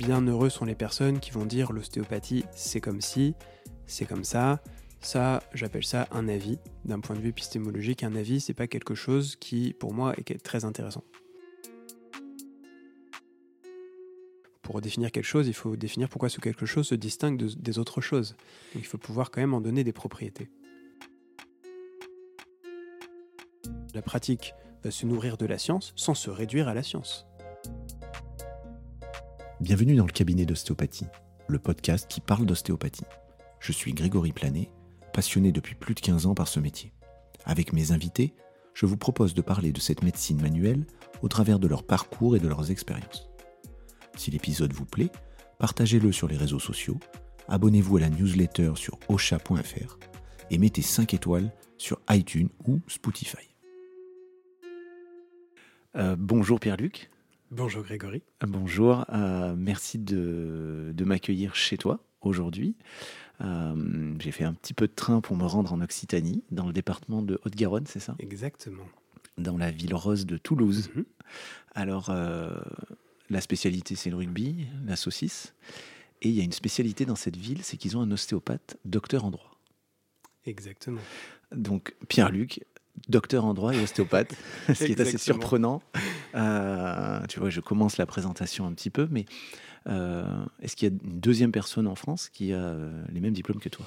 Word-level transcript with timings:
bien 0.00 0.22
heureux 0.22 0.48
sont 0.48 0.64
les 0.64 0.74
personnes 0.74 1.20
qui 1.20 1.30
vont 1.30 1.44
dire 1.44 1.72
l'ostéopathie 1.72 2.46
c'est 2.52 2.80
comme 2.80 3.02
si, 3.02 3.34
c'est 3.86 4.06
comme 4.06 4.24
ça. 4.24 4.62
Ça, 5.02 5.42
j'appelle 5.52 5.84
ça 5.84 6.08
un 6.10 6.26
avis. 6.26 6.58
D'un 6.86 7.00
point 7.00 7.16
de 7.16 7.20
vue 7.20 7.28
épistémologique, 7.28 8.02
un 8.02 8.16
avis, 8.16 8.40
c'est 8.40 8.54
pas 8.54 8.66
quelque 8.66 8.94
chose 8.94 9.36
qui, 9.36 9.74
pour 9.74 9.92
moi, 9.92 10.14
est 10.16 10.42
très 10.42 10.64
intéressant. 10.64 11.04
Pour 14.62 14.80
définir 14.80 15.12
quelque 15.12 15.24
chose, 15.24 15.48
il 15.48 15.54
faut 15.54 15.76
définir 15.76 16.08
pourquoi 16.08 16.30
ce 16.30 16.40
quelque 16.40 16.64
chose 16.64 16.88
se 16.88 16.94
distingue 16.94 17.36
des 17.36 17.78
autres 17.78 18.00
choses. 18.00 18.36
il 18.74 18.86
faut 18.86 18.98
pouvoir 18.98 19.30
quand 19.30 19.42
même 19.42 19.52
en 19.52 19.60
donner 19.60 19.84
des 19.84 19.92
propriétés. 19.92 20.48
La 23.92 24.00
pratique 24.00 24.54
va 24.82 24.90
se 24.90 25.04
nourrir 25.04 25.36
de 25.36 25.44
la 25.44 25.58
science 25.58 25.92
sans 25.94 26.14
se 26.14 26.30
réduire 26.30 26.68
à 26.68 26.74
la 26.74 26.82
science. 26.82 27.26
Bienvenue 29.60 29.94
dans 29.94 30.06
le 30.06 30.10
cabinet 30.12 30.46
d'ostéopathie, 30.46 31.04
le 31.46 31.58
podcast 31.58 32.06
qui 32.08 32.22
parle 32.22 32.46
d'ostéopathie. 32.46 33.04
Je 33.58 33.72
suis 33.72 33.92
Grégory 33.92 34.32
Planet, 34.32 34.70
passionné 35.12 35.52
depuis 35.52 35.74
plus 35.74 35.94
de 35.94 36.00
15 36.00 36.24
ans 36.24 36.34
par 36.34 36.48
ce 36.48 36.60
métier. 36.60 36.94
Avec 37.44 37.74
mes 37.74 37.92
invités, 37.92 38.32
je 38.72 38.86
vous 38.86 38.96
propose 38.96 39.34
de 39.34 39.42
parler 39.42 39.70
de 39.70 39.78
cette 39.78 40.02
médecine 40.02 40.40
manuelle 40.40 40.86
au 41.20 41.28
travers 41.28 41.58
de 41.58 41.68
leur 41.68 41.82
parcours 41.82 42.36
et 42.36 42.40
de 42.40 42.48
leurs 42.48 42.70
expériences. 42.70 43.28
Si 44.16 44.30
l'épisode 44.30 44.72
vous 44.72 44.86
plaît, 44.86 45.12
partagez-le 45.58 46.10
sur 46.10 46.26
les 46.26 46.38
réseaux 46.38 46.58
sociaux, 46.58 46.98
abonnez-vous 47.46 47.98
à 47.98 48.00
la 48.00 48.08
newsletter 48.08 48.72
sur 48.76 48.98
osha.fr 49.10 49.98
et 50.50 50.56
mettez 50.56 50.80
5 50.80 51.12
étoiles 51.12 51.52
sur 51.76 52.00
iTunes 52.08 52.48
ou 52.66 52.80
Spotify. 52.88 53.54
Euh, 55.96 56.16
bonjour 56.18 56.58
Pierre-Luc. 56.58 57.10
Bonjour 57.50 57.82
Grégory. 57.82 58.22
Euh, 58.44 58.46
bonjour, 58.46 59.04
euh, 59.12 59.56
merci 59.56 59.98
de, 59.98 60.94
m'accueillir 61.00 61.56
chez 61.56 61.76
toi 61.76 61.98
aujourd'hui. 62.20 62.76
J'ai 63.40 64.30
fait 64.30 64.44
un 64.44 64.52
petit 64.52 64.74
peu 64.74 64.86
de 64.86 64.92
train 64.92 65.20
pour 65.20 65.36
me 65.36 65.44
rendre 65.44 65.72
en 65.72 65.80
Occitanie, 65.80 66.44
dans 66.52 66.66
le 66.66 66.72
département 66.72 67.22
de 67.22 67.40
Haute-Garonne, 67.44 67.86
c'est 67.86 67.98
ça? 67.98 68.14
Exactement. 68.18 68.84
Dans 69.38 69.56
la 69.56 69.70
ville 69.70 69.94
rose 69.94 70.26
de 70.26 70.36
Toulouse. 70.36 70.90
Mhm. 70.94 71.04
Alors, 71.74 72.14
la 73.30 73.40
spécialité, 73.40 73.96
c'est 73.96 74.10
le 74.10 74.16
rugby, 74.16 74.66
la 74.86 74.94
saucisse. 74.94 75.54
Et 76.22 76.28
il 76.28 76.34
y 76.34 76.40
a 76.40 76.44
une 76.44 76.52
spécialité 76.52 77.06
dans 77.06 77.16
cette 77.16 77.36
ville, 77.36 77.62
c'est 77.62 77.78
qu'ils 77.78 77.96
ont 77.96 78.02
un 78.02 78.10
ostéopathe, 78.10 78.76
docteur 78.84 79.24
en 79.24 79.30
droit. 79.30 79.58
Exactement. 80.44 81.00
Donc, 81.52 81.94
Pierre-Luc, 82.08 82.62
docteur 83.08 83.44
en 83.44 83.54
droit 83.54 83.74
et 83.74 83.82
ostéopathe, 83.82 84.34
ce 84.74 84.84
qui 84.84 84.92
est 84.92 85.00
assez 85.00 85.18
surprenant. 85.18 85.82
Euh, 86.34 87.20
tu 87.28 87.40
vois, 87.40 87.50
je 87.50 87.60
commence 87.60 87.96
la 87.96 88.06
présentation 88.06 88.66
un 88.66 88.72
petit 88.72 88.90
peu, 88.90 89.08
mais 89.10 89.24
euh, 89.88 90.24
est-ce 90.60 90.76
qu'il 90.76 90.88
y 90.88 90.92
a 90.92 90.94
une 90.94 91.20
deuxième 91.20 91.52
personne 91.52 91.86
en 91.86 91.94
France 91.94 92.28
qui 92.28 92.52
a 92.52 92.58
euh, 92.58 93.04
les 93.12 93.20
mêmes 93.20 93.32
diplômes 93.32 93.60
que 93.60 93.68
toi? 93.68 93.86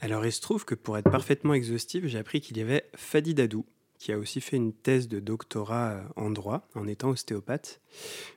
Alors, 0.00 0.26
il 0.26 0.32
se 0.32 0.40
trouve 0.40 0.64
que 0.64 0.74
pour 0.74 0.98
être 0.98 1.10
parfaitement 1.10 1.54
exhaustif, 1.54 2.06
j'ai 2.06 2.18
appris 2.18 2.40
qu'il 2.40 2.58
y 2.58 2.60
avait 2.60 2.84
Fadi 2.94 3.34
Dadou, 3.34 3.64
qui 3.98 4.12
a 4.12 4.18
aussi 4.18 4.40
fait 4.40 4.56
une 4.56 4.72
thèse 4.72 5.08
de 5.08 5.18
doctorat 5.18 6.02
en 6.16 6.30
droit 6.30 6.68
en 6.74 6.86
étant 6.86 7.10
ostéopathe, 7.10 7.80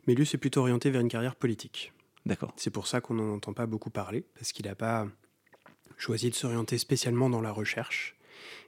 mais 0.05 0.15
lui 0.15 0.25
s'est 0.25 0.37
plutôt 0.37 0.61
orienté 0.61 0.89
vers 0.89 1.01
une 1.01 1.09
carrière 1.09 1.35
politique. 1.35 1.91
D'accord. 2.25 2.53
C'est 2.57 2.69
pour 2.69 2.87
ça 2.87 3.01
qu'on 3.01 3.15
n'en 3.15 3.33
entend 3.33 3.53
pas 3.53 3.65
beaucoup 3.65 3.89
parler, 3.89 4.23
parce 4.35 4.51
qu'il 4.51 4.65
n'a 4.65 4.75
pas 4.75 5.07
choisi 5.97 6.29
de 6.29 6.35
s'orienter 6.35 6.77
spécialement 6.77 7.29
dans 7.29 7.41
la 7.41 7.51
recherche. 7.51 8.16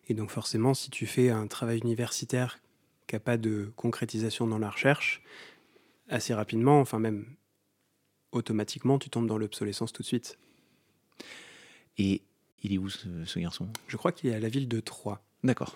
Et 0.10 0.14
donc 0.16 0.32
forcément, 0.32 0.74
si 0.74 0.90
tu 0.90 1.06
fais 1.06 1.30
un 1.30 1.48
travail 1.48 1.80
universitaire 1.80 2.60
qui 3.08 3.16
n'a 3.16 3.20
pas 3.20 3.38
de 3.38 3.72
concrétisation 3.76 4.48
dans 4.48 4.60
la 4.60 4.70
recherche, 4.70 5.22
assez 6.10 6.34
rapidement, 6.34 6.82
enfin 6.82 7.00
même 7.00 7.26
automatiquement, 8.32 9.00
tu 9.00 9.10
tombes 9.10 9.28
dans 9.28 9.38
l'obsolescence 9.38 9.94
tout 9.94 10.02
de 10.02 10.08
suite. 10.08 10.38
Et 11.98 12.22
il 12.64 12.74
est 12.74 12.78
où 12.78 12.90
ce, 12.90 13.40
garçon? 13.40 13.68
Je 13.88 13.98
crois 13.98 14.12
qu'il 14.12 14.30
est 14.30 14.36
à 14.36 14.40
la 14.40 14.50
ville 14.50 14.68
de 14.68 14.80
Troyes. 14.80 15.22
D'accord. 15.44 15.76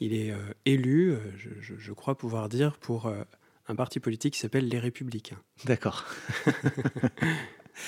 Il 0.00 0.12
est 0.12 0.32
euh, 0.32 0.38
élu, 0.64 1.12
euh, 1.12 1.18
je, 1.60 1.92
crois 1.92 2.16
pouvoir 2.16 2.48
dire, 2.48 2.76
pour 2.78 3.06
euh, 3.06 3.22
un 3.68 3.76
parti 3.76 4.00
politique 4.00 4.34
qui 4.34 4.40
s'appelle 4.40 4.68
Les 4.68 4.78
Républicains. 4.78 5.40
D'accord. 5.64 6.04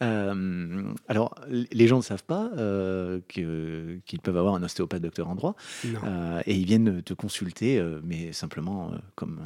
Euh, 0.00 0.94
alors, 1.08 1.34
les 1.48 1.88
gens 1.88 1.96
ne 1.96 2.02
savent 2.02 2.22
pas 2.22 2.52
euh, 2.56 3.20
qu'ils 3.26 4.20
peuvent 4.22 4.36
avoir 4.36 4.54
un 4.54 4.62
ostéopathe 4.62 5.02
docteur 5.02 5.28
en 5.28 5.34
droit. 5.34 5.56
Euh, 5.84 6.40
et 6.46 6.54
ils 6.54 6.66
viennent 6.66 7.02
te 7.02 7.14
consulter, 7.14 7.82
mais 8.04 8.32
simplement 8.32 8.92
comme, 9.16 9.40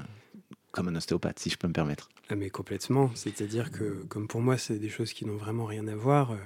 comme 0.70 0.88
un 0.88 0.96
ostéopathe, 0.96 1.38
si 1.38 1.48
je 1.48 1.56
peux 1.56 1.68
me 1.68 1.72
permettre. 1.72 2.10
Ah, 2.28 2.34
mais 2.34 2.50
complètement. 2.50 3.10
C'est-à-dire 3.14 3.70
que, 3.70 4.04
comme 4.08 4.28
pour 4.28 4.42
moi, 4.42 4.58
c'est 4.58 4.78
des 4.78 4.90
choses 4.90 5.14
qui 5.14 5.24
n'ont 5.24 5.36
vraiment 5.38 5.64
rien 5.64 5.88
à 5.88 5.94
voir, 5.94 6.36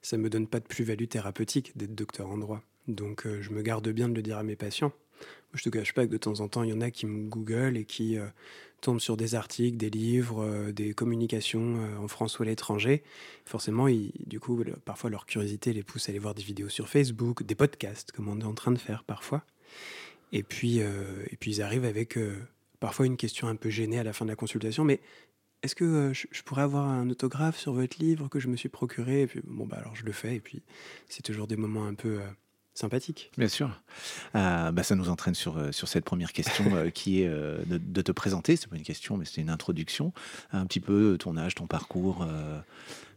ça 0.00 0.16
ne 0.16 0.22
me 0.22 0.30
donne 0.30 0.46
pas 0.46 0.60
de 0.60 0.66
plus-value 0.66 1.06
thérapeutique 1.06 1.76
d'être 1.76 1.94
docteur 1.94 2.30
en 2.30 2.38
droit. 2.38 2.62
Donc, 2.88 3.26
je 3.40 3.50
me 3.50 3.60
garde 3.60 3.88
bien 3.90 4.08
de 4.08 4.14
le 4.14 4.22
dire 4.22 4.38
à 4.38 4.42
mes 4.42 4.56
patients. 4.56 4.92
Je 5.54 5.62
te 5.62 5.68
cache 5.68 5.94
pas 5.94 6.06
que 6.06 6.12
de 6.12 6.16
temps 6.16 6.40
en 6.40 6.48
temps, 6.48 6.62
il 6.62 6.70
y 6.70 6.72
en 6.72 6.80
a 6.80 6.90
qui 6.90 7.06
me 7.06 7.28
google 7.28 7.76
et 7.76 7.84
qui 7.84 8.18
tombent 8.80 9.00
sur 9.00 9.16
des 9.16 9.34
articles, 9.34 9.76
des 9.76 9.90
livres, 9.90 10.42
euh, 10.42 10.72
des 10.72 10.94
communications 10.94 11.76
euh, 11.76 11.98
en 11.98 12.08
France 12.08 12.38
ou 12.38 12.42
à 12.42 12.46
l'étranger. 12.46 13.02
Forcément, 13.44 13.86
du 13.88 14.40
coup, 14.40 14.62
parfois 14.84 15.10
leur 15.10 15.26
curiosité 15.26 15.72
les 15.72 15.82
pousse 15.82 16.08
à 16.08 16.12
aller 16.12 16.18
voir 16.18 16.34
des 16.34 16.42
vidéos 16.42 16.68
sur 16.68 16.88
Facebook, 16.88 17.42
des 17.42 17.54
podcasts, 17.54 18.12
comme 18.12 18.28
on 18.28 18.40
est 18.40 18.44
en 18.44 18.54
train 18.54 18.72
de 18.72 18.78
faire 18.78 19.04
parfois. 19.04 19.44
Et 20.32 20.42
puis, 20.42 20.80
euh, 20.80 21.24
et 21.30 21.36
puis 21.36 21.56
ils 21.56 21.62
arrivent 21.62 21.84
avec 21.84 22.18
parfois 22.78 23.06
une 23.06 23.16
question 23.16 23.48
un 23.48 23.56
peu 23.56 23.70
gênée 23.70 23.98
à 23.98 24.04
la 24.04 24.12
fin 24.12 24.24
de 24.24 24.30
la 24.30 24.36
consultation, 24.36 24.84
mais 24.84 25.00
est-ce 25.62 25.74
que 25.74 26.12
je, 26.14 26.42
pourrais 26.42 26.62
avoir 26.62 26.88
un 26.88 27.10
autographe 27.10 27.58
sur 27.58 27.74
votre 27.74 27.98
livre 27.98 28.28
que 28.28 28.40
je 28.40 28.48
me 28.48 28.56
suis 28.56 28.70
procuré? 28.70 29.22
Et 29.22 29.26
puis, 29.26 29.40
Bon, 29.44 29.66
bah 29.66 29.76
alors 29.78 29.94
je 29.94 30.04
le 30.04 30.12
fais, 30.12 30.36
et 30.36 30.40
puis 30.40 30.62
c'est 31.08 31.22
toujours 31.22 31.46
des 31.46 31.56
moments 31.56 31.86
un 31.86 31.94
peu 31.94 32.20
sympathique. 32.80 33.30
Bien 33.38 33.48
sûr. 33.48 33.70
Euh, 34.34 34.72
bah, 34.72 34.82
ça 34.82 34.94
nous 34.96 35.08
entraîne 35.08 35.34
sur, 35.34 35.56
euh, 35.56 35.72
sur 35.72 35.88
cette 35.88 36.04
première 36.04 36.32
question 36.32 36.64
euh, 36.74 36.90
qui 36.94 37.22
est 37.22 37.28
de, 37.28 38.02
te 38.02 38.12
présenter. 38.12 38.56
C'est 38.56 38.68
pas 38.68 38.76
une 38.76 38.82
question, 38.82 39.16
mais 39.16 39.24
c'est 39.24 39.40
une 39.40 39.50
introduction. 39.50 40.12
Un 40.52 40.66
petit 40.66 40.80
peu 40.80 41.16
ton 41.18 41.36
âge, 41.36 41.54
ton 41.54 41.66
parcours, 41.66 42.26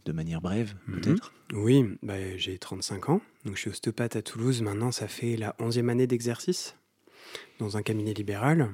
de 0.06 0.12
manière 0.12 0.42
brève, 0.42 0.74
mhm. 0.88 1.02
peut-être 1.02 1.34
Oui, 1.54 1.86
bah, 2.04 2.38
j'ai 2.38 2.58
35 2.58 3.10
ans. 3.10 3.22
Donc, 3.46 3.56
je 3.56 3.62
suis 3.62 3.70
ostéopathe 3.70 4.16
à 4.16 4.22
Toulouse. 4.22 4.62
Maintenant, 4.62 4.92
ça 4.92 5.08
fait 5.08 5.38
la 5.38 5.56
11e 5.60 5.90
année 5.90 6.08
d'exercice 6.08 6.76
dans 7.60 7.78
un 7.78 7.82
cabinet 7.82 8.14
libéral. 8.14 8.70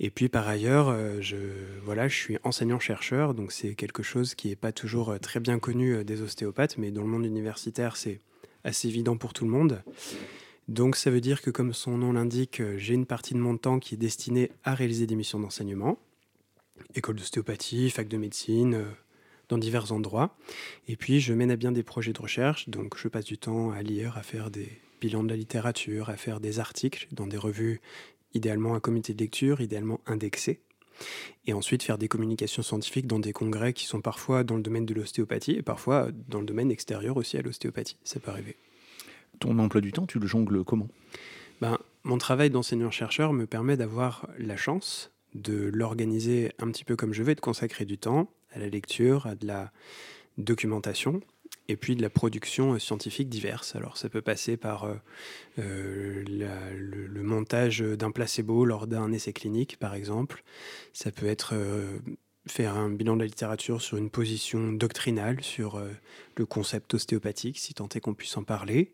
Et 0.00 0.10
puis 0.10 0.28
par 0.28 0.48
ailleurs, 0.48 0.92
je, 1.20 1.36
voilà, 1.84 2.08
je 2.08 2.16
suis 2.16 2.38
enseignant-chercheur, 2.42 3.32
donc 3.32 3.52
c'est 3.52 3.76
quelque 3.76 4.02
chose 4.02 4.34
qui 4.34 4.48
n'est 4.48 4.56
pas 4.56 4.72
toujours 4.72 5.16
très 5.20 5.38
bien 5.38 5.60
connu 5.60 6.04
des 6.04 6.20
ostéopathes, 6.20 6.78
mais 6.78 6.90
dans 6.90 7.02
le 7.02 7.06
monde 7.06 7.24
universitaire, 7.24 7.96
c'est 7.96 8.18
assez 8.64 8.88
évident 8.88 9.16
pour 9.16 9.32
tout 9.32 9.44
le 9.44 9.50
monde. 9.50 9.82
Donc 10.68 10.96
ça 10.96 11.10
veut 11.10 11.20
dire 11.20 11.42
que 11.42 11.50
comme 11.50 11.72
son 11.72 11.98
nom 11.98 12.12
l'indique, 12.12 12.60
euh, 12.60 12.78
j'ai 12.78 12.94
une 12.94 13.06
partie 13.06 13.34
de 13.34 13.38
mon 13.38 13.56
temps 13.58 13.78
qui 13.78 13.94
est 13.94 13.98
destinée 13.98 14.50
à 14.64 14.74
réaliser 14.74 15.06
des 15.06 15.14
missions 15.14 15.38
d'enseignement, 15.38 15.98
école 16.94 17.16
d'ostéopathie, 17.16 17.90
fac 17.90 18.08
de 18.08 18.16
médecine, 18.16 18.74
euh, 18.74 18.84
dans 19.50 19.58
divers 19.58 19.92
endroits. 19.92 20.36
Et 20.88 20.96
puis 20.96 21.20
je 21.20 21.34
mène 21.34 21.50
à 21.50 21.56
bien 21.56 21.70
des 21.70 21.82
projets 21.82 22.14
de 22.14 22.20
recherche, 22.20 22.68
donc 22.70 22.96
je 22.96 23.08
passe 23.08 23.26
du 23.26 23.36
temps 23.36 23.72
à 23.72 23.82
lire, 23.82 24.16
à 24.16 24.22
faire 24.22 24.50
des 24.50 24.68
bilans 25.02 25.22
de 25.22 25.28
la 25.28 25.36
littérature, 25.36 26.08
à 26.08 26.16
faire 26.16 26.40
des 26.40 26.60
articles 26.60 27.08
dans 27.12 27.26
des 27.26 27.36
revues, 27.36 27.82
idéalement 28.32 28.74
un 28.74 28.80
comité 28.80 29.12
de 29.12 29.20
lecture, 29.20 29.60
idéalement 29.60 30.00
indexé 30.06 30.60
et 31.46 31.52
ensuite 31.52 31.82
faire 31.82 31.98
des 31.98 32.08
communications 32.08 32.62
scientifiques 32.62 33.06
dans 33.06 33.18
des 33.18 33.32
congrès 33.32 33.72
qui 33.72 33.86
sont 33.86 34.00
parfois 34.00 34.44
dans 34.44 34.56
le 34.56 34.62
domaine 34.62 34.86
de 34.86 34.94
l'ostéopathie 34.94 35.52
et 35.52 35.62
parfois 35.62 36.08
dans 36.28 36.40
le 36.40 36.46
domaine 36.46 36.70
extérieur 36.70 37.16
aussi 37.16 37.36
à 37.36 37.42
l'ostéopathie. 37.42 37.96
Ça 38.04 38.20
peut 38.20 38.30
arriver. 38.30 38.56
Ton 39.40 39.58
emploi 39.58 39.80
du 39.80 39.92
temps, 39.92 40.06
tu 40.06 40.18
le 40.18 40.26
jongles 40.26 40.64
comment? 40.64 40.88
Ben, 41.60 41.78
Mon 42.04 42.18
travail 42.18 42.50
d'enseignant-chercheur 42.50 43.32
me 43.32 43.46
permet 43.46 43.76
d'avoir 43.76 44.28
la 44.38 44.56
chance 44.56 45.10
de 45.34 45.70
l'organiser 45.72 46.52
un 46.58 46.70
petit 46.70 46.84
peu 46.84 46.96
comme 46.96 47.12
je 47.12 47.22
veux, 47.22 47.34
de 47.34 47.40
consacrer 47.40 47.84
du 47.84 47.98
temps 47.98 48.30
à 48.52 48.58
la 48.58 48.68
lecture, 48.68 49.26
à 49.26 49.34
de 49.34 49.46
la 49.46 49.72
documentation, 50.38 51.20
et 51.68 51.76
puis 51.76 51.96
de 51.96 52.02
la 52.02 52.10
production 52.10 52.74
euh, 52.74 52.78
scientifique 52.78 53.28
diverse. 53.28 53.74
Alors 53.74 53.96
ça 53.96 54.08
peut 54.08 54.22
passer 54.22 54.56
par 54.56 54.84
euh, 54.84 54.94
euh, 55.58 56.22
le, 56.26 57.22
montage 57.22 57.80
d'un 57.80 58.10
placebo 58.10 58.64
lors 58.64 58.86
d'un 58.86 59.12
essai 59.12 59.32
clinique, 59.32 59.78
par 59.78 59.94
exemple. 59.94 60.44
Ça 60.92 61.10
peut 61.10 61.26
être 61.26 61.54
faire 62.46 62.76
un 62.76 62.90
bilan 62.90 63.14
de 63.14 63.20
la 63.20 63.26
littérature 63.26 63.80
sur 63.80 63.96
une 63.96 64.10
position 64.10 64.72
doctrinale, 64.72 65.42
sur 65.42 65.82
le 66.36 66.46
concept 66.46 66.92
ostéopathique, 66.92 67.58
si 67.58 67.72
tant 67.72 67.88
est 67.88 68.00
qu'on 68.00 68.12
puisse 68.12 68.36
en 68.36 68.44
parler, 68.44 68.92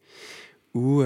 ou 0.74 1.02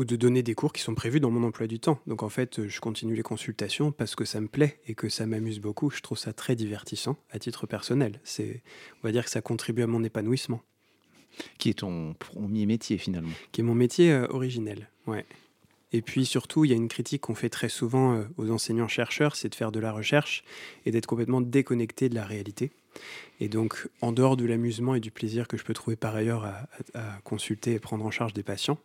ou 0.00 0.04
de 0.06 0.16
donner 0.16 0.42
des 0.42 0.54
cours 0.54 0.72
qui 0.72 0.80
sont 0.80 0.94
prévus 0.94 1.20
dans 1.20 1.30
mon 1.30 1.46
emploi 1.46 1.66
du 1.66 1.78
temps. 1.78 2.00
Donc 2.06 2.22
en 2.22 2.30
fait, 2.30 2.66
je 2.66 2.80
continue 2.80 3.14
les 3.14 3.22
consultations 3.22 3.92
parce 3.92 4.14
que 4.14 4.24
ça 4.24 4.40
me 4.40 4.48
plaît 4.48 4.80
et 4.86 4.94
que 4.94 5.10
ça 5.10 5.26
m'amuse 5.26 5.60
beaucoup. 5.60 5.90
Je 5.90 6.00
trouve 6.00 6.16
ça 6.16 6.32
très 6.32 6.56
divertissant 6.56 7.18
à 7.30 7.38
titre 7.38 7.66
personnel. 7.66 8.18
C'est, 8.24 8.62
on 9.02 9.06
va 9.06 9.12
dire 9.12 9.24
que 9.24 9.30
ça 9.30 9.42
contribue 9.42 9.82
à 9.82 9.86
mon 9.86 10.02
épanouissement. 10.02 10.62
Qui 11.58 11.68
est 11.68 11.80
ton 11.80 12.14
premier 12.14 12.64
métier 12.64 12.96
finalement? 12.96 13.28
Qui 13.52 13.60
est 13.60 13.64
mon 13.64 13.74
métier 13.74 14.10
euh, 14.10 14.26
originel, 14.30 14.88
ouais. 15.06 15.26
Et 15.92 16.00
puis 16.00 16.24
surtout, 16.24 16.64
il 16.64 16.70
y 16.70 16.72
a 16.72 16.76
une 16.76 16.88
critique 16.88 17.20
qu'on 17.22 17.34
fait 17.34 17.50
très 17.50 17.68
souvent 17.68 18.14
euh, 18.14 18.24
aux 18.38 18.50
enseignants-chercheurs, 18.50 19.36
c'est 19.36 19.50
de 19.50 19.54
faire 19.54 19.70
de 19.70 19.80
la 19.80 19.92
recherche 19.92 20.44
et 20.86 20.92
d'être 20.92 21.06
complètement 21.06 21.42
déconnecté 21.42 22.08
de 22.08 22.14
la 22.14 22.24
réalité. 22.24 22.70
Et 23.40 23.48
donc, 23.48 23.88
en 24.00 24.12
dehors 24.12 24.36
de 24.36 24.44
l'amusement 24.44 24.94
et 24.94 25.00
du 25.00 25.10
plaisir 25.10 25.48
que 25.48 25.56
je 25.56 25.64
peux 25.64 25.74
trouver 25.74 25.96
par 25.96 26.14
ailleurs 26.14 26.44
à, 26.44 27.18
consulter 27.24 27.72
et 27.72 27.78
prendre 27.78 28.04
en 28.04 28.10
charge 28.10 28.34
des 28.34 28.42
patients, 28.42 28.78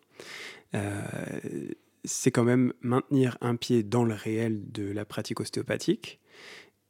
euh, 0.74 1.02
c'est 2.04 2.32
quand 2.32 2.44
même 2.44 2.74
maintenir 2.82 3.38
un 3.42 3.56
pied 3.56 3.84
dans 3.84 4.04
le 4.04 4.14
réel 4.14 4.62
de 4.72 4.92
la 4.92 5.06
pratique 5.06 5.40
ostéopathique 5.40 6.20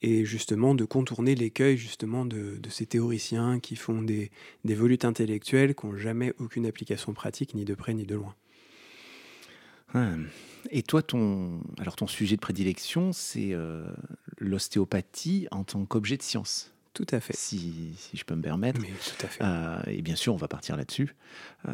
et 0.02 0.26
justement 0.26 0.76
de 0.76 0.86
contourner 0.86 1.36
l'écueil 1.36 1.78
justement 1.78 2.26
de, 2.26 2.60
ces 2.70 2.86
théoriciens 2.86 3.60
qui 3.60 3.76
font 3.76 4.02
des, 4.02 4.32
volutes 4.64 5.06
intellectuelles 5.06 5.74
qui 5.74 5.88
n'ont 5.88 5.96
jamais 5.96 6.34
aucune 6.38 6.66
application 6.66 7.14
pratique, 7.14 7.56
ni 7.56 7.66
de 7.66 7.74
près 7.74 7.94
ni 7.94 8.06
de 8.06 8.16
loin. 8.16 8.36
Et 10.72 10.84
toi, 10.84 11.02
ton, 11.02 11.62
alors 11.80 11.96
ton 11.96 12.08
sujet 12.08 12.36
de 12.36 12.42
prédilection, 12.42 13.14
c'est 13.14 13.54
euh, 13.54 13.88
l'ostéopathie 14.38 15.48
en 15.52 15.64
tant 15.64 15.86
qu'objet 15.86 16.18
de 16.18 16.22
science. 16.22 16.75
Tout 16.96 17.06
à 17.12 17.20
fait. 17.20 17.36
Si, 17.36 17.94
si, 17.98 18.18
je 18.18 18.24
peux 18.24 18.36
me 18.36 18.42
permettre. 18.42 18.82
Mais 18.82 18.88
tout 18.88 19.26
à 19.26 19.28
fait. 19.28 19.44
Euh, 19.44 19.82
et 19.88 20.02
bien 20.02 20.16
sûr, 20.16 20.34
on 20.34 20.38
va 20.38 20.48
partir 20.48 20.78
là-dessus, 20.78 21.14
euh, 21.68 21.74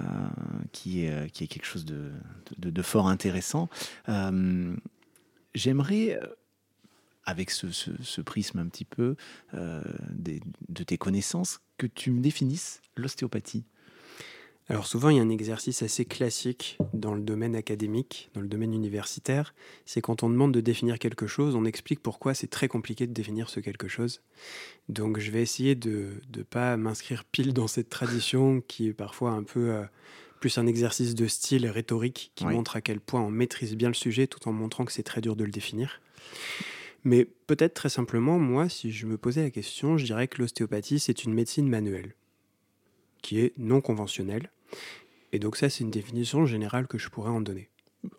qui, 0.72 1.06
est, 1.06 1.30
qui 1.30 1.44
est 1.44 1.48
quelque 1.48 1.66
chose 1.66 1.86
de, 1.86 2.12
de, 2.58 2.82
fort 2.82 3.08
intéressant. 3.08 3.70
J'aimerais, 5.54 6.20
avec 7.24 7.52
ce, 7.52 7.72
ce, 7.72 8.22
prisme 8.22 8.60
un 8.60 8.68
petit 8.68 8.86
peu 8.86 9.16
de 9.54 10.84
tes 10.84 10.98
connaissances, 10.98 11.62
que 11.78 11.88
tu 11.88 12.12
me 12.12 12.20
définisses 12.20 12.82
l'ostéopathie. 12.96 13.64
Alors 14.72 14.88
souvent, 14.88 15.10
il 15.10 15.18
y 15.18 15.20
a 15.20 15.22
un 15.22 15.28
exercice 15.28 15.82
assez 15.82 16.06
classique 16.06 16.78
dans 16.94 17.14
le 17.14 17.20
domaine 17.20 17.58
académique, 17.58 18.30
dans 18.34 18.40
le 18.40 18.48
domaine 18.48 18.74
universitaire, 18.74 19.54
c'est 19.86 20.00
quand 20.00 20.24
on 20.24 20.30
demande 20.30 20.54
de 20.54 20.62
définir 20.62 20.98
quelque 20.98 21.28
chose, 21.28 21.56
on 21.56 21.66
explique 21.66 22.00
pourquoi 22.00 22.34
c'est 22.34 22.48
très 22.48 22.70
compliqué 22.70 23.06
de 23.06 23.12
définir 23.12 23.50
ce 23.50 23.60
quelque 23.60 23.90
chose. 23.90 24.22
Donc 24.88 25.20
je 25.20 25.30
vais 25.30 25.42
essayer 25.42 25.76
de 25.76 26.12
ne 26.38 26.44
pas 26.44 26.78
m'inscrire 26.78 27.26
pile 27.26 27.52
dans 27.54 27.68
cette 27.68 27.90
tradition 27.90 28.62
qui 28.66 28.88
est 28.88 28.94
parfois 28.94 29.32
un 29.32 29.44
peu 29.44 29.72
euh, 29.72 29.84
plus 30.40 30.58
un 30.58 30.66
exercice 30.68 31.16
de 31.16 31.28
style 31.28 31.68
rhétorique 31.68 32.32
qui 32.36 32.46
montre 32.46 32.78
à 32.78 32.82
quel 32.82 33.02
point 33.02 33.20
on 33.20 33.30
maîtrise 33.30 33.76
bien 33.76 33.90
le 33.90 33.94
sujet 33.94 34.26
tout 34.26 34.48
en 34.48 34.54
montrant 34.54 34.86
que 34.86 34.94
c'est 34.94 35.04
très 35.04 35.20
dur 35.20 35.36
de 35.36 35.44
le 35.44 35.52
définir. 35.52 36.00
Mais 37.04 37.26
peut-être 37.26 37.74
très 37.74 37.90
simplement, 37.90 38.40
moi, 38.40 38.70
si 38.70 38.94
je 38.94 39.06
me 39.06 39.18
posais 39.18 39.44
la 39.44 39.50
question, 39.50 39.98
je 39.98 40.06
dirais 40.06 40.30
que 40.30 40.42
l'ostéopathie, 40.42 41.02
c'est 41.02 41.26
une 41.26 41.34
médecine 41.34 41.68
manuelle, 41.68 42.16
qui 43.22 43.42
est 43.42 43.52
non 43.58 43.82
conventionnelle, 43.82 44.50
et 45.32 45.40
donc 45.40 45.56
ça, 45.58 45.70
c'est 45.70 45.84
une 45.84 45.92
définition 45.92 46.46
générale 46.46 46.88
que 46.88 46.98
je 46.98 47.10
pourrais 47.10 47.30
en 47.30 47.42
donner. 47.42 47.70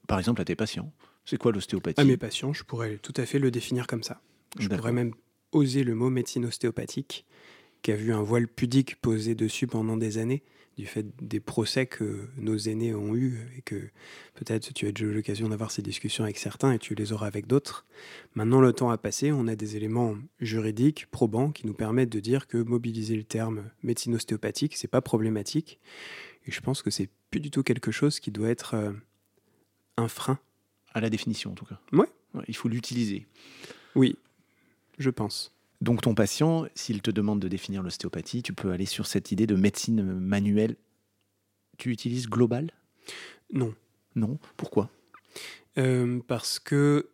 Par 0.06 0.18
exemple, 0.18 0.40
à 0.40 0.44
tes 0.44 0.56
patients, 0.56 0.92
c'est 1.24 1.36
quoi 1.36 1.52
l'ostéopathie 1.52 2.00
À 2.00 2.04
mes 2.04 2.16
patients, 2.16 2.52
je 2.52 2.64
pourrais 2.64 2.98
tout 2.98 3.14
à 3.16 3.26
fait 3.26 3.38
le 3.38 3.50
définir 3.50 3.86
comme 3.86 4.02
ça. 4.02 4.20
Je 4.58 4.68
pourrais 4.68 4.92
même 4.92 5.12
oser 5.52 5.84
le 5.84 5.94
mot 5.94 6.10
médecine 6.10 6.46
ostéopathique, 6.46 7.26
qui 7.82 7.92
a 7.92 7.96
vu 7.96 8.12
un 8.12 8.22
voile 8.22 8.48
pudique 8.48 8.96
posé 8.96 9.34
dessus 9.34 9.66
pendant 9.66 9.96
des 9.96 10.18
années, 10.18 10.42
du 10.78 10.86
fait 10.86 11.06
des 11.20 11.40
procès 11.40 11.84
que 11.84 12.28
nos 12.38 12.56
aînés 12.56 12.94
ont 12.94 13.14
eus, 13.14 13.38
et 13.58 13.62
que 13.62 13.76
peut-être 14.34 14.72
tu 14.72 14.86
as 14.86 14.92
déjà 14.92 15.10
eu 15.10 15.14
l'occasion 15.14 15.48
d'avoir 15.48 15.70
ces 15.70 15.82
discussions 15.82 16.24
avec 16.24 16.38
certains 16.38 16.72
et 16.72 16.78
tu 16.78 16.94
les 16.94 17.12
auras 17.12 17.26
avec 17.26 17.46
d'autres. 17.46 17.84
Maintenant, 18.34 18.60
le 18.60 18.72
temps 18.72 18.90
a 18.90 18.96
passé, 18.96 19.32
on 19.32 19.46
a 19.48 19.56
des 19.56 19.76
éléments 19.76 20.16
juridiques, 20.40 21.06
probants, 21.10 21.50
qui 21.50 21.66
nous 21.66 21.74
permettent 21.74 22.12
de 22.12 22.20
dire 22.20 22.46
que 22.46 22.56
mobiliser 22.56 23.16
le 23.16 23.24
terme 23.24 23.64
médecine 23.82 24.14
ostéopathique, 24.14 24.76
c'est 24.76 24.88
pas 24.88 25.02
problématique. 25.02 25.78
Et 26.46 26.52
je 26.52 26.60
pense 26.60 26.82
que 26.82 26.90
c'est 26.90 27.08
plus 27.30 27.40
du 27.40 27.50
tout 27.50 27.62
quelque 27.62 27.90
chose 27.92 28.20
qui 28.20 28.30
doit 28.30 28.48
être 28.48 28.74
euh, 28.74 28.92
un 29.96 30.08
frein. 30.08 30.38
À 30.94 31.00
la 31.00 31.08
définition, 31.08 31.52
en 31.52 31.54
tout 31.54 31.64
cas. 31.64 31.80
Ouais. 31.92 32.08
il 32.48 32.56
faut 32.56 32.68
l'utiliser. 32.68 33.26
Oui, 33.94 34.16
je 34.98 35.10
pense. 35.10 35.52
Donc 35.80 36.02
ton 36.02 36.14
patient, 36.14 36.66
s'il 36.74 37.02
te 37.02 37.10
demande 37.10 37.40
de 37.40 37.48
définir 37.48 37.82
l'ostéopathie, 37.82 38.42
tu 38.42 38.52
peux 38.52 38.70
aller 38.70 38.86
sur 38.86 39.06
cette 39.06 39.32
idée 39.32 39.46
de 39.46 39.54
médecine 39.56 40.02
manuelle. 40.02 40.76
Tu 41.78 41.90
utilises 41.90 42.28
global? 42.28 42.70
Non. 43.52 43.74
Non? 44.14 44.38
Pourquoi? 44.56 44.90
Euh, 45.78 46.20
Parce 46.28 46.58
que 46.58 47.08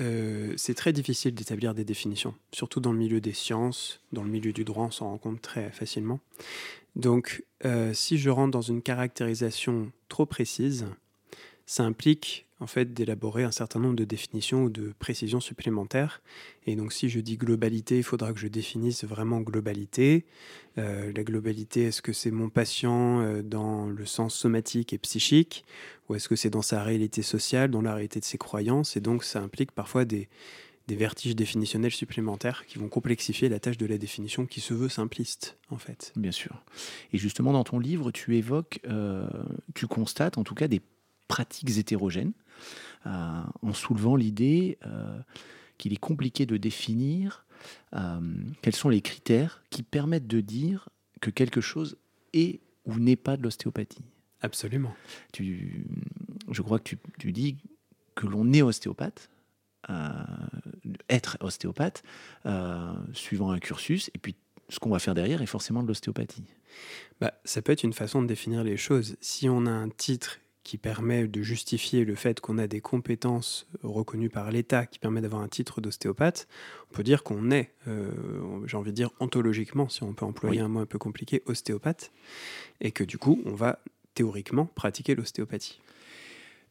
euh, 0.00 0.54
c'est 0.56 0.74
très 0.74 0.92
difficile 0.92 1.34
d'établir 1.34 1.74
des 1.74 1.84
définitions, 1.84 2.34
surtout 2.52 2.80
dans 2.80 2.92
le 2.92 2.98
milieu 2.98 3.20
des 3.20 3.32
sciences, 3.32 4.00
dans 4.12 4.22
le 4.22 4.30
milieu 4.30 4.52
du 4.52 4.64
droit, 4.64 4.86
on 4.86 4.90
s'en 4.90 5.08
rend 5.08 5.18
compte 5.18 5.42
très 5.42 5.70
facilement. 5.70 6.20
Donc, 6.96 7.44
euh, 7.64 7.92
si 7.94 8.18
je 8.18 8.30
rentre 8.30 8.50
dans 8.50 8.60
une 8.60 8.82
caractérisation 8.82 9.90
trop 10.08 10.26
précise, 10.26 10.86
ça 11.66 11.84
implique 11.84 12.46
en 12.60 12.66
fait 12.66 12.94
d'élaborer 12.94 13.42
un 13.42 13.50
certain 13.50 13.80
nombre 13.80 13.96
de 13.96 14.04
définitions 14.04 14.64
ou 14.64 14.70
de 14.70 14.92
précisions 14.98 15.40
supplémentaires. 15.40 16.22
Et 16.66 16.76
donc, 16.76 16.92
si 16.92 17.08
je 17.08 17.18
dis 17.18 17.36
globalité, 17.36 17.96
il 17.96 18.02
faudra 18.04 18.32
que 18.32 18.38
je 18.38 18.46
définisse 18.46 19.04
vraiment 19.04 19.40
globalité. 19.40 20.24
Euh, 20.78 21.12
la 21.14 21.24
globalité, 21.24 21.84
est-ce 21.84 22.02
que 22.02 22.12
c'est 22.12 22.30
mon 22.30 22.50
patient 22.50 23.20
euh, 23.20 23.42
dans 23.42 23.86
le 23.86 24.06
sens 24.06 24.34
somatique 24.34 24.92
et 24.92 24.98
psychique, 24.98 25.64
ou 26.08 26.14
est-ce 26.14 26.28
que 26.28 26.36
c'est 26.36 26.50
dans 26.50 26.62
sa 26.62 26.84
réalité 26.84 27.22
sociale, 27.22 27.70
dans 27.70 27.82
la 27.82 27.94
réalité 27.94 28.20
de 28.20 28.24
ses 28.24 28.38
croyances? 28.38 28.96
Et 28.96 29.00
donc, 29.00 29.24
ça 29.24 29.40
implique 29.40 29.72
parfois 29.72 30.04
des, 30.04 30.28
des 30.92 30.98
vertiges 30.98 31.34
définitionnels 31.34 31.92
supplémentaires 31.92 32.66
qui 32.66 32.76
vont 32.76 32.88
complexifier 32.88 33.48
la 33.48 33.58
tâche 33.58 33.78
de 33.78 33.86
la 33.86 33.96
définition 33.96 34.44
qui 34.44 34.60
se 34.60 34.74
veut 34.74 34.90
simpliste, 34.90 35.56
en 35.70 35.78
fait. 35.78 36.12
Bien 36.16 36.32
sûr. 36.32 36.62
Et 37.14 37.18
justement, 37.18 37.54
dans 37.54 37.64
ton 37.64 37.78
livre, 37.78 38.10
tu 38.10 38.36
évoques, 38.36 38.78
euh, 38.86 39.26
tu 39.74 39.86
constates 39.86 40.36
en 40.36 40.44
tout 40.44 40.54
cas 40.54 40.68
des 40.68 40.82
pratiques 41.28 41.78
hétérogènes, 41.78 42.34
euh, 43.06 43.42
en 43.62 43.72
soulevant 43.72 44.16
l'idée 44.16 44.76
euh, 44.84 45.18
qu'il 45.78 45.94
est 45.94 46.00
compliqué 46.00 46.44
de 46.44 46.58
définir 46.58 47.46
quels 48.60 48.74
sont 48.74 48.88
les 48.88 49.02
critères 49.02 49.62
qui 49.70 49.84
permettent 49.84 50.26
de 50.26 50.40
dire 50.40 50.88
que 51.20 51.30
quelque 51.30 51.60
chose 51.60 51.96
est 52.32 52.58
ou 52.86 52.98
n'est 52.98 53.14
pas 53.14 53.36
de 53.36 53.44
l'ostéopathie. 53.44 54.02
Absolument. 54.40 54.92
Tu, 55.32 55.86
je 56.50 56.60
crois 56.60 56.80
que 56.80 56.84
tu, 56.84 56.98
tu 57.20 57.30
dis 57.30 57.56
que 58.16 58.26
l'on 58.26 58.52
est 58.52 58.62
ostéopathe, 58.62 59.30
être 61.08 61.36
ostéopathe, 61.40 62.02
euh, 62.46 62.92
suivant 63.12 63.50
un 63.50 63.58
cursus, 63.58 64.10
et 64.14 64.18
puis 64.18 64.36
ce 64.68 64.78
qu'on 64.78 64.90
va 64.90 64.98
faire 64.98 65.14
derrière 65.14 65.42
est 65.42 65.46
forcément 65.46 65.82
de 65.82 65.88
l'ostéopathie. 65.88 66.44
Bah, 67.20 67.34
ça 67.44 67.62
peut 67.62 67.72
être 67.72 67.82
une 67.82 67.92
façon 67.92 68.22
de 68.22 68.26
définir 68.26 68.64
les 68.64 68.76
choses. 68.76 69.16
Si 69.20 69.48
on 69.48 69.66
a 69.66 69.70
un 69.70 69.90
titre 69.90 70.38
qui 70.64 70.78
permet 70.78 71.26
de 71.26 71.42
justifier 71.42 72.04
le 72.04 72.14
fait 72.14 72.40
qu'on 72.40 72.56
a 72.56 72.68
des 72.68 72.80
compétences 72.80 73.66
reconnues 73.82 74.30
par 74.30 74.50
l'État, 74.52 74.86
qui 74.86 75.00
permet 75.00 75.20
d'avoir 75.20 75.42
un 75.42 75.48
titre 75.48 75.80
d'ostéopathe, 75.80 76.46
on 76.90 76.94
peut 76.94 77.02
dire 77.02 77.24
qu'on 77.24 77.50
est, 77.50 77.72
euh, 77.88 78.10
j'ai 78.66 78.76
envie 78.76 78.92
de 78.92 78.96
dire 78.96 79.10
ontologiquement, 79.18 79.88
si 79.88 80.04
on 80.04 80.14
peut 80.14 80.24
employer 80.24 80.60
un 80.60 80.68
mot 80.68 80.80
un 80.80 80.86
peu 80.86 80.98
compliqué, 80.98 81.42
ostéopathe, 81.46 82.12
et 82.80 82.92
que 82.92 83.02
du 83.02 83.18
coup, 83.18 83.42
on 83.44 83.54
va 83.54 83.80
théoriquement 84.14 84.66
pratiquer 84.66 85.14
l'ostéopathie. 85.14 85.80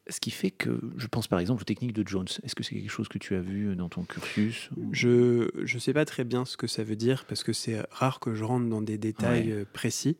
Ce 0.08 0.18
qui 0.18 0.30
fait 0.30 0.50
que, 0.50 0.80
je 0.96 1.06
pense 1.06 1.28
par 1.28 1.38
exemple 1.38 1.62
aux 1.62 1.64
techniques 1.64 1.92
de 1.92 2.06
Jones. 2.06 2.26
Est-ce 2.42 2.54
que 2.54 2.62
c'est 2.62 2.74
quelque 2.74 2.90
chose 2.90 3.08
que 3.08 3.18
tu 3.18 3.36
as 3.36 3.40
vu 3.40 3.76
dans 3.76 3.88
ton 3.88 4.02
cursus 4.02 4.70
Je 4.90 5.48
ne 5.60 5.78
sais 5.78 5.92
pas 5.92 6.04
très 6.04 6.24
bien 6.24 6.44
ce 6.44 6.56
que 6.56 6.66
ça 6.66 6.82
veut 6.82 6.96
dire 6.96 7.24
parce 7.26 7.44
que 7.44 7.52
c'est 7.52 7.80
rare 7.90 8.18
que 8.18 8.34
je 8.34 8.42
rentre 8.42 8.68
dans 8.68 8.82
des 8.82 8.98
détails 8.98 9.52
euh, 9.52 9.64
précis. 9.72 10.16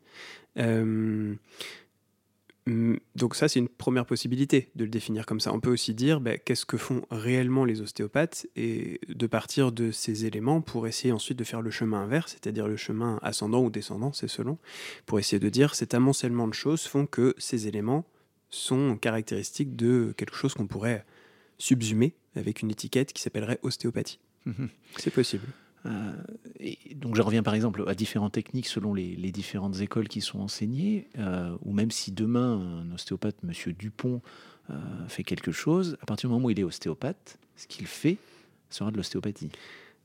Euh, 0.58 1.34
donc 3.16 3.34
ça, 3.34 3.48
c'est 3.48 3.58
une 3.58 3.68
première 3.68 4.06
possibilité 4.06 4.70
de 4.76 4.84
le 4.84 4.90
définir 4.90 5.26
comme 5.26 5.40
ça. 5.40 5.52
On 5.52 5.58
peut 5.58 5.72
aussi 5.72 5.94
dire 5.94 6.20
ben, 6.20 6.38
qu'est-ce 6.38 6.64
que 6.64 6.76
font 6.76 7.02
réellement 7.10 7.64
les 7.64 7.80
ostéopathes 7.80 8.46
et 8.54 9.00
de 9.08 9.26
partir 9.26 9.72
de 9.72 9.90
ces 9.90 10.26
éléments 10.26 10.60
pour 10.60 10.86
essayer 10.86 11.12
ensuite 11.12 11.38
de 11.38 11.44
faire 11.44 11.60
le 11.60 11.70
chemin 11.70 12.02
inverse, 12.02 12.32
c'est-à-dire 12.32 12.68
le 12.68 12.76
chemin 12.76 13.18
ascendant 13.22 13.64
ou 13.64 13.70
descendant, 13.70 14.12
c'est 14.12 14.28
selon, 14.28 14.58
pour 15.06 15.18
essayer 15.18 15.40
de 15.40 15.48
dire 15.48 15.74
cet 15.74 15.92
amoncellement 15.94 16.46
de 16.46 16.54
choses 16.54 16.82
font 16.82 17.06
que 17.06 17.34
ces 17.36 17.66
éléments 17.66 18.04
sont 18.52 18.96
caractéristiques 18.96 19.74
de 19.74 20.14
quelque 20.16 20.36
chose 20.36 20.54
qu'on 20.54 20.66
pourrait 20.66 21.04
subsumer 21.58 22.14
avec 22.36 22.62
une 22.62 22.70
étiquette 22.70 23.12
qui 23.12 23.22
s'appellerait 23.22 23.58
ostéopathie. 23.62 24.20
Mhm. 24.46 24.68
C'est 24.98 25.10
possible. 25.10 25.46
Euh, 25.84 26.12
et 26.60 26.94
donc 26.94 27.16
je 27.16 27.22
reviens 27.22 27.42
par 27.42 27.54
exemple 27.54 27.82
à 27.88 27.94
différentes 27.94 28.32
techniques 28.32 28.68
selon 28.68 28.94
les, 28.94 29.16
différentes 29.32 29.80
écoles 29.80 30.08
qui 30.08 30.20
sont 30.20 30.40
enseignées, 30.40 31.08
euh, 31.18 31.56
ou 31.62 31.72
même 31.72 31.90
si 31.90 32.12
demain 32.12 32.82
un 32.82 32.92
ostéopathe, 32.92 33.42
Monsieur 33.42 33.72
Dupont, 33.72 34.20
euh, 34.70 34.74
fait 35.08 35.24
quelque 35.24 35.50
chose, 35.50 35.96
à 36.00 36.06
partir 36.06 36.28
du 36.28 36.34
moment 36.34 36.46
où 36.46 36.50
il 36.50 36.60
est 36.60 36.64
ostéopathe, 36.64 37.38
ce 37.56 37.66
qu'il 37.66 37.86
fait 37.86 38.18
sera 38.70 38.90
de 38.90 38.96
l'ostéopathie. 38.96 39.50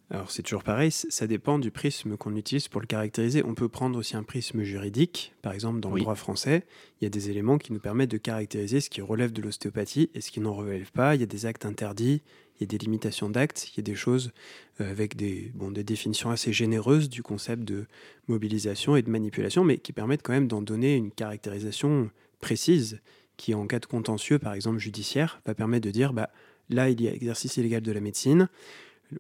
Alors 0.10 0.32
c'est 0.32 0.42
toujours 0.42 0.64
pareil, 0.64 0.90
ça 0.90 1.28
dépend 1.28 1.60
du 1.60 1.70
prisme 1.70 2.16
qu'on 2.16 2.34
utilise 2.38 2.70
pour 2.70 2.80
le 2.80 2.88
caractériser. 2.88 3.44
On 3.44 3.56
peut 3.56 3.68
prendre 3.68 4.00
aussi 4.00 4.16
un 4.16 4.24
prisme 4.24 4.64
juridique, 4.64 5.34
par 5.42 5.52
exemple 5.52 5.82
dans 5.82 5.92
le 5.94 6.00
droit 6.00 6.16
français, 6.16 6.66
il 7.02 7.04
y 7.04 7.08
a 7.08 7.10
des 7.10 7.30
éléments 7.30 7.58
qui 7.58 7.74
nous 7.74 7.80
permettent 7.80 8.12
de 8.12 8.18
caractériser 8.18 8.80
ce 8.80 8.90
qui 8.90 9.02
relève 9.02 9.34
de 9.34 9.42
l'ostéopathie 9.42 10.10
et 10.14 10.22
ce 10.22 10.32
qui 10.32 10.40
n'en 10.40 10.54
relève 10.54 10.92
pas. 10.94 11.16
Il 11.16 11.20
y 11.20 11.24
a 11.26 11.28
des 11.28 11.46
actes 11.46 11.66
interdits, 11.66 12.22
il 12.58 12.62
y 12.62 12.64
a 12.64 12.68
des 12.68 12.78
limitations 12.78 13.30
d'actes, 13.30 13.70
il 13.74 13.78
y 13.78 13.80
a 13.82 13.84
des 13.84 13.96
choses 13.96 14.32
euh, 14.80 14.90
avec 14.90 15.18
des, 15.18 15.52
bon, 15.56 15.72
des 15.72 15.84
définitions 15.84 16.30
assez 16.30 16.54
généreuses 16.54 17.10
du 17.10 17.22
concept 17.22 17.64
de 17.64 17.86
mobilisation 18.30 18.96
et 18.96 19.02
de 19.02 19.10
manipulation, 19.10 19.66
mais 19.66 19.78
qui 19.78 19.92
permettent 19.92 20.24
quand 20.24 20.34
même 20.34 20.48
d'en 20.48 20.62
donner 20.62 20.96
une 20.96 21.12
caractérisation 21.12 22.10
précise 22.40 23.02
qui, 23.36 23.54
en 23.54 23.68
cas 23.68 23.80
de 23.80 23.86
contentieux, 23.86 24.40
par 24.40 24.54
exemple 24.54 24.80
judiciaire, 24.80 25.42
va 25.46 25.54
permettre 25.54 25.86
de 25.86 25.92
dire 25.92 26.14
bah, 26.14 26.30
là, 26.70 26.90
il 26.90 27.02
y 27.02 27.10
a 27.10 27.14
exercice 27.14 27.58
illégal 27.58 27.82
de 27.82 27.92
la 27.92 28.00
médecine, 28.00 28.48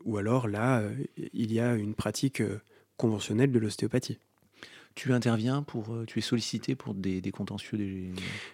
ou 0.04 0.18
alors 0.18 0.48
là, 0.48 0.80
euh, 0.80 0.94
il 1.34 1.54
y 1.54 1.60
a 1.60 1.76
une 1.76 1.96
pratique 1.96 2.42
euh, 2.42 2.60
conventionnelle 2.98 3.52
de 3.52 3.60
l'ostéopathie. 3.60 4.18
Tu 4.96 5.14
interviens 5.14 5.62
pour, 5.62 5.94
euh, 5.94 6.06
tu 6.08 6.18
es 6.18 6.22
sollicité 6.24 6.74
pour 6.74 6.96
des, 6.96 7.22
contentieux 7.32 7.78
des... 7.78 8.10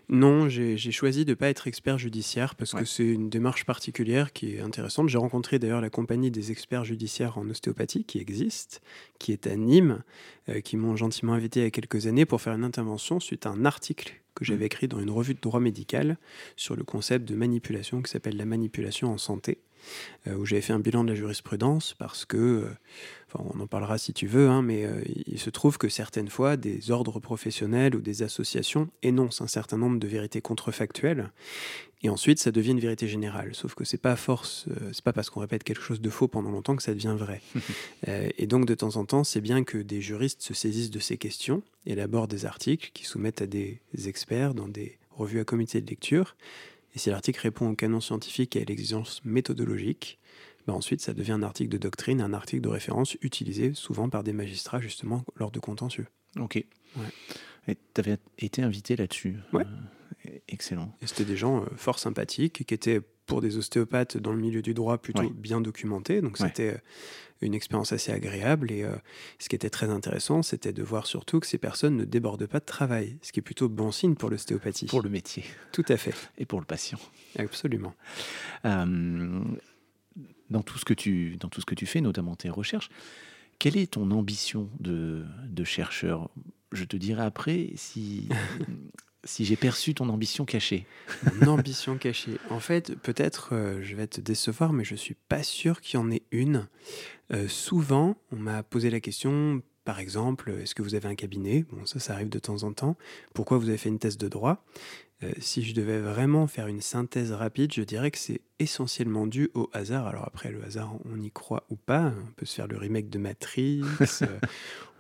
Non, 0.10 0.50
j'ai 0.50 0.78
choisi 0.92 1.24
de 1.24 1.30
ne 1.30 1.36
pas 1.36 1.48
être 1.48 1.68
expert 1.68 1.98
judiciaire 1.98 2.56
parce 2.56 2.74
que 2.74 2.84
c'est 2.84 3.08
une 3.08 3.30
démarche 3.30 3.66
particulière 3.66 4.34
qui 4.34 4.56
est 4.56 4.60
intéressante. 4.60 5.08
J'ai 5.08 5.18
rencontré 5.18 5.58
d'ailleurs 5.58 5.80
la 5.80 5.90
compagnie 5.90 6.32
des 6.32 6.52
experts 6.52 6.84
judiciaires 6.84 7.38
en 7.38 7.50
ostéopathie 7.50 8.04
qui 8.04 8.20
existe, 8.20 8.82
qui 9.20 9.32
est 9.32 9.48
à 9.48 9.56
Nîmes, 9.56 10.04
qui 10.66 10.75
m'ont 10.75 10.98
gentiment 10.98 11.32
invité 11.32 11.62
il 11.62 11.63
y 11.63 11.68
a 11.68 11.72
quelques 11.72 12.08
années 12.08 12.25
pour 12.25 12.42
faire 12.42 12.56
une 12.56 12.66
intervention 12.66 13.22
suite 13.22 13.46
à 13.46 13.50
un 13.50 13.63
article 13.63 14.22
que 14.36 14.44
j'avais 14.44 14.63
mmh. 14.63 14.66
écrit 14.66 14.88
dans 14.88 15.00
une 15.00 15.12
revue 15.12 15.34
de 15.34 15.40
droit 15.40 15.60
médical 15.60 16.18
sur 16.56 16.75
le 16.75 16.84
concept 16.84 17.28
de 17.28 17.36
manipulation 17.36 18.02
qui 18.02 18.12
s'appelle 18.12 18.36
la 18.36 18.46
manipulation 18.46 19.12
en 19.12 19.18
santé, 19.18 19.60
où 20.28 20.46
j'avais 20.46 20.62
fait 20.62 20.74
un 20.74 20.80
bilan 20.80 21.04
de 21.04 21.10
la 21.10 21.16
jurisprudence 21.16 21.96
parce 21.98 22.25
que, 22.25 22.38
euh, 22.38 22.70
enfin, 23.28 23.44
on 23.54 23.60
en 23.60 23.68
parlera 23.68 23.98
si 23.98 24.13
tu 24.13 24.28
veux, 24.28 24.50
hein, 24.50 24.62
mais 24.62 24.86
euh, 24.86 25.02
il 25.28 25.40
se 25.40 25.50
trouve 25.50 25.78
que 25.78 25.90
certaines 25.90 26.30
fois, 26.30 26.58
des 26.58 26.92
ordres 26.92 27.20
professionnels 27.20 27.96
ou 27.96 28.02
des 28.02 28.24
associations 28.24 28.90
énoncent 29.02 29.42
un 29.42 29.48
certain 29.48 29.78
nombre 29.78 30.00
de 30.00 30.08
vérités 30.08 30.42
contrefactuelles 30.42 31.30
et 32.06 32.10
ensuite, 32.10 32.38
ça 32.40 32.52
devient 32.52 32.72
une 32.72 32.82
vérité 32.82 33.08
générale. 33.08 33.52
Sauf 33.56 33.75
que 33.75 33.86
c'est 33.86 33.98
pas 33.98 34.18
force, 34.18 34.66
c'est 34.92 35.04
pas 35.06 35.13
parce 35.13 35.30
qu'on 35.30 35.40
répète 35.40 35.63
quelque 35.63 35.82
chose 35.82 36.02
de 36.02 36.10
faux 36.10 36.28
pendant 36.28 36.52
longtemps 36.52 36.75
que 36.75 36.84
ça 36.84 36.94
devient 36.94 37.16
vrai. 37.18 37.42
et 38.38 38.46
donc, 38.46 38.66
de 38.66 38.75
temps 38.75 38.98
en 38.98 39.06
temps, 39.06 39.24
c'est 39.24 39.40
bien 39.40 39.63
que 39.63 39.78
des 39.78 40.02
juristes 40.02 40.42
se 40.42 40.54
saisissent 40.54 40.92
de 40.92 41.00
ces 41.00 41.16
questions, 41.16 41.63
élaborent 41.86 42.28
des 42.28 42.46
articles 42.46 42.92
qui 42.94 43.06
soumettent 43.06 43.42
à 43.42 43.48
des 43.48 43.80
experts 44.06 44.54
dans 44.54 44.68
des 44.68 44.98
revues 45.16 45.40
à 45.40 45.46
comité 45.46 45.80
de 45.80 45.90
lecture. 45.90 46.36
Et 46.96 47.00
si 47.00 47.10
l'article 47.10 47.40
répond 47.42 47.70
au 47.70 47.76
canon 47.76 48.00
scientifique 48.00 48.56
et 48.56 48.62
à 48.62 48.66
l'exigence 48.66 49.22
méthodologique, 49.26 50.20
bah 50.68 50.74
ensuite 50.74 51.02
ça 51.02 51.14
devient 51.14 51.34
un 51.34 51.44
article 51.44 51.70
de 51.70 51.78
doctrine, 51.78 52.22
un 52.22 52.34
article 52.34 52.62
de 52.62 52.70
référence 52.70 53.18
utilisé 53.22 53.74
souvent 53.74 54.10
par 54.10 54.24
des 54.24 54.34
magistrats 54.34 54.80
justement 54.80 55.24
lors 55.36 55.52
de 55.52 55.60
contentieux. 55.60 56.08
Ok. 56.40 56.58
Et 56.58 57.78
tu 57.94 58.02
avais 58.02 58.18
été 58.38 58.62
invité 58.62 58.96
là-dessus. 58.96 59.38
Ouais. 59.54 59.64
Euh, 59.64 59.66
excellent. 60.48 60.96
Et 61.01 61.08
c'était 61.08 61.25
des 61.25 61.38
gens 61.38 61.62
euh, 61.62 61.65
fort 61.75 62.00
sympathiques 62.00 62.65
qui 62.65 62.74
étaient 62.74 63.01
pour 63.25 63.41
des 63.41 63.58
ostéopathes 63.58 64.17
dans 64.17 64.32
le 64.32 64.39
milieu 64.39 64.62
du 64.62 64.74
droit 64.74 64.98
plutôt 64.98 65.29
bien 65.29 65.62
documentés. 65.62 66.22
Donc 66.22 66.38
c'était 66.38 66.74
euh, 66.74 66.77
une 67.41 67.53
expérience 67.53 67.93
assez 67.93 68.12
agréable. 68.12 68.72
Et 68.72 68.84
euh, 68.84 68.96
ce 69.39 69.50
qui 69.50 69.55
était 69.55 69.70
très 69.70 69.89
intéressant, 69.89 70.41
c'était 70.41 70.74
de 70.74 70.84
voir 70.84 71.05
surtout 71.08 71.39
que 71.39 71.48
ces 71.48 71.58
personnes 71.58 71.98
ne 71.98 72.05
débordent 72.05 72.46
pas 72.46 72.60
de 72.60 72.65
travail, 72.65 73.17
ce 73.22 73.32
qui 73.32 73.39
est 73.39 73.43
plutôt 73.43 73.70
bon 73.70 73.91
signe 73.91 74.15
pour 74.15 74.29
l'ostéopathie. 74.29 74.88
Pour 74.88 75.01
le 75.01 75.10
métier. 75.10 75.43
Tout 75.72 75.86
à 75.88 75.98
fait. 75.98 76.15
Et 76.38 76.46
pour 76.46 76.60
le 76.60 76.65
patient. 76.65 77.00
Absolument. 77.38 77.93
Euh, 78.65 79.41
dans, 80.50 80.62
tout 80.62 80.77
ce 80.77 80.86
que 80.86 80.93
tu, 80.93 81.38
dans 81.38 81.50
tout 81.50 81.62
ce 81.62 81.65
que 81.65 81.75
tu 81.75 81.86
fais, 81.86 82.01
notamment 82.01 82.36
tes 82.36 82.50
recherches, 82.50 82.89
quelle 83.60 83.77
est 83.77 83.93
ton 83.93 84.12
ambition 84.12 84.70
de, 84.79 85.25
de 85.48 85.63
chercheur? 85.63 86.29
Je 86.72 86.84
te 86.84 86.98
dirai 86.98 87.24
après 87.24 87.72
si 87.75 88.27
si 89.24 89.46
j'ai 89.46 89.56
perçu 89.56 89.94
ton 89.94 90.10
ambition 90.10 90.46
cachée. 90.46 90.86
Mon 91.42 91.48
ambition 91.48 91.98
cachée. 91.98 92.38
En 92.50 92.60
fait, 92.60 92.96
peut-être 92.96 93.50
euh, 93.53 93.82
je 93.82 93.96
vais 93.96 94.08
te 94.08 94.22
décevoir, 94.22 94.74
mais 94.74 94.84
je 94.84 94.96
suis 94.96 95.15
pas 95.15 95.44
sûr 95.44 95.82
qu'il 95.82 96.00
y 96.00 96.03
en 96.03 96.12
ait 96.12 96.24
une. 96.32 96.68
Euh, 97.32 97.48
souvent, 97.48 98.18
on 98.32 98.38
m'a 98.38 98.63
posé 98.63 98.89
la 98.89 99.00
question, 99.00 99.62
par 99.86 100.00
exemple, 100.00 100.52
est-ce 100.62 100.75
que 100.75 100.82
vous 100.82 100.96
avez 100.96 101.08
un 101.08 101.16
cabinet? 101.16 101.66
Bon, 101.72 101.86
ça, 101.86 102.00
ça 102.00 102.13
arrive 102.13 102.30
de 102.30 102.40
temps 102.40 102.63
en 102.63 102.74
temps. 102.74 102.96
Pourquoi 103.34 103.58
vous 103.58 103.70
avez 103.70 103.78
fait 103.78 103.90
une 103.90 104.00
thèse 104.00 104.18
de 104.18 104.28
droit? 104.28 104.63
Euh, 105.24 105.32
si 105.40 105.63
je 105.63 105.74
devais 105.74 106.00
vraiment 106.00 106.48
faire 106.48 106.68
une 106.68 106.82
synthèse 106.82 107.32
rapide, 107.32 107.74
je 107.74 107.82
dirais 107.82 108.12
que 108.12 108.18
c'est 108.18 108.42
essentiellement 108.60 109.28
dû 109.28 109.50
au 109.54 109.70
hasard. 109.74 110.08
Alors 110.08 110.25
après, 110.25 110.52
le 110.52 110.63
hasard, 110.63 110.96
on 111.06 111.22
y 111.22 111.32
croit 111.32 111.66
ou 111.70 111.75
pas. 111.75 112.13
On 112.28 112.32
peut 112.36 112.46
se 112.46 112.56
faire 112.56 112.68
le 112.68 112.78
remake 112.78 113.10
de 113.10 113.20
Matrix. 113.20 113.82
Euh, 114.22 114.40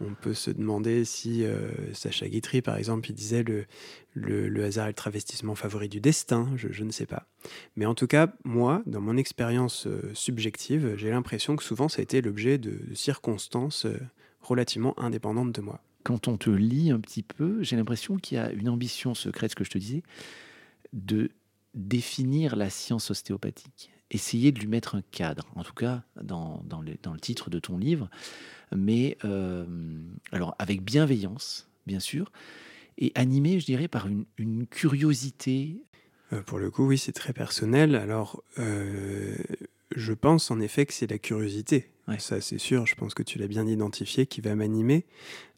on 0.01 0.15
peut 0.15 0.33
se 0.33 0.51
demander 0.51 1.05
si 1.05 1.45
euh, 1.45 1.93
Sacha 1.93 2.27
Guitry, 2.27 2.61
par 2.61 2.77
exemple, 2.77 3.09
il 3.09 3.13
disait 3.13 3.43
le, 3.43 3.65
le, 4.15 4.63
hasard 4.63 4.87
est 4.87 4.89
le 4.89 4.95
travestissement 4.95 5.55
favori 5.55 5.87
du 5.87 6.01
destin. 6.01 6.49
Je, 6.57 6.83
ne 6.83 6.91
sais 6.91 7.05
pas. 7.05 7.27
Mais 7.75 7.85
en 7.85 7.95
tout 7.95 8.07
cas, 8.07 8.33
moi, 8.43 8.81
dans 8.85 8.99
mon 8.99 9.15
expérience 9.15 9.87
subjective, 10.13 10.95
j'ai 10.97 11.09
l'impression 11.09 11.55
que 11.55 11.63
souvent 11.63 11.87
ça 11.87 11.99
a 11.99 12.03
été 12.03 12.21
l'objet 12.21 12.57
de 12.57 12.93
circonstances 12.95 13.87
relativement 14.43 14.97
indépendantes 14.99 15.51
de 15.51 15.61
moi 15.61 15.81
quand 16.03 16.27
on 16.27 16.37
te 16.37 16.49
lit 16.49 16.91
un 16.91 16.99
petit 16.99 17.23
peu, 17.23 17.63
j'ai 17.63 17.75
l'impression 17.75 18.17
qu'il 18.17 18.37
y 18.37 18.41
a 18.41 18.51
une 18.51 18.69
ambition 18.69 19.15
secrète, 19.15 19.51
ce 19.51 19.55
que 19.55 19.63
je 19.63 19.69
te 19.69 19.77
disais, 19.77 20.03
de 20.91 21.31
définir 21.73 22.55
la 22.55 22.69
science 22.69 23.09
ostéopathique, 23.09 23.89
essayer 24.11 24.51
de 24.51 24.59
lui 24.59 24.67
mettre 24.67 24.95
un 24.95 25.01
cadre, 25.01 25.47
en 25.55 25.63
tout 25.63 25.73
cas 25.73 26.03
dans, 26.21 26.61
dans, 26.65 26.81
le, 26.81 26.93
dans 27.01 27.13
le, 27.13 27.19
titre 27.19 27.49
de 27.49 27.59
ton 27.59 27.77
livre, 27.77 28.09
mais 28.75 29.17
euh, 29.25 29.65
alors 30.31 30.55
avec 30.59 30.83
bienveillance, 30.83 31.69
bien 31.87 31.99
sûr, 31.99 32.31
et 32.97 33.11
animé, 33.15 33.59
je 33.59 33.65
dirais, 33.65 33.87
par 33.87 34.07
une, 34.07 34.25
une 34.37 34.67
curiosité. 34.67 35.81
Euh, 36.31 36.41
pour 36.43 36.59
le 36.59 36.69
coup, 36.69 36.85
oui, 36.85 36.99
c'est 36.99 37.11
très 37.11 37.33
personnel. 37.33 37.95
Alors, 37.95 38.43
euh, 38.59 39.35
je 39.95 40.13
pense 40.13 40.51
en 40.51 40.59
effet 40.59 40.85
que 40.85 40.93
c'est 40.93 41.09
la 41.09 41.17
curiosité. 41.17 41.89
Ça, 42.19 42.41
c'est 42.41 42.57
sûr, 42.57 42.85
je 42.85 42.95
pense 42.95 43.13
que 43.13 43.23
tu 43.23 43.39
l'as 43.39 43.47
bien 43.47 43.65
identifié, 43.65 44.25
qui 44.25 44.41
va 44.41 44.55
m'animer. 44.55 45.05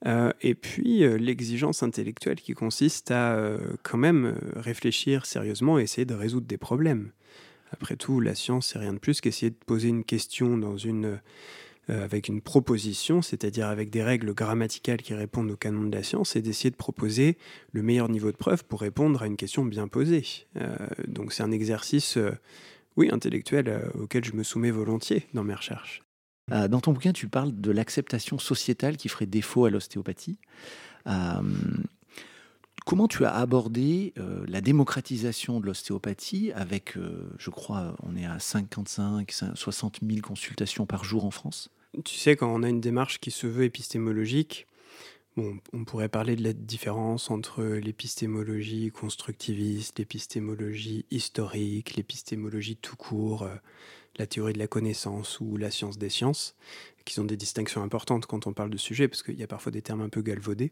Euh, 0.06 0.32
et 0.42 0.54
puis, 0.54 1.04
euh, 1.04 1.18
l'exigence 1.18 1.82
intellectuelle 1.82 2.40
qui 2.40 2.54
consiste 2.54 3.10
à 3.10 3.36
euh, 3.36 3.58
quand 3.82 3.98
même 3.98 4.38
réfléchir 4.56 5.26
sérieusement 5.26 5.80
et 5.80 5.84
essayer 5.84 6.06
de 6.06 6.14
résoudre 6.14 6.46
des 6.46 6.58
problèmes. 6.58 7.12
Après 7.72 7.96
tout, 7.96 8.20
la 8.20 8.36
science, 8.36 8.68
c'est 8.68 8.80
rien 8.80 8.94
de 8.94 9.00
plus 9.00 9.22
qu'essayer 9.22 9.50
de 9.50 9.58
poser 9.66 9.90
une 9.90 10.04
question 10.04 10.56
dans 10.56 10.78
une, 10.78 11.20
avec 11.90 12.30
une 12.30 12.42
proposition, 12.42 13.24
c'est-à-dire 13.24 13.68
avec 13.68 13.90
des 13.90 14.04
règles 14.04 14.34
grammaticales 14.34 15.02
qui 15.02 15.16
répondent 15.16 15.52
au 15.52 15.58
canon 15.58 15.84
de 15.84 15.94
la 15.94 16.04
science, 16.04 16.36
et 16.36 16.42
d'essayer 16.42 16.70
de 16.70 16.76
proposer 16.76 17.38
le 17.74 17.82
meilleur 17.82 18.08
niveau 18.08 18.32
de 18.32 18.38
preuve 18.38 18.64
pour 18.64 18.82
répondre 18.82 19.24
à 19.24 19.26
une 19.26 19.36
question 19.36 19.66
bien 19.66 19.88
posée. 19.88 20.24
donc, 21.08 21.34
c'est 21.34 21.44
un 21.44 21.52
exercice 21.52 22.18
oui, 22.98 23.10
intellectuel 23.12 23.68
euh, 23.68 23.90
auquel 23.96 24.24
je 24.24 24.34
me 24.34 24.44
soumets 24.44 24.72
volontiers 24.72 25.28
dans 25.34 25.44
mes 25.44 25.54
recherches. 25.54 26.02
Euh, 26.52 26.68
dans 26.68 26.80
ton 26.80 26.94
bouquin, 26.94 27.12
tu 27.12 27.28
parles 27.28 27.60
de 27.60 27.72
l'acceptation 27.72 28.38
sociétale 28.38 28.98
qui 28.98 29.10
ferait 29.10 29.26
défaut 29.26 29.66
à 29.66 29.70
l'ostéopathie. 29.70 30.38
Euh, 31.08 31.42
comment 32.86 33.08
tu 33.08 33.26
as 33.26 33.34
abordé 33.34 34.14
la 34.48 34.62
démocratisation 34.62 35.60
de 35.60 35.66
l'ostéopathie 35.66 36.52
avec, 36.54 36.98
je 37.40 37.50
crois, 37.50 37.96
on 38.04 38.16
est 38.16 38.26
à 38.26 38.38
55, 38.38 39.32
60 39.56 40.00
000 40.08 40.22
consultations 40.22 40.86
par 40.86 41.04
jour 41.04 41.26
en 41.26 41.32
France? 41.32 41.70
Tu 42.04 42.16
sais, 42.16 42.36
quand 42.36 42.54
on 42.54 42.62
a 42.62 42.70
une 42.70 42.82
démarche 42.82 43.20
qui 43.20 43.32
se 43.32 43.48
veut 43.48 43.64
épistémologique, 43.64 44.68
on 45.38 45.84
pourrait 45.84 46.10
parler 46.10 46.36
de 46.36 46.44
la 46.44 46.54
différence 46.54 47.30
entre 47.30 47.64
l'épistémologie 47.64 48.92
constructiviste, 48.92 50.00
l'épistémologie 50.00 51.06
historique, 51.12 51.96
l'épistémologie 51.96 52.78
tout 52.78 52.96
court, 52.96 53.44
euh, 53.44 53.56
la 54.18 54.28
théorie 54.28 54.54
de 54.54 54.60
la 54.60 54.68
connaissance 54.68 55.40
ou 55.42 55.58
la 55.58 55.72
science 55.72 55.98
des 55.98 56.10
sciences, 56.10 56.56
qui 57.04 57.14
sont 57.14 57.26
des 57.26 57.36
distinctions 57.36 57.84
importantes 57.84 58.26
quand 58.26 58.48
on 58.48 58.54
parle 58.54 58.70
de 58.70 58.78
sujet, 58.78 59.10
parce 59.10 59.24
qu'il 59.24 59.38
y 59.38 59.44
a 59.44 59.48
parfois 59.48 59.74
des 59.74 59.82
termes 59.82 60.02
un 60.02 60.10
peu 60.10 60.22
galvaudés. 60.22 60.72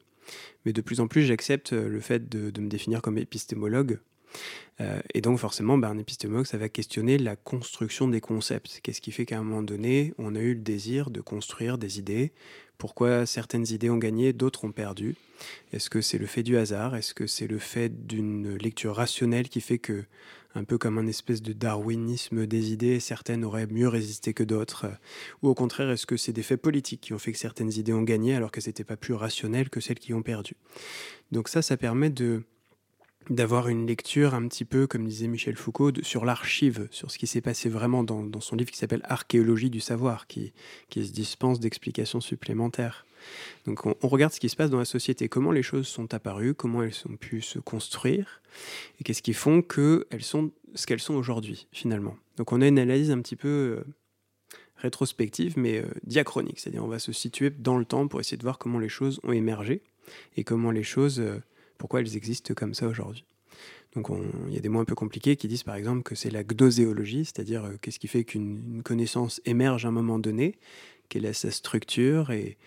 Mais 0.65 0.71
de 0.71 0.81
plus 0.81 1.01
en 1.01 1.07
plus, 1.07 1.23
j'accepte 1.23 1.73
euh, 1.73 1.89
le 1.89 1.99
fait 1.99 2.29
de, 2.29 2.61
me 2.61 2.69
définir 2.69 3.01
comme 3.01 3.17
épistémologue. 3.17 3.99
Euh, 4.81 4.99
et 5.13 5.21
donc 5.21 5.39
forcément, 5.39 5.77
bah, 5.77 5.89
un 5.89 5.97
épistémologue, 5.97 6.45
ça 6.45 6.57
va 6.57 6.69
questionner 6.69 7.17
la 7.17 7.35
construction 7.35 8.07
des 8.07 8.21
concepts. 8.21 8.79
Qu'est-ce 8.81 9.01
qui 9.01 9.11
fait 9.11 9.25
qu'à 9.25 9.37
un 9.37 9.43
moment 9.43 9.61
donné, 9.61 10.13
on 10.17 10.35
a 10.35 10.39
eu 10.39 10.55
le 10.55 10.61
désir 10.61 11.09
de 11.09 11.21
construire 11.21 11.77
des 11.77 11.99
idées? 11.99 12.31
Pourquoi 12.77 13.25
certaines 13.25 13.67
idées 13.69 13.89
ont 13.89 13.97
gagné, 13.97 14.33
d'autres 14.33 14.65
ont 14.65 14.71
perdu? 14.71 15.15
Est-ce 15.71 15.89
que 15.89 16.01
c'est 16.01 16.17
le 16.17 16.25
fait 16.25 16.43
du 16.43 16.57
hasard? 16.57 16.95
Est-ce 16.95 17.13
que 17.13 17.27
c'est 17.27 17.47
le 17.47 17.59
fait 17.59 18.07
d'une 18.07 18.55
lecture 18.57 18.95
rationnelle 18.95 19.47
qui 19.47 19.61
fait 19.61 19.77
que, 19.77 20.03
un 20.55 20.63
peu 20.63 20.77
comme 20.77 20.97
un 20.97 21.07
espèce 21.07 21.41
de 21.41 21.53
darwinisme 21.53 22.45
des 22.45 22.73
idées, 22.73 22.99
certaines 22.99 23.45
auraient 23.45 23.67
mieux 23.67 23.87
résisté 23.87 24.33
que 24.33 24.43
d'autres? 24.43 24.87
Ou 25.43 25.49
au 25.49 25.53
contraire, 25.53 25.91
est-ce 25.91 26.05
que 26.05 26.17
c'est 26.17 26.33
des 26.33 26.43
faits 26.43 26.61
politiques 26.61 27.01
qui 27.01 27.13
ont 27.13 27.19
fait 27.19 27.31
que 27.31 27.37
certaines 27.37 27.71
idées 27.71 27.93
ont 27.93 28.01
gagné 28.01 28.35
alors 28.35 28.51
que 28.51 28.59
ce 28.59 28.69
n'était 28.69 28.83
pas 28.83 28.97
plus 28.97 29.13
rationnel 29.13 29.69
que 29.69 29.79
celles 29.79 29.99
qui 29.99 30.13
ont 30.13 30.23
perdu? 30.23 30.55
Donc 31.31 31.47
ça, 31.47 31.61
ça 31.61 31.77
permet 31.77 32.09
de 32.09 32.43
d'avoir 33.29 33.67
une 33.67 33.87
lecture 33.87 34.33
un 34.33 34.47
petit 34.47 34.65
peu, 34.65 34.87
comme 34.87 35.07
disait 35.07 35.27
Michel 35.27 35.55
Foucault, 35.55 35.91
sur 36.01 36.25
l'archive, 36.25 36.87
sur 36.91 37.11
ce 37.11 37.17
qui 37.17 37.27
s'est 37.27 37.41
passé 37.41 37.69
vraiment 37.69 38.03
dans, 38.03 38.41
son 38.41 38.55
livre 38.55 38.71
qui 38.71 38.77
s'appelle 38.77 39.01
Archéologie 39.05 39.69
du 39.69 39.79
savoir, 39.79 40.27
qui, 40.27 40.53
qui 40.89 41.05
se 41.05 41.11
dispense 41.11 41.59
d'explications 41.59 42.21
supplémentaires. 42.21 43.05
Donc 43.65 43.85
on, 43.85 44.07
regarde 44.07 44.33
ce 44.33 44.39
qui 44.39 44.49
se 44.49 44.55
passe 44.55 44.69
dans 44.69 44.79
la 44.79 44.85
société, 44.85 45.29
comment 45.29 45.51
les 45.51 45.63
choses 45.63 45.87
sont 45.87 46.13
apparues, 46.13 46.53
comment 46.53 46.83
elles 46.83 46.93
ont 47.09 47.15
pu 47.15 47.41
se 47.41 47.59
construire, 47.59 48.41
et 48.99 49.03
qu'est-ce 49.03 49.21
qui 49.21 49.33
font 49.33 49.61
qu'elles 49.61 50.23
sont 50.23 50.51
ce 50.75 50.87
qu'elles 50.87 50.99
sont 50.99 51.15
aujourd'hui, 51.15 51.67
finalement. 51.71 52.15
Donc 52.37 52.51
on 52.51 52.61
a 52.61 52.67
une 52.67 52.79
analyse 52.79 53.11
un 53.11 53.21
petit 53.21 53.35
peu 53.35 53.47
euh, 53.47 53.83
rétrospective, 54.77 55.53
mais 55.57 55.77
euh, 55.77 55.85
diachronique, 56.03 56.59
c'est-à-dire 56.59 56.83
on 56.83 56.87
va 56.87 56.99
se 56.99 57.11
situer 57.11 57.51
dans 57.51 57.77
le 57.77 57.85
temps 57.85 58.07
pour 58.07 58.19
essayer 58.19 58.37
de 58.37 58.43
voir 58.43 58.57
comment 58.57 58.79
les 58.79 58.89
choses 58.89 59.19
ont 59.23 59.31
émergé, 59.31 59.81
et 60.35 60.43
comment 60.43 60.71
les 60.71 60.83
choses... 60.83 61.19
Euh, 61.19 61.39
pourquoi 61.83 61.99
elles 61.99 62.15
existent 62.15 62.53
comme 62.53 62.73
ça 62.73 62.87
aujourd'hui. 62.87 63.25
Donc 63.93 64.07
il 64.47 64.53
y 64.53 64.57
a 64.57 64.61
des 64.61 64.69
mots 64.69 64.79
un 64.79 64.85
peu 64.85 64.95
compliqués 64.95 65.35
qui 65.35 65.49
disent 65.49 65.63
par 65.63 65.75
exemple 65.75 66.01
que 66.01 66.15
c'est 66.15 66.29
la 66.29 66.45
gnoséologie, 66.45 67.25
c'est-à-dire 67.25 67.65
euh, 67.65 67.73
qu'est-ce 67.81 67.99
qui 67.99 68.07
fait 68.07 68.23
qu'une 68.23 68.81
connaissance 68.85 69.41
émerge 69.43 69.83
à 69.83 69.89
un 69.89 69.91
moment 69.91 70.17
donné, 70.17 70.55
quelle 71.09 71.25
est 71.25 71.33
sa 71.33 71.51
structure, 71.51 72.31
et, 72.31 72.57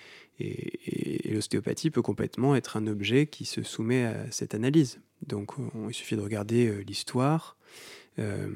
l'ostéopathie 1.31 1.89
peut 1.89 2.03
complètement 2.03 2.55
être 2.57 2.77
un 2.77 2.87
objet 2.87 3.27
qui 3.27 3.47
se 3.47 3.63
soumet 3.63 4.05
à 4.05 4.31
cette 4.31 4.55
analyse. 4.55 5.01
Donc 5.27 5.53
il 5.89 5.95
suffit 5.95 6.17
de 6.17 6.21
regarder 6.21 6.67
euh, 6.67 6.85
l'histoire, 6.87 7.57
euh, 8.19 8.51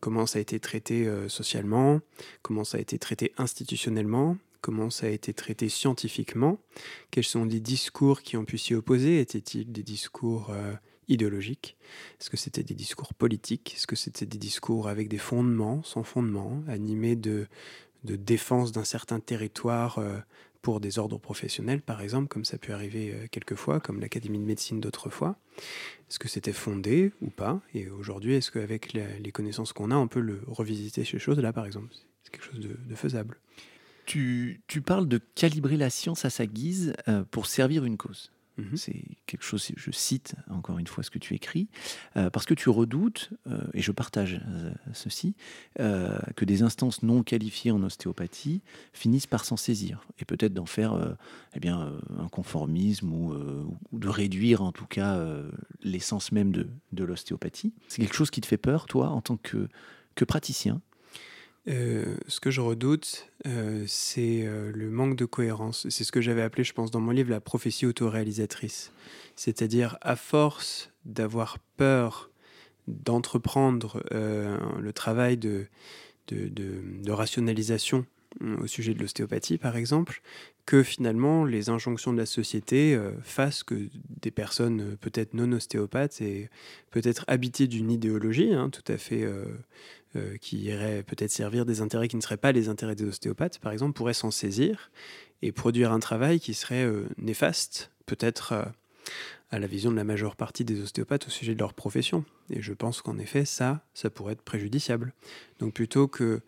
comment 0.00 0.24
ça 0.24 0.38
a 0.38 0.40
été 0.40 0.58
traité 0.60 1.06
socialement, 1.28 2.00
comment 2.40 2.64
ça 2.64 2.78
a 2.78 2.80
été 2.80 2.98
traité 2.98 3.34
institutionnellement, 3.36 4.38
comment 4.60 4.90
ça 4.90 5.06
a 5.06 5.10
été 5.10 5.32
traité 5.34 5.68
scientifiquement, 5.68 6.58
quels 7.10 7.24
sont 7.24 7.44
les 7.44 7.60
discours 7.60 8.22
qui 8.22 8.36
ont 8.36 8.44
pu 8.44 8.58
s'y 8.58 8.74
opposer, 8.74 9.20
étaient-ils 9.20 9.70
des 9.70 9.82
discours 9.82 10.52
idéologiques 11.08 11.76
Est-ce 12.20 12.30
que 12.30 12.36
c'était 12.36 12.62
des 12.62 12.74
discours 12.74 13.14
politiques 13.14 13.74
Est-ce 13.76 13.86
que 13.86 13.96
c'était 13.96 14.26
des 14.26 14.38
discours 14.38 14.88
avec 14.88 15.08
des 15.08 15.18
fondements, 15.18 15.82
sans 15.82 16.02
fondements, 16.02 16.62
animés 16.68 17.16
de, 17.16 17.46
de 18.04 18.16
défense 18.16 18.72
d'un 18.72 18.84
certain 18.84 19.20
territoire 19.20 19.98
euh, 19.98 20.18
pour 20.62 20.80
des 20.80 20.98
ordres 20.98 21.18
professionnels, 21.18 21.82
par 21.82 22.00
exemple, 22.00 22.28
comme 22.28 22.44
ça 22.44 22.58
peut 22.58 22.72
arriver 22.72 23.12
euh, 23.12 23.26
quelquefois, 23.30 23.80
comme 23.80 24.00
l'Académie 24.00 24.38
de 24.38 24.44
médecine 24.44 24.80
d'autrefois? 24.80 25.36
Est-ce 26.08 26.18
que 26.18 26.28
c'était 26.28 26.52
fondé 26.52 27.12
ou 27.20 27.30
pas? 27.30 27.60
Et 27.74 27.88
aujourd'hui, 27.88 28.34
est-ce 28.34 28.50
qu'avec 28.50 28.92
les 28.92 29.32
connaissances 29.32 29.72
qu'on 29.72 29.90
a, 29.90 29.96
on 29.96 30.08
peut 30.08 30.20
le 30.20 30.40
revisiter 30.46 31.04
ces 31.04 31.18
choses-là, 31.18 31.52
par 31.52 31.66
exemple? 31.66 31.88
C'est 32.24 32.32
quelque 32.32 32.44
chose 32.44 32.60
de, 32.60 32.94
faisable. 32.94 33.38
Tu, 34.06 34.60
tu, 34.66 34.80
parles 34.80 35.08
de 35.08 35.20
calibrer 35.34 35.76
la 35.76 35.90
science 35.90 36.24
à 36.24 36.30
sa 36.30 36.46
guise 36.46 36.94
euh, 37.08 37.24
pour 37.30 37.46
servir 37.46 37.84
une 37.84 37.96
cause. 37.96 38.30
Mhm. 38.56 38.76
C'est 38.76 39.04
quelque 39.26 39.42
chose, 39.42 39.70
je 39.76 39.90
cite 39.90 40.34
encore 40.48 40.78
une 40.78 40.86
fois 40.86 41.04
ce 41.04 41.10
que 41.10 41.18
tu 41.18 41.34
écris, 41.34 41.68
euh, 42.16 42.30
parce 42.30 42.46
que 42.46 42.54
tu 42.54 42.70
redoutes, 42.70 43.30
euh, 43.46 43.58
et 43.74 43.82
je 43.82 43.92
partage 43.92 44.40
ceci, 44.94 45.34
que 45.76 46.44
des 46.46 46.62
instances 46.62 47.02
non 47.02 47.22
qualifiées 47.22 47.70
en 47.70 47.82
ostéopathie 47.82 48.62
finissent 48.94 49.26
par 49.26 49.44
s'en 49.44 49.58
saisir, 49.58 50.06
et 50.18 50.24
peut-être 50.24 50.54
d'en 50.54 50.64
faire 50.64 51.16
eh 51.54 51.60
bien, 51.60 51.92
un 52.18 52.28
conformisme 52.28 53.12
ou, 53.12 53.34
de 53.92 54.08
réduire 54.08 54.62
en 54.62 54.72
tout 54.72 54.86
cas 54.86 55.20
l'essence 55.82 56.32
même 56.32 56.52
de, 56.52 56.68
de 56.92 57.04
l'ostéopathie. 57.04 57.74
C'est 57.88 58.00
quelque 58.00 58.16
chose 58.16 58.30
qui 58.30 58.40
te 58.40 58.46
fait 58.46 58.56
peur, 58.56 58.86
toi, 58.86 59.10
en 59.10 59.20
tant 59.20 59.36
que, 59.36 59.68
que 60.14 60.24
praticien? 60.24 60.80
Euh, 61.68 62.16
ce 62.28 62.38
que 62.38 62.50
je 62.50 62.60
redoute, 62.60 63.28
euh, 63.46 63.84
c'est 63.88 64.42
euh, 64.44 64.70
le 64.72 64.88
manque 64.88 65.16
de 65.16 65.24
cohérence. 65.24 65.88
C'est 65.90 66.04
ce 66.04 66.12
que 66.12 66.20
j'avais 66.20 66.42
appelé, 66.42 66.62
je 66.62 66.72
pense, 66.72 66.90
dans 66.90 67.00
mon 67.00 67.10
livre, 67.10 67.30
la 67.30 67.40
prophétie 67.40 67.86
autoréalisatrice. 67.86 68.92
C'est-à-dire, 69.34 69.98
à 70.00 70.16
force 70.16 70.90
d'avoir 71.04 71.58
peur 71.76 72.30
d'entreprendre 72.86 74.00
le 74.12 74.92
travail 74.92 75.36
de, 75.36 75.66
rationalisation 77.08 78.06
au 78.62 78.68
sujet 78.68 78.94
de 78.94 79.00
l'ostéopathie, 79.00 79.58
par 79.58 79.76
exemple, 79.76 80.22
que 80.66 80.84
finalement 80.84 81.44
les 81.44 81.68
injonctions 81.68 82.12
de 82.12 82.18
la 82.18 82.26
société 82.26 82.96
fassent 83.24 83.64
que 83.64 83.88
des 84.20 84.30
personnes 84.30 84.96
peut-être 85.00 85.34
non 85.34 85.50
ostéopathes 85.50 86.20
et 86.20 86.48
peut-être 86.92 87.24
habitées 87.26 87.66
d'une 87.66 87.90
idéologie 87.90 88.54
hein, 88.54 88.70
tout 88.70 88.84
à 88.86 88.98
fait 88.98 89.26
qui 90.40 90.58
irait 90.60 91.02
peut-être 91.02 91.30
servir 91.30 91.66
des 91.66 91.82
intérêts 91.82 92.08
qui 92.08 92.16
ne 92.16 92.22
seraient 92.22 92.38
pas 92.38 92.52
les 92.52 92.70
intérêts 92.70 92.94
des 92.94 93.04
ostéopathes, 93.04 93.58
par 93.58 93.72
exemple, 93.72 93.92
pourraient 93.92 94.14
s'en 94.14 94.30
saisir 94.30 94.90
et 95.42 95.52
produire 95.52 95.92
un 95.92 96.00
travail 96.00 96.40
qui 96.40 96.54
serait 96.54 96.84
euh, 96.84 97.06
néfaste, 97.18 97.90
peut-être 98.06 98.52
euh, 98.52 98.64
à 99.50 99.58
la 99.58 99.66
vision 99.66 99.90
de 99.90 99.96
la 99.96 100.04
majeure 100.04 100.36
partie 100.36 100.64
des 100.64 100.80
ostéopathes 100.80 101.26
au 101.26 101.30
sujet 101.30 101.54
de 101.54 101.60
leur 101.60 101.74
profession. 101.74 102.24
Et 102.50 102.62
je 102.62 102.72
pense 102.72 103.02
qu'en 103.02 103.18
effet, 103.18 103.44
ça, 103.44 103.84
ça 103.94 104.10
pourrait 104.10 104.32
être 104.32 104.42
préjudiciable. 104.42 105.12
Donc 105.60 105.74
plutôt 105.74 106.08
que 106.08 106.40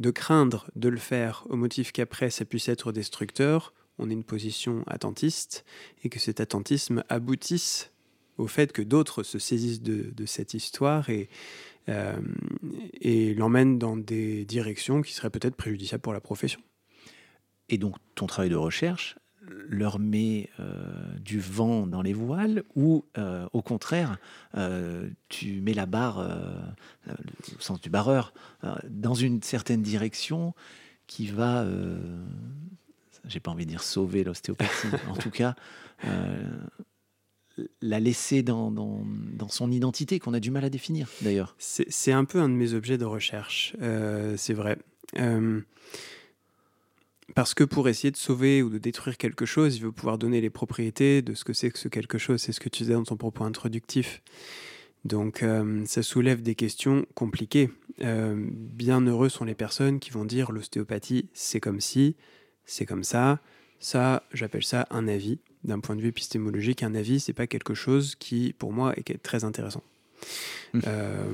de 0.00 0.10
craindre 0.10 0.68
de 0.74 0.88
le 0.88 0.98
faire 0.98 1.44
au 1.48 1.56
motif 1.56 1.92
qu'après 1.92 2.30
ça 2.30 2.44
puisse 2.44 2.68
être 2.68 2.90
destructeur, 2.90 3.72
on 3.98 4.10
ait 4.10 4.14
une 4.14 4.24
position 4.24 4.82
attentiste 4.88 5.64
et 6.02 6.08
que 6.08 6.18
cet 6.18 6.40
attentisme 6.40 7.04
aboutisse 7.08 7.92
au 8.38 8.48
fait 8.48 8.72
que 8.72 8.82
d'autres 8.82 9.22
se 9.22 9.38
saisissent 9.38 9.82
de, 9.82 10.10
de 10.10 10.26
cette 10.26 10.54
histoire 10.54 11.10
et 11.10 11.28
euh, 11.88 12.16
et 13.00 13.34
l'emmène 13.34 13.78
dans 13.78 13.96
des 13.96 14.44
directions 14.44 15.02
qui 15.02 15.12
seraient 15.12 15.30
peut-être 15.30 15.56
préjudiciables 15.56 16.02
pour 16.02 16.12
la 16.12 16.20
profession. 16.20 16.60
Et 17.68 17.78
donc 17.78 17.96
ton 18.14 18.26
travail 18.26 18.50
de 18.50 18.56
recherche 18.56 19.16
leur 19.44 19.98
met 19.98 20.50
euh, 20.60 20.84
du 21.18 21.40
vent 21.40 21.86
dans 21.86 22.02
les 22.02 22.12
voiles 22.12 22.62
ou 22.76 23.04
euh, 23.18 23.48
au 23.52 23.60
contraire 23.60 24.18
tu 25.28 25.60
mets 25.60 25.74
la 25.74 25.86
barre 25.86 26.18
au 27.08 27.60
sens 27.60 27.80
du 27.80 27.90
barreur 27.90 28.32
dans 28.88 29.14
une 29.14 29.42
certaine 29.42 29.82
direction 29.82 30.54
qui 31.06 31.26
va 31.26 31.66
j'ai 33.24 33.40
pas 33.40 33.50
envie 33.50 33.64
de 33.64 33.70
dire 33.70 33.82
sauver 33.82 34.22
l'ostéopathie 34.22 34.88
en 35.10 35.16
tout 35.16 35.30
cas 35.30 35.56
la 37.80 38.00
laisser 38.00 38.42
dans, 38.42 38.70
dans, 38.70 39.48
son 39.48 39.70
identité 39.70 40.18
qu'on 40.18 40.34
a 40.34 40.40
du 40.40 40.50
mal 40.50 40.64
à 40.64 40.70
définir 40.70 41.08
d'ailleurs. 41.20 41.54
C'est 41.58 42.12
un 42.12 42.24
peu 42.24 42.40
un 42.40 42.48
de 42.48 42.54
mes 42.54 42.74
objets 42.74 42.98
de 42.98 43.04
recherche, 43.04 43.76
euh, 43.82 44.34
c'est 44.36 44.54
vrai. 44.54 44.78
Euh, 45.18 45.60
parce 47.34 47.54
que 47.54 47.64
pour 47.64 47.88
essayer 47.88 48.10
de 48.10 48.16
sauver 48.16 48.62
ou 48.62 48.70
de 48.70 48.78
détruire 48.78 49.16
quelque 49.16 49.44
chose, 49.44 49.76
il 49.76 49.82
veut 49.82 49.92
pouvoir 49.92 50.18
donner 50.18 50.40
les 50.40 50.50
propriétés 50.50 51.22
de 51.22 51.34
ce 51.34 51.44
que 51.44 51.52
c'est 51.52 51.70
que 51.70 51.78
ce 51.78 51.88
quelque 51.88 52.18
chose. 52.18 52.40
C'est 52.40 52.52
ce 52.52 52.60
que 52.60 52.68
tu 52.68 52.82
disais 52.84 52.94
dans 52.94 53.04
ton 53.04 53.16
propos 53.16 53.44
introductif. 53.44 54.22
Donc 55.04 55.42
euh, 55.42 55.84
ça 55.84 56.02
soulève 56.02 56.42
des 56.42 56.54
questions 56.54 57.04
compliquées. 57.14 57.70
bien 57.98 59.00
heureux 59.02 59.28
sont 59.28 59.44
les 59.44 59.54
personnes 59.54 59.98
qui 59.98 60.10
vont 60.10 60.24
dire 60.24 60.52
l'ostéopathie, 60.52 61.28
c'est 61.34 61.60
comme 61.60 61.80
si, 61.80 62.16
c'est 62.64 62.86
comme 62.86 63.04
ça. 63.04 63.40
Ça, 63.80 64.22
j'appelle 64.32 64.62
ça 64.62 64.86
un 64.90 65.08
avis 65.08 65.40
d'un 65.64 65.80
point 65.80 65.96
de 65.96 66.00
vue 66.00 66.08
épistémologique, 66.08 66.82
un 66.82 66.94
avis, 66.94 67.20
c'est 67.20 67.32
pas 67.32 67.46
quelque 67.46 67.74
chose 67.74 68.14
qui, 68.16 68.54
pour 68.58 68.72
moi, 68.72 68.94
est 68.96 69.22
très 69.22 69.44
intéressant. 69.44 69.82
Mmh. 70.72 70.80
Euh, 70.86 71.24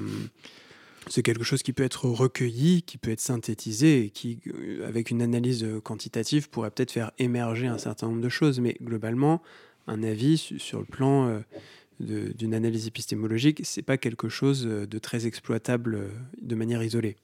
c'est 1.09 1.23
quelque 1.23 1.45
chose 1.45 1.63
qui 1.63 1.73
peut 1.73 1.85
être 1.85 2.07
recueilli, 2.07 2.83
qui 2.83 2.99
peut 2.99 3.11
être 3.11 3.21
synthétisé 3.21 4.05
et 4.05 4.11
qui, 4.11 4.41
euh, 4.49 4.87
avec 4.87 5.11
une 5.11 5.23
analyse 5.23 5.67
quantitative, 5.83 6.51
pourrait 6.51 6.71
peut-être 6.71 6.93
faire 6.93 7.13
émerger 7.19 7.67
un 7.67 7.79
certain 7.79 8.09
nombre 8.09 8.21
de 8.21 8.29
choses. 8.29 8.61
Mais 8.61 8.77
globalement, 8.83 9.43
un 9.87 10.03
avis 10.03 10.37
sur 10.59 10.81
le 10.81 10.85
plan 10.85 11.29
euh, 11.29 12.33
d'une 12.35 12.55
analyse 12.55 12.87
épistémologique, 12.87 13.63
c'est 13.65 13.83
pas 13.83 13.97
quelque 13.97 14.29
chose 14.29 14.65
de 14.65 14.99
très 14.99 15.27
exploitable 15.27 16.11
de 16.41 16.55
manière 16.55 16.83
isolée. 16.83 17.17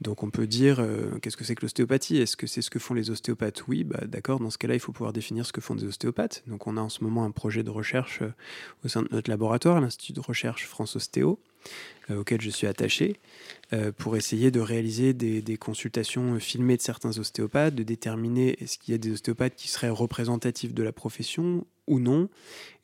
Donc 0.00 0.22
on 0.22 0.30
peut 0.30 0.46
dire, 0.46 0.78
euh, 0.80 1.18
qu'est-ce 1.22 1.36
que 1.36 1.44
c'est 1.44 1.54
que 1.54 1.62
l'ostéopathie? 1.62 2.18
Est-ce 2.18 2.36
que 2.36 2.46
c'est 2.46 2.60
ce 2.60 2.68
que 2.68 2.78
font 2.78 2.92
les 2.92 3.10
ostéopathes? 3.10 3.66
Oui, 3.66 3.82
bah, 3.82 4.00
d'accord, 4.06 4.40
dans 4.40 4.50
ce 4.50 4.58
cas-là, 4.58 4.74
il 4.74 4.80
faut 4.80 4.92
pouvoir 4.92 5.12
définir 5.12 5.46
ce 5.46 5.52
que 5.52 5.62
font 5.62 5.74
des 5.74 5.84
ostéopathes. 5.84 6.42
Donc 6.46 6.66
on 6.66 6.76
a 6.76 6.80
en 6.80 6.90
ce 6.90 7.02
moment 7.02 7.24
un 7.24 7.30
projet 7.30 7.62
de 7.62 7.70
recherche 7.70 8.20
euh, 8.20 8.34
au 8.84 8.88
sein 8.88 9.02
de 9.02 9.08
notre 9.10 9.30
laboratoire, 9.30 9.80
l'Institut 9.80 10.12
de 10.12 10.20
recherche 10.20 10.66
France 10.66 10.96
Ostéo, 10.96 11.40
euh, 12.10 12.20
auquel 12.20 12.42
je 12.42 12.50
suis 12.50 12.66
attaché, 12.66 13.18
pour 13.96 14.16
essayer 14.16 14.50
de 14.50 14.60
réaliser 14.60 15.12
des, 15.12 15.56
consultations 15.56 16.38
filmées 16.38 16.76
de 16.76 16.82
certains 16.82 17.18
ostéopathes, 17.18 17.74
de 17.74 17.82
déterminer 17.82 18.62
est-ce 18.62 18.78
qu'il 18.78 18.92
y 18.92 18.94
a 18.94 18.98
des 18.98 19.10
ostéopathes 19.10 19.56
qui 19.56 19.68
seraient 19.68 19.88
représentatifs 19.88 20.72
de 20.72 20.82
la 20.82 20.92
profession 20.92 21.66
ou 21.86 22.00
non, 22.00 22.28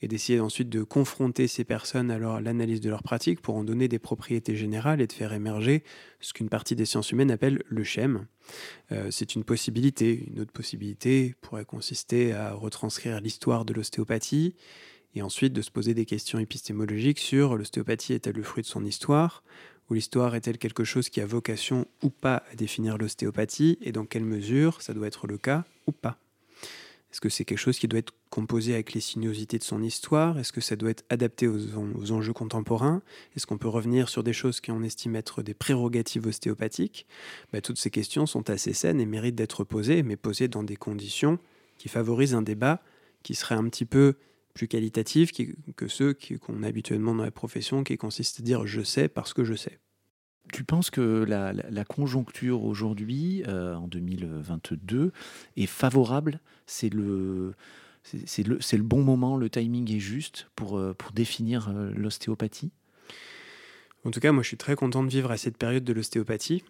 et 0.00 0.08
d'essayer 0.08 0.40
ensuite 0.40 0.68
de 0.68 0.82
confronter 0.82 1.46
ces 1.46 1.64
personnes 1.64 2.10
à 2.10 2.18
l'analyse 2.40 2.80
de 2.80 2.90
leur 2.90 3.02
pratique 3.02 3.40
pour 3.40 3.56
en 3.56 3.64
donner 3.64 3.88
des 3.88 3.98
propriétés 3.98 4.56
générales 4.56 5.00
et 5.00 5.06
de 5.06 5.12
faire 5.12 5.32
émerger 5.32 5.84
ce 6.20 6.32
qu'une 6.32 6.48
partie 6.48 6.76
des 6.76 6.84
sciences 6.84 7.12
humaines 7.12 7.30
appelle 7.30 7.62
le 7.68 7.84
schème. 7.84 8.26
Euh, 8.90 9.10
c'est 9.10 9.34
une 9.34 9.44
possibilité. 9.44 10.24
Une 10.32 10.40
autre 10.40 10.52
possibilité 10.52 11.34
pourrait 11.40 11.64
consister 11.64 12.32
à 12.32 12.52
retranscrire 12.52 13.20
l'histoire 13.20 13.64
de 13.64 13.72
l'ostéopathie, 13.72 14.54
et 15.14 15.22
ensuite 15.22 15.52
de 15.52 15.62
se 15.62 15.70
poser 15.70 15.94
des 15.94 16.06
questions 16.06 16.38
épistémologiques 16.38 17.18
sur 17.18 17.56
l'ostéopathie 17.56 18.14
est-elle 18.14 18.36
le 18.36 18.42
fruit 18.42 18.62
de 18.62 18.68
son 18.68 18.84
histoire 18.84 19.42
ou 19.90 19.94
l'histoire 19.94 20.34
est-elle 20.34 20.58
quelque 20.58 20.84
chose 20.84 21.10
qui 21.10 21.20
a 21.20 21.26
vocation 21.26 21.86
ou 22.02 22.10
pas 22.10 22.44
à 22.50 22.54
définir 22.54 22.96
l'ostéopathie 22.96 23.78
et 23.82 23.92
dans 23.92 24.06
quelle 24.06 24.24
mesure 24.24 24.80
ça 24.80 24.94
doit 24.94 25.06
être 25.06 25.26
le 25.26 25.38
cas 25.38 25.64
ou 25.86 25.92
pas 25.92 26.16
Est-ce 27.12 27.20
que 27.20 27.28
c'est 27.28 27.44
quelque 27.44 27.58
chose 27.58 27.78
qui 27.78 27.88
doit 27.88 27.98
être 27.98 28.14
composé 28.30 28.72
avec 28.72 28.94
les 28.94 29.00
sinuosités 29.00 29.58
de 29.58 29.64
son 29.64 29.82
histoire? 29.82 30.38
Est-ce 30.38 30.50
que 30.50 30.62
ça 30.62 30.76
doit 30.76 30.90
être 30.90 31.04
adapté 31.10 31.46
aux, 31.46 32.10
enjeux 32.10 32.32
contemporains? 32.32 33.02
Est-ce 33.36 33.46
qu'on 33.46 33.58
peut 33.58 33.68
revenir 33.68 34.08
sur 34.08 34.22
des 34.22 34.32
choses 34.32 34.62
qui 34.62 34.70
on 34.70 34.82
estime 34.82 35.14
être 35.14 35.42
des 35.42 35.52
prérogatives 35.52 36.26
ostéopathiques? 36.26 37.06
Bah, 37.52 37.60
Toutes 37.60 37.78
ces 37.78 37.90
questions 37.90 38.24
sont 38.24 38.48
assez 38.48 38.72
saines 38.72 38.98
et 38.98 39.04
méritent 39.04 39.34
d'être 39.34 39.62
posées, 39.62 40.02
mais 40.02 40.16
posées 40.16 40.48
dans 40.48 40.62
des 40.62 40.76
conditions 40.76 41.38
qui 41.76 41.90
favorisent 41.90 42.34
un 42.34 42.42
débat 42.42 42.82
qui 43.22 43.34
serait 43.34 43.56
un 43.56 43.68
petit 43.68 43.84
peu 43.84 44.14
plus 44.54 44.66
qualitatifs 44.66 45.32
que 45.76 45.88
ceux 45.88 46.16
qu'on 46.40 46.62
a 46.62 46.68
habituellement 46.68 47.14
dans 47.14 47.24
la 47.24 47.30
profession, 47.30 47.84
qui 47.84 47.96
consistent 47.98 48.40
à 48.40 48.42
dire 48.42 48.66
je 48.66 48.82
sais 48.82 49.08
parce 49.08 49.34
que 49.34 49.44
je 49.44 49.54
sais. 49.54 49.78
Tu 50.50 50.64
penses 50.64 50.90
que 50.90 51.24
la, 51.24 51.84
conjoncture 51.84 52.64
aujourd'hui, 52.64 53.42
euh, 53.46 53.74
en 53.74 53.86
2022, 53.86 55.12
est 55.56 55.66
favorable? 55.66 56.40
C'est 56.66 56.90
le, 56.90 57.54
bon 58.78 59.02
moment, 59.02 59.36
le 59.36 59.48
timing 59.48 59.90
est 59.94 60.00
juste 60.00 60.48
pour, 60.56 60.76
euh, 60.78 60.94
définir 61.14 61.68
euh, 61.68 61.90
l'ostéopathie? 61.94 62.72
En 64.04 64.10
tout 64.10 64.20
cas, 64.20 64.32
moi, 64.32 64.42
je 64.42 64.48
suis 64.48 64.56
très 64.56 64.74
content 64.74 65.04
de 65.04 65.08
vivre 65.08 65.30
à 65.30 65.36
cette 65.36 65.56
période 65.56 65.84
de 65.84 65.92
l'ostéopathie, 65.92 66.64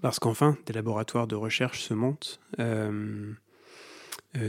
parce 0.00 0.18
qu'enfin, 0.18 0.56
des 0.66 0.72
laboratoires 0.72 1.26
de 1.26 1.34
recherche 1.34 1.80
se 1.80 1.94
montent. 1.94 2.40
Euh, 2.60 3.34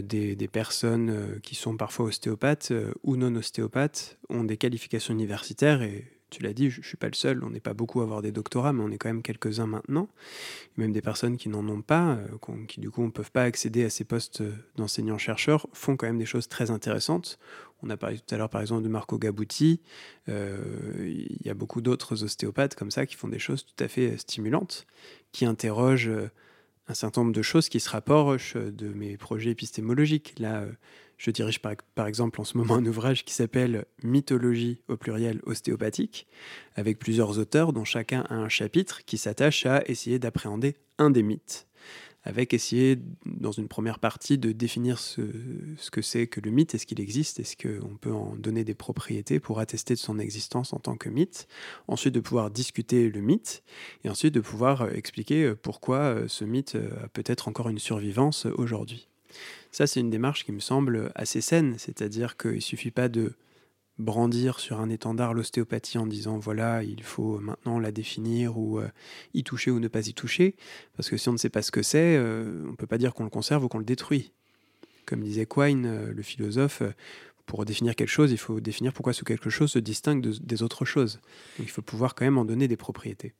des, 0.01 0.47
personnes 0.51 1.39
qui 1.41 1.55
sont 1.55 1.77
parfois 1.77 2.05
ostéopathes 2.05 2.73
ou 3.03 3.15
non 3.15 3.33
ostéopathes 3.35 4.19
ont 4.29 4.43
des 4.43 4.57
qualifications 4.57 5.13
universitaires 5.13 5.81
et 5.81 6.18
tu 6.29 6.43
l'as 6.43 6.53
dit, 6.53 6.69
je 6.69 6.79
ne 6.79 6.85
suis 6.85 6.97
pas 6.97 7.07
le 7.07 7.13
seul, 7.13 7.43
on 7.43 7.49
n'est 7.49 7.59
pas 7.59 7.73
beaucoup 7.73 8.01
à 8.01 8.03
avoir 8.03 8.21
des 8.21 8.31
doctorats, 8.31 8.73
mais 8.73 8.83
on 8.83 8.89
est 8.89 8.97
quand 8.97 9.09
même 9.09 9.21
quelques-uns 9.21 9.67
maintenant. 9.67 10.07
même 10.77 10.91
des 10.91 11.01
personnes 11.01 11.37
qui 11.37 11.49
n'en 11.49 11.67
ont 11.67 11.81
pas, 11.81 12.17
euh, 12.17 12.65
qui 12.67 12.79
du 12.79 12.89
coup 12.89 13.03
ne 13.03 13.09
peuvent 13.09 13.31
pas 13.31 13.43
accéder 13.43 13.83
à 13.83 13.89
ces 13.89 14.03
postes 14.03 14.43
d'enseignants-chercheurs, 14.75 15.67
font 15.73 15.97
quand 15.97 16.07
même 16.07 16.17
des 16.17 16.25
choses 16.25 16.47
très 16.47 16.71
intéressantes. 16.71 17.39
On 17.81 17.89
a 17.89 17.97
parlé 17.97 18.17
tout 18.19 18.35
à 18.35 18.37
l'heure 18.37 18.49
par 18.49 18.61
exemple 18.61 18.83
de 18.83 18.89
Marco 18.89 19.17
Gabuti, 19.17 19.81
euh, 20.27 20.57
il 20.99 21.45
y 21.45 21.49
a 21.49 21.53
beaucoup 21.53 21.81
d'autres 21.81 22.23
ostéopathes 22.23 22.75
comme 22.75 22.91
ça 22.91 23.05
qui 23.05 23.15
font 23.15 23.27
des 23.27 23.39
choses 23.39 23.65
tout 23.65 23.83
à 23.83 23.87
fait 23.87 24.17
stimulantes, 24.17 24.85
qui 25.31 25.45
interrogent 25.45 26.09
euh, 26.09 26.29
un 26.87 26.93
certain 26.93 27.21
nombre 27.21 27.33
de 27.33 27.41
choses 27.41 27.69
qui 27.69 27.79
se 27.79 27.89
rapprochent 27.89 28.55
de 28.55 28.89
mes 28.89 29.15
projets 29.15 29.51
épistémologiques. 29.51 30.39
Là, 30.39 30.65
je 31.19 31.31
dirige 31.31 31.59
par, 31.61 32.07
exemple 32.07 32.39
en 32.39 32.45
ce 32.45 32.57
moment 32.57 32.75
un 32.75 32.85
ouvrage 32.85 33.25
qui 33.25 33.33
s'appelle 33.33 33.85
Mythologie 34.03 34.81
au 34.87 34.95
pluriel 34.95 35.41
ostéopathique, 35.45 36.27
avec 36.75 36.97
plusieurs 36.97 37.37
auteurs 37.37 37.73
dont 37.73 37.83
chacun 37.83 38.21
a 38.29 38.35
un 38.35 38.49
chapitre 38.49 39.03
qui 39.05 39.17
s'attache 39.17 39.65
à 39.65 39.83
essayer 39.87 40.17
d'appréhender 40.17 40.77
un 40.97 41.09
des 41.09 41.21
mythes, 41.21 41.67
avec 42.23 42.53
essayer 42.53 42.97
dans 43.25 43.51
une 43.51 43.67
première 43.67 43.99
partie 43.99 44.37
de 44.37 44.53
définir 44.53 44.97
ce, 44.97 45.21
que 45.91 46.01
c'est 46.01 46.27
que 46.27 46.39
le 46.39 46.51
mythe, 46.51 46.73
est-ce 46.73 46.85
qu'il 46.85 47.01
existe, 47.01 47.41
est-ce 47.41 47.57
qu'on 47.57 47.97
peut 47.97 48.13
en 48.13 48.37
donner 48.37 48.63
des 48.63 48.73
propriétés 48.73 49.41
pour 49.41 49.59
attester 49.59 49.95
de 49.95 49.99
son 49.99 50.19
existence 50.19 50.71
en 50.71 50.79
tant 50.79 50.95
que 50.95 51.09
mythe, 51.09 51.49
ensuite 51.89 52.15
de 52.15 52.21
pouvoir 52.21 52.49
discuter 52.49 53.09
le 53.09 53.19
mythe, 53.19 53.61
et 54.05 54.09
ensuite 54.09 54.33
de 54.33 54.41
pouvoir 54.41 54.83
euh, 54.83 54.91
expliquer 54.91 55.43
euh, 55.43 55.55
pourquoi 55.55 55.97
euh, 55.97 56.27
ce 56.29 56.45
mythe 56.45 56.75
a 56.75 57.09
peut-être 57.09 57.49
encore 57.49 57.67
une 57.67 57.79
survivance 57.79 58.45
aujourd'hui. 58.45 59.09
Ça, 59.71 59.87
c'est 59.87 59.99
une 59.99 60.09
démarche 60.09 60.45
qui 60.45 60.51
me 60.51 60.59
semble 60.59 61.11
assez 61.15 61.41
saine, 61.41 61.75
c'est-à-dire 61.77 62.37
qu'il 62.37 62.55
ne 62.55 62.59
suffit 62.59 62.91
pas 62.91 63.07
de 63.07 63.33
brandir 63.99 64.59
sur 64.59 64.79
un 64.79 64.89
étendard 64.89 65.33
l'ostéopathie 65.33 65.97
en 65.97 66.07
disant 66.07 66.39
voilà, 66.39 66.83
il 66.83 67.03
faut 67.03 67.39
maintenant 67.39 67.79
la 67.79 67.91
définir 67.91 68.57
ou 68.57 68.79
euh, 68.79 68.87
y 69.33 69.43
toucher 69.43 69.71
ou 69.71 69.79
ne 69.79 69.87
pas 69.87 70.07
y 70.07 70.13
toucher, 70.13 70.55
parce 70.95 71.09
que 71.09 71.17
si 71.17 71.29
on 71.29 71.33
ne 71.33 71.37
sait 71.37 71.49
pas 71.49 71.61
ce 71.61 71.71
que 71.71 71.83
c'est, 71.83 72.15
euh, 72.15 72.63
on 72.65 72.71
ne 72.71 72.75
peut 72.75 72.87
pas 72.87 72.97
dire 72.97 73.13
qu'on 73.13 73.25
le 73.25 73.29
conserve 73.29 73.65
ou 73.65 73.67
qu'on 73.67 73.77
le 73.77 73.85
détruit. 73.85 74.31
Comme 75.05 75.21
disait 75.21 75.45
Quine, 75.45 75.85
euh, 75.85 76.13
le 76.13 76.23
philosophe, 76.23 76.81
pour 77.45 77.65
définir 77.65 77.95
quelque 77.95 78.09
chose, 78.09 78.31
il 78.31 78.37
faut 78.37 78.59
définir 78.59 78.93
pourquoi 78.93 79.11
ce 79.11 79.23
quelque 79.23 79.49
chose 79.49 79.71
se 79.71 79.79
distingue 79.79 80.21
des 80.21 80.63
autres 80.63 80.85
choses. 80.85 81.19
Il 81.59 81.69
faut 81.69 81.81
pouvoir 81.81 82.15
quand 82.15 82.25
même 82.25 82.37
en 82.37 82.45
donner 82.45 82.67
des 82.67 82.77
propriétés. 82.77 83.33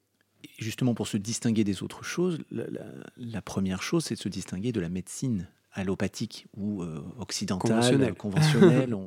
justement, 0.57 0.93
pour 0.93 1.07
se 1.07 1.17
distinguer 1.17 1.63
des 1.63 1.83
autres 1.83 2.03
choses, 2.03 2.39
la 2.51 3.41
première 3.41 3.83
chose, 3.83 4.05
c'est 4.05 4.15
de 4.15 4.19
se 4.19 4.29
distinguer 4.29 4.71
de 4.71 4.79
la 4.79 4.89
médecine 4.89 5.47
allopathique 5.73 6.47
ou 6.55 6.81
euh, 6.81 7.03
occidentale, 7.19 8.15
conventionnelle. 8.15 8.95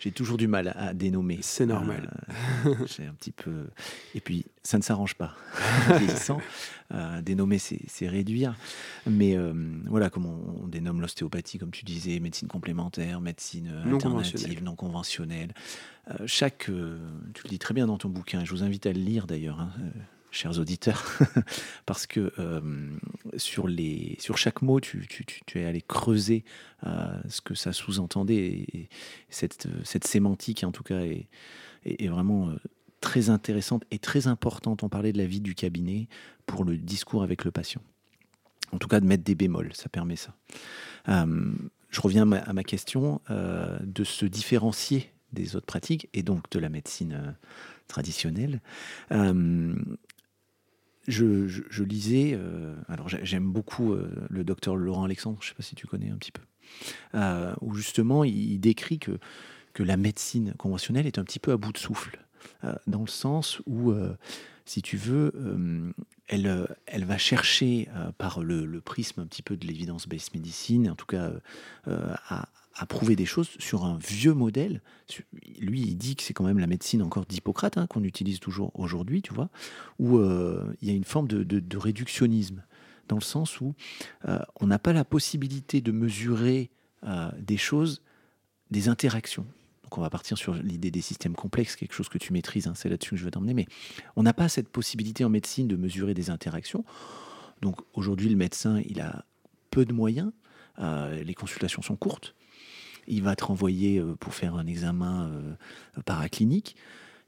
J'ai 0.00 0.12
toujours 0.12 0.36
du 0.36 0.46
mal 0.46 0.72
à, 0.76 0.94
dénommer. 0.94 1.38
C'est 1.42 1.66
normal. 1.66 2.10
Euh, 2.66 2.74
un 3.08 3.14
petit 3.14 3.32
peu. 3.32 3.66
Et 4.14 4.20
puis, 4.20 4.46
ça 4.62 4.78
ne 4.78 4.82
s'arrange 4.82 5.14
pas. 5.14 5.34
euh, 6.92 7.20
dénommer, 7.20 7.58
c'est 7.58 8.08
réduire. 8.08 8.54
Mais 9.06 9.36
euh, 9.36 9.52
voilà, 9.86 10.08
comme 10.08 10.26
on, 10.26 10.68
dénomme 10.68 11.00
l'ostéopathie, 11.00 11.58
comme 11.58 11.72
tu 11.72 11.84
disais, 11.84 12.20
médecine 12.20 12.46
complémentaire, 12.46 13.20
médecine 13.20 13.68
alternative, 13.86 14.62
non 14.62 14.76
conventionnelle. 14.76 15.52
chaque, 16.26 16.66
tu 16.66 17.42
le 17.42 17.48
dis 17.48 17.58
très 17.58 17.74
bien 17.74 17.86
dans 17.86 17.98
ton 17.98 18.08
bouquin, 18.08 18.44
je 18.44 18.50
vous 18.50 18.62
invite 18.62 18.86
à 18.86 18.92
le 18.92 19.00
lire 19.00 19.26
d'ailleurs. 19.26 19.60
Hein, 19.60 19.72
chers 20.30 20.58
auditeurs, 20.58 21.04
parce 21.86 22.06
que 22.06 22.32
euh, 22.38 22.60
sur, 23.36 23.68
les, 23.68 24.16
sur 24.20 24.36
chaque 24.38 24.62
mot, 24.62 24.80
tu, 24.80 25.06
es 25.54 25.64
allé 25.64 25.82
creuser 25.82 26.44
euh, 26.86 27.18
ce 27.28 27.40
que 27.40 27.54
ça 27.54 27.72
sous-entendait. 27.72 28.36
Et, 28.36 28.88
cette, 29.30 29.68
cette, 29.84 30.06
sémantique, 30.06 30.64
en 30.64 30.72
tout 30.72 30.82
cas, 30.82 31.00
est, 31.00 31.28
est, 31.84 32.08
vraiment 32.08 32.50
euh, 32.50 32.56
très 33.00 33.30
intéressante 33.30 33.84
et 33.90 33.98
très 33.98 34.26
importante. 34.26 34.82
On 34.82 34.88
parlait 34.88 35.12
de 35.12 35.18
la 35.18 35.26
vie 35.26 35.40
du 35.40 35.54
cabinet 35.54 36.08
pour 36.46 36.64
le 36.64 36.76
discours 36.76 37.22
avec 37.22 37.44
le 37.44 37.50
patient. 37.50 37.82
En 38.72 38.78
tout 38.78 38.88
cas, 38.88 39.00
de 39.00 39.06
mettre 39.06 39.24
des 39.24 39.34
bémols, 39.34 39.70
ça 39.74 39.88
permet 39.88 40.16
ça. 40.16 40.34
je 41.06 42.00
reviens 42.02 42.30
à 42.30 42.52
ma, 42.52 42.64
question 42.64 43.22
de 43.30 44.04
se 44.04 44.26
différencier 44.26 45.10
des 45.32 45.56
autres 45.56 45.64
pratiques 45.64 46.10
et 46.12 46.22
donc 46.22 46.50
de 46.50 46.58
la 46.58 46.68
médecine 46.68 47.34
traditionnelle 47.86 48.60
je, 51.08 51.82
lisais, 51.82 52.32
euh, 52.34 52.74
alors 52.88 53.08
j'aime 53.08 53.50
beaucoup 53.50 53.92
euh, 53.92 54.10
le 54.28 54.44
docteur 54.44 54.76
Laurent 54.76 55.04
Alexandre, 55.04 55.38
je 55.40 55.46
ne 55.46 55.48
sais 55.48 55.54
pas 55.54 55.62
si 55.62 55.74
tu 55.74 55.86
connais 55.86 56.10
un 56.10 56.16
petit 56.16 56.32
peu, 56.32 56.42
euh, 57.14 57.54
où 57.60 57.74
justement 57.74 58.24
il, 58.24 58.58
décrit 58.60 58.98
que, 58.98 59.18
que 59.72 59.82
la 59.82 59.96
médecine 59.96 60.54
conventionnelle 60.58 61.06
est 61.06 61.18
un 61.18 61.24
petit 61.24 61.38
peu 61.38 61.52
à 61.52 61.56
bout 61.56 61.72
de 61.72 61.78
souffle, 61.78 62.18
dans 62.86 63.00
le 63.00 63.08
sens 63.08 63.60
où, 63.66 63.92
si 64.64 64.80
tu 64.80 64.96
veux, 64.96 65.32
elle, 66.28 66.68
elle 66.86 67.04
va 67.04 67.18
chercher 67.18 67.88
par 68.16 68.42
le, 68.42 68.64
le, 68.64 68.80
prisme 68.80 69.20
un 69.20 69.26
petit 69.26 69.42
peu 69.42 69.56
de 69.56 69.66
l'évidence-based 69.66 70.34
medicine, 70.34 70.88
en 70.88 70.94
tout 70.94 71.06
cas 71.06 71.32
à, 71.86 72.48
à 72.78 72.86
prouver 72.86 73.16
des 73.16 73.26
choses 73.26 73.48
sur 73.58 73.84
un 73.84 73.98
vieux 73.98 74.34
modèle. 74.34 74.80
Lui, 75.58 75.82
il 75.82 75.96
dit 75.96 76.14
que 76.14 76.22
c'est 76.22 76.32
quand 76.32 76.44
même 76.44 76.60
la 76.60 76.68
médecine 76.68 77.02
encore 77.02 77.26
d'Hippocrate 77.26 77.76
hein, 77.76 77.88
qu'on 77.88 78.04
utilise 78.04 78.38
toujours 78.38 78.70
aujourd'hui, 78.78 79.20
tu 79.20 79.34
vois, 79.34 79.50
où 79.98 80.18
euh, 80.18 80.72
il 80.80 80.88
y 80.88 80.92
a 80.92 80.94
une 80.94 81.04
forme 81.04 81.26
de, 81.26 81.76
réductionnisme, 81.76 82.62
dans 83.08 83.16
le 83.16 83.22
sens 83.22 83.60
où 83.60 83.74
euh, 84.28 84.38
on 84.60 84.68
n'a 84.68 84.78
pas 84.78 84.92
la 84.92 85.04
possibilité 85.04 85.80
de 85.80 85.90
mesurer 85.90 86.70
euh, 87.04 87.30
des 87.40 87.56
choses, 87.56 88.00
des 88.70 88.88
interactions. 88.88 89.46
Donc 89.82 89.98
on 89.98 90.00
va 90.00 90.10
partir 90.10 90.38
sur 90.38 90.54
l'idée 90.54 90.92
des 90.92 91.00
systèmes 91.00 91.34
complexes, 91.34 91.74
quelque 91.74 91.94
chose 91.94 92.08
que 92.08 92.18
tu 92.18 92.32
maîtrises, 92.32 92.68
hein, 92.68 92.74
c'est 92.76 92.88
là-dessus 92.88 93.10
que 93.10 93.16
je 93.16 93.24
veux 93.24 93.30
t'emmener, 93.32 93.54
mais 93.54 93.66
on 94.14 94.22
n'a 94.22 94.34
pas 94.34 94.48
cette 94.48 94.68
possibilité 94.68 95.24
en 95.24 95.30
médecine 95.30 95.66
de 95.66 95.74
mesurer 95.74 96.14
des 96.14 96.30
interactions. 96.30 96.84
Donc 97.60 97.80
aujourd'hui, 97.94 98.28
le 98.28 98.36
médecin, 98.36 98.80
il 98.86 99.00
a 99.00 99.24
peu 99.70 99.84
de 99.84 99.92
moyens, 99.92 100.30
les 100.78 101.34
consultations 101.34 101.82
sont 101.82 101.96
courtes, 101.96 102.36
il 103.08 103.22
va 103.22 103.34
te 103.34 103.44
renvoyer 103.44 103.98
euh, 103.98 104.14
pour 104.14 104.34
faire 104.34 104.54
un 104.54 104.66
examen 104.66 105.28
euh, 105.28 106.02
paraclinique, 106.04 106.76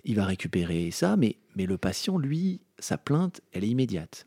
il 0.04 0.16
va 0.16 0.24
récupérer 0.24 0.90
ça, 0.90 1.16
mais, 1.16 1.36
mais 1.56 1.66
le 1.66 1.76
patient, 1.76 2.16
lui, 2.18 2.60
sa 2.78 2.96
plainte, 2.96 3.40
elle 3.52 3.64
est 3.64 3.68
immédiate. 3.68 4.26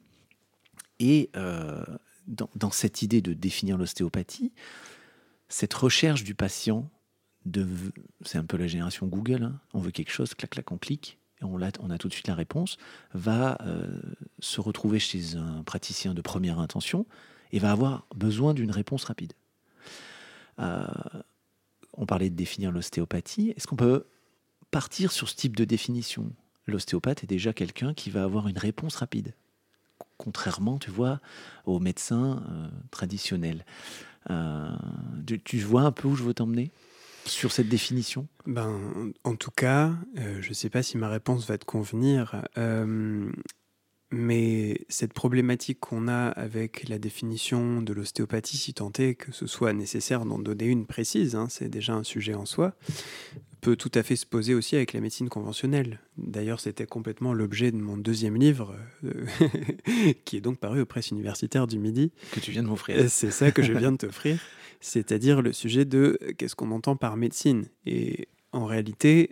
Et 1.00 1.30
euh, 1.36 1.84
dans, 2.28 2.72
cette 2.72 3.02
idée 3.02 3.22
de 3.22 3.34
définir 3.34 3.78
l'ostéopathie, 3.78 4.52
cette 5.50 5.74
recherche 5.74 6.24
du 6.24 6.36
patient, 6.36 6.90
c'est 8.24 8.38
un 8.38 8.46
peu 8.46 8.58
la 8.58 8.68
génération 8.68 9.08
Google, 9.08 9.44
hein. 9.44 9.60
on 9.74 9.80
veut 9.80 9.92
quelque 9.92 10.12
chose, 10.12 10.34
clac, 10.34 10.52
clac, 10.52 10.72
on 10.72 10.78
clique, 10.78 11.18
et 11.42 11.44
on 11.44 11.62
a, 11.62 11.70
on 11.80 11.90
a 11.90 11.98
tout 11.98 12.08
de 12.08 12.14
suite 12.14 12.28
la 12.28 12.36
réponse, 12.36 12.78
va 13.14 13.58
se 14.40 14.62
retrouver 14.62 15.00
chez 15.00 15.36
un 15.36 15.64
praticien 15.64 16.14
de 16.14 16.22
première 16.22 16.60
intention 16.60 17.06
et 17.52 17.60
va 17.60 17.72
avoir 17.72 18.08
besoin 18.16 18.54
d'une 18.54 18.72
réponse 18.72 19.04
rapide 19.04 19.34
on 21.94 22.06
parlait 22.06 22.30
de 22.30 22.36
définir 22.36 22.72
l'ostéopathie. 22.72 23.54
Est-ce 23.56 23.68
qu'on 23.68 23.76
peut 23.76 24.06
partir 24.72 25.12
sur 25.12 25.30
ce 25.30 25.36
type 25.36 25.56
de 25.56 25.66
définition? 25.66 26.32
L'ostéopathe 26.68 27.24
est 27.24 27.28
déjà 27.28 27.54
quelqu'un 27.54 27.94
qui 27.94 28.10
va 28.10 28.24
avoir 28.24 28.48
une 28.48 28.58
réponse 28.58 28.96
rapide, 28.96 29.34
contrairement, 30.18 30.80
tu 30.80 30.92
vois, 30.92 31.20
aux 31.66 31.80
médecins 31.80 32.44
euh, 32.50 32.68
traditionnels. 32.90 33.66
Euh, 34.30 34.70
tu, 35.44 35.60
vois 35.60 35.82
un 35.82 35.92
peu 35.92 36.08
où 36.08 36.16
je 36.16 36.24
veux 36.24 36.34
t'emmener 36.34 36.72
sur 37.26 37.52
cette 37.52 37.68
définition? 37.68 38.28
Ben, 38.46 39.12
En 39.26 39.36
tout 39.36 39.52
cas, 39.52 39.92
euh, 40.18 40.42
je 40.42 40.50
ne 40.50 40.54
sais 40.54 40.70
pas 40.70 40.84
si 40.84 40.98
ma 40.98 41.10
réponse 41.10 41.46
va 41.48 41.58
te 41.58 41.66
convenir. 41.66 42.42
Mais 44.16 44.86
cette 44.90 45.12
problématique 45.12 45.80
qu'on 45.80 46.08
a 46.08 46.28
avec 46.28 46.88
la 46.88 47.00
définition 47.00 47.82
de 47.82 47.94
l'ostéopathie, 47.94 48.58
si 48.58 48.76
tant 48.76 48.92
est 49.00 49.16
que 49.16 49.32
ce 49.32 49.48
soit 49.48 49.74
nécessaire 49.74 50.24
d'en 50.24 50.38
donner 50.38 50.66
une 50.66 50.86
précise, 50.86 51.34
hein, 51.34 51.48
c'est 51.50 51.68
déjà 51.68 51.96
un 51.96 52.04
sujet 52.04 52.36
en 52.36 52.46
soi, 52.46 52.76
peut 53.60 53.76
tout 53.76 53.90
à 53.96 54.04
fait 54.04 54.16
se 54.16 54.28
poser 54.28 54.54
aussi 54.54 54.76
avec 54.76 54.94
la 54.94 55.00
médecine 55.00 55.30
conventionnelle. 55.30 56.00
D'ailleurs, 56.20 56.60
c'était 56.60 56.86
complètement 56.86 57.34
l'objet 57.34 57.72
de 57.72 57.78
mon 57.78 57.98
deuxième 57.98 58.36
livre, 58.36 58.76
euh, 59.04 59.26
qui 60.26 60.38
est 60.38 60.42
donc 60.42 60.60
paru 60.60 60.82
aux 60.82 60.86
presses 60.86 61.10
universitaires 61.10 61.66
du 61.66 61.80
Midi. 61.80 62.12
Que 62.34 62.40
tu 62.40 62.52
viens 62.52 62.62
de 62.62 62.68
m'offrir. 62.68 63.00
Euh, 63.00 63.08
c'est 63.10 63.32
ça 63.32 63.50
que 63.50 63.64
je 63.64 63.74
viens 63.74 63.94
de 63.94 63.98
t'offrir. 64.06 64.40
C'est-à-dire 64.80 65.42
le 65.42 65.54
sujet 65.54 65.86
de 65.86 66.20
euh, 66.22 66.34
qu'est-ce 66.38 66.56
qu'on 66.56 66.70
entend 66.70 66.96
par 66.96 67.18
médecine. 67.18 67.66
Et 67.88 68.28
en 68.52 68.66
réalité, 68.66 69.32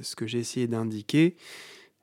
ce 0.00 0.14
que 0.14 0.26
j'ai 0.26 0.38
essayé 0.38 0.66
d'indiquer, 0.66 1.34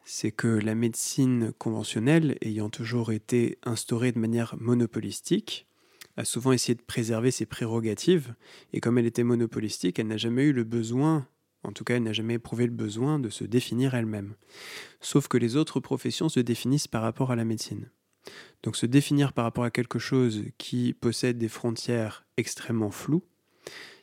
c'est 0.09 0.31
que 0.31 0.47
la 0.47 0.73
médecine 0.73 1.51
conventionnelle, 1.57 2.37
ayant 2.41 2.69
toujours 2.69 3.11
été 3.11 3.59
instaurée 3.63 4.13
de 4.13 4.19
manière 4.19 4.55
monopolistique, 4.57 5.67
a 6.15 6.23
souvent 6.23 6.53
essayé 6.53 6.75
de 6.75 6.81
préserver 6.81 7.29
ses 7.29 7.45
prérogatives, 7.45 8.33
et 8.71 8.79
comme 8.79 8.97
elle 8.97 9.05
était 9.05 9.25
monopolistique, 9.25 9.99
elle 9.99 10.07
n'a 10.07 10.15
jamais 10.15 10.45
eu 10.45 10.53
le 10.53 10.63
besoin, 10.63 11.27
En 11.63 11.73
tout 11.73 11.83
cas, 11.83 11.97
elle 11.97 12.03
n'a 12.03 12.13
jamais 12.13 12.35
éprouvé 12.35 12.65
le 12.65 12.71
besoin 12.71 13.19
de 13.19 13.29
se 13.29 13.43
définir 13.43 13.95
elle-même. 13.95 14.35
Sauf 15.01 15.27
que 15.27 15.37
les 15.37 15.57
autres 15.57 15.81
professions 15.81 16.29
se 16.29 16.39
définissent 16.39 16.87
par 16.87 17.01
rapport 17.01 17.31
à 17.31 17.35
la 17.35 17.43
médecine. 17.43 17.89
Donc 18.63 18.77
se 18.77 18.85
définir 18.85 19.33
par 19.33 19.43
rapport 19.43 19.65
à 19.65 19.71
quelque 19.71 19.99
chose 19.99 20.45
qui 20.57 20.93
possède 20.93 21.37
des 21.37 21.49
frontières 21.49 22.25
extrêmement 22.37 22.91
floues, 22.91 23.25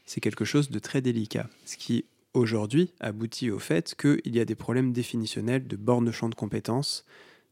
c'est 0.05 0.21
quelque 0.21 0.45
chose 0.45 0.69
de 0.69 0.79
très 0.79 1.01
délicat. 1.01 1.49
Ce 1.65 1.79
qui 1.79 2.05
aujourd'hui 2.35 2.93
aboutit 3.01 3.51
au 3.51 3.59
fait 3.59 3.95
qu'il 3.95 4.35
y 4.35 4.41
a 4.41 4.45
des 4.45 4.55
problèmes 4.55 4.93
définitionnels 4.93 5.67
de 5.67 5.77
borne 5.77 6.05
de 6.05 6.13
champ 6.13 6.29
de 6.29 6.35
compétences, 6.35 7.05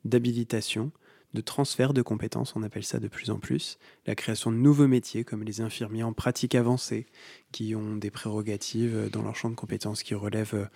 d'habilitation, 0.04 0.92
de 1.34 1.40
transfert 1.40 1.94
de 1.94 2.02
compétences, 2.02 2.54
on 2.56 2.62
appelle 2.62 2.84
ça 2.84 2.98
de 2.98 3.08
plus 3.08 3.30
en 3.30 3.38
plus, 3.38 3.78
la 4.06 4.14
création 4.14 4.52
de 4.52 4.56
nouveaux 4.56 4.88
métiers 4.88 5.24
comme 5.24 5.44
les 5.44 5.60
infirmiers 5.60 6.02
en 6.02 6.12
pratique 6.12 6.54
avancée, 6.54 7.06
qui 7.52 7.74
ont 7.74 7.96
des 7.96 8.10
prérogatives 8.10 9.08
dans 9.10 9.22
leur 9.22 9.36
champ 9.36 9.48
de 9.48 9.54
compétences 9.54 10.02
qui 10.02 10.14
relèvent 10.14 10.54
euh, 10.54 10.66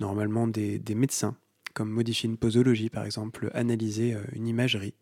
normalement 0.00 0.46
des, 0.46 0.80
médecins 0.94 1.36
comme 1.76 1.90
modifier 1.90 2.26
une 2.26 2.38
posologie, 2.38 2.88
par 2.88 3.04
exemple, 3.04 3.50
analyser 3.52 4.14
euh, 4.14 4.22
une 4.32 4.48
imagerie. 4.48 4.94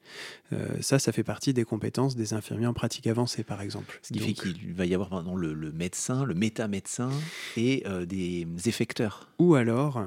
Euh, 0.52 0.66
ça, 0.80 0.98
ça 0.98 1.12
fait 1.12 1.22
partie 1.22 1.54
des 1.54 1.64
compétences 1.64 2.16
des 2.16 2.34
infirmiers 2.34 2.66
en 2.66 2.74
pratique 2.74 3.06
avancée, 3.06 3.44
par 3.44 3.62
exemple. 3.62 4.00
Ce 4.02 4.12
qui 4.12 4.18
fait 4.18 4.32
qu'il 4.32 4.74
va 4.74 4.84
y 4.84 4.92
avoir 4.92 5.08
pardon, 5.08 5.36
le, 5.36 5.54
médecin, 5.70 6.24
le 6.24 6.34
méta-médecin 6.34 7.10
et 7.56 7.84
des 8.06 8.46
effecteurs. 8.66 9.28
Ou 9.38 9.54
alors, 9.54 10.04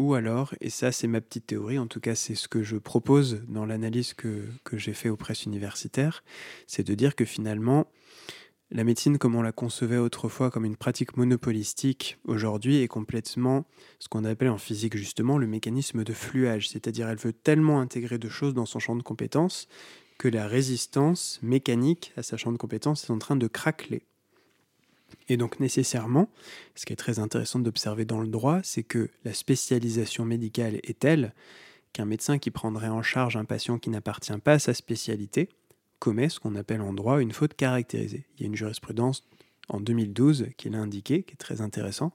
ou 0.00 0.14
alors, 0.14 0.54
et 0.62 0.70
ça 0.70 0.92
c'est 0.92 1.06
ma 1.06 1.20
petite 1.20 1.46
théorie, 1.46 1.78
en 1.78 1.86
tout 1.86 2.00
cas 2.00 2.14
c'est 2.14 2.34
ce 2.34 2.48
que 2.48 2.62
je 2.62 2.76
propose 2.76 3.42
dans 3.48 3.66
l'analyse 3.66 4.14
que, 4.14 4.44
j'ai 4.72 4.94
fait 4.94 5.10
aux 5.10 5.16
presses 5.16 5.44
universitaires, 5.44 6.24
c'est 6.66 6.86
de 6.86 6.94
dire 6.94 7.14
que 7.14 7.26
finalement, 7.26 7.86
la 8.72 8.84
médecine 8.84 9.18
comme 9.18 9.34
on 9.34 9.42
la 9.42 9.52
concevait 9.52 9.96
autrefois 9.96 10.50
comme 10.50 10.64
une 10.64 10.76
pratique 10.76 11.16
monopolistique, 11.16 12.18
aujourd'hui 12.24 12.82
est 12.82 12.88
complètement 12.88 13.64
ce 13.98 14.08
qu'on 14.08 14.24
appelle 14.24 14.48
en 14.48 14.58
physique 14.58 14.96
justement 14.96 15.38
le 15.38 15.48
mécanisme 15.48 16.04
de 16.04 16.12
fluage, 16.12 16.68
c'est-à-dire 16.68 17.08
elle 17.08 17.18
veut 17.18 17.32
tellement 17.32 17.80
intégrer 17.80 18.18
de 18.18 18.28
choses 18.28 18.54
dans 18.54 18.66
son 18.66 18.78
champ 18.78 18.94
de 18.94 19.02
compétences 19.02 19.66
que 20.18 20.28
la 20.28 20.46
résistance 20.46 21.40
mécanique 21.42 22.12
à 22.16 22.22
sa 22.22 22.36
champ 22.36 22.52
de 22.52 22.58
compétences 22.58 23.04
est 23.04 23.12
en 23.12 23.18
train 23.18 23.36
de 23.36 23.48
craqueler. 23.48 24.02
Et 25.28 25.36
donc 25.36 25.58
nécessairement, 25.58 26.30
ce 26.76 26.86
qui 26.86 26.92
est 26.92 26.96
très 26.96 27.18
intéressant 27.18 27.58
d'observer 27.58 28.04
dans 28.04 28.20
le 28.20 28.28
droit, 28.28 28.60
c'est 28.62 28.84
que 28.84 29.08
la 29.24 29.34
spécialisation 29.34 30.24
médicale 30.24 30.78
est 30.84 30.98
telle 30.98 31.34
qu'un 31.92 32.04
médecin 32.04 32.38
qui 32.38 32.52
prendrait 32.52 32.88
en 32.88 33.02
charge 33.02 33.36
un 33.36 33.44
patient 33.44 33.78
qui 33.78 33.90
n'appartient 33.90 34.38
pas 34.38 34.52
à 34.52 34.58
sa 34.60 34.74
spécialité 34.74 35.48
commet 36.00 36.28
ce 36.28 36.40
qu'on 36.40 36.56
appelle 36.56 36.80
en 36.80 36.92
droit 36.92 37.22
une 37.22 37.30
faute 37.30 37.54
caractérisée. 37.54 38.26
Il 38.34 38.40
y 38.40 38.44
a 38.44 38.46
une 38.48 38.56
jurisprudence 38.56 39.24
en 39.68 39.80
2012 39.80 40.48
qui 40.56 40.68
l'a 40.68 40.78
indiqué, 40.78 41.22
qui 41.22 41.34
est 41.34 41.36
très 41.36 41.60
intéressant. 41.60 42.12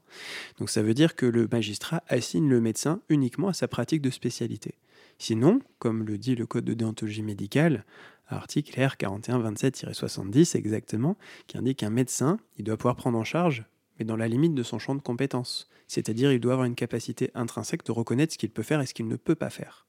Donc 0.60 0.69
ça 0.69 0.84
veut 0.84 0.93
dire 0.93 1.15
que 1.15 1.26
le 1.26 1.48
magistrat 1.50 2.04
assigne 2.10 2.50
le 2.50 2.60
médecin 2.60 3.00
uniquement 3.08 3.48
à 3.48 3.54
sa 3.54 3.69
pratique 3.69 4.02
de 4.02 4.10
spécialité. 4.10 4.76
Sinon, 5.17 5.62
comme 5.80 6.04
le 6.04 6.17
dit 6.17 6.36
le 6.36 6.45
Code 6.45 6.65
de 6.65 6.74
déontologie 6.74 7.24
médicale, 7.24 7.86
article 8.28 8.82
R 8.82 8.95
4127-70 8.95 10.58
exactement, 10.58 11.15
qui 11.48 11.58
indique 11.58 11.80
qu'un 11.80 11.89
médecin, 11.89 12.38
il 12.58 12.65
doit 12.65 12.76
pouvoir 12.76 12.98
prendre 12.98 13.17
en 13.17 13.24
charge, 13.24 13.63
mais 13.98 14.06
dans 14.06 14.17
la 14.17 14.28
limite 14.28 14.56
de 14.56 14.63
son 14.63 14.80
champ 14.80 14.95
de 14.95 15.02
compétences. 15.02 15.69
C'est-à-dire, 15.88 16.32
il 16.32 16.39
doit 16.39 16.54
avoir 16.54 16.65
une 16.65 16.76
capacité 16.76 17.30
intrinsèque 17.36 17.86
de 17.86 17.91
reconnaître 17.91 18.34
ce 18.34 18.38
qu'il 18.38 18.50
peut 18.50 18.63
faire 18.63 18.82
et 18.82 18.86
ce 18.86 18.93
qu'il 18.93 19.08
ne 19.08 19.15
peut 19.15 19.36
pas 19.36 19.52
faire. 19.52 19.86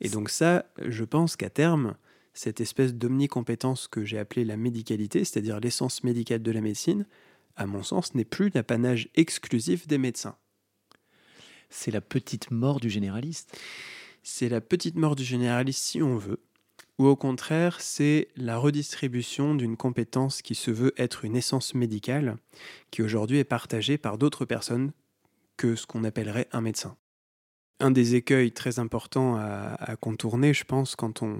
Et 0.00 0.08
donc 0.08 0.30
ça, 0.30 0.64
je 0.78 1.04
pense 1.04 1.36
qu'à 1.36 1.50
terme, 1.50 1.96
cette 2.32 2.60
espèce 2.60 2.94
d'omnicompétence 2.94 3.88
que 3.88 4.04
j'ai 4.04 4.18
appelée 4.18 4.44
la 4.44 4.56
médicalité, 4.56 5.24
c'est-à-dire 5.24 5.60
l'essence 5.60 6.04
médicale 6.04 6.42
de 6.42 6.50
la 6.50 6.60
médecine, 6.60 7.06
à 7.56 7.66
mon 7.66 7.82
sens, 7.82 8.14
n'est 8.14 8.24
plus 8.24 8.50
l'apanage 8.54 9.08
exclusif 9.14 9.86
des 9.86 9.98
médecins. 9.98 10.36
C'est 11.68 11.90
la 11.90 12.00
petite 12.00 12.50
mort 12.50 12.80
du 12.80 12.90
généraliste. 12.90 13.56
C'est 14.22 14.48
la 14.48 14.60
petite 14.60 14.96
mort 14.96 15.16
du 15.16 15.24
généraliste 15.24 15.82
si 15.82 16.02
on 16.02 16.16
veut, 16.16 16.40
ou 16.98 17.06
au 17.06 17.16
contraire, 17.16 17.80
c'est 17.80 18.28
la 18.36 18.58
redistribution 18.58 19.54
d'une 19.54 19.78
compétence 19.78 20.42
qui 20.42 20.54
se 20.54 20.70
veut 20.70 20.92
être 20.98 21.24
une 21.24 21.34
essence 21.34 21.74
médicale, 21.74 22.36
qui 22.90 23.02
aujourd'hui 23.02 23.38
est 23.38 23.44
partagée 23.44 23.96
par 23.96 24.18
d'autres 24.18 24.44
personnes 24.44 24.92
que 25.56 25.76
ce 25.76 25.86
qu'on 25.86 26.04
appellerait 26.04 26.48
un 26.52 26.60
médecin 26.60 26.96
un 27.80 27.90
des 27.90 28.14
écueils 28.14 28.52
très 28.52 28.78
importants 28.78 29.36
à, 29.36 29.96
contourner, 30.00 30.54
je 30.54 30.64
pense, 30.64 30.96
quand 30.96 31.22
on, 31.22 31.38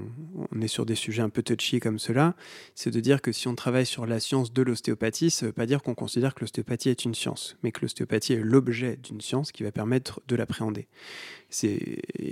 est 0.61 0.69
sur 0.69 0.87
des 0.87 0.95
sujets 0.95 1.23
un 1.23 1.29
peu 1.29 1.43
touchy 1.43 1.81
comme 1.81 1.99
cela, 1.99 2.35
c'est 2.75 2.91
de 2.91 3.01
dire 3.01 3.23
que 3.23 3.33
si 3.33 3.49
on 3.49 3.55
travaille 3.55 3.87
sur 3.87 4.07
la 4.07 4.21
science 4.21 4.53
de 4.53 4.63
l'ostéopathie, 4.63 5.31
ça 5.31 5.47
ne 5.47 5.49
veut 5.49 5.53
pas 5.53 5.67
dire 5.67 5.83
qu'on 5.83 5.95
considère 5.95 6.35
que 6.35 6.41
l'ostéopathie 6.41 6.89
est 6.89 7.05
une 7.05 7.15
science, 7.15 7.57
mais 7.63 7.73
que 7.73 7.81
l'ostéopathie 7.83 8.35
est 8.35 8.41
l'objet 8.43 8.97
d'une 8.97 9.21
science 9.21 9.53
qui 9.53 9.63
va 9.63 9.73
permettre 9.73 10.21
de 10.29 10.37
l'appréhender. 10.37 10.89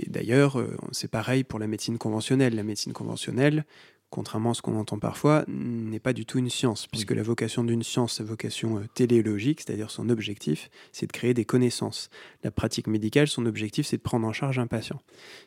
D'ailleurs, 0.06 0.58
euh, 0.58 0.76
c'est 0.92 1.10
pareil 1.10 1.44
pour 1.44 1.58
la 1.58 1.66
médecine 1.66 1.98
conventionnelle. 1.98 2.54
La 2.54 2.62
médecine 2.62 2.92
conventionnelle, 2.92 3.64
contrairement 4.10 4.50
à 4.50 4.54
ce 4.54 4.62
qu'on 4.62 4.76
entend 4.76 4.98
parfois, 4.98 5.44
n'est 5.48 6.00
pas 6.00 6.12
du 6.12 6.24
tout 6.24 6.38
une 6.38 6.50
science, 6.50 6.86
puisque 6.86 7.10
la 7.10 7.22
vocation 7.22 7.64
d'une 7.64 7.82
science, 7.82 8.14
sa 8.14 8.24
vocation 8.24 8.78
euh, 8.78 8.86
téléologique, 8.94 9.60
c'est-à-dire 9.60 9.90
son 9.90 10.08
objectif, 10.08 10.70
c'est 10.92 11.06
de 11.06 11.12
créer 11.12 11.34
des 11.34 11.44
connaissances. 11.44 12.10
La 12.42 12.50
pratique 12.50 12.86
médicale, 12.86 13.28
son 13.28 13.46
objectif, 13.46 13.86
c'est 13.86 13.98
de 13.98 14.02
prendre 14.02 14.26
en 14.26 14.32
charge 14.32 14.58
un 14.58 14.66
patient. 14.66 15.00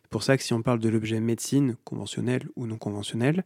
C'est 0.03 0.11
pour 0.11 0.23
ça 0.23 0.37
que 0.37 0.43
si 0.43 0.53
on 0.53 0.61
parle 0.61 0.79
de 0.79 0.89
l'objet 0.89 1.19
médecine, 1.19 1.75
conventionnel 1.83 2.47
ou 2.55 2.67
non 2.67 2.77
conventionnel, 2.77 3.45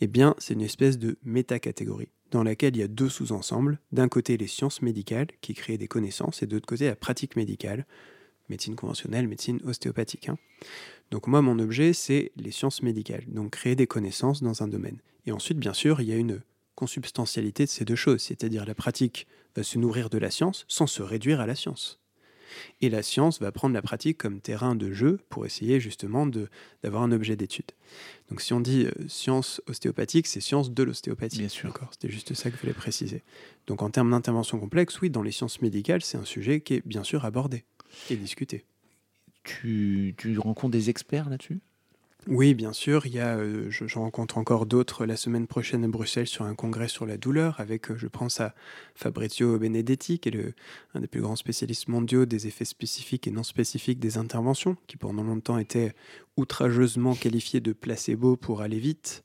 eh 0.00 0.06
bien, 0.06 0.34
c'est 0.38 0.54
une 0.54 0.62
espèce 0.62 0.98
de 0.98 1.16
métacatégorie 1.24 2.08
dans 2.30 2.42
laquelle 2.42 2.76
il 2.76 2.80
y 2.80 2.82
a 2.82 2.88
deux 2.88 3.08
sous-ensembles. 3.08 3.78
D'un 3.92 4.08
côté, 4.08 4.36
les 4.36 4.48
sciences 4.48 4.82
médicales, 4.82 5.28
qui 5.40 5.54
créent 5.54 5.78
des 5.78 5.88
connaissances, 5.88 6.42
et 6.42 6.46
de 6.46 6.54
l'autre 6.54 6.66
côté, 6.66 6.86
la 6.86 6.96
pratique 6.96 7.36
médicale, 7.36 7.86
médecine 8.48 8.76
conventionnelle, 8.76 9.28
médecine 9.28 9.60
ostéopathique. 9.64 10.28
Hein. 10.28 10.38
Donc 11.10 11.26
moi, 11.26 11.42
mon 11.42 11.58
objet, 11.58 11.92
c'est 11.92 12.32
les 12.36 12.50
sciences 12.50 12.82
médicales, 12.82 13.24
donc 13.28 13.52
créer 13.52 13.76
des 13.76 13.86
connaissances 13.86 14.42
dans 14.42 14.62
un 14.62 14.68
domaine. 14.68 14.98
Et 15.26 15.32
ensuite, 15.32 15.58
bien 15.58 15.74
sûr, 15.74 16.00
il 16.00 16.08
y 16.08 16.12
a 16.12 16.16
une 16.16 16.40
consubstantialité 16.74 17.64
de 17.64 17.70
ces 17.70 17.84
deux 17.84 17.96
choses, 17.96 18.22
c'est-à-dire 18.22 18.66
la 18.66 18.74
pratique 18.74 19.26
va 19.56 19.62
se 19.62 19.78
nourrir 19.78 20.10
de 20.10 20.18
la 20.18 20.30
science 20.30 20.64
sans 20.68 20.86
se 20.86 21.02
réduire 21.02 21.40
à 21.40 21.46
la 21.46 21.54
science. 21.54 22.00
Et 22.80 22.88
la 22.90 23.02
science 23.02 23.40
va 23.40 23.52
prendre 23.52 23.74
la 23.74 23.82
pratique 23.82 24.18
comme 24.18 24.40
terrain 24.40 24.74
de 24.74 24.92
jeu 24.92 25.18
pour 25.28 25.46
essayer 25.46 25.80
justement 25.80 26.26
d'avoir 26.82 27.02
un 27.02 27.12
objet 27.12 27.36
d'étude. 27.36 27.72
Donc 28.30 28.40
si 28.40 28.52
on 28.52 28.60
dit 28.60 28.86
euh, 28.86 29.08
science 29.08 29.60
ostéopathique, 29.66 30.26
c'est 30.26 30.40
science 30.40 30.70
de 30.70 30.82
l'ostéopathie. 30.82 31.38
Bien 31.38 31.48
sûr. 31.48 31.72
C'était 31.92 32.12
juste 32.12 32.34
ça 32.34 32.50
qu'il 32.50 32.58
fallait 32.58 32.72
préciser. 32.72 33.22
Donc 33.66 33.82
en 33.82 33.90
termes 33.90 34.10
d'intervention 34.10 34.58
complexe, 34.58 35.00
oui, 35.00 35.10
dans 35.10 35.22
les 35.22 35.32
sciences 35.32 35.60
médicales, 35.60 36.02
c'est 36.02 36.18
un 36.18 36.24
sujet 36.24 36.60
qui 36.60 36.74
est 36.74 36.86
bien 36.86 37.04
sûr 37.04 37.24
abordé 37.24 37.64
et 38.10 38.16
discuté. 38.16 38.64
Tu, 39.46 40.14
rencontres 40.38 40.72
des 40.72 40.90
experts 40.90 41.30
là-dessus? 41.30 41.60
Oui, 42.28 42.54
bien 42.54 42.72
sûr. 42.72 43.06
Il 43.06 43.14
y 43.14 43.20
a, 43.20 43.36
euh, 43.36 43.70
rencontre 43.94 44.36
encore 44.36 44.66
d'autres 44.66 45.06
la 45.06 45.16
semaine 45.16 45.46
prochaine 45.46 45.84
à 45.84 45.88
Bruxelles 45.88 46.26
sur 46.26 46.44
un 46.44 46.56
congrès 46.56 46.88
sur 46.88 47.06
la 47.06 47.16
douleur 47.16 47.60
avec, 47.60 47.88
euh, 47.88 47.96
je 47.96 48.08
pense 48.08 48.40
à 48.40 48.52
Fabrizio 48.96 49.56
Benedetti, 49.60 50.18
qui 50.18 50.30
est 50.30 50.32
le, 50.32 50.52
un 50.94 51.00
des 51.00 51.06
plus 51.06 51.20
grands 51.20 51.36
spécialistes 51.36 51.86
mondiaux 51.86 52.26
des 52.26 52.48
effets 52.48 52.64
spécifiques 52.64 53.28
et 53.28 53.30
non 53.30 53.44
spécifiques 53.44 54.00
des 54.00 54.18
interventions, 54.18 54.76
qui 54.88 54.96
pendant 54.96 55.22
longtemps 55.22 55.56
était 55.56 55.94
outrageusement 56.36 57.14
qualifié 57.14 57.60
de 57.60 57.72
placebo 57.72 58.36
pour 58.36 58.60
aller 58.60 58.80
vite, 58.80 59.22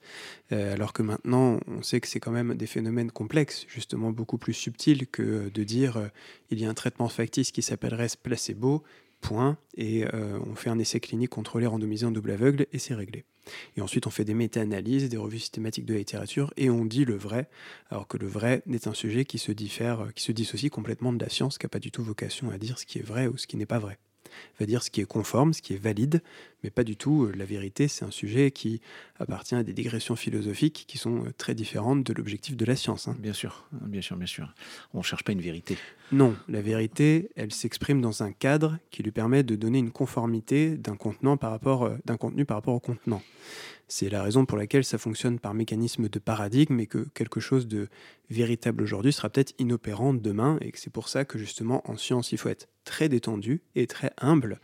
euh, 0.51 0.73
alors 0.73 0.93
que 0.93 1.01
maintenant 1.01 1.59
on 1.65 1.81
sait 1.81 2.01
que 2.01 2.07
c'est 2.07 2.19
quand 2.19 2.31
même 2.31 2.53
des 2.53 2.67
phénomènes 2.67 3.09
complexes, 3.09 3.65
justement 3.67 4.11
beaucoup 4.11 4.37
plus 4.37 4.53
subtils 4.53 5.07
que 5.07 5.49
de 5.49 5.63
dire 5.63 6.11
il 6.51 6.59
y 6.59 6.65
a 6.65 6.69
un 6.69 6.75
traitement 6.75 7.09
factice 7.09 7.51
qui 7.51 7.63
s'appellerait 7.63 8.09
placebo 8.21 8.83
point, 9.21 9.57
et 9.75 10.05
euh, 10.13 10.39
on 10.45 10.55
fait 10.55 10.69
un 10.69 10.79
essai 10.79 10.99
clinique 10.99 11.29
contrôlé 11.29 11.65
randomisé 11.65 12.05
en 12.05 12.11
double 12.11 12.31
aveugle, 12.31 12.67
et 12.73 12.79
c'est 12.79 12.95
réglé. 12.95 13.23
Et 13.77 13.81
ensuite, 13.81 14.07
on 14.07 14.09
fait 14.09 14.25
des 14.25 14.33
méta-analyses, 14.33 15.09
des 15.09 15.17
revues 15.17 15.39
systématiques 15.39 15.85
de 15.85 15.93
la 15.93 15.99
littérature, 15.99 16.53
et 16.57 16.69
on 16.69 16.85
dit 16.85 17.05
le 17.05 17.15
vrai, 17.15 17.49
alors 17.89 18.07
que 18.07 18.17
le 18.17 18.27
vrai 18.27 18.61
n'est 18.65 18.87
un 18.87 18.93
sujet 18.93 19.25
qui 19.25 19.37
se 19.37 19.51
diffère, 19.51 20.09
qui 20.15 20.23
se 20.23 20.31
dissocie 20.31 20.69
complètement 20.71 21.13
de 21.13 21.23
la 21.23 21.29
science, 21.29 21.57
qui 21.57 21.65
n'a 21.65 21.69
pas 21.69 21.79
du 21.79 21.91
tout 21.91 22.03
vocation 22.03 22.49
à 22.51 22.57
dire 22.57 22.77
ce 22.77 22.85
qui 22.85 22.99
est 22.99 23.03
vrai 23.05 23.27
ou 23.27 23.37
ce 23.37 23.47
qui 23.47 23.57
n'est 23.57 23.65
pas 23.65 23.79
vrai 23.79 23.97
va 24.59 24.65
dire 24.65 24.83
ce 24.83 24.89
qui 24.89 25.01
est 25.01 25.05
conforme, 25.05 25.53
ce 25.53 25.61
qui 25.61 25.73
est 25.73 25.81
valide, 25.81 26.21
mais 26.63 26.69
pas 26.69 26.83
du 26.83 26.95
tout 26.95 27.23
euh, 27.23 27.33
la 27.35 27.45
vérité. 27.45 27.87
C'est 27.87 28.05
un 28.05 28.11
sujet 28.11 28.51
qui 28.51 28.81
appartient 29.19 29.55
à 29.55 29.63
des 29.63 29.73
digressions 29.73 30.15
philosophiques 30.15 30.85
qui 30.87 30.97
sont 30.97 31.25
euh, 31.25 31.33
très 31.37 31.55
différentes 31.55 32.03
de 32.03 32.13
l'objectif 32.13 32.55
de 32.55 32.65
la 32.65 32.75
science. 32.75 33.07
Hein. 33.07 33.15
Bien 33.19 33.33
sûr, 33.33 33.65
bien 33.71 34.01
sûr, 34.01 34.17
bien 34.17 34.27
sûr. 34.27 34.53
On 34.93 34.99
ne 34.99 35.03
cherche 35.03 35.23
pas 35.23 35.31
une 35.31 35.41
vérité. 35.41 35.77
Non, 36.11 36.35
la 36.49 36.61
vérité, 36.61 37.29
elle 37.35 37.53
s'exprime 37.53 38.01
dans 38.01 38.23
un 38.23 38.31
cadre 38.31 38.77
qui 38.89 39.01
lui 39.01 39.11
permet 39.11 39.43
de 39.43 39.55
donner 39.55 39.79
une 39.79 39.91
conformité 39.91 40.77
d'un 40.77 40.95
contenant 40.95 41.37
par 41.37 41.51
rapport, 41.51 41.83
euh, 41.83 41.97
d'un 42.05 42.17
contenu 42.17 42.45
par 42.45 42.57
rapport 42.57 42.75
au 42.75 42.79
contenant. 42.79 43.21
C'est 43.93 44.07
la 44.07 44.23
raison 44.23 44.45
pour 44.45 44.57
laquelle 44.57 44.85
ça 44.85 44.97
fonctionne 44.97 45.37
par 45.37 45.53
mécanisme 45.53 46.07
de 46.07 46.17
paradigme 46.17 46.79
et 46.79 46.87
que 46.87 47.09
quelque 47.13 47.41
chose 47.41 47.67
de 47.67 47.89
véritable 48.29 48.83
aujourd'hui 48.83 49.11
sera 49.11 49.29
peut-être 49.29 49.53
inopérant 49.59 50.13
demain 50.13 50.57
et 50.61 50.71
que 50.71 50.79
c'est 50.79 50.89
pour 50.89 51.09
ça 51.09 51.25
que 51.25 51.37
justement 51.37 51.81
en 51.91 51.97
science 51.97 52.31
il 52.31 52.37
faut 52.37 52.47
être 52.47 52.69
très 52.85 53.09
détendu 53.09 53.63
et 53.75 53.87
très 53.87 54.13
humble. 54.17 54.61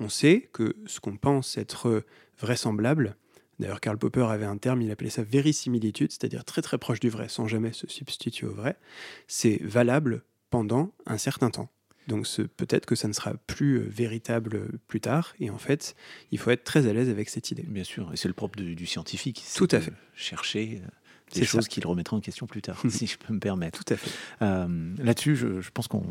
On 0.00 0.08
sait 0.08 0.50
que 0.52 0.74
ce 0.86 0.98
qu'on 0.98 1.16
pense 1.16 1.56
être 1.56 2.04
vraisemblable, 2.36 3.14
d'ailleurs 3.60 3.80
Karl 3.80 3.96
Popper 3.96 4.26
avait 4.28 4.44
un 4.44 4.56
terme, 4.56 4.82
il 4.82 4.90
appelait 4.90 5.08
ça 5.08 5.22
vérisimilitude, 5.22 6.10
c'est-à-dire 6.10 6.44
très 6.44 6.62
très 6.62 6.78
proche 6.78 6.98
du 6.98 7.10
vrai 7.10 7.28
sans 7.28 7.46
jamais 7.46 7.72
se 7.72 7.86
substituer 7.86 8.48
au 8.48 8.54
vrai, 8.54 8.76
c'est 9.28 9.62
valable 9.62 10.24
pendant 10.50 10.92
un 11.06 11.16
certain 11.16 11.50
temps. 11.50 11.70
Donc 12.08 12.26
peut-être 12.56 12.86
que 12.86 12.94
ça 12.94 13.08
ne 13.08 13.12
sera 13.12 13.34
plus 13.34 13.76
euh, 13.76 13.86
véritable 13.88 14.78
plus 14.88 15.00
tard. 15.00 15.34
Et 15.38 15.50
en 15.50 15.58
fait, 15.58 15.94
il 16.30 16.38
faut 16.38 16.50
être 16.50 16.64
très 16.64 16.86
à 16.86 16.92
l'aise 16.92 17.08
avec 17.08 17.28
cette 17.28 17.50
idée. 17.50 17.64
Bien 17.66 17.84
sûr, 17.84 18.12
et 18.12 18.16
c'est 18.16 18.28
le 18.28 18.34
propre 18.34 18.60
du, 18.60 18.86
scientifique. 18.86 19.44
Tout 19.54 19.68
à 19.70 19.80
fait. 19.80 19.92
Chercher 20.14 20.82
euh, 20.82 20.88
des 21.34 21.44
choses 21.44 21.68
qu'il 21.68 21.86
remettra 21.86 22.16
en 22.16 22.20
question 22.20 22.46
plus 22.46 22.62
tard, 22.62 22.82
si 22.88 23.06
je 23.06 23.18
peux 23.18 23.32
me 23.32 23.40
permettre. 23.40 23.84
Tout 23.84 23.94
à 23.94 23.96
fait. 23.96 24.10
Euh, 24.42 24.94
là-dessus, 24.98 25.36
je, 25.36 25.70
pense 25.72 25.88
qu'on 25.88 26.04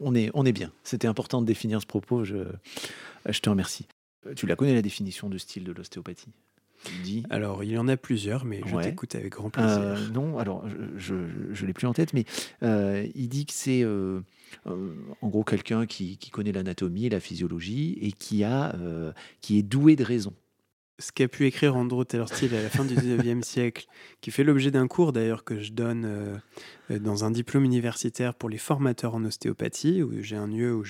on, 0.00 0.14
est, 0.14 0.30
on 0.34 0.44
est 0.44 0.52
bien. 0.52 0.72
C'était 0.84 1.08
important 1.08 1.40
de 1.40 1.46
définir 1.46 1.80
ce 1.80 1.86
propos. 1.86 2.24
Je, 2.24 2.44
je 3.28 3.40
te 3.40 3.48
remercie. 3.48 3.86
Tu 4.34 4.46
la 4.46 4.56
connais 4.56 4.74
la 4.74 4.82
définition 4.82 5.28
de 5.28 5.38
style 5.38 5.64
de 5.64 5.72
l'ostéopathie? 5.72 6.32
Alors, 7.30 7.64
il 7.64 7.70
y 7.70 7.78
en 7.78 7.88
a 7.88 7.96
plusieurs, 7.96 8.44
mais 8.44 8.60
je 8.66 8.76
t'écoute 8.76 9.14
avec 9.14 9.32
grand 9.32 9.50
plaisir. 9.50 9.80
Euh, 9.80 10.08
non, 10.12 10.38
alors, 10.38 10.64
je 10.96 11.14
ne 11.14 11.66
l'ai 11.66 11.72
plus 11.72 11.86
en 11.86 11.92
tête, 11.92 12.12
mais 12.12 12.24
euh, 12.62 13.06
il 13.14 13.28
dit 13.28 13.46
que 13.46 13.52
c'est 13.52 13.82
euh, 13.82 14.20
en 14.64 15.28
gros 15.28 15.44
quelqu'un 15.44 15.86
qui, 15.86 16.18
qui, 16.18 16.30
connaît 16.30 16.52
l'anatomie 16.52 17.06
et 17.06 17.10
la 17.10 17.20
physiologie 17.20 17.98
et 18.00 18.12
qui, 18.12 18.44
a, 18.44 18.74
qui 19.40 19.58
est 19.58 19.62
doué 19.62 19.96
de 19.96 20.04
raison 20.04 20.32
ce 20.98 21.12
qu'a 21.12 21.28
pu 21.28 21.46
écrire 21.46 21.76
Andrew 21.76 22.04
Taylor 22.04 22.28
Steele 22.28 22.54
à 22.54 22.62
la 22.62 22.70
fin 22.70 22.84
du 22.84 22.94
19e 22.94 23.42
siècle, 23.44 23.86
qui 24.22 24.30
fait 24.30 24.44
l'objet 24.44 24.70
d'un 24.70 24.88
cours 24.88 25.12
d'ailleurs 25.12 25.44
que 25.44 25.60
je 25.60 25.72
donne 25.72 26.04
euh, 26.06 26.36
euh, 26.90 26.98
dans 26.98 27.24
un 27.24 27.30
diplôme 27.30 27.64
universitaire 27.64 28.34
pour 28.34 28.48
les 28.48 28.56
formateurs 28.56 29.14
en 29.14 29.24
ostéopathie, 29.24 30.02
où 30.02 30.10
j'ai 30.22 30.36
un 30.36 30.46
lieu 30.46 30.74
où 30.74 30.84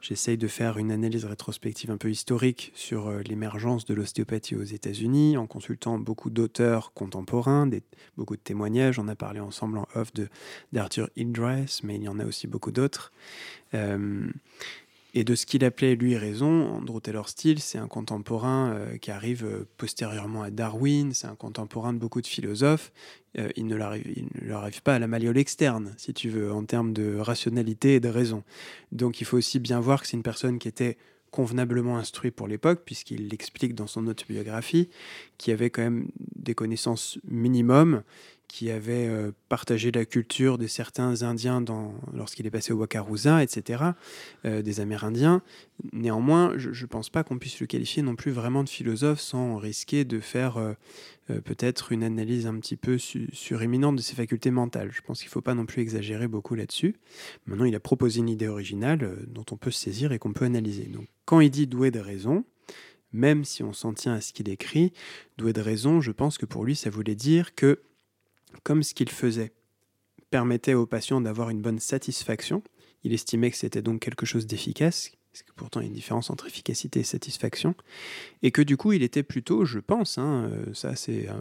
j'essaye 0.00 0.36
de 0.36 0.48
faire 0.48 0.78
une 0.78 0.90
analyse 0.90 1.24
rétrospective 1.24 1.90
un 1.92 1.96
peu 1.96 2.10
historique 2.10 2.72
sur 2.74 3.06
euh, 3.06 3.22
l'émergence 3.22 3.84
de 3.84 3.94
l'ostéopathie 3.94 4.56
aux 4.56 4.64
États-Unis, 4.64 5.36
en 5.36 5.46
consultant 5.46 5.98
beaucoup 5.98 6.30
d'auteurs 6.30 6.92
contemporains, 6.92 7.68
des, 7.68 7.82
beaucoup 8.16 8.36
de 8.36 8.42
témoignages. 8.42 8.98
On 8.98 9.06
a 9.06 9.14
parlé 9.14 9.38
ensemble 9.38 9.78
en 9.78 9.86
off 9.94 10.12
d'Arthur 10.72 11.08
Hildress, 11.14 11.84
mais 11.84 11.94
il 11.94 12.02
y 12.02 12.08
en 12.08 12.18
a 12.18 12.24
aussi 12.24 12.48
beaucoup 12.48 12.72
d'autres. 12.72 13.12
Et 15.16 15.24
de 15.24 15.34
ce 15.34 15.46
qu'il 15.46 15.64
appelait 15.64 15.94
lui 15.94 16.14
raison, 16.18 16.74
Andrew 16.74 17.00
Taylor 17.00 17.30
Steele, 17.30 17.58
c'est 17.60 17.78
un 17.78 17.88
contemporain 17.88 18.74
euh, 18.74 18.98
qui 18.98 19.10
arrive 19.10 19.46
euh, 19.46 19.66
postérieurement 19.78 20.42
à 20.42 20.50
Darwin, 20.50 21.14
c'est 21.14 21.26
un 21.26 21.34
contemporain 21.34 21.94
de 21.94 21.98
beaucoup 21.98 22.20
de 22.20 22.26
philosophes. 22.26 22.92
Euh, 23.38 23.48
il, 23.56 23.66
ne 23.66 23.76
leur 23.76 23.92
arrive, 24.60 24.82
pas 24.82 24.96
à 24.96 24.98
la 24.98 25.06
malléole 25.06 25.38
externe, 25.38 25.94
si 25.96 26.12
tu 26.12 26.28
veux, 26.28 26.52
en 26.52 26.66
termes 26.66 26.92
de 26.92 27.16
rationalité 27.16 27.94
et 27.94 28.00
de 28.00 28.10
raison. 28.10 28.44
Donc 28.92 29.22
il 29.22 29.24
faut 29.24 29.38
aussi 29.38 29.58
bien 29.58 29.80
voir 29.80 30.02
que 30.02 30.06
c'est 30.06 30.18
une 30.18 30.22
personne 30.22 30.58
qui 30.58 30.68
était 30.68 30.98
convenablement 31.30 31.96
instruit 31.96 32.30
pour 32.30 32.46
l'époque, 32.46 32.82
puisqu'il 32.84 33.28
l'explique 33.28 33.74
dans 33.74 33.86
son 33.86 34.06
autobiographie, 34.08 34.90
qui 35.38 35.50
avait 35.50 35.70
quand 35.70 35.82
même 35.82 36.08
des 36.34 36.54
connaissances 36.54 37.18
minimum, 37.26 38.02
qui 38.48 38.70
avait 38.70 39.08
euh, 39.08 39.32
partagé 39.48 39.90
la 39.90 40.04
culture 40.04 40.58
de 40.58 40.66
certains 40.66 41.22
Indiens 41.22 41.64
lorsqu'il 42.12 42.46
est 42.46 42.50
passé 42.50 42.72
au 42.72 42.76
Wakarusa, 42.76 43.42
etc., 43.42 43.82
euh, 44.44 44.62
des 44.62 44.80
Amérindiens. 44.80 45.42
Néanmoins, 45.92 46.52
je 46.56 46.68
ne 46.68 46.86
pense 46.86 47.10
pas 47.10 47.24
qu'on 47.24 47.38
puisse 47.38 47.60
le 47.60 47.66
qualifier 47.66 48.02
non 48.02 48.16
plus 48.16 48.30
vraiment 48.30 48.64
de 48.64 48.68
philosophe 48.68 49.20
sans 49.20 49.56
risquer 49.56 50.04
de 50.04 50.20
faire 50.20 50.58
euh, 50.58 50.74
peut-être 51.40 51.92
une 51.92 52.04
analyse 52.04 52.46
un 52.46 52.58
petit 52.58 52.76
peu 52.76 52.98
suréminente 52.98 53.96
de 53.96 54.02
ses 54.02 54.14
facultés 54.14 54.50
mentales. 54.50 54.90
Je 54.92 55.02
pense 55.02 55.18
qu'il 55.18 55.28
ne 55.28 55.32
faut 55.32 55.42
pas 55.42 55.54
non 55.54 55.66
plus 55.66 55.82
exagérer 55.82 56.28
beaucoup 56.28 56.54
là-dessus. 56.54 56.96
Maintenant, 57.46 57.64
il 57.64 57.74
a 57.74 57.80
proposé 57.80 58.20
une 58.20 58.28
idée 58.28 58.48
originale 58.48 59.26
dont 59.28 59.44
on 59.50 59.56
peut 59.56 59.70
se 59.70 59.80
saisir 59.80 60.12
et 60.12 60.18
qu'on 60.18 60.32
peut 60.32 60.44
analyser. 60.44 60.84
Donc, 60.84 61.08
quand 61.24 61.40
il 61.40 61.50
dit 61.50 61.66
doué 61.66 61.90
de 61.90 62.00
raison, 62.00 62.44
même 63.12 63.44
si 63.44 63.62
on 63.62 63.72
s'en 63.72 63.92
tient 63.92 64.14
à 64.14 64.20
ce 64.20 64.32
qu'il 64.32 64.48
écrit, 64.48 64.92
doué 65.38 65.52
de 65.52 65.60
raison, 65.60 66.00
je 66.00 66.12
pense 66.12 66.38
que 66.38 66.46
pour 66.46 66.64
lui, 66.64 66.76
ça 66.76 66.90
voulait 66.90 67.14
dire 67.14 67.54
que 67.54 67.80
comme 68.62 68.82
ce 68.82 68.94
qu'il 68.94 69.10
faisait 69.10 69.52
permettait 70.30 70.74
aux 70.74 70.86
patients 70.86 71.20
d'avoir 71.20 71.50
une 71.50 71.62
bonne 71.62 71.78
satisfaction, 71.78 72.62
il 73.04 73.12
estimait 73.12 73.50
que 73.50 73.56
c'était 73.56 73.82
donc 73.82 74.00
quelque 74.00 74.26
chose 74.26 74.46
d'efficace, 74.46 75.12
parce 75.36 75.42
que 75.42 75.52
pourtant 75.54 75.80
il 75.80 75.82
y 75.82 75.86
a 75.86 75.88
une 75.88 75.94
différence 75.94 76.30
entre 76.30 76.46
efficacité 76.46 77.00
et 77.00 77.02
satisfaction, 77.02 77.74
et 78.42 78.50
que 78.52 78.62
du 78.62 78.78
coup 78.78 78.94
il 78.94 79.02
était 79.02 79.22
plutôt, 79.22 79.66
je 79.66 79.78
pense, 79.80 80.16
hein, 80.16 80.48
euh, 80.50 80.72
ça 80.72 80.96
c'est 80.96 81.28
euh, 81.28 81.34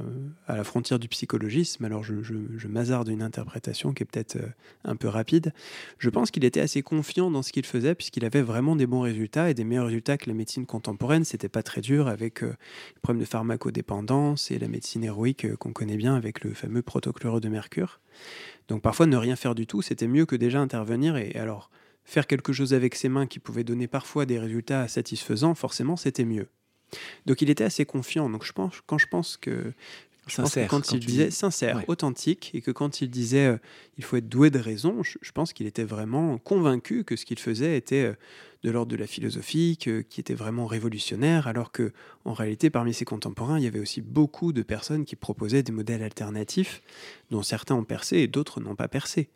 à 0.47 0.57
la 0.57 0.65
frontière 0.65 0.99
du 0.99 1.07
psychologisme, 1.07 1.85
alors 1.85 2.03
je, 2.03 2.21
je, 2.21 2.67
m'hasarde 2.67 3.07
une 3.07 3.21
interprétation 3.21 3.93
qui 3.93 4.03
est 4.03 4.05
peut-être 4.05 4.35
euh, 4.35 4.49
un 4.83 4.97
peu 4.97 5.07
rapide, 5.07 5.53
je 5.97 6.09
pense 6.09 6.29
qu'il 6.29 6.43
était 6.43 6.59
assez 6.59 6.81
confiant 6.81 7.31
dans 7.31 7.41
ce 7.41 7.53
qu'il 7.53 7.65
faisait, 7.65 7.95
puisqu'il 7.95 8.25
avait 8.25 8.41
vraiment 8.41 8.75
des 8.75 8.85
bons 8.85 8.99
résultats, 8.99 9.49
et 9.49 9.53
des 9.53 9.63
meilleurs 9.63 9.85
résultats 9.85 10.17
que 10.17 10.29
la 10.29 10.35
médecine 10.35 10.65
contemporaine, 10.65 11.23
c'était 11.23 11.47
pas 11.47 11.63
très 11.63 11.79
dur 11.79 12.09
avec 12.09 12.41
le 12.41 12.53
problème 13.01 13.21
de 13.21 13.29
pharmacodépendance 13.29 14.51
et 14.51 14.59
la 14.59 14.67
médecine 14.67 15.05
héroïque 15.05 15.55
qu'on 15.55 15.71
connaît 15.71 15.95
bien 15.95 16.15
avec 16.15 16.43
le 16.43 16.53
fameux 16.53 16.81
protochlore 16.81 17.39
de 17.39 17.47
mercure. 17.47 18.01
Donc 18.67 18.81
parfois 18.81 19.05
ne 19.05 19.15
rien 19.15 19.37
faire 19.37 19.55
du 19.55 19.67
tout, 19.67 19.81
c'était 19.81 20.09
mieux 20.09 20.25
que 20.25 20.35
déjà 20.35 20.59
intervenir, 20.59 21.15
et 21.15 21.35
alors 21.35 21.69
faire 22.05 22.27
quelque 22.27 22.53
chose 22.53 22.73
avec 22.73 22.95
ses 22.95 23.09
mains 23.09 23.27
qui 23.27 23.39
pouvait 23.39 23.63
donner 23.63 23.87
parfois 23.87 24.25
des 24.25 24.39
résultats 24.39 24.87
satisfaisants, 24.87 25.55
forcément, 25.55 25.95
c'était 25.95 26.25
mieux. 26.25 26.47
Donc 27.25 27.41
il 27.41 27.49
était 27.49 27.63
assez 27.63 27.85
confiant. 27.85 28.29
Donc 28.29 28.45
je 28.45 28.53
pense, 28.53 28.81
quand 28.85 28.97
je 28.97 29.07
pense 29.07 29.37
que 29.37 29.73
sincère, 30.27 30.67
quand, 30.69 30.91
il 30.91 30.99
disait 30.99 31.31
sincère, 31.31 31.83
authentique, 31.87 32.51
et 32.53 32.61
que 32.61 32.71
quand 32.71 33.01
il 33.01 33.09
disait 33.09 33.47
euh, 33.47 33.57
il 33.97 34.03
faut 34.03 34.17
être 34.17 34.29
doué 34.29 34.49
de 34.49 34.59
raison, 34.59 35.01
je, 35.03 35.31
pense 35.31 35.53
qu'il 35.53 35.67
était 35.67 35.83
vraiment 35.83 36.37
convaincu 36.37 37.03
que 37.03 37.15
ce 37.15 37.25
qu'il 37.25 37.39
faisait 37.39 37.77
était 37.77 38.03
euh, 38.03 38.13
de 38.63 38.71
l'ordre 38.71 38.91
de 38.91 38.97
la 38.97 39.05
philosophie, 39.05 39.77
qui 39.77 40.19
était 40.19 40.33
vraiment 40.33 40.65
révolutionnaire, 40.65 41.47
alors 41.47 41.71
que 41.71 41.91
en 42.23 42.33
réalité 42.33 42.71
parmi 42.71 42.93
ses 42.93 43.05
contemporains, 43.05 43.59
il 43.59 43.63
y 43.63 43.67
avait 43.67 43.79
aussi 43.79 44.01
beaucoup 44.01 44.53
de 44.53 44.63
personnes 44.63 45.05
qui 45.05 45.15
proposaient 45.15 45.61
des 45.61 45.71
modèles 45.71 46.01
alternatifs, 46.01 46.81
dont 47.29 47.43
certains 47.43 47.75
ont 47.75 47.83
percé 47.83 48.17
et 48.17 48.27
d'autres 48.27 48.61
n'ont 48.61 48.75
pas 48.75 48.87
percé. 48.87 49.29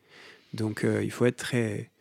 Donc 0.55 0.83
euh, 0.83 1.03
il 1.03 1.11
faut 1.11 1.25
être 1.25 1.37
très 1.37 1.91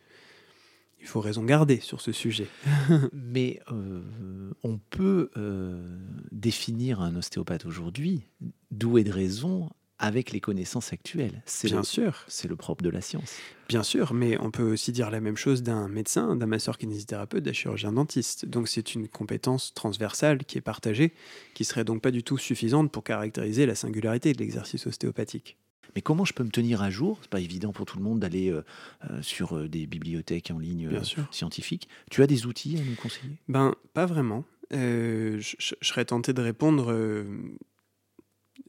il 1.01 1.07
faut 1.07 1.21
raison 1.21 1.43
garder 1.43 1.79
sur 1.79 2.01
ce 2.01 2.11
sujet. 2.11 2.47
Mais 3.13 3.61
euh, 3.71 4.51
on 4.63 4.77
peut 4.77 5.31
euh, 5.37 5.97
définir 6.31 7.01
un 7.01 7.15
ostéopathe 7.15 7.65
aujourd'hui 7.65 8.23
doué 8.71 9.03
de 9.03 9.11
raison 9.11 9.69
avec 9.99 10.31
les 10.31 10.39
connaissances 10.39 10.93
actuelles. 10.93 11.43
Bien 11.65 11.83
sûr. 11.83 12.23
C'est 12.27 12.47
le 12.47 12.55
propre 12.55 12.83
de 12.83 12.89
la 12.89 13.01
science. 13.01 13.35
Bien 13.67 13.83
sûr, 13.83 14.13
mais 14.13 14.39
on 14.39 14.49
peut 14.49 14.71
aussi 14.71 14.93
dire 14.93 15.11
la 15.11 15.19
même 15.19 15.35
chose 15.35 15.61
d'un 15.61 15.89
médecin, 15.89 16.37
d'un 16.37 16.45
masseur 16.45 16.77
kinésithérapeute, 16.77 17.43
d'un 17.43 17.51
chirurgien 17.51 17.91
dentiste. 17.91 18.45
Donc 18.45 18.69
c'est 18.69 18.95
une 18.95 19.09
compétence 19.09 19.73
transversale 19.73 20.45
qui 20.45 20.57
est 20.57 20.61
partagée, 20.61 21.13
qui 21.53 21.65
serait 21.65 21.83
donc 21.83 22.01
pas 22.01 22.11
du 22.11 22.23
tout 22.23 22.37
suffisante 22.37 22.91
pour 22.91 23.03
caractériser 23.03 23.65
la 23.65 23.75
singularité 23.75 24.31
de 24.31 24.39
l'exercice 24.39 24.87
ostéopathique. 24.87 25.57
Mais 25.95 26.01
comment 26.01 26.25
je 26.25 26.33
peux 26.33 26.43
me 26.43 26.49
tenir 26.49 26.81
à 26.81 26.89
jour? 26.89 27.17
C'est 27.21 27.29
pas 27.29 27.39
évident 27.39 27.71
pour 27.71 27.85
tout 27.85 27.97
le 27.97 28.03
monde 28.03 28.19
d'aller 28.19 28.49
euh, 28.49 28.63
euh, 29.09 29.21
sur 29.21 29.55
euh, 29.55 29.67
des 29.67 29.87
bibliothèques 29.87 30.51
en 30.51 30.59
ligne 30.59 30.89
scientifiques. 31.31 31.87
Tu 32.11 32.21
as 32.21 32.27
des 32.27 32.45
outils 32.45 32.77
à 32.77 32.83
nous 32.83 32.95
conseiller? 32.95 33.37
Ben, 33.47 33.75
pas 33.93 34.05
vraiment. 34.05 34.43
je, 34.71 35.55
serais 35.81 36.05
tenté 36.05 36.33
de 36.33 36.41
répondre. 36.41 36.93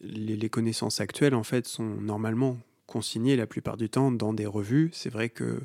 Les, 0.00 0.36
les, 0.36 0.48
connaissances 0.48 1.00
actuelles, 1.00 1.34
en 1.34 1.42
fait, 1.42 1.66
sont 1.66 1.84
normalement 1.84 2.56
consigné 2.90 3.36
la 3.36 3.46
plupart 3.46 3.76
du 3.76 3.88
temps 3.88 4.10
dans 4.10 4.34
des 4.34 4.46
revues. 4.46 4.90
C'est 4.92 5.10
vrai 5.10 5.28
que 5.28 5.60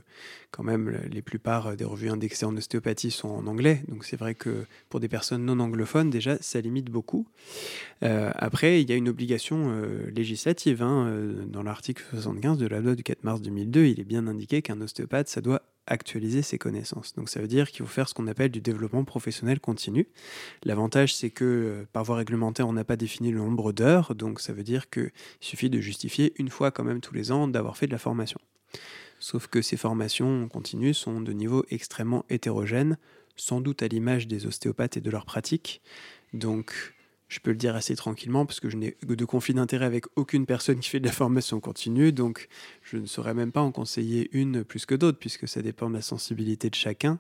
quand 0.51 0.63
même 0.63 1.01
les 1.11 1.21
plupart 1.21 1.75
des 1.75 1.83
revues 1.83 2.09
indexées 2.09 2.45
en 2.45 2.55
ostéopathie 2.55 3.11
sont 3.11 3.27
en 3.27 3.47
anglais, 3.47 3.83
donc 3.89 4.05
c'est 4.05 4.15
vrai 4.15 4.35
que 4.35 4.65
pour 4.89 4.99
des 4.99 5.09
personnes 5.09 5.43
non 5.43 5.59
anglophones 5.59 6.09
déjà 6.09 6.37
ça 6.39 6.61
limite 6.61 6.89
beaucoup. 6.89 7.27
Euh, 8.03 8.31
après 8.35 8.81
il 8.81 8.89
y 8.89 8.93
a 8.93 8.95
une 8.95 9.09
obligation 9.09 9.65
euh, 9.67 10.09
législative 10.11 10.81
hein, 10.81 11.07
euh, 11.07 11.45
dans 11.45 11.63
l'article 11.63 12.03
75 12.11 12.57
de 12.57 12.67
la 12.67 12.79
loi 12.79 12.95
du 12.95 13.03
4 13.03 13.23
mars 13.23 13.41
2002, 13.41 13.85
il 13.85 13.99
est 13.99 14.05
bien 14.05 14.27
indiqué 14.27 14.61
qu'un 14.61 14.79
ostéopathe 14.79 15.27
ça 15.27 15.41
doit 15.41 15.63
actualiser 15.87 16.41
ses 16.41 16.57
connaissances. 16.57 17.13
Donc 17.15 17.29
ça 17.29 17.39
veut 17.39 17.47
dire 17.47 17.69
qu'il 17.69 17.85
faut 17.85 17.91
faire 17.91 18.09
ce 18.09 18.13
qu'on 18.13 18.27
appelle 18.27 18.51
du 18.51 18.61
développement 18.61 19.03
professionnel 19.03 19.59
continu. 19.59 20.07
L'avantage, 20.63 21.15
c'est 21.15 21.29
que 21.29 21.45
euh, 21.45 21.87
par 21.93 22.03
voie 22.03 22.17
réglementaire, 22.17 22.67
on 22.67 22.73
n'a 22.73 22.83
pas 22.83 22.95
défini 22.95 23.31
le 23.31 23.39
nombre 23.39 23.71
d'heures, 23.71 24.15
donc 24.15 24.39
ça 24.39 24.53
veut 24.53 24.63
dire 24.63 24.89
qu'il 24.89 25.11
suffit 25.39 25.69
de 25.69 25.79
justifier 25.79 26.33
une 26.37 26.49
fois 26.49 26.71
quand 26.71 26.83
même 26.83 27.01
tous 27.01 27.13
les 27.13 27.31
ans 27.31 27.47
d'avoir 27.47 27.77
fait 27.77 27.87
de 27.87 27.91
la 27.91 27.99
formation. 27.99 28.39
Sauf 29.19 29.47
que 29.47 29.61
ces 29.61 29.77
formations 29.77 30.47
continues 30.49 30.93
sont 30.93 31.21
de 31.21 31.31
niveau 31.31 31.65
extrêmement 31.69 32.25
hétérogène, 32.29 32.97
sans 33.35 33.61
doute 33.61 33.83
à 33.83 33.87
l'image 33.87 34.27
des 34.27 34.45
ostéopathes 34.45 34.97
et 34.97 35.01
de 35.01 35.09
leur 35.09 35.25
pratique. 35.25 35.81
Donc 36.33 36.94
je 37.27 37.39
peux 37.39 37.51
le 37.51 37.57
dire 37.57 37.75
assez 37.75 37.95
tranquillement 37.95 38.45
parce 38.45 38.59
que 38.59 38.69
je 38.69 38.77
n'ai 38.77 38.95
de 39.03 39.25
conflit 39.25 39.53
d'intérêt 39.53 39.85
avec 39.85 40.05
aucune 40.15 40.45
personne 40.45 40.79
qui 40.79 40.89
fait 40.89 40.99
de 40.99 41.05
la 41.05 41.11
formation 41.11 41.59
continue, 41.59 42.11
donc 42.11 42.47
je 42.83 42.97
ne 42.97 43.05
saurais 43.05 43.33
même 43.33 43.51
pas 43.51 43.61
en 43.61 43.71
conseiller 43.71 44.29
une 44.31 44.63
plus 44.63 44.85
que 44.85 44.95
d'autres 44.95 45.17
puisque 45.17 45.47
ça 45.47 45.61
dépend 45.61 45.89
de 45.89 45.95
la 45.95 46.01
sensibilité 46.01 46.69
de 46.69 46.75
chacun. 46.75 47.19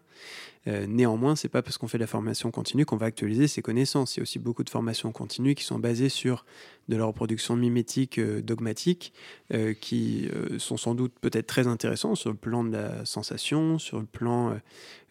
Euh, 0.67 0.87
néanmoins, 0.87 1.35
c'est 1.35 1.49
pas 1.49 1.61
parce 1.61 1.77
qu'on 1.77 1.87
fait 1.87 1.97
de 1.97 2.03
la 2.03 2.07
formation 2.07 2.49
continue 2.51 2.85
qu'on 2.85 2.97
va 2.97 3.05
actualiser 3.07 3.47
ses 3.47 3.61
connaissances. 3.61 4.15
Il 4.15 4.19
y 4.19 4.21
a 4.21 4.23
aussi 4.23 4.39
beaucoup 4.39 4.63
de 4.63 4.69
formations 4.69 5.11
continues 5.11 5.55
qui 5.55 5.63
sont 5.63 5.79
basées 5.79 6.09
sur 6.09 6.45
de 6.87 6.95
la 6.95 7.05
reproduction 7.05 7.55
mimétique 7.55 8.17
euh, 8.19 8.41
dogmatique, 8.41 9.13
euh, 9.53 9.73
qui 9.73 10.29
sont 10.57 10.77
sans 10.77 10.95
doute 10.95 11.13
peut-être 11.19 11.47
très 11.47 11.67
intéressants 11.67 12.15
sur 12.15 12.29
le 12.29 12.37
plan 12.37 12.63
de 12.63 12.71
la 12.71 13.05
sensation, 13.05 13.79
sur 13.79 13.99
le 13.99 14.05
plan 14.05 14.57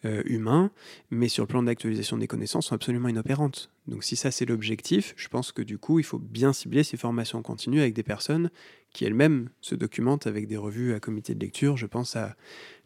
humain, 0.03 0.71
mais 1.09 1.29
sur 1.29 1.43
le 1.43 1.47
plan 1.47 1.63
d'actualisation 1.63 2.17
des 2.17 2.27
connaissances 2.27 2.67
sont 2.67 2.75
absolument 2.75 3.09
inopérantes. 3.09 3.71
Donc 3.87 4.03
si 4.03 4.15
ça 4.15 4.31
c'est 4.31 4.45
l'objectif, 4.45 5.13
je 5.15 5.27
pense 5.27 5.51
que 5.51 5.61
du 5.61 5.77
coup 5.77 5.99
il 5.99 6.05
faut 6.05 6.19
bien 6.19 6.53
cibler 6.53 6.83
ces 6.83 6.97
formations 6.97 7.41
continues 7.41 7.81
avec 7.81 7.93
des 7.93 8.03
personnes 8.03 8.49
qui 8.95 9.03
elle-même 9.03 9.49
se 9.59 9.75
documente 9.75 10.25
avec 10.25 10.47
des 10.47 10.55
revues 10.55 10.93
à 10.93 11.01
comité 11.01 11.35
de 11.35 11.39
lecture. 11.39 11.75
Je 11.75 11.85
pense 11.85 12.15
à 12.15 12.35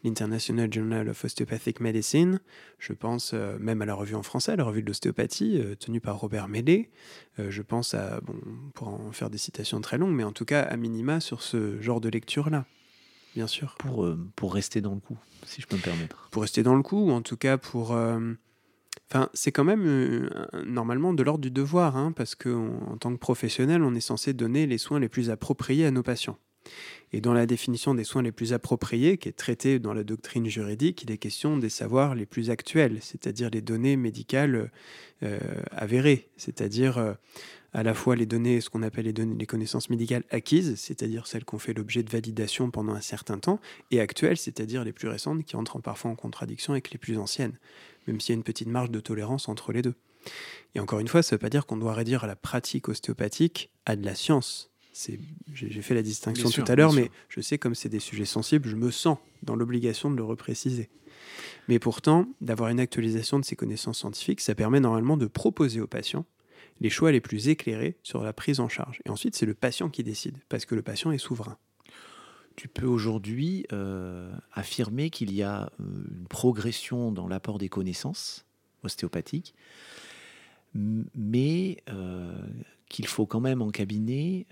l'International 0.04 0.74
Journal 0.74 1.08
of 1.08 1.24
Osteopathic 1.24 1.80
Medicine, 1.80 2.42
je 2.80 2.94
pense 2.94 3.32
euh, 3.34 3.60
même 3.60 3.82
à 3.84 3.86
la 3.86 3.94
revue 3.94 4.16
en 4.16 4.24
français, 4.24 4.56
la 4.56 4.64
revue 4.64 4.82
de 4.82 4.88
l'ostéopathie, 4.88 5.60
euh, 5.60 5.76
tenue 5.76 6.02
par 6.02 6.20
Robert 6.20 6.48
Médé. 6.48 6.90
Euh, 7.38 7.52
je 7.52 7.62
pense 7.62 7.94
à, 7.94 8.22
bon, 8.22 8.36
pour 8.74 8.88
en 8.88 9.12
faire 9.12 9.30
des 9.30 9.38
citations 9.38 9.80
très 9.82 10.00
longues, 10.00 10.16
mais 10.16 10.24
en 10.24 10.32
tout 10.32 10.46
cas 10.46 10.64
à 10.64 10.76
minima 10.78 11.20
sur 11.20 11.44
ce 11.44 11.80
genre 11.80 12.02
de 12.02 12.10
lecture-là, 12.10 12.66
bien 13.36 13.48
sûr. 13.48 13.76
Pour, 13.78 14.10
pour 14.36 14.54
rester 14.54 14.82
dans 14.82 14.96
le 14.96 15.00
coup, 15.00 15.18
si 15.46 15.62
je 15.62 15.68
peux 15.68 15.78
me 15.78 15.82
permettre. 15.82 16.28
Pour 16.32 16.42
rester 16.42 16.64
dans 16.64 16.76
le 16.76 16.82
coup, 16.82 17.10
ou 17.10 17.12
en 17.12 17.22
tout 17.22 17.38
cas 17.38 17.58
pour... 17.58 17.96
Enfin, 19.12 19.30
c'est 19.34 19.52
quand 19.52 19.64
même 19.64 20.30
normalement 20.66 21.14
de 21.14 21.24
l'ordre 21.24 21.42
du 21.42 21.50
devoir, 21.50 21.98
hein, 21.98 22.12
parce 22.12 22.36
qu'en 22.36 22.98
tant 23.00 23.12
que 23.12 23.18
professionnel, 23.18 23.82
on 23.82 23.96
est 23.96 24.02
censé 24.02 24.34
donner 24.34 24.68
les 24.68 24.78
soins 24.78 25.00
les 25.00 25.10
plus 25.10 25.32
appropriés 25.32 25.86
à 25.86 25.92
nos 25.92 26.04
patients. 26.04 26.38
Et 27.12 27.22
dans 27.22 27.34
la 27.34 27.46
définition 27.46 27.96
des 27.96 28.04
soins 28.04 28.22
les 28.22 28.32
plus 28.32 28.54
appropriés, 28.54 29.18
qui 29.18 29.30
est 29.30 29.34
traitée 29.34 29.80
dans 29.80 29.94
la 29.94 30.04
doctrine 30.04 30.46
juridique, 30.48 31.02
il 31.04 31.12
est 31.12 31.18
question 31.18 31.58
des 31.58 31.70
savoirs 31.70 32.14
les 32.14 32.28
plus 32.28 32.52
actuels, 32.52 32.98
c'est-à-dire 33.02 33.50
les 33.50 33.62
données 33.62 33.98
médicales 33.98 34.72
euh, 35.24 35.40
avérées, 35.72 36.30
c'est-à-dire 36.38 37.00
euh, 37.00 37.14
à 37.74 37.84
la 37.84 37.94
fois 37.94 38.16
les 38.16 38.26
données, 38.26 38.62
ce 38.62 38.70
qu'on 38.70 38.84
appelle 38.84 39.06
les, 39.06 39.14
données, 39.14 39.36
les 39.38 39.46
connaissances 39.46 39.90
médicales 39.90 40.24
acquises, 40.32 40.76
c'est-à-dire 40.76 41.28
celles 41.28 41.46
qui 41.46 41.56
ont 41.56 41.60
fait 41.60 41.74
l'objet 41.74 42.04
de 42.04 42.10
validation 42.10 42.72
pendant 42.72 42.94
un 42.94 43.02
certain 43.02 43.38
temps, 43.38 43.60
et 43.92 44.00
actuelles, 44.00 44.38
c'est-à-dire 44.38 44.84
les 44.84 44.94
plus 44.94 45.08
récentes 45.08 45.44
qui 45.44 45.56
entrent 45.56 45.80
parfois 45.80 46.12
en 46.12 46.16
contradiction 46.16 46.74
avec 46.74 46.92
les 46.92 46.98
plus 46.98 47.18
anciennes, 47.18 47.58
même 48.08 48.20
s'il 48.20 48.34
y 48.34 48.36
a 48.36 48.38
une 48.38 48.44
petite 48.44 48.68
marge 48.68 48.92
de 48.92 49.00
tolérance 49.00 49.50
entre 49.50 49.72
les 49.72 49.82
deux. 49.82 49.96
Et 50.76 50.80
encore 50.80 51.00
une 51.00 51.08
fois, 51.08 51.24
ça 51.24 51.36
ne 51.36 51.38
veut 51.38 51.42
pas 51.42 51.50
dire 51.50 51.66
qu'on 51.66 51.78
doit 51.78 51.94
réduire 51.94 52.28
la 52.28 52.36
pratique 52.36 52.90
ostéopathique 52.90 53.72
à 53.86 53.96
de 53.96 54.06
la 54.06 54.16
science 54.16 54.70
j'ai 55.54 55.82
fait 55.82 55.96
la 55.96 56.02
distinction 56.02 56.50
tout 56.50 56.70
à 56.70 56.76
l'heure, 56.76 56.94
mais 56.94 57.10
je 57.30 57.42
sais 57.42 57.58
comme 57.58 57.76
c'est 57.76 57.90
des 57.90 58.00
sujets 58.00 58.26
sensibles, 58.26 58.68
je 58.68 58.76
me 58.76 58.92
sens 58.92 59.18
dans 59.44 59.56
l'obligation 59.56 60.12
de 60.12 60.16
le 60.16 60.24
repréciser. 60.24 60.90
Mais 61.68 61.80
pourtant, 61.80 62.28
d'avoir 62.42 62.70
une 62.70 62.80
actualisation 62.80 63.40
de 63.40 63.46
ces 63.46 63.56
connaissances 63.56 64.00
scientifiques, 64.00 64.42
ça 64.42 64.56
permet 64.56 64.80
normalement 64.80 65.18
de 65.18 65.28
proposer 65.28 65.80
aux 65.80 65.88
patients 65.88 66.26
les 66.82 66.90
choix 66.90 67.12
les 67.12 67.22
plus 67.22 67.50
éclairés 67.50 67.98
sur 68.04 68.24
la 68.24 68.34
prise 68.34 68.60
en 68.60 68.70
charge. 68.70 69.02
Et 69.06 69.10
ensuite, 69.10 69.36
c'est 69.36 69.46
le 69.46 69.54
patient 69.54 69.90
qui 69.90 70.04
décide, 70.04 70.38
parce 70.50 70.66
que 70.66 70.76
le 70.76 70.82
patient 70.82 71.12
est 71.12 71.18
souverain. 71.18 71.58
Tu 72.56 72.68
peux 72.68 72.86
aujourd'hui 72.86 73.66
euh, 73.72 74.34
affirmer 74.52 75.10
qu'il 75.10 75.34
y 75.34 75.44
a 75.44 75.72
euh, 75.80 75.84
une 76.12 76.28
progression 76.28 77.12
dans 77.12 77.28
l'apport 77.28 77.58
des 77.58 77.70
connaissances 77.70 78.46
ostéopathiques, 78.84 79.56
mais 80.74 81.78
euh, 81.90 82.38
qu'il 82.90 83.08
faut 83.08 83.26
quand 83.26 83.40
même 83.40 83.62
en 83.62 83.72
cabinet 83.72 84.46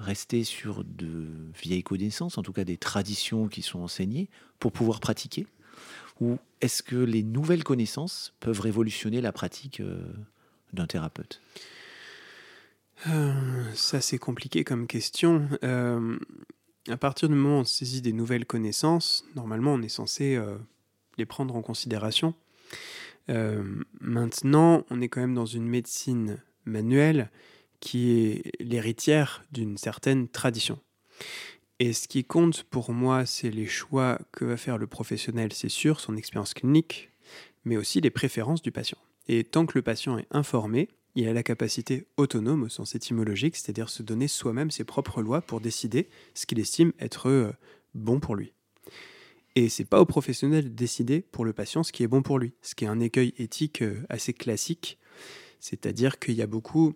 rester 0.00 0.44
sur 0.44 0.84
de 0.84 1.28
vieilles 1.60 1.82
connaissances, 1.82 2.38
en 2.38 2.42
tout 2.42 2.52
cas 2.52 2.64
des 2.64 2.76
traditions 2.76 3.48
qui 3.48 3.62
sont 3.62 3.80
enseignées, 3.80 4.28
pour 4.58 4.72
pouvoir 4.72 5.00
pratiquer? 5.00 5.46
Ou 6.20 6.38
est-ce 6.60 6.82
que 6.82 6.96
les 6.96 7.22
nouvelles 7.22 7.64
connaissances 7.64 8.34
peuvent 8.40 8.60
révolutionner 8.60 9.20
la 9.20 9.32
pratique 9.32 9.82
d'un 10.72 10.86
thérapeute 10.86 11.40
euh, 13.08 13.64
Ça, 13.74 14.00
c'est 14.00 14.18
compliqué 14.18 14.64
comme 14.64 14.86
question. 14.86 15.48
à 16.88 16.96
partir 16.96 17.28
du 17.28 17.34
moment 17.34 17.58
où 17.58 17.60
on 17.60 17.64
saisit 17.64 18.02
des 18.02 18.12
nouvelles 18.12 18.46
connaissances, 18.46 19.24
normalement, 19.34 19.74
on 19.74 19.82
est 19.82 19.88
censé 19.88 20.38
les 21.18 21.26
prendre 21.26 21.54
en 21.56 21.62
considération. 21.62 22.34
maintenant, 24.00 24.84
on 24.90 25.00
est 25.00 25.08
quand 25.08 25.20
même 25.20 25.34
dans 25.34 25.46
une 25.46 25.66
médecine 25.66 26.42
manuelle 26.64 27.30
qui 27.80 28.12
est 28.12 28.62
l'héritière 28.62 29.44
d'une 29.50 29.76
certaine 29.76 30.28
tradition. 30.28 30.78
Et 31.80 31.92
ce 31.92 32.06
qui 32.06 32.22
compte 32.24 32.62
pour 32.62 32.92
moi, 32.92 33.26
c'est 33.26 33.50
les 33.50 33.66
choix 33.66 34.20
que 34.30 34.44
va 34.44 34.56
faire 34.56 34.78
le 34.78 34.86
professionnel, 34.86 35.52
c'est 35.52 35.68
sûr, 35.68 35.98
son 35.98 36.16
expérience 36.16 36.54
clinique, 36.54 37.10
mais 37.64 37.76
aussi 37.76 38.00
les 38.00 38.10
préférences 38.10 38.62
du 38.62 38.70
patient. 38.70 38.98
Et 39.28 39.44
tant 39.44 39.66
que 39.66 39.78
le 39.78 39.82
patient 39.82 40.18
est 40.18 40.26
informé, 40.30 40.88
il 41.14 41.28
a 41.28 41.32
la 41.32 41.42
capacité 41.42 42.06
autonome 42.16 42.64
au 42.64 42.68
sens 42.68 42.94
étymologique, 42.94 43.56
c'est-à-dire 43.56 43.88
se 43.88 44.02
donner 44.02 44.28
soi-même 44.28 44.70
ses 44.70 44.84
propres 44.84 45.22
lois 45.22 45.42
pour 45.42 45.60
décider 45.60 46.08
ce 46.34 46.46
qu'il 46.46 46.58
estime 46.58 46.92
être 46.98 47.28
euh, 47.28 47.52
bon 47.94 48.18
pour 48.18 48.34
lui. 48.34 48.52
Et 49.54 49.68
c'est 49.68 49.84
pas 49.84 50.00
au 50.00 50.06
professionnel 50.06 50.64
de 50.64 50.68
décider 50.70 51.20
pour 51.20 51.44
le 51.44 51.52
patient 51.52 51.82
ce 51.82 51.92
qui 51.92 52.02
est 52.02 52.08
bon 52.08 52.22
pour 52.22 52.38
lui, 52.38 52.54
ce 52.62 52.74
qui 52.74 52.84
est 52.84 52.88
un 52.88 53.00
écueil 53.00 53.34
éthique 53.36 53.82
euh, 53.82 54.02
assez 54.08 54.32
classique, 54.32 54.98
c'est-à-dire 55.60 56.18
qu'il 56.18 56.34
y 56.34 56.42
a 56.42 56.46
beaucoup 56.46 56.94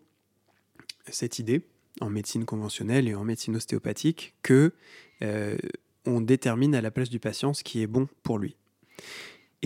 cette 1.09 1.39
idée 1.39 1.63
en 2.01 2.11
médecine 2.11 2.45
conventionnelle 2.45 3.09
et 3.09 3.15
en 3.15 3.25
médecine 3.25 3.57
ostéopathique 3.57 4.35
que 4.43 4.73
euh, 5.23 5.57
on 6.07 6.21
détermine 6.21 6.75
à 6.75 6.81
la 6.81 6.91
place 6.91 7.11
du 7.11 7.21
patient 7.21 7.53
ce 7.55 7.63
qui 7.63 7.83
est 7.83 7.87
bon 7.87 8.09
pour 8.23 8.39
lui. 8.39 8.57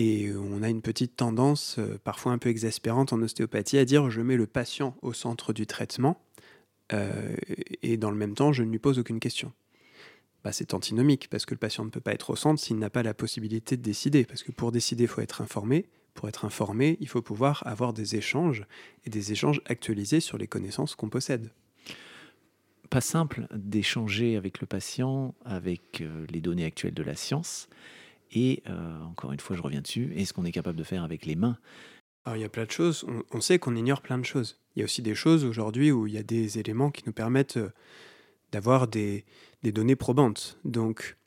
Et 0.03 0.31
on 0.33 0.63
a 0.63 0.69
une 0.69 0.81
petite 0.81 1.15
tendance, 1.15 1.75
euh, 1.77 1.99
parfois 2.03 2.31
un 2.31 2.39
peu 2.39 2.49
exaspérante 2.49 3.13
en 3.13 3.21
ostéopathie, 3.21 3.77
à 3.77 3.85
dire 3.85 4.09
je 4.09 4.21
mets 4.21 4.35
le 4.35 4.47
patient 4.47 4.95
au 5.03 5.13
centre 5.13 5.53
du 5.53 5.67
traitement 5.67 6.19
euh, 6.91 7.35
et 7.83 7.97
dans 7.97 8.09
le 8.09 8.17
même 8.17 8.33
temps 8.33 8.51
je 8.51 8.63
ne 8.63 8.71
lui 8.71 8.79
pose 8.79 8.97
aucune 8.97 9.19
question. 9.19 9.53
Bah, 10.43 10.51
c'est 10.53 10.73
antinomique 10.73 11.29
parce 11.29 11.45
que 11.45 11.53
le 11.53 11.59
patient 11.59 11.85
ne 11.85 11.91
peut 11.91 11.99
pas 11.99 12.13
être 12.13 12.31
au 12.31 12.35
centre 12.35 12.59
s'il 12.59 12.79
n'a 12.79 12.89
pas 12.89 13.03
la 13.03 13.13
possibilité 13.13 13.77
de 13.77 13.83
décider. 13.83 14.25
Parce 14.25 14.41
que 14.41 14.51
pour 14.51 14.71
décider, 14.71 15.03
il 15.03 15.07
faut 15.07 15.21
être 15.21 15.39
informé 15.39 15.85
pour 16.15 16.27
être 16.27 16.45
informé, 16.45 16.97
il 16.99 17.07
faut 17.07 17.21
pouvoir 17.21 17.63
avoir 17.65 17.93
des 17.93 18.15
échanges 18.15 18.65
et 19.05 19.09
des 19.11 19.31
échanges 19.31 19.61
actualisés 19.65 20.19
sur 20.19 20.37
les 20.37 20.47
connaissances 20.47 20.95
qu'on 20.95 21.09
possède. 21.09 21.51
Pas 22.89 23.01
simple 23.01 23.47
d'échanger 23.53 24.35
avec 24.35 24.59
le 24.59 24.67
patient, 24.67 25.35
avec 25.45 26.01
euh, 26.01 26.25
les 26.29 26.41
données 26.41 26.65
actuelles 26.65 26.93
de 26.93 27.03
la 27.03 27.15
science. 27.15 27.69
Et 28.31 28.63
euh, 28.69 29.03
encore 29.03 29.31
une 29.33 29.39
fois, 29.39 29.55
je 29.55 29.61
reviens 29.61 29.81
dessus, 29.81 30.13
est-ce 30.15 30.33
qu'on 30.33 30.45
est 30.45 30.51
capable 30.51 30.77
de 30.77 30.83
faire 30.83 31.03
avec 31.03 31.25
les 31.25 31.35
mains? 31.35 31.57
Il 32.27 32.39
y 32.39 32.43
a 32.43 32.49
plein 32.49 32.65
de 32.65 32.71
choses, 32.71 33.03
on, 33.31 33.41
sait 33.41 33.57
qu'on 33.57 33.75
ignore 33.75 34.01
plein 34.01 34.19
de 34.19 34.25
choses. 34.25 34.59
Il 34.75 34.79
y 34.79 34.81
a 34.83 34.85
aussi 34.85 35.01
des 35.01 35.15
choses 35.15 35.43
aujourd'hui 35.43 35.91
où 35.91 36.05
il 36.05 36.13
y 36.13 36.19
a 36.19 36.23
des 36.23 36.59
éléments 36.59 36.91
qui 36.91 37.01
nous 37.07 37.13
permettent 37.13 37.57
euh, 37.57 37.71
d'avoir 38.51 38.87
des 38.87 39.25
données 39.63 39.95
probantes. 39.95 40.59
Donc 40.63 41.17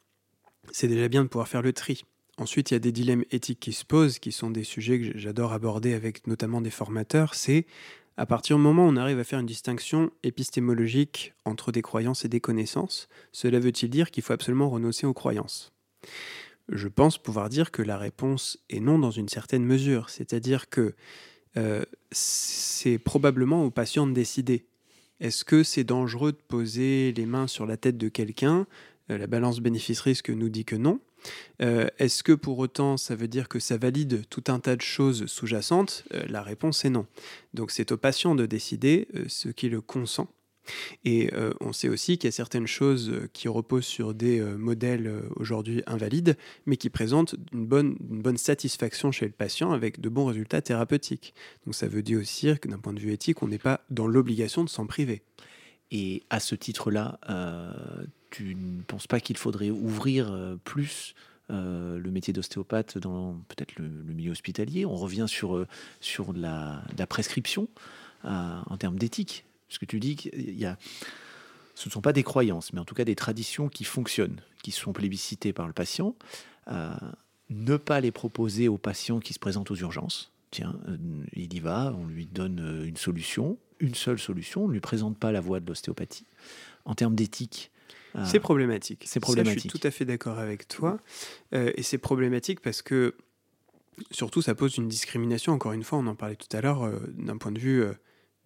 c'est 0.70 0.88
déjà 0.88 1.09
bien 1.09 1.24
de 1.24 1.28
pouvoir 1.28 1.48
faire 1.48 1.62
le 1.62 1.72
tri. 1.72 2.05
Ensuite, 2.36 2.70
il 2.70 2.74
y 2.74 2.76
a 2.76 2.80
des 2.80 2.92
dilemmes 2.92 3.24
éthiques 3.30 3.61
qui 3.61 3.72
se 3.72 3.84
posent, 3.84 4.18
qui 4.18 4.32
sont 4.32 4.50
des 4.50 4.64
sujets 4.64 5.00
que 5.00 5.18
j'adore 5.18 5.52
aborder 5.52 5.94
avec 5.94 6.26
notamment 6.26 6.61
des 6.61 6.70
formateurs. 6.70 7.34
C'est 7.34 7.66
à 8.16 8.26
partir 8.26 8.57
du 8.57 8.62
moment 8.62 8.86
où 8.86 8.90
on 8.90 8.96
arrive 8.96 9.18
à 9.18 9.24
faire 9.24 9.38
une 9.38 9.46
distinction 9.46 10.11
épistémologique 10.22 11.34
entre 11.44 11.72
des 11.72 11.82
croyances 11.82 12.24
et 12.24 12.28
des 12.28 12.40
connaissances, 12.40 13.09
cela 13.32 13.61
veut-il 13.61 13.90
dire 13.90 14.11
qu'il 14.11 14.22
faut 14.22 14.32
absolument 14.32 14.68
renoncer 14.68 15.07
aux 15.07 15.14
croyances? 15.14 15.72
Je 16.68 16.88
pense 16.88 17.18
pouvoir 17.18 17.48
dire 17.48 17.70
que 17.70 17.82
la 17.82 17.98
réponse 17.98 18.58
est 18.70 18.80
non 18.80 18.98
dans 18.98 19.10
une 19.10 19.28
certaine 19.28 19.64
mesure, 19.64 20.08
c'est-à-dire 20.08 20.70
que 20.70 20.94
euh, 21.56 21.84
c'est 22.10 22.98
probablement 22.98 23.64
au 23.64 23.70
patient 23.70 24.06
de 24.06 24.12
décider. 24.12 24.66
Est-ce 25.20 25.44
que 25.44 25.62
c'est 25.62 25.84
dangereux 25.84 26.32
de 26.32 26.40
poser 26.48 27.12
les 27.12 27.26
mains 27.26 27.46
sur 27.46 27.66
la 27.66 27.76
tête 27.76 27.98
de 27.98 28.08
quelqu'un? 28.08 28.66
Euh, 29.10 29.18
La 29.18 29.26
balance 29.26 29.60
bénéfice-risque 29.60 30.30
nous 30.30 30.48
dit 30.48 30.64
que 30.64 30.76
non. 30.76 31.00
Euh, 31.62 31.86
est-ce 31.98 32.22
que 32.22 32.32
pour 32.32 32.58
autant 32.58 32.96
ça 32.96 33.14
veut 33.14 33.28
dire 33.28 33.48
que 33.48 33.58
ça 33.58 33.76
valide 33.76 34.28
tout 34.28 34.44
un 34.48 34.58
tas 34.58 34.76
de 34.76 34.82
choses 34.82 35.26
sous-jacentes? 35.26 36.04
La 36.28 36.42
réponse 36.42 36.84
est 36.84 36.90
non. 36.90 37.06
Donc 37.52 37.70
c'est 37.70 37.92
au 37.92 37.96
patient 37.96 38.34
de 38.34 38.46
décider 38.46 39.08
ce 39.28 39.48
qui 39.48 39.68
le 39.68 39.80
consent. 39.80 40.28
Et 41.04 41.30
on 41.60 41.72
sait 41.72 41.88
aussi 41.88 42.18
qu'il 42.18 42.28
y 42.28 42.32
a 42.32 42.32
certaines 42.32 42.66
choses 42.66 43.12
qui 43.32 43.48
reposent 43.48 43.84
sur 43.84 44.14
des 44.14 44.40
modèles 44.40 45.22
aujourd'hui 45.36 45.82
invalides, 45.86 46.36
mais 46.66 46.76
qui 46.76 46.90
présentent 46.90 47.34
une 47.52 47.66
bonne, 47.66 48.36
satisfaction 48.36 49.12
chez 49.12 49.26
le 49.26 49.32
patient 49.32 49.72
avec 49.72 50.00
de 50.00 50.08
bons 50.08 50.26
résultats 50.26 50.62
thérapeutiques. 50.62 51.34
Donc 51.64 51.74
ça 51.74 51.86
veut 51.86 52.02
dire 52.02 52.18
aussi 52.20 52.58
que 52.58 52.68
d'un 52.68 52.78
point 52.78 52.92
de 52.92 53.00
vue 53.00 53.12
éthique, 53.12 53.42
on 53.42 53.48
n'est 53.48 53.58
pas 53.58 53.80
dans 53.90 54.06
l'obligation 54.06 54.64
de 54.64 54.68
s'en 54.68 54.86
priver. 54.86 55.22
Et 55.90 56.22
à 56.30 56.40
ce 56.40 56.54
titre-là, 56.54 57.18
tu 58.34 58.56
ne 58.56 58.82
penses 58.82 59.06
pas 59.06 59.20
qu'il 59.20 59.36
faudrait 59.36 59.70
ouvrir 59.70 60.32
euh, 60.32 60.56
plus 60.64 61.14
euh, 61.50 61.98
le 61.98 62.10
métier 62.10 62.32
d'ostéopathe 62.32 62.98
dans 62.98 63.34
peut-être 63.46 63.76
le, 63.76 63.86
milieu 63.86 64.32
hospitalier? 64.32 64.84
On 64.84 64.96
revient 64.96 65.26
sur, 65.28 65.54
euh, 65.54 65.68
sur 66.00 66.32
la, 66.32 66.82
prescription 67.08 67.68
en 68.24 68.76
termes 68.78 68.98
d'éthique. 68.98 69.44
Parce 69.75 69.81
que 69.81 69.87
tu 69.87 69.99
dis 69.99 70.14
qu'il 70.14 70.57
y 70.57 70.66
a, 70.66 70.79
ce 71.75 71.89
ne 71.89 71.93
sont 71.93 72.01
pas 72.01 72.12
des 72.12 72.22
croyances, 72.22 72.72
mais 72.72 72.79
en 72.79 72.85
tout 72.85 72.95
cas 72.95 73.05
des 73.05 73.16
traditions 73.16 73.68
qui 73.68 73.83
fonctionnent, 73.83 74.41
qui 74.62 74.70
sont 74.70 74.93
plébiscitées 74.93 75.53
par 75.53 75.66
le 75.66 75.72
patient. 75.72 76.14
ne 77.51 77.77
pas 77.77 78.01
les 78.01 78.12
proposer 78.12 78.68
aux 78.68 78.79
patients 78.79 79.18
qui 79.18 79.35
se 79.35 79.41
présentent 79.41 79.72
aux 79.72 79.77
urgences. 79.77 80.31
Tiens, 80.53 80.79
il 81.33 81.53
y 81.53 81.59
va, 81.59 81.93
on 81.99 82.07
lui 82.07 82.27
donne 82.27 82.85
une 82.87 82.97
solution, 82.97 83.59
une 83.81 83.97
seule 83.97 84.20
solution, 84.20 84.66
on 84.66 84.68
ne 84.68 84.75
lui 84.75 84.81
présente 84.81 85.18
pas 85.18 85.33
la 85.33 85.41
voie 85.41 85.59
de 85.59 85.66
l'ostéopathie. 85.66 86.27
En 86.85 86.95
termes 86.95 87.16
d'éthique. 87.16 87.72
C'est 88.25 88.39
problématique. 88.39 89.03
C'est 89.09 89.18
problématique. 89.18 89.64
je 89.64 89.68
suis 89.68 89.81
tout 89.81 89.85
à 89.85 89.91
fait 89.91 90.05
d'accord 90.05 90.39
avec 90.39 90.68
toi. 90.68 91.01
Euh, 91.53 91.72
et 91.75 91.83
c'est 91.83 91.99
problématique 91.99 92.61
parce 92.61 92.81
que, 92.81 93.16
surtout, 94.12 94.41
ça 94.41 94.55
pose 94.55 94.77
une 94.77 94.87
discrimination. 94.87 95.53
Encore 95.53 95.72
une 95.72 95.83
fois, 95.83 95.99
on 95.99 96.07
en 96.07 96.14
parlait 96.14 96.37
tout 96.37 96.57
à 96.57 96.61
l'heure, 96.61 96.85
euh, 96.85 97.01
d'un 97.09 97.39
point 97.39 97.51
de 97.51 97.59
vue 97.59 97.85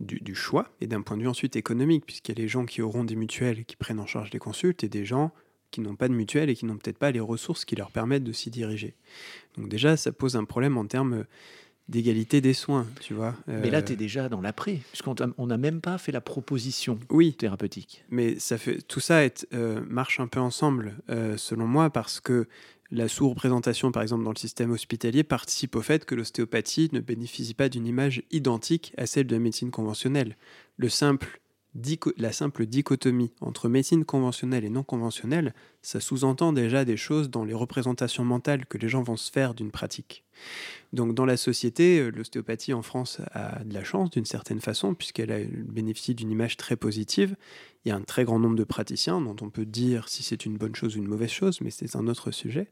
euh, 0.01 0.05
du, 0.21 0.35
choix 0.35 0.71
et 0.81 0.87
d'un 0.87 1.03
point 1.03 1.17
de 1.17 1.23
vue 1.23 1.29
ensuite 1.29 1.57
économique, 1.57 2.05
puisqu'il 2.07 2.37
y 2.37 2.41
a 2.41 2.43
les 2.43 2.49
gens 2.49 2.67
qui 2.67 2.83
auront 2.83 3.05
des 3.05 3.17
mutuelles 3.17 3.65
qui 3.65 3.77
prennent 3.77 4.01
en 4.01 4.07
charge 4.07 4.31
les 4.33 4.39
consultes 4.39 4.85
et 4.85 4.89
des 4.89 5.05
gens 5.05 5.33
qui 5.71 5.81
n'ont 5.81 5.97
pas 5.97 6.09
de 6.09 6.15
mutuelle 6.15 6.49
et 6.49 6.55
qui 6.55 6.65
n'ont 6.65 6.77
peut-être 6.77 6.99
pas 6.99 7.11
les 7.11 7.21
ressources 7.21 7.65
qui 7.65 7.77
leur 7.77 7.91
permettent 7.91 8.25
de 8.25 8.33
s'y 8.33 8.51
diriger. 8.51 8.95
Donc 9.57 9.69
déjà, 9.69 9.97
ça 9.97 10.13
pose 10.13 10.37
un 10.37 10.45
problème 10.45 10.79
en 10.79 10.87
termes 10.87 11.25
d'égalité 11.89 12.41
des 12.41 12.53
soins, 12.53 12.87
tu 13.01 13.15
vois. 13.15 13.35
Mais 13.47 13.71
là, 13.71 13.81
tu 13.83 13.95
es 13.95 13.97
déjà 13.97 14.29
dans 14.29 14.41
l'après, 14.41 14.81
puisqu'on 14.93 15.47
n'a 15.47 15.57
même 15.57 15.81
pas 15.81 15.97
fait 15.99 16.13
la 16.13 16.21
proposition 16.21 16.99
oui, 17.11 17.33
thérapeutique. 17.33 18.05
Mais 18.11 18.39
ça 18.39 18.59
fait, 18.59 18.83
tout 18.83 19.01
ça 19.01 19.25
est, 19.25 19.47
euh, 19.55 19.81
marche 19.89 20.21
un 20.21 20.27
peu 20.27 20.41
ensemble, 20.41 20.97
euh, 21.09 21.37
selon 21.37 21.67
moi, 21.67 21.91
parce 21.91 22.21
que 22.21 22.47
la 22.91 23.09
sous-représentation, 23.09 23.93
par 23.93 24.03
exemple, 24.03 24.25
dans 24.25 24.33
le 24.33 24.39
système 24.39 24.71
hospitalier, 24.71 25.23
participe 25.23 25.77
au 25.77 25.83
fait 25.83 26.05
que 26.05 26.15
l'ostéopathie 26.15 26.89
ne 26.93 27.01
bénéficie 27.01 27.55
pas 27.55 27.69
d'une 27.69 27.87
image 27.87 28.23
identique 28.31 28.95
à 28.97 29.07
celle 29.07 29.27
de 29.27 29.35
la 29.35 29.41
médecine 29.41 29.71
conventionnelle. 29.71 30.37
Le 30.77 30.89
simple 30.89 31.41
la 32.17 32.33
simple 32.33 32.67
dichotomie 32.67 33.33
entre 33.41 33.69
médecine 33.69 34.05
conventionnelle 34.05 34.65
et 34.65 34.71
non 34.71 34.83
conventionnelle, 34.83 35.55
ça 35.83 36.01
sous-entend 36.01 36.53
déjà 36.53 36.85
des 36.85 36.97
choses 36.97 37.31
dans 37.31 37.45
les 37.45 37.55
représentations 37.55 38.25
mentales 38.25 38.67
que 38.67 38.79
les 38.79 38.89
gens 38.89 39.03
vont 39.03 39.17
se 39.17 39.31
faire 39.31 39.55
d'une 39.55 39.71
pratique. 39.71 40.25
Donc 40.93 41.15
dans 41.15 41.25
la 41.25 41.37
société, 41.37 42.11
l'ostéopathie 42.11 42.73
en 42.73 42.83
France 42.83 43.21
a 43.33 43.63
de 43.65 43.75
la 43.75 43.85
chance 43.85 44.11
d'une 44.11 44.25
certaine 44.25 44.61
façon, 44.61 44.95
puisqu'elle 44.95 45.49
bénéficie 45.65 46.15
d'une 46.15 46.31
image 46.31 46.57
très 46.57 46.77
positive. 46.77 47.37
Il 47.85 47.89
y 47.89 47.93
a 47.93 47.97
un 47.97 48.03
très 48.03 48.25
grand 48.25 48.39
nombre 48.39 48.57
de 48.57 48.65
praticiens 48.65 49.21
dont 49.21 49.37
on 49.41 49.51
peut 49.51 49.67
dire 49.67 50.09
si 50.09 50.23
c'est 50.23 50.47
une 50.47 50.57
bonne 50.57 50.75
chose 50.75 50.97
ou 50.97 50.99
une 50.99 51.07
mauvaise 51.07 51.31
chose, 51.31 51.61
mais 51.61 51.71
c'est 51.71 51.97
un 51.97 52.07
autre 52.07 52.31
sujet. 52.31 52.71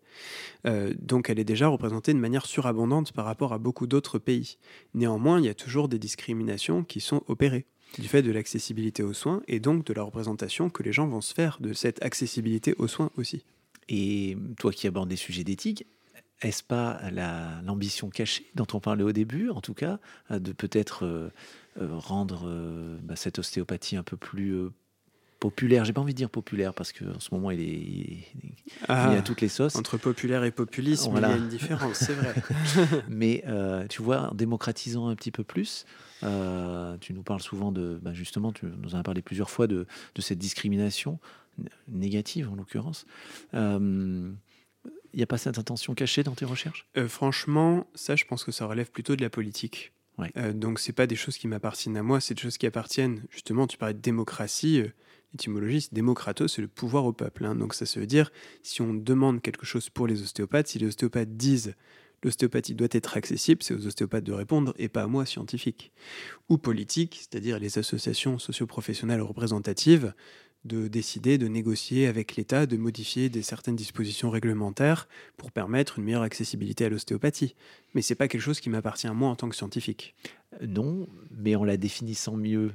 Euh, 0.66 0.92
donc 0.98 1.30
elle 1.30 1.38
est 1.38 1.44
déjà 1.44 1.68
représentée 1.68 2.12
de 2.12 2.18
manière 2.18 2.46
surabondante 2.46 3.12
par 3.12 3.24
rapport 3.24 3.52
à 3.52 3.58
beaucoup 3.58 3.86
d'autres 3.86 4.18
pays. 4.18 4.58
Néanmoins, 4.94 5.38
il 5.38 5.46
y 5.46 5.50
a 5.50 5.54
toujours 5.54 5.88
des 5.88 5.98
discriminations 5.98 6.82
qui 6.82 7.00
sont 7.00 7.22
opérées 7.28 7.66
du 7.98 8.08
fait 8.08 8.22
de 8.22 8.30
l'accessibilité 8.30 9.02
aux 9.02 9.12
soins 9.12 9.42
et 9.48 9.60
donc 9.60 9.84
de 9.86 9.92
la 9.92 10.02
représentation 10.02 10.70
que 10.70 10.82
les 10.82 10.92
gens 10.92 11.06
vont 11.06 11.20
se 11.20 11.32
faire 11.32 11.58
de 11.60 11.72
cette 11.72 12.02
accessibilité 12.02 12.74
aux 12.78 12.88
soins 12.88 13.10
aussi. 13.16 13.44
Et 13.88 14.36
toi 14.58 14.72
qui 14.72 14.86
abordes 14.86 15.08
des 15.08 15.16
sujets 15.16 15.44
d'éthique, 15.44 15.86
est-ce 16.42 16.62
pas 16.62 17.00
l'ambition 17.62 18.10
cachée 18.10 18.46
dont 18.54 18.66
on 18.74 18.80
parlait 18.80 19.04
au 19.04 19.12
début, 19.12 19.48
en 19.50 19.60
tout 19.60 19.74
cas, 19.74 19.98
de 20.30 20.52
peut-être 20.52 21.04
euh, 21.04 21.30
euh, 21.80 21.88
rendre 21.96 22.46
euh, 22.46 22.98
bah, 23.02 23.16
cette 23.16 23.38
ostéopathie 23.38 23.96
un 23.96 24.02
peu 24.02 24.16
plus 24.16 24.68
populaire 25.38 25.84
J'ai 25.84 25.92
pas 25.92 26.00
envie 26.00 26.12
de 26.12 26.16
dire 26.16 26.30
populaire 26.30 26.74
parce 26.74 26.92
qu'en 26.92 27.20
ce 27.20 27.32
moment 27.32 27.50
il 27.50 27.60
est, 27.60 27.64
il 27.64 28.24
ah, 28.88 29.10
à 29.10 29.22
toutes 29.22 29.40
les 29.40 29.48
sauces. 29.48 29.76
Entre 29.76 29.98
populaire 29.98 30.44
et 30.44 30.50
populisme, 30.50 31.12
il 31.16 31.22
y 31.22 31.24
a 31.24 31.36
une 31.36 31.48
différence, 31.48 31.98
c'est 31.98 32.14
vrai. 32.14 32.34
Mais 33.08 33.44
tu 33.88 34.02
vois, 34.02 34.30
en 34.30 34.34
démocratisant 34.34 35.08
un 35.08 35.14
petit 35.14 35.30
peu 35.30 35.44
plus, 35.44 35.84
euh, 36.22 36.96
tu 36.98 37.12
nous 37.12 37.22
parles 37.22 37.40
souvent 37.40 37.72
de, 37.72 37.98
bah, 38.02 38.12
justement, 38.12 38.52
tu 38.52 38.66
nous 38.66 38.94
en 38.94 38.98
as 38.98 39.02
parlé 39.02 39.22
plusieurs 39.22 39.50
fois 39.50 39.66
de, 39.66 39.86
cette 40.18 40.38
discrimination 40.38 41.18
négative 41.88 42.50
en 42.50 42.54
l'occurrence. 42.54 43.06
Il 43.52 43.58
euh, 43.58 44.32
n'y 45.14 45.22
a 45.22 45.26
pas 45.26 45.38
cette 45.38 45.58
intention 45.58 45.94
cachée 45.94 46.22
dans 46.22 46.34
tes 46.34 46.44
recherches? 46.44 46.86
Euh, 46.96 47.08
Franchement, 47.08 47.86
ça, 47.94 48.16
je 48.16 48.24
pense 48.24 48.44
que 48.44 48.52
ça 48.52 48.66
relève 48.66 48.90
plutôt 48.90 49.16
de 49.16 49.22
la 49.22 49.30
politique. 49.30 49.92
Ouais. 50.18 50.54
donc, 50.54 50.80
c'est 50.80 50.94
pas 50.94 51.06
des 51.06 51.16
choses 51.16 51.36
qui 51.36 51.46
m'appartiennent 51.46 51.98
à 51.98 52.02
moi, 52.02 52.22
c'est 52.22 52.32
des 52.32 52.40
choses 52.40 52.56
qui 52.56 52.66
appartiennent, 52.66 53.22
justement, 53.30 53.66
tu 53.66 53.76
parlais 53.76 53.92
de 53.92 54.00
démocratie. 54.00 54.82
C'est 55.40 55.94
démocrato, 55.94 56.48
c'est 56.48 56.62
le 56.62 56.68
pouvoir 56.68 57.04
au 57.04 57.12
peuple. 57.12 57.44
Hein. 57.44 57.54
Donc, 57.54 57.74
ça, 57.74 57.86
ça 57.86 58.00
veut 58.00 58.06
dire, 58.06 58.30
si 58.62 58.82
on 58.82 58.94
demande 58.94 59.42
quelque 59.42 59.66
chose 59.66 59.90
pour 59.90 60.06
les 60.06 60.22
ostéopathes, 60.22 60.68
si 60.68 60.78
les 60.78 60.86
ostéopathes 60.86 61.36
disent 61.36 61.74
l'ostéopathie 62.22 62.74
doit 62.74 62.88
être 62.90 63.16
accessible, 63.16 63.62
c'est 63.62 63.74
aux 63.74 63.86
ostéopathes 63.86 64.24
de 64.24 64.32
répondre 64.32 64.74
et 64.78 64.88
pas 64.88 65.02
à 65.02 65.06
moi, 65.06 65.26
scientifique. 65.26 65.92
Ou 66.48 66.58
politique, 66.58 67.18
c'est-à-dire 67.20 67.58
les 67.58 67.78
associations 67.78 68.38
socioprofessionnelles 68.38 69.22
représentatives, 69.22 70.12
de 70.66 70.88
décider 70.88 71.38
de 71.38 71.46
négocier 71.46 72.06
avec 72.06 72.36
l'État, 72.36 72.66
de 72.66 72.76
modifier 72.76 73.28
des 73.28 73.42
certaines 73.42 73.76
dispositions 73.76 74.30
réglementaires 74.30 75.08
pour 75.36 75.52
permettre 75.52 75.98
une 75.98 76.04
meilleure 76.04 76.22
accessibilité 76.22 76.84
à 76.84 76.88
l'ostéopathie. 76.88 77.54
Mais 77.94 78.02
ce 78.02 78.12
n'est 78.12 78.16
pas 78.16 78.28
quelque 78.28 78.40
chose 78.40 78.60
qui 78.60 78.70
m'appartient 78.70 79.06
à 79.06 79.14
moi 79.14 79.30
en 79.30 79.36
tant 79.36 79.48
que 79.48 79.54
scientifique. 79.54 80.16
Non, 80.66 81.08
mais 81.30 81.54
en 81.54 81.64
la 81.64 81.76
définissant 81.76 82.36
mieux, 82.36 82.72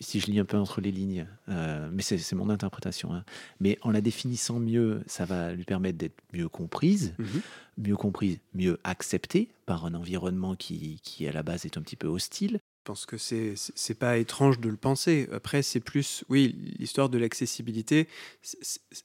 si 0.00 0.20
je 0.20 0.26
lis 0.26 0.40
un 0.40 0.44
peu 0.44 0.56
entre 0.56 0.80
les 0.80 0.90
lignes, 0.90 1.26
euh, 1.48 1.88
mais 1.92 2.02
c'est 2.02 2.34
mon 2.34 2.50
interprétation, 2.50 3.14
hein. 3.14 3.24
mais 3.60 3.78
en 3.82 3.90
la 3.90 4.00
définissant 4.00 4.58
mieux, 4.58 5.02
ça 5.06 5.24
va 5.24 5.52
lui 5.52 5.64
permettre 5.64 5.98
d'être 5.98 6.16
mieux 6.32 6.48
comprise, 6.48 7.14
mhm. 7.18 7.40
mieux 7.78 7.96
comprise, 7.96 8.38
mieux 8.54 8.80
acceptée 8.84 9.48
par 9.64 9.86
un 9.86 9.94
environnement 9.94 10.56
qui, 10.56 11.00
qui, 11.02 11.26
à 11.28 11.32
la 11.32 11.42
base, 11.42 11.66
est 11.66 11.76
un 11.78 11.82
petit 11.82 11.96
peu 11.96 12.08
hostile. 12.08 12.58
Je 12.86 12.92
pense 12.92 13.06
que 13.06 13.16
c'est 13.16 13.98
pas 13.98 14.16
étrange 14.16 14.60
de 14.60 14.68
le 14.68 14.76
penser. 14.76 15.28
Après, 15.32 15.62
c'est 15.62 15.80
plus, 15.80 16.24
oui, 16.28 16.54
l'histoire 16.78 17.08
de 17.08 17.18
l'accessibilité, 17.18 18.06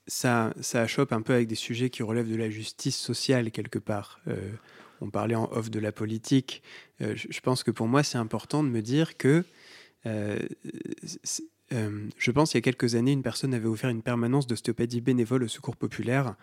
ça, 0.05 0.53
ça 0.61 0.85
chope 0.85 1.13
un 1.13 1.23
peu 1.23 1.33
avec 1.33 1.47
des 1.47 1.55
sujets 1.55 1.89
qui 1.89 2.03
relèvent 2.03 2.29
de 2.29 2.35
la 2.35 2.51
justice 2.51 2.95
sociale 2.95 3.49
quelque 3.49 3.79
part. 3.79 4.19
Euh, 4.27 4.51
on 5.01 5.09
parlait 5.09 5.33
en 5.33 5.49
off 5.51 5.71
de 5.71 5.79
la 5.79 5.91
politique. 5.91 6.61
Euh, 7.01 7.15
je 7.15 7.39
pense 7.39 7.63
que 7.63 7.71
pour 7.71 7.87
moi, 7.87 8.03
c'est 8.03 8.19
important 8.19 8.63
de 8.63 8.69
me 8.69 8.83
dire 8.83 9.17
que 9.17 9.43
euh, 10.05 10.39
euh, 11.73 12.09
je 12.17 12.31
pense 12.31 12.51
qu'il 12.51 12.57
y 12.57 12.59
a 12.59 12.61
quelques 12.63 12.95
années, 12.95 13.11
une 13.11 13.23
personne 13.23 13.53
avait 13.53 13.67
offert 13.67 13.89
une 13.89 14.01
permanence 14.01 14.47
d'ostéopathie 14.47 15.01
bénévole 15.01 15.43
au 15.43 15.47
Secours 15.47 15.75
populaire. 15.75 16.35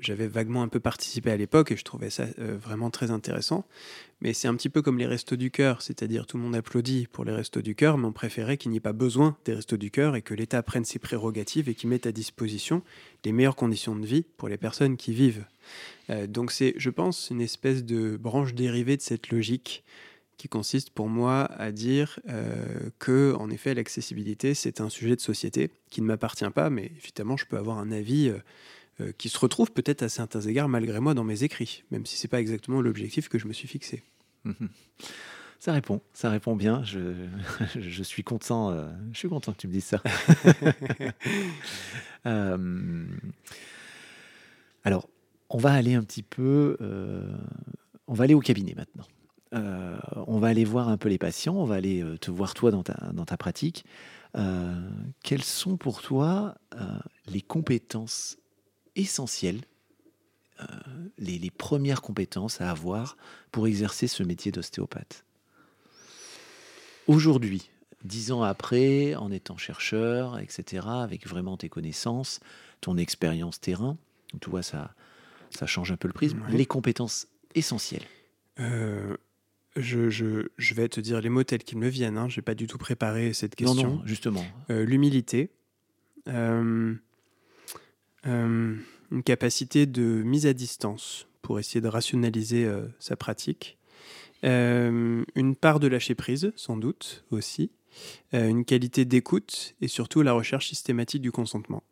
J'avais 0.00 0.28
vaguement 0.28 0.62
un 0.62 0.68
peu 0.68 0.78
participé 0.78 1.32
à 1.32 1.36
l'époque 1.36 1.72
et 1.72 1.76
je 1.76 1.82
trouvais 1.82 2.10
ça 2.10 2.26
euh, 2.38 2.56
vraiment 2.56 2.88
très 2.88 3.10
intéressant. 3.10 3.66
Mais 4.20 4.32
c'est 4.32 4.46
un 4.46 4.54
petit 4.54 4.68
peu 4.68 4.80
comme 4.80 4.98
les 4.98 5.06
restos 5.06 5.34
du 5.34 5.50
cœur, 5.50 5.82
c'est-à-dire 5.82 6.24
tout 6.26 6.36
le 6.36 6.44
monde 6.44 6.54
applaudit 6.54 7.08
pour 7.08 7.24
les 7.24 7.32
restos 7.32 7.62
du 7.62 7.74
cœur, 7.74 7.98
mais 7.98 8.06
on 8.06 8.12
préférait 8.12 8.58
qu'il 8.58 8.70
n'y 8.70 8.76
ait 8.76 8.80
pas 8.80 8.92
besoin 8.92 9.36
des 9.44 9.54
restos 9.54 9.76
du 9.76 9.90
cœur 9.90 10.14
et 10.14 10.22
que 10.22 10.34
l'État 10.34 10.62
prenne 10.62 10.84
ses 10.84 11.00
prérogatives 11.00 11.68
et 11.68 11.74
qu'il 11.74 11.88
mette 11.88 12.06
à 12.06 12.12
disposition 12.12 12.82
les 13.24 13.32
meilleures 13.32 13.56
conditions 13.56 13.96
de 13.96 14.06
vie 14.06 14.24
pour 14.36 14.48
les 14.48 14.58
personnes 14.58 14.96
qui 14.96 15.12
vivent. 15.12 15.44
donc 16.28 16.52
c'est, 16.52 16.74
je 16.76 16.90
pense, 16.90 17.30
une 17.30 17.40
espèce 17.40 17.84
de 17.84 18.16
branche 18.16 18.54
dérivée 18.54 18.96
de 18.96 19.02
cette 19.02 19.30
logique 19.30 19.84
qui 20.38 20.48
consiste 20.48 20.90
pour 20.90 21.08
moi 21.08 21.50
à 21.58 21.72
dire 21.72 22.20
euh, 22.28 22.90
que, 23.00 23.34
en 23.38 23.50
effet, 23.50 23.74
l'accessibilité, 23.74 24.54
c'est 24.54 24.80
un 24.80 24.88
sujet 24.88 25.16
de 25.16 25.20
société 25.20 25.70
qui 25.90 26.00
ne 26.00 26.06
m'appartient 26.06 26.48
pas, 26.50 26.70
mais 26.70 26.92
évidemment, 26.96 27.36
je 27.36 27.44
peux 27.44 27.58
avoir 27.58 27.78
un 27.78 27.90
avis 27.90 28.28
euh, 28.28 28.38
euh, 29.00 29.12
qui 29.18 29.28
se 29.28 29.38
retrouve 29.38 29.72
peut-être 29.72 30.04
à 30.04 30.08
certains 30.08 30.40
égards 30.40 30.68
malgré 30.68 31.00
moi 31.00 31.12
dans 31.12 31.24
mes 31.24 31.42
écrits, 31.42 31.82
même 31.90 32.06
si 32.06 32.16
c'est 32.16 32.28
pas 32.28 32.40
exactement 32.40 32.80
l'objectif 32.80 33.28
que 33.28 33.38
je 33.38 33.48
me 33.48 33.52
suis 33.52 33.68
fixé. 33.68 34.04
Ça 35.60 35.72
répond, 35.72 36.00
ça 36.12 36.30
répond 36.30 36.54
bien. 36.54 36.84
Je, 36.84 37.00
je 37.74 38.02
suis 38.04 38.22
content, 38.22 38.70
je 39.10 39.18
suis 39.18 39.28
content 39.28 39.52
que 39.52 39.56
tu 39.56 39.66
me 39.66 39.72
dises 39.72 39.86
ça. 39.86 40.00
alors, 44.84 45.08
on 45.50 45.58
va 45.58 45.72
aller 45.72 45.94
un 45.94 46.04
petit 46.04 46.22
peu, 46.22 46.76
on 48.06 48.14
va 48.14 48.22
aller 48.22 48.34
au 48.34 48.40
cabinet 48.40 48.74
maintenant. 48.76 49.08
Euh, 49.54 49.96
on 50.26 50.38
va 50.38 50.48
aller 50.48 50.64
voir 50.64 50.88
un 50.88 50.98
peu 50.98 51.08
les 51.08 51.18
patients, 51.18 51.54
on 51.54 51.64
va 51.64 51.76
aller 51.76 52.02
euh, 52.02 52.18
te 52.18 52.30
voir 52.30 52.54
toi 52.54 52.70
dans 52.70 52.82
ta, 52.82 53.10
dans 53.12 53.24
ta 53.24 53.36
pratique. 53.36 53.84
Euh, 54.36 54.74
quelles 55.22 55.44
sont 55.44 55.76
pour 55.76 56.02
toi 56.02 56.54
les 57.26 57.40
compétences 57.40 58.38
essentielles, 58.94 59.62
les, 61.18 61.38
les, 61.38 61.50
premières 61.50 62.02
compétences 62.02 62.60
à 62.60 62.70
avoir 62.70 63.16
pour 63.52 63.66
exercer 63.66 64.06
ce 64.06 64.22
métier 64.22 64.52
d'ostéopathe? 64.52 65.24
Aujourd'hui, 67.06 67.70
dix 68.04 68.32
ans 68.32 68.42
après, 68.42 69.14
en 69.14 69.30
étant 69.30 69.56
chercheur, 69.56 70.38
etc., 70.38 70.86
avec 70.88 71.26
vraiment 71.26 71.56
tes 71.56 71.68
connaissances, 71.68 72.40
ton 72.80 72.98
expérience 72.98 73.60
terrain, 73.60 73.96
tu 74.40 74.50
vois, 74.50 74.62
ça, 74.62 74.94
ça 75.50 75.66
change 75.66 75.90
un 75.90 75.96
peu 75.96 76.08
le 76.08 76.14
prisme, 76.14 76.42
les 76.50 76.66
compétences 76.66 77.28
essentielles 77.54 78.06
je, 79.80 80.74
vais 80.74 80.88
te 80.88 81.00
dire 81.00 81.20
les 81.20 81.28
mots 81.28 81.44
tels 81.44 81.64
qu'ils 81.64 81.78
me 81.78 81.88
viennent. 81.88 82.18
Hein. 82.18 82.28
Je 82.28 82.38
n'ai 82.38 82.42
pas 82.42 82.54
du 82.54 82.66
tout 82.66 82.78
préparé 82.78 83.32
cette 83.32 83.54
question. 83.54 83.88
Non, 83.88 84.02
justement. 84.04 84.44
Euh, 84.70 84.84
l'humilité. 84.84 85.50
Euh, 86.28 86.94
euh, 88.26 88.76
une 89.10 89.22
capacité 89.22 89.86
de 89.86 90.02
mise 90.02 90.46
à 90.46 90.52
distance 90.52 91.26
pour 91.40 91.58
essayer 91.58 91.80
de 91.80 91.88
rationaliser 91.88 92.70
sa 92.98 93.16
pratique. 93.16 93.78
une 94.42 95.56
part 95.58 95.80
de 95.80 95.86
lâcher 95.86 96.14
prise, 96.14 96.52
sans 96.56 96.76
doute 96.76 97.24
aussi. 97.30 97.70
une 98.32 98.64
qualité 98.64 99.04
d'écoute 99.04 99.74
et 99.80 99.88
surtout 99.88 100.22
la 100.22 100.32
recherche 100.32 100.68
systématique 100.68 101.22
du 101.22 101.32
consentement. 101.32 101.82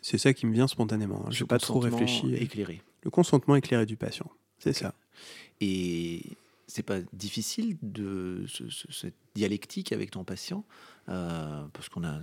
C'est 0.00 0.18
ça 0.18 0.32
qui 0.32 0.46
me 0.46 0.54
vient 0.54 0.68
spontanément. 0.68 1.24
Hein. 1.26 1.30
Je 1.30 1.44
n'ai 1.44 1.48
pas 1.48 1.58
trop 1.58 1.80
réfléchi. 1.80 2.34
Éclairé. 2.36 2.80
Le 3.02 3.10
consentement 3.10 3.56
éclairé 3.56 3.84
du 3.84 3.96
patient. 3.96 4.30
C'est 4.58 4.72
ça. 4.72 4.94
Et 5.60 6.22
c'est 6.68 6.82
pas 6.82 7.00
difficile 7.12 7.76
de 7.82 8.44
cette 8.90 9.14
dialectique 9.34 9.92
avec 9.92 10.10
ton 10.10 10.22
patient, 10.22 10.64
euh, 11.08 11.64
parce 11.72 11.88
qu'on 11.88 12.04
a, 12.04 12.20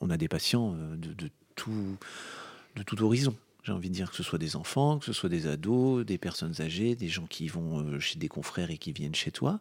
on 0.00 0.10
a 0.10 0.16
des 0.16 0.28
patients 0.28 0.74
euh, 0.74 0.96
de, 0.96 1.30
tout, 1.54 1.98
de 2.76 2.82
tout 2.82 3.00
horizon. 3.02 3.36
j'ai 3.62 3.72
envie 3.72 3.90
de 3.90 3.94
dire 3.94 4.10
que 4.10 4.16
ce 4.16 4.22
soit 4.22 4.38
des 4.38 4.56
enfants, 4.56 4.98
que 4.98 5.04
ce 5.04 5.12
soit 5.12 5.28
des 5.28 5.46
ados, 5.46 6.06
des 6.06 6.16
personnes 6.16 6.60
âgées, 6.60 6.96
des 6.96 7.08
gens 7.08 7.26
qui 7.26 7.48
vont 7.48 7.80
euh, 7.80 8.00
chez 8.00 8.18
des 8.18 8.28
confrères 8.28 8.70
et 8.70 8.78
qui 8.78 8.92
viennent 8.92 9.14
chez 9.14 9.30
toi. 9.30 9.60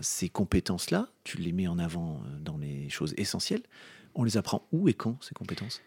Ces 0.00 0.28
compétences-là, 0.28 1.08
tu 1.24 1.38
les 1.38 1.52
mets 1.52 1.68
en 1.68 1.78
avant 1.78 2.20
dans 2.40 2.58
les 2.58 2.88
choses 2.90 3.14
essentielles. 3.16 3.62
On 4.14 4.24
les 4.24 4.36
apprend 4.36 4.66
où 4.72 4.88
et 4.88 4.94
quand, 4.94 5.16
ces 5.22 5.34
compétences? 5.34 5.80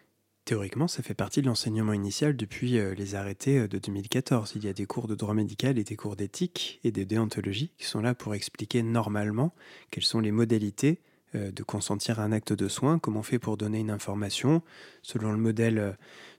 Théoriquement, 0.46 0.86
ça 0.86 1.02
fait 1.02 1.12
partie 1.12 1.42
de 1.42 1.46
l'enseignement 1.46 1.92
initial 1.92 2.36
depuis 2.36 2.78
les 2.96 3.14
arrêtés 3.16 3.66
de 3.66 3.78
2014. 3.78 4.52
Il 4.54 4.64
y 4.64 4.68
a 4.68 4.72
des 4.72 4.86
cours 4.86 5.08
de 5.08 5.16
droit 5.16 5.34
médical 5.34 5.76
et 5.76 5.82
des 5.82 5.96
cours 5.96 6.14
d'éthique 6.14 6.78
et 6.84 6.92
de 6.92 7.02
déontologie 7.02 7.72
qui 7.76 7.84
sont 7.84 8.00
là 8.00 8.14
pour 8.14 8.32
expliquer 8.32 8.84
normalement 8.84 9.52
quelles 9.90 10.04
sont 10.04 10.20
les 10.20 10.30
modalités 10.30 11.00
de 11.34 11.62
consentir 11.64 12.20
à 12.20 12.22
un 12.22 12.30
acte 12.30 12.52
de 12.52 12.68
soin, 12.68 13.00
comment 13.00 13.20
on 13.20 13.24
fait 13.24 13.40
pour 13.40 13.56
donner 13.56 13.80
une 13.80 13.90
information 13.90 14.62
selon 15.02 15.32
le 15.32 15.38
modèle 15.38 15.96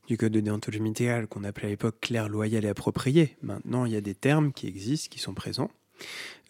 du 0.07 0.17
code 0.17 0.31
de 0.31 0.39
déontologie 0.39 0.81
médicale 0.81 1.27
qu'on 1.27 1.43
appelait 1.43 1.67
à 1.67 1.71
l'époque 1.71 1.99
clair, 1.99 2.29
loyal 2.29 2.63
et 2.63 2.69
approprié. 2.69 3.35
Maintenant, 3.41 3.83
il 3.85 3.91
y 3.91 3.97
a 3.97 4.01
des 4.01 4.15
termes 4.15 4.53
qui 4.53 4.67
existent, 4.67 5.09
qui 5.11 5.19
sont 5.19 5.33
présents. 5.33 5.69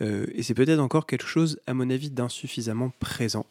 Euh, 0.01 0.28
et 0.34 0.43
c'est 0.43 0.53
peut-être 0.53 0.80
encore 0.80 1.08
quelque 1.08 1.26
chose, 1.26 1.60
à 1.66 1.74
mon 1.74 1.89
avis, 1.89 2.12
d'insuffisamment 2.12 2.91
présent. 2.99 3.45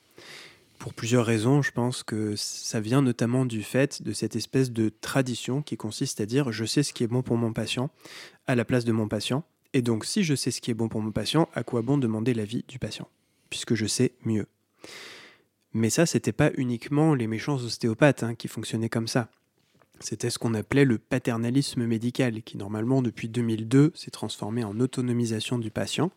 Pour 0.78 0.94
plusieurs 0.94 1.26
raisons, 1.26 1.62
je 1.62 1.72
pense 1.72 2.02
que 2.02 2.36
ça 2.36 2.80
vient 2.80 3.02
notamment 3.02 3.44
du 3.44 3.62
fait 3.62 4.02
de 4.02 4.12
cette 4.12 4.36
espèce 4.36 4.70
de 4.70 4.88
tradition 4.88 5.62
qui 5.62 5.76
consiste 5.76 6.20
à 6.20 6.26
dire 6.26 6.52
je 6.52 6.64
sais 6.64 6.82
ce 6.82 6.92
qui 6.92 7.02
est 7.02 7.08
bon 7.08 7.22
pour 7.22 7.36
mon 7.36 7.52
patient 7.52 7.90
à 8.46 8.54
la 8.54 8.64
place 8.64 8.84
de 8.84 8.92
mon 8.92 9.08
patient. 9.08 9.44
Et 9.72 9.82
donc, 9.82 10.04
si 10.04 10.22
je 10.22 10.34
sais 10.34 10.50
ce 10.50 10.60
qui 10.60 10.70
est 10.70 10.74
bon 10.74 10.88
pour 10.88 11.02
mon 11.02 11.12
patient, 11.12 11.48
à 11.54 11.64
quoi 11.64 11.82
bon 11.82 11.98
demander 11.98 12.34
l'avis 12.34 12.64
du 12.68 12.78
patient 12.78 13.08
Puisque 13.50 13.74
je 13.74 13.86
sais 13.86 14.12
mieux? 14.24 14.46
Mais 15.72 15.90
ça, 15.90 16.06
c'était 16.06 16.32
pas 16.32 16.50
uniquement 16.56 17.14
les 17.14 17.26
méchants 17.26 17.56
ostéopathes 17.56 18.22
hein, 18.22 18.34
qui 18.34 18.48
fonctionnaient 18.48 18.88
comme 18.88 19.08
ça. 19.08 19.28
C'était 20.00 20.28
ce 20.28 20.38
qu'on 20.38 20.54
appelait 20.54 20.84
le 20.84 20.98
paternalisme 20.98 21.86
médical, 21.86 22.42
qui 22.42 22.58
normalement 22.58 23.00
depuis 23.00 23.28
2002 23.28 23.92
s'est 23.94 24.10
transformé 24.10 24.62
en 24.62 24.78
autonomisation 24.78 25.58
du 25.58 25.70
patient, 25.70 26.10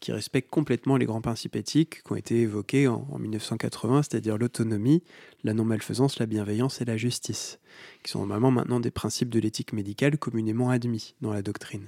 qui 0.00 0.12
respecte 0.12 0.50
complètement 0.50 0.96
les 0.96 1.04
grands 1.04 1.20
principes 1.20 1.56
éthiques 1.56 2.02
qui 2.04 2.12
ont 2.12 2.16
été 2.16 2.42
évoqués 2.42 2.86
en, 2.86 3.18
1980, 3.18 4.02
c'est-à-dire 4.02 4.38
l'autonomie, 4.38 5.02
la 5.42 5.52
non-malfaisance, 5.52 6.18
la 6.20 6.26
bienveillance 6.26 6.80
et 6.80 6.84
la 6.84 6.96
justice, 6.96 7.58
qui 8.04 8.12
sont 8.12 8.20
normalement 8.20 8.52
maintenant 8.52 8.80
des 8.80 8.92
principes 8.92 9.30
de 9.30 9.40
l'éthique 9.40 9.72
médicale 9.72 10.16
communément 10.16 10.70
admis 10.70 11.14
dans 11.20 11.32
la 11.32 11.42
doctrine. 11.42 11.86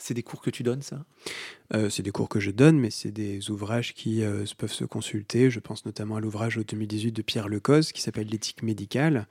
C'est 0.00 0.14
des 0.14 0.22
cours 0.22 0.40
que 0.40 0.48
tu 0.48 0.62
donnes, 0.62 0.80
ça? 0.80 1.04
Euh, 1.74 1.90
C'est 1.90 2.02
des 2.02 2.10
cours 2.10 2.30
que 2.30 2.40
je 2.40 2.50
donne, 2.50 2.78
mais 2.78 2.90
c'est 2.90 3.10
des 3.10 3.50
ouvrages 3.50 3.92
qui 3.92 4.22
euh, 4.22 4.46
peuvent 4.56 4.72
se 4.72 4.84
consulter. 4.84 5.50
Je 5.50 5.60
pense 5.60 5.84
notamment 5.84 6.16
à 6.16 6.20
l'ouvrage 6.20 6.56
au 6.56 6.64
2018 6.64 7.12
de 7.12 7.20
Pierre 7.20 7.48
Lecoz 7.48 7.92
qui 7.92 8.00
s'appelle 8.00 8.26
L'éthique 8.28 8.62
médicale 8.62 9.28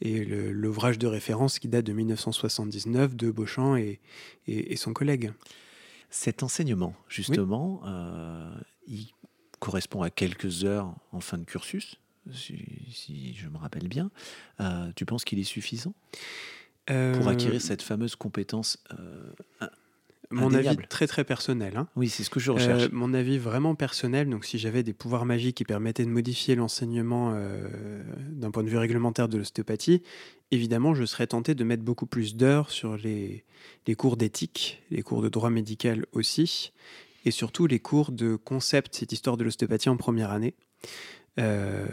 et 0.00 0.24
l'ouvrage 0.24 0.98
de 0.98 1.08
référence 1.08 1.58
qui 1.58 1.66
date 1.66 1.84
de 1.84 1.92
1979 1.92 3.16
de 3.16 3.32
Beauchamp 3.32 3.74
et, 3.76 4.00
et, 4.46 4.76
son 4.76 4.92
collègue. 4.92 5.32
Cet 6.08 6.44
enseignement, 6.44 6.94
justement, 7.08 7.80
euh, 7.84 8.54
il 8.86 9.08
correspond 9.58 10.02
à 10.02 10.10
quelques 10.10 10.64
heures 10.64 10.94
en 11.10 11.20
fin 11.20 11.38
de 11.38 11.44
cursus, 11.44 11.98
si, 12.32 13.34
je 13.34 13.48
me 13.48 13.56
rappelle 13.56 13.88
bien. 13.88 14.10
tu 14.94 15.04
penses 15.04 15.24
qu'il 15.24 15.40
est 15.40 15.44
suffisant? 15.44 15.94
Pour 16.86 17.28
acquérir 17.28 17.60
cette 17.60 17.82
fameuse 17.82 18.14
compétence 18.14 18.78
mon 20.32 20.54
avis 20.54 20.76
très 20.88 21.06
très 21.06 21.24
personnel. 21.24 21.76
Hein. 21.76 21.88
Oui, 21.96 22.08
c'est 22.08 22.24
ce 22.24 22.30
que 22.30 22.40
je 22.40 22.50
recherche. 22.50 22.84
Euh, 22.84 22.88
mon 22.92 23.14
avis 23.14 23.38
vraiment 23.38 23.74
personnel. 23.74 24.28
Donc, 24.28 24.44
si 24.44 24.58
j'avais 24.58 24.82
des 24.82 24.92
pouvoirs 24.92 25.24
magiques 25.24 25.56
qui 25.56 25.64
permettaient 25.64 26.04
de 26.04 26.10
modifier 26.10 26.54
l'enseignement 26.54 27.32
euh, 27.34 28.02
d'un 28.30 28.50
point 28.50 28.62
de 28.62 28.68
vue 28.68 28.78
réglementaire 28.78 29.28
de 29.28 29.38
l'ostéopathie, 29.38 30.02
évidemment, 30.50 30.94
je 30.94 31.04
serais 31.04 31.26
tenté 31.26 31.54
de 31.54 31.64
mettre 31.64 31.82
beaucoup 31.82 32.06
plus 32.06 32.36
d'heures 32.36 32.70
sur 32.70 32.96
les, 32.96 33.44
les 33.86 33.94
cours 33.94 34.16
d'éthique, 34.16 34.82
les 34.90 35.02
cours 35.02 35.22
de 35.22 35.28
droit 35.28 35.50
médical 35.50 36.06
aussi, 36.12 36.72
et 37.24 37.30
surtout 37.30 37.66
les 37.66 37.78
cours 37.78 38.12
de 38.12 38.36
concept, 38.36 38.96
cette 38.96 39.12
histoire 39.12 39.36
de 39.36 39.44
l'ostéopathie 39.44 39.88
en 39.88 39.96
première 39.96 40.30
année. 40.30 40.54
Euh, 41.38 41.86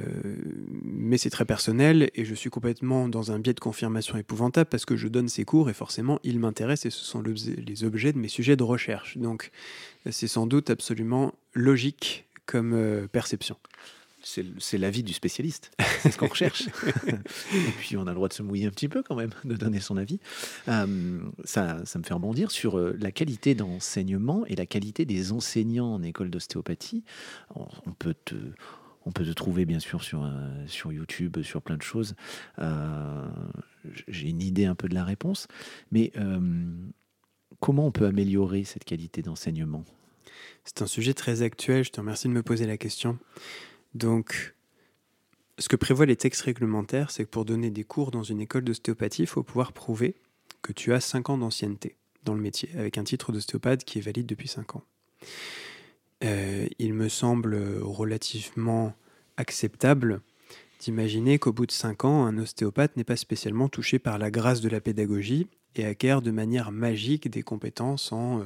mais 0.84 1.18
c'est 1.18 1.30
très 1.30 1.46
personnel 1.46 2.10
et 2.14 2.26
je 2.26 2.36
suis 2.36 2.50
complètement 2.50 3.08
dans 3.08 3.32
un 3.32 3.40
biais 3.40 3.54
de 3.54 3.60
confirmation 3.60 4.18
épouvantable 4.18 4.70
parce 4.70 4.84
que 4.84 4.98
je 4.98 5.08
donne 5.08 5.30
ces 5.30 5.46
cours 5.46 5.70
et 5.70 5.74
forcément 5.74 6.20
ils 6.24 6.40
m'intéressent 6.40 6.88
et 6.88 6.90
ce 6.90 7.06
sont 7.06 7.24
les 7.24 7.84
objets 7.86 8.12
de 8.12 8.18
mes 8.18 8.28
sujets 8.28 8.58
de 8.58 8.64
recherche. 8.64 9.18
Donc 9.18 9.52
c'est 10.12 10.28
sans 10.28 10.46
doute 10.46 10.70
absolument 10.70 11.34
logique 11.54 12.26
comme 12.46 12.74
euh, 12.74 13.08
perception. 13.08 13.56
C'est 14.22 14.78
l'avis 14.78 15.02
du 15.02 15.14
spécialiste, 15.14 15.72
c'est 16.02 16.12
ce 16.12 16.18
qu'on 16.18 16.28
recherche. 16.28 16.68
et 17.54 17.72
puis 17.80 17.96
on 17.96 18.02
a 18.02 18.10
le 18.10 18.16
droit 18.16 18.28
de 18.28 18.34
se 18.34 18.44
mouiller 18.44 18.66
un 18.66 18.70
petit 18.70 18.90
peu 18.90 19.02
quand 19.02 19.16
même, 19.16 19.30
de 19.46 19.56
donner 19.56 19.80
son 19.80 19.96
avis. 19.96 20.20
Euh, 20.68 21.20
ça, 21.46 21.78
ça, 21.86 22.00
me 22.00 22.04
fait 22.04 22.14
rebondir 22.14 22.52
sur 22.52 22.78
la 22.78 23.14
qualité 23.14 23.56
d'enseignement 23.56 24.46
et 24.48 24.58
la 24.58 24.66
qualité 24.66 25.06
des 25.06 25.32
enseignants 25.32 25.94
en 25.94 26.04
école 26.04 26.30
d'ostéopathie. 26.30 27.06
on, 27.56 27.94
peut 27.98 28.14
te, 28.26 28.36
on 29.10 29.12
peut 29.12 29.26
te 29.26 29.32
trouver 29.32 29.66
bien 29.66 29.80
sûr 29.80 30.04
sur, 30.04 30.24
euh, 30.24 30.68
sur 30.68 30.92
YouTube, 30.94 31.42
sur 31.42 31.64
plein 31.64 31.78
de 31.78 31.82
choses. 31.82 32.14
Euh, 32.60 33.28
j'ai 34.08 34.30
une 34.30 34.44
idée 34.44 34.66
un 34.66 34.76
peu 34.76 34.88
de 34.88 34.94
la 34.94 35.04
réponse, 35.04 35.48
mais 35.92 36.12
euh, 36.16 36.40
comment 37.60 37.88
on 37.88 37.92
peut 37.92 38.06
améliorer 38.06 38.64
cette 38.66 38.84
qualité 38.84 39.24
d'enseignement? 39.24 39.84
C'est 40.64 40.84
un 40.84 40.88
sujet 40.88 41.16
très 41.16 41.42
actuel, 41.42 41.84
je 41.84 41.90
te 41.90 42.00
remercie 42.00 42.28
de 42.28 42.34
me 42.34 42.44
poser 42.44 42.68
la 42.68 42.78
question. 42.78 43.18
Donc, 43.96 44.54
ce 45.58 45.68
que 45.68 45.76
prévoient 45.76 46.06
les 46.06 46.16
textes 46.16 46.44
réglementaires, 46.44 47.10
c'est 47.10 47.26
que 47.26 47.30
pour 47.30 47.46
donner 47.46 47.72
des 47.72 47.84
cours 47.84 48.12
dans 48.12 48.24
une 48.24 48.42
école 48.42 48.64
d'ostéopathie, 48.64 49.24
il 49.24 49.28
faut 49.28 49.42
pouvoir 49.42 49.74
prouver 49.74 50.18
que 50.62 50.72
tu 50.72 50.94
as 50.94 51.00
5 51.00 51.32
ans 51.32 51.38
d'ancienneté 51.40 51.96
dans 52.26 52.36
le 52.36 52.42
métier, 52.42 52.70
avec 52.78 53.00
un 53.00 53.04
titre 53.04 53.32
d'ostéopathe 53.32 53.86
qui 53.86 53.98
est 53.98 54.02
valide 54.02 54.28
depuis 54.28 54.48
5 54.48 54.76
ans. 54.76 54.84
Euh, 56.24 56.68
il 56.80 56.94
me 56.94 57.10
semble 57.10 57.58
relativement 57.82 58.94
acceptable 59.38 60.22
d'imaginer 60.80 61.40
qu'au 61.40 61.54
bout 61.54 61.66
de 61.66 61.72
5 61.72 62.06
ans, 62.06 62.26
un 62.26 62.38
ostéopathe 62.38 62.96
n'est 62.98 63.04
pas 63.04 63.16
spécialement 63.16 63.70
touché 63.70 64.00
par 64.00 64.18
la 64.18 64.32
grâce 64.32 64.62
de 64.62 64.70
la 64.70 64.82
pédagogie 64.82 65.48
et 65.76 65.86
acquiert 65.86 66.22
de 66.22 66.32
manière 66.32 66.72
magique 66.72 67.30
des 67.30 67.42
compétences 67.42 68.12
en, 68.12 68.42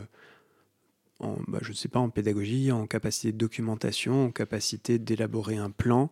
euh, 1.23 1.35
bah, 1.47 1.59
je 1.61 1.69
ne 1.69 1.75
sais 1.75 1.87
pas, 1.87 1.99
en 1.99 2.09
pédagogie, 2.09 2.71
en 2.71 2.85
capacité 2.85 3.31
de 3.31 3.37
documentation, 3.37 4.25
en 4.25 4.31
capacité 4.31 4.99
d'élaborer 4.99 5.57
un 5.57 5.69
plan 5.69 6.11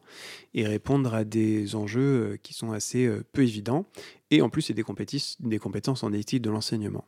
et 0.54 0.66
répondre 0.66 1.14
à 1.14 1.24
des 1.24 1.76
enjeux 1.76 2.02
euh, 2.02 2.38
qui 2.42 2.54
sont 2.54 2.72
assez 2.72 3.10
peu 3.34 3.44
évidents. 3.44 3.86
Et 4.30 4.42
en 4.42 4.50
plus, 4.50 4.62
c'est 4.64 4.74
des 4.74 5.60
compétences 5.60 6.04
en 6.04 6.14
éthique 6.14 6.42
de 6.42 6.50
l'enseignement. 6.50 7.06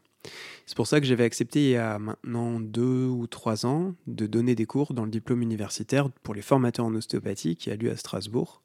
C'est 0.66 0.78
pour 0.78 0.88
ça 0.88 1.00
que 1.00 1.06
j'avais 1.06 1.26
accepté 1.26 1.64
il 1.64 1.70
y 1.72 1.78
a 1.78 2.00
maintenant 2.00 2.60
deux 2.60 3.06
ou 3.06 3.28
trois 3.28 3.66
ans 3.66 3.96
de 4.08 4.28
donner 4.28 4.56
des 4.56 4.66
cours 4.66 4.94
dans 4.94 5.06
le 5.06 5.12
diplôme 5.12 5.42
universitaire 5.42 6.10
pour 6.10 6.34
les 6.34 6.42
formateurs 6.42 6.86
en 6.86 6.96
ostéopathie 6.96 7.56
qui 7.56 7.72
a 7.72 7.76
lieu 7.76 7.92
à 7.92 7.98
Strasbourg. 7.98 8.62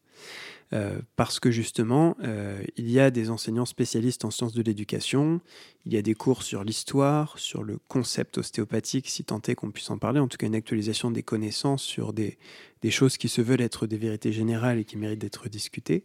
Euh, 0.75 1.01
parce 1.17 1.41
que 1.41 1.51
justement, 1.51 2.15
euh, 2.23 2.63
il 2.77 2.91
y 2.91 3.01
a 3.01 3.11
des 3.11 3.31
enseignants 3.31 3.65
spécialistes 3.65 4.27
en 4.27 4.31
sciences 4.31 4.53
de 4.53 4.63
l'éducation, 4.63 5.41
il 5.87 5.95
y 5.95 5.97
a 5.97 6.03
des 6.03 6.15
cours 6.15 6.43
sur 6.43 6.63
l'histoire, 6.63 7.39
sur 7.39 7.63
le 7.63 7.79
concept 7.89 8.37
ostéopathique, 8.37 9.09
si 9.09 9.25
tant 9.25 9.41
est 9.49 9.55
qu'on 9.55 9.71
puisse 9.71 9.89
en 9.89 9.97
parler, 9.97 10.21
en 10.21 10.29
tout 10.29 10.37
cas 10.37 10.47
une 10.47 10.55
actualisation 10.55 11.11
des 11.11 11.23
connaissances 11.23 11.83
sur 11.83 12.13
des, 12.13 12.37
des 12.83 12.91
choses 12.91 13.17
qui 13.17 13.29
se 13.29 13.41
veulent 13.41 13.61
être 13.61 13.87
des 13.87 13.97
vérités 13.97 14.33
générales 14.33 14.79
et 14.79 14.85
qui 14.85 14.97
méritent 14.97 15.21
d'être 15.21 15.49
discutées. 15.49 16.05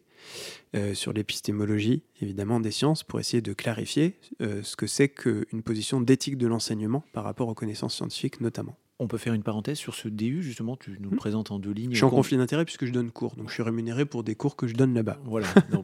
Euh, 0.76 0.94
sur 0.94 1.14
l'épistémologie, 1.14 2.02
évidemment, 2.22 2.60
des 2.60 2.72
sciences, 2.72 3.04
pour 3.04 3.20
essayer 3.20 3.42
de 3.42 3.54
clarifier 3.54 4.18
euh, 4.42 4.64
ce 4.64 4.76
que 4.76 4.88
c'est 4.88 5.10
qu'une 5.10 5.62
position 5.64 6.02
d'éthique 6.02 6.38
de 6.38 6.48
l'enseignement 6.48 7.04
par 7.14 7.24
rapport 7.24 7.48
aux 7.48 7.54
connaissances 7.54 7.96
scientifiques 7.96 8.42
notamment. 8.42 8.78
On 9.04 9.08
peut 9.08 9.18
faire 9.18 9.34
une 9.34 9.44
parenthèse 9.44 9.78
sur 9.78 9.96
ce 9.96 10.08
DU, 10.08 10.42
justement, 10.42 10.78
tu 10.78 10.98
nous 11.02 11.10
le 11.10 11.16
hmm. 11.16 11.20
présentes 11.20 11.52
en 11.52 11.60
deux 11.60 11.72
lignes. 11.72 11.92
Je 11.92 11.98
suis 11.98 12.06
en 12.06 12.10
conflit 12.10 12.38
d'intérêt 12.38 12.64
puisque 12.64 12.86
je 12.86 12.92
donne 12.92 13.12
cours, 13.12 13.36
donc 13.36 13.50
je 13.50 13.54
suis 13.54 13.64
rémunéré 13.64 14.06
pour 14.06 14.24
des 14.24 14.36
cours 14.36 14.56
que 14.56 14.66
je 14.66 14.76
donne 14.76 14.94
là-bas. 14.94 15.20
Voilà, 15.26 15.48
moi 15.72 15.84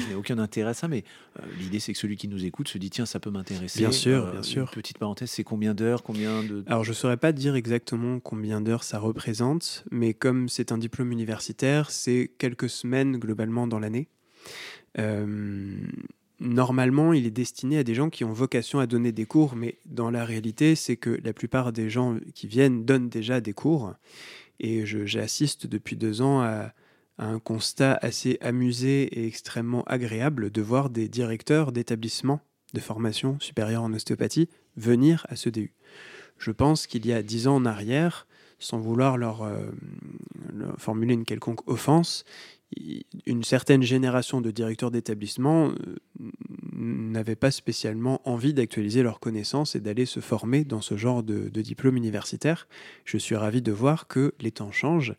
je 0.00 0.08
n'ai 0.08 0.14
aucun 0.14 0.38
intérêt 0.38 0.70
à 0.70 0.74
ça, 0.74 0.86
mais 0.86 1.02
euh, 1.40 1.42
l'idée 1.58 1.80
c'est 1.80 1.92
que 1.92 1.98
celui 1.98 2.16
qui 2.16 2.28
nous 2.28 2.44
écoute 2.44 2.68
se 2.68 2.78
dit 2.78 2.88
tiens, 2.88 3.04
ça 3.04 3.18
peut 3.18 3.30
m'intéresser. 3.30 3.80
Bien 3.80 3.90
sûr, 3.90 4.30
bien 4.30 4.42
sûr. 4.42 4.70
petite 4.70 4.98
parenthèse, 4.98 5.30
c'est 5.30 5.44
combien 5.44 5.74
d'heures, 5.74 6.04
combien 6.04 6.44
de... 6.44 6.62
Alors 6.66 6.84
je 6.84 6.90
ne 6.90 6.94
saurais 6.94 7.16
pas 7.16 7.32
dire 7.32 7.56
exactement 7.56 8.20
combien 8.20 8.60
d'heures 8.60 8.84
ça 8.84 9.00
représente, 9.00 9.84
mais 9.90 10.14
comme 10.14 10.48
c'est 10.48 10.70
un 10.70 10.78
diplôme 10.78 11.10
universitaire, 11.10 11.90
c'est 11.90 12.30
quelques 12.38 12.70
semaines 12.70 13.16
globalement 13.16 13.66
dans 13.66 13.80
l'année. 13.80 14.08
Euh, 14.98 15.76
normalement, 16.40 17.12
il 17.12 17.26
est 17.26 17.30
destiné 17.30 17.78
à 17.78 17.84
des 17.84 17.94
gens 17.94 18.10
qui 18.10 18.24
ont 18.24 18.32
vocation 18.32 18.78
à 18.78 18.86
donner 18.86 19.12
des 19.12 19.26
cours, 19.26 19.56
mais 19.56 19.78
dans 19.86 20.10
la 20.10 20.24
réalité, 20.24 20.74
c'est 20.74 20.96
que 20.96 21.18
la 21.24 21.32
plupart 21.32 21.72
des 21.72 21.90
gens 21.90 22.16
qui 22.34 22.46
viennent 22.46 22.84
donnent 22.84 23.08
déjà 23.08 23.40
des 23.40 23.52
cours. 23.52 23.94
Et 24.60 24.86
j'assiste 24.86 25.66
depuis 25.66 25.96
deux 25.96 26.22
ans 26.22 26.40
à, 26.42 26.72
un 27.18 27.38
constat 27.38 27.98
assez 28.02 28.36
amusé 28.42 29.04
et 29.04 29.26
extrêmement 29.26 29.84
agréable 29.84 30.50
de 30.50 30.60
voir 30.60 30.90
des 30.90 31.08
directeurs 31.08 31.72
d'établissements 31.72 32.40
de 32.74 32.80
formation 32.80 33.40
supérieure 33.40 33.84
en 33.84 33.92
ostéopathie 33.94 34.50
venir 34.76 35.24
à 35.30 35.36
ce 35.36 35.48
DU. 35.48 35.72
Je 36.36 36.50
pense 36.50 36.86
qu'il 36.86 37.06
y 37.06 37.14
a 37.14 37.22
dix 37.22 37.46
ans 37.48 37.56
en 37.56 37.64
arrière, 37.64 38.26
sans 38.58 38.78
vouloir 38.78 39.16
leur, 39.16 39.42
euh, 39.42 39.70
formuler 40.76 41.14
une 41.14 41.24
quelconque 41.24 41.66
offense, 41.66 42.24
une 43.26 43.44
certaine 43.44 43.82
génération 43.82 44.40
de 44.40 44.50
directeurs 44.50 44.90
d'établissement 44.90 45.70
euh, 45.70 46.30
n'avaient 46.72 47.36
pas 47.36 47.50
spécialement 47.50 48.20
envie 48.28 48.54
d'actualiser 48.54 49.02
leurs 49.02 49.20
connaissances 49.20 49.76
et 49.76 49.80
d'aller 49.80 50.06
se 50.06 50.20
former 50.20 50.64
dans 50.64 50.80
ce 50.80 50.96
genre 50.96 51.22
de, 51.22 51.48
diplôme 51.48 51.96
universitaire. 51.96 52.68
Je 53.04 53.18
suis 53.18 53.36
ravi 53.36 53.62
de 53.62 53.72
voir 53.72 54.08
que 54.08 54.34
les 54.40 54.50
temps 54.50 54.72
changent 54.72 55.14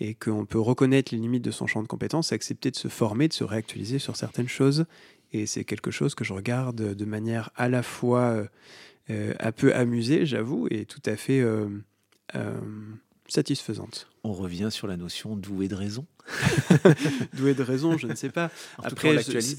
et 0.00 0.14
qu'on 0.14 0.46
peut 0.46 0.60
reconnaître 0.60 1.14
les 1.14 1.20
limites 1.20 1.44
de 1.44 1.50
son 1.50 1.66
champ 1.66 1.82
de 1.82 1.88
compétences, 1.88 2.32
accepter 2.32 2.70
de 2.70 2.76
se 2.76 2.88
former, 2.88 3.28
de 3.28 3.32
se 3.32 3.44
réactualiser 3.44 3.98
sur 3.98 4.16
certaines 4.16 4.48
choses. 4.48 4.86
Et 5.32 5.46
c'est 5.46 5.64
quelque 5.64 5.90
chose 5.90 6.14
que 6.14 6.24
je 6.24 6.32
regarde 6.32 6.94
de 6.94 7.04
manière 7.04 7.50
à 7.56 7.68
la 7.68 7.82
fois 7.82 8.46
euh, 9.10 9.34
un 9.38 9.52
peu 9.52 9.74
amusée, 9.74 10.24
j'avoue, 10.24 10.66
et 10.70 10.86
tout 10.86 11.02
à 11.04 11.16
fait 11.16 11.40
euh, 11.40 11.68
euh, 12.36 12.58
satisfaisante. 13.28 14.08
On 14.22 14.32
revient 14.32 14.68
sur 14.70 14.86
la 14.86 14.96
notion 14.96 15.36
doué 15.36 15.68
de 15.68 15.74
raison. 15.74 16.06
doué 17.34 17.54
de 17.54 17.62
raison, 17.62 17.98
je 17.98 18.06
ne 18.06 18.14
sais 18.14 18.30
pas. 18.30 18.50
après, 18.82 19.16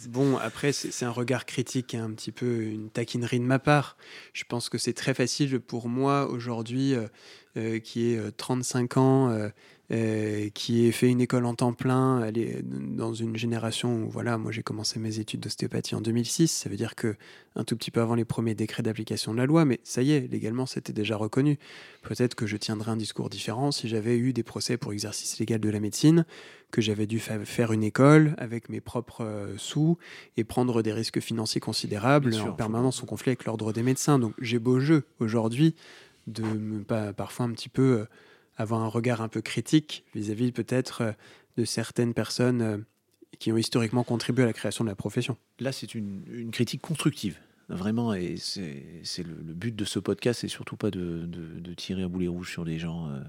bon, 0.09 0.37
après 0.37 0.71
c'est 0.71 1.05
un 1.05 1.11
regard 1.11 1.45
critique, 1.45 1.93
hein, 1.93 2.05
un 2.05 2.11
petit 2.11 2.31
peu 2.31 2.63
une 2.63 2.89
taquinerie 2.89 3.39
de 3.39 3.45
ma 3.45 3.59
part. 3.59 3.97
Je 4.33 4.43
pense 4.47 4.69
que 4.69 4.77
c'est 4.77 4.93
très 4.93 5.13
facile 5.13 5.59
pour 5.59 5.87
moi 5.87 6.27
aujourd'hui, 6.27 6.95
qui 7.83 8.07
est 8.07 8.37
35 8.37 8.97
ans 8.97 9.29
euh, 9.29 9.49
qui 9.89 10.87
ait 10.87 10.91
fait 10.91 11.09
une 11.09 11.21
école 11.21 11.45
en 11.45 11.53
temps 11.53 11.73
plein, 11.73 12.23
elle 12.23 12.37
est 12.37 12.63
dans 12.63 13.13
une 13.13 13.35
génération 13.35 14.03
où, 14.03 14.09
voilà, 14.09 14.37
moi 14.37 14.51
j'ai 14.51 14.63
commencé 14.63 14.99
mes 14.99 15.19
études 15.19 15.41
d'ostéopathie 15.41 15.95
en 15.95 16.01
2006, 16.01 16.47
ça 16.47 16.69
veut 16.69 16.75
dire 16.75 16.95
que 16.95 17.15
un 17.55 17.63
tout 17.63 17.77
petit 17.77 17.91
peu 17.91 18.01
avant 18.01 18.15
les 18.15 18.25
premiers 18.25 18.55
décrets 18.55 18.83
d'application 18.83 19.31
de 19.31 19.37
la 19.37 19.45
loi, 19.45 19.63
mais 19.63 19.79
ça 19.83 20.01
y 20.01 20.11
est, 20.11 20.31
légalement 20.31 20.65
c'était 20.65 20.93
déjà 20.93 21.15
reconnu. 21.17 21.57
Peut-être 22.01 22.35
que 22.35 22.45
je 22.45 22.57
tiendrais 22.57 22.91
un 22.91 22.97
discours 22.97 23.29
différent 23.29 23.71
si 23.71 23.87
j'avais 23.87 24.17
eu 24.17 24.33
des 24.33 24.43
procès 24.43 24.77
pour 24.77 24.91
exercice 24.91 25.39
légal 25.39 25.59
de 25.59 25.69
la 25.69 25.79
médecine, 25.79 26.25
que 26.71 26.81
j'avais 26.81 27.07
dû 27.07 27.19
faire 27.19 27.71
une 27.71 27.83
école 27.83 28.35
avec 28.37 28.69
mes 28.69 28.81
propres 28.81 29.23
euh, 29.23 29.53
sous 29.57 29.97
et 30.35 30.43
prendre 30.43 30.81
des 30.81 30.91
risques 30.91 31.21
financiers 31.21 31.61
considérables 31.61 32.35
en 32.35 32.51
permanence 32.51 33.01
en 33.01 33.05
conflit 33.05 33.29
avec 33.29 33.45
l'ordre 33.45 33.71
des 33.71 33.83
médecins. 33.83 34.19
Donc 34.19 34.33
j'ai 34.39 34.59
beau 34.59 34.79
jeu 34.79 35.05
aujourd'hui 35.19 35.75
de 36.27 36.43
me, 36.43 36.83
pas, 36.83 37.13
parfois 37.13 37.45
un 37.45 37.51
petit 37.51 37.69
peu 37.69 37.81
euh, 37.81 38.05
avoir 38.57 38.81
un 38.81 38.87
regard 38.87 39.21
un 39.21 39.27
peu 39.27 39.41
critique 39.41 40.03
vis-à-vis 40.13 40.51
peut-être 40.51 41.01
euh, 41.01 41.11
de 41.57 41.65
certaines 41.65 42.13
personnes 42.13 42.61
euh, 42.61 42.77
qui 43.39 43.51
ont 43.51 43.57
historiquement 43.57 44.03
contribué 44.03 44.43
à 44.43 44.47
la 44.47 44.53
création 44.53 44.83
de 44.83 44.89
la 44.89 44.95
profession. 44.95 45.37
Là, 45.59 45.71
c'est 45.71 45.95
une, 45.95 46.49
critique 46.51 46.81
constructive. 46.81 47.37
Vraiment, 47.67 48.13
et 48.13 48.35
c'est 48.37 49.23
le, 49.23 49.53
but 49.53 49.75
de 49.75 49.85
ce 49.85 49.97
podcast, 49.97 50.41
c'est 50.41 50.47
surtout 50.47 50.77
pas 50.77 50.91
de, 50.91 51.27
tirer 51.75 52.03
un 52.03 52.07
boulet 52.07 52.27
rouge 52.27 52.51
sur 52.51 52.63
les 52.63 52.77
gens. 52.77 53.09
Euh, 53.09 53.19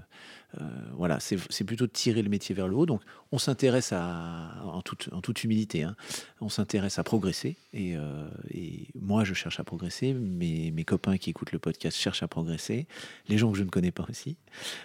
voilà, 0.93 1.19
c'est 1.19 1.63
plutôt 1.63 1.85
de 1.85 1.91
tirer 1.91 2.21
le 2.21 2.29
métier 2.29 2.55
vers 2.55 2.67
le 2.67 2.75
haut. 2.75 2.85
Donc, 2.85 3.01
on 3.31 3.37
s'intéresse 3.37 3.91
à, 3.91 4.63
en 4.63 4.81
toute, 4.81 5.09
en 5.11 5.21
toute 5.21 5.43
humilité, 5.43 5.83
hein, 5.83 5.95
on 6.41 6.49
s'intéresse 6.49 6.97
à 6.97 7.03
progresser. 7.03 7.57
Euh, 7.75 8.29
et, 8.51 8.87
moi, 8.99 9.23
je 9.23 9.33
cherche 9.33 9.59
à 9.59 9.63
progresser. 9.63 10.13
Mes, 10.13 10.71
mes 10.71 10.83
copains 10.83 11.17
qui 11.17 11.29
écoutent 11.29 11.51
le 11.51 11.59
podcast 11.59 11.97
cherchent 11.97 12.23
à 12.23 12.27
progresser. 12.27 12.87
Les 13.27 13.37
gens 13.37 13.51
que 13.51 13.57
je 13.57 13.63
ne 13.63 13.69
connais 13.69 13.91
pas 13.91 14.05
aussi. 14.09 14.37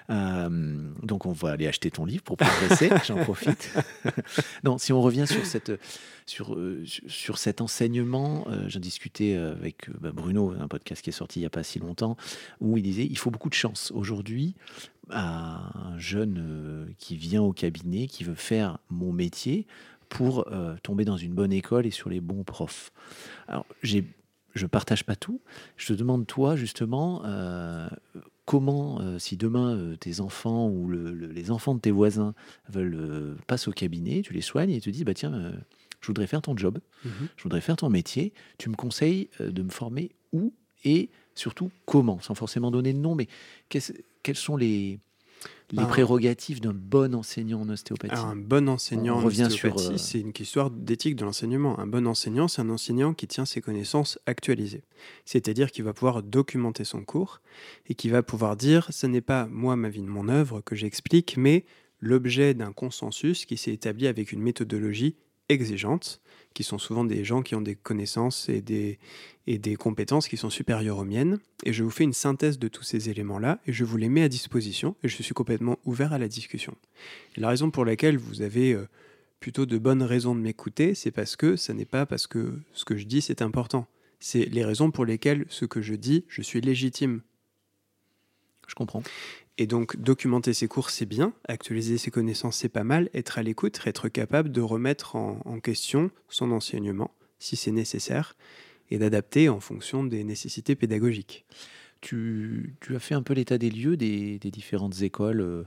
donc, 0.08 1.26
on 1.26 1.32
va 1.32 1.52
aller 1.52 1.66
acheter 1.66 1.90
ton 1.90 2.04
livre 2.04 2.22
pour 2.22 2.36
progresser. 2.36 2.90
J'en 3.06 3.16
profite. 3.16 3.72
non, 4.64 4.78
si 4.78 4.92
on 4.92 5.00
revient 5.00 5.26
sur 5.26 5.46
cette 5.46 5.72
sur, 6.26 6.54
euh, 6.54 6.84
sur 7.06 7.38
cet 7.38 7.60
enseignement. 7.60 8.46
Euh, 8.48 8.68
J'en 8.68 8.80
discutais 8.80 9.34
euh, 9.34 9.52
avec 9.52 9.90
bah, 10.00 10.12
Bruno, 10.12 10.54
un 10.58 10.68
podcast 10.68 11.02
qui 11.02 11.10
est 11.10 11.12
sorti 11.12 11.40
il 11.40 11.42
n'y 11.42 11.46
a 11.46 11.50
pas 11.50 11.62
si 11.62 11.78
longtemps, 11.78 12.16
où 12.60 12.76
il 12.76 12.82
disait 12.82 13.06
il 13.08 13.18
faut 13.18 13.30
beaucoup 13.30 13.48
de 13.48 13.54
chance. 13.54 13.92
Aujourd'hui, 13.94 14.54
un 15.10 15.96
jeune 15.98 16.94
qui 16.98 17.16
vient 17.16 17.42
au 17.42 17.52
cabinet, 17.52 18.06
qui 18.06 18.24
veut 18.24 18.34
faire 18.34 18.78
mon 18.90 19.12
métier, 19.12 19.66
pour 20.08 20.46
tomber 20.82 21.06
dans 21.06 21.16
une 21.16 21.32
bonne 21.32 21.52
école 21.52 21.86
et 21.86 21.90
sur 21.90 22.10
les 22.10 22.20
bons 22.20 22.44
profs. 22.44 22.92
Alors, 23.48 23.64
j'ai 23.82 24.04
je 24.54 24.66
partage 24.66 25.04
pas 25.04 25.16
tout. 25.16 25.40
Je 25.78 25.86
te 25.86 25.92
demande, 25.94 26.26
toi, 26.26 26.56
justement, 26.56 27.22
comment, 28.44 29.00
si 29.18 29.38
demain 29.38 29.96
tes 29.98 30.20
enfants 30.20 30.68
ou 30.68 30.90
les 30.90 31.50
enfants 31.50 31.74
de 31.74 31.80
tes 31.80 31.90
voisins 31.90 32.34
veulent 32.68 33.36
passer 33.46 33.70
au 33.70 33.72
cabinet, 33.72 34.20
tu 34.20 34.34
les 34.34 34.42
soignes 34.42 34.70
et 34.70 34.80
te 34.82 34.90
dis, 34.90 35.04
bah 35.04 35.14
tiens, 35.14 35.54
je 36.02 36.08
voudrais 36.08 36.26
faire 36.26 36.42
ton 36.42 36.56
job, 36.56 36.78
mhm. 37.04 37.28
je 37.36 37.42
voudrais 37.44 37.60
faire 37.60 37.76
ton 37.76 37.88
métier, 37.88 38.32
tu 38.58 38.68
me 38.68 38.74
conseilles 38.74 39.30
euh, 39.40 39.50
de 39.50 39.62
me 39.62 39.70
former 39.70 40.10
où 40.32 40.52
et 40.84 41.10
surtout 41.34 41.70
comment, 41.86 42.20
sans 42.20 42.34
forcément 42.34 42.70
donner 42.70 42.92
de 42.92 42.98
nom, 42.98 43.14
mais 43.14 43.28
quelles 43.68 44.36
sont 44.36 44.56
les, 44.56 44.98
les 45.70 45.78
ben, 45.78 45.86
prérogatives 45.86 46.60
d'un 46.60 46.74
bon 46.74 47.14
enseignant 47.14 47.62
en 47.62 47.68
ostéopathie 47.68 48.14
Un 48.14 48.36
bon 48.36 48.68
enseignant 48.68 49.18
en 49.18 49.24
ostéopathie, 49.24 49.92
euh, 49.92 49.96
c'est 49.96 50.20
une 50.20 50.32
histoire 50.38 50.70
d'éthique 50.70 51.16
de 51.16 51.24
l'enseignement. 51.24 51.78
Un 51.78 51.86
bon 51.86 52.06
enseignant, 52.06 52.48
c'est 52.48 52.60
un 52.60 52.70
enseignant 52.70 53.14
qui 53.14 53.26
tient 53.26 53.46
ses 53.46 53.60
connaissances 53.60 54.18
actualisées. 54.26 54.82
C'est-à-dire 55.24 55.70
qu'il 55.70 55.84
va 55.84 55.92
pouvoir 55.92 56.22
documenter 56.22 56.84
son 56.84 57.04
cours 57.04 57.40
et 57.88 57.94
qui 57.94 58.08
va 58.08 58.22
pouvoir 58.22 58.56
dire 58.56 58.88
ce 58.90 59.06
n'est 59.06 59.22
pas 59.22 59.46
moi, 59.46 59.76
ma 59.76 59.88
vie 59.88 60.02
de 60.02 60.08
mon 60.08 60.28
œuvre 60.28 60.60
que 60.60 60.76
j'explique, 60.76 61.36
mais 61.36 61.64
l'objet 62.00 62.52
d'un 62.52 62.72
consensus 62.72 63.46
qui 63.46 63.56
s'est 63.56 63.72
établi 63.72 64.06
avec 64.06 64.32
une 64.32 64.42
méthodologie 64.42 65.16
exigeantes, 65.52 66.20
qui 66.54 66.64
sont 66.64 66.78
souvent 66.78 67.04
des 67.04 67.24
gens 67.24 67.42
qui 67.42 67.54
ont 67.54 67.60
des 67.60 67.74
connaissances 67.74 68.48
et 68.48 68.60
des, 68.60 68.98
et 69.46 69.58
des 69.58 69.76
compétences 69.76 70.28
qui 70.28 70.36
sont 70.36 70.50
supérieures 70.50 70.98
aux 70.98 71.04
miennes. 71.04 71.38
Et 71.64 71.72
je 71.72 71.82
vous 71.82 71.90
fais 71.90 72.04
une 72.04 72.12
synthèse 72.12 72.58
de 72.58 72.68
tous 72.68 72.82
ces 72.82 73.08
éléments-là 73.10 73.60
et 73.66 73.72
je 73.72 73.84
vous 73.84 73.96
les 73.96 74.08
mets 74.08 74.22
à 74.22 74.28
disposition 74.28 74.96
et 75.02 75.08
je 75.08 75.22
suis 75.22 75.34
complètement 75.34 75.78
ouvert 75.84 76.12
à 76.12 76.18
la 76.18 76.28
discussion. 76.28 76.76
la 77.36 77.48
raison 77.48 77.70
pour 77.70 77.84
laquelle 77.84 78.18
vous 78.18 78.42
avez 78.42 78.72
euh, 78.72 78.88
plutôt 79.40 79.66
de 79.66 79.78
bonnes 79.78 80.02
raisons 80.02 80.34
de 80.34 80.40
m'écouter, 80.40 80.94
c'est 80.94 81.10
parce 81.10 81.36
que 81.36 81.56
ce 81.56 81.72
n'est 81.72 81.84
pas 81.84 82.06
parce 82.06 82.26
que 82.26 82.58
ce 82.72 82.84
que 82.84 82.96
je 82.96 83.04
dis 83.04 83.22
c'est 83.22 83.42
important. 83.42 83.86
C'est 84.20 84.44
les 84.44 84.64
raisons 84.64 84.90
pour 84.92 85.04
lesquelles 85.04 85.46
ce 85.48 85.64
que 85.64 85.82
je 85.82 85.94
dis, 85.94 86.24
je 86.28 86.42
suis 86.42 86.60
légitime. 86.60 87.22
Je 88.68 88.74
comprends. 88.74 89.02
Et 89.58 89.66
donc, 89.66 89.96
documenter 89.98 90.54
ses 90.54 90.66
cours, 90.66 90.90
c'est 90.90 91.06
bien, 91.06 91.34
actualiser 91.46 91.98
ses 91.98 92.10
connaissances, 92.10 92.56
c'est 92.56 92.70
pas 92.70 92.84
mal, 92.84 93.10
être 93.12 93.38
à 93.38 93.42
l'écoute, 93.42 93.80
être 93.84 94.08
capable 94.08 94.50
de 94.50 94.62
remettre 94.62 95.14
en, 95.16 95.60
question 95.60 96.10
son 96.28 96.50
enseignement, 96.52 97.10
si 97.38 97.56
c'est 97.56 97.70
nécessaire, 97.70 98.34
et 98.90 98.98
d'adapter 98.98 99.48
en 99.48 99.60
fonction 99.60 100.04
des 100.04 100.24
nécessités 100.24 100.74
pédagogiques. 100.74 101.44
Tu, 102.00 102.74
as 102.88 102.98
fait 102.98 103.14
un 103.14 103.22
peu 103.22 103.34
l'état 103.34 103.58
des 103.58 103.70
lieux 103.70 103.96
des, 103.96 104.38
différentes 104.38 105.02
écoles 105.02 105.40
euh, 105.40 105.64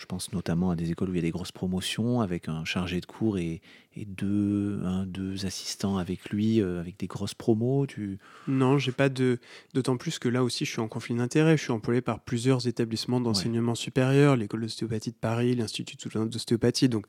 je 0.00 0.06
pense 0.06 0.32
notamment 0.32 0.70
à 0.70 0.76
des 0.76 0.90
écoles 0.90 1.10
où 1.10 1.12
il 1.12 1.16
y 1.16 1.18
a 1.18 1.22
des 1.22 1.30
grosses 1.30 1.52
promotions 1.52 2.22
avec 2.22 2.48
un 2.48 2.64
chargé 2.64 3.02
de 3.02 3.06
cours 3.06 3.36
et, 3.36 3.60
deux, 3.96 4.80
deux 5.04 5.44
assistants 5.44 5.98
avec 5.98 6.30
lui, 6.30 6.62
euh, 6.62 6.80
avec 6.80 6.98
des 6.98 7.06
grosses 7.06 7.34
promos. 7.34 7.86
Tu... 7.86 8.18
Non, 8.48 8.78
j'ai 8.78 8.92
pas 8.92 9.10
de. 9.10 9.38
D'autant 9.74 9.98
plus 9.98 10.18
que 10.18 10.30
là 10.30 10.42
aussi, 10.42 10.64
je 10.64 10.70
suis 10.70 10.80
en 10.80 10.88
conflit 10.88 11.14
d'intérêts. 11.14 11.58
Je 11.58 11.64
suis 11.64 11.72
employé 11.72 12.00
par 12.00 12.20
plusieurs 12.20 12.66
établissements 12.66 13.20
d'enseignement 13.20 13.74
supérieur, 13.74 14.36
l'école 14.36 14.62
d'ostéopathie 14.62 15.10
de 15.10 15.16
Paris, 15.16 15.54
l'Institut 15.54 15.98
d'ostéopathie. 16.14 16.88
Donc, 16.88 17.04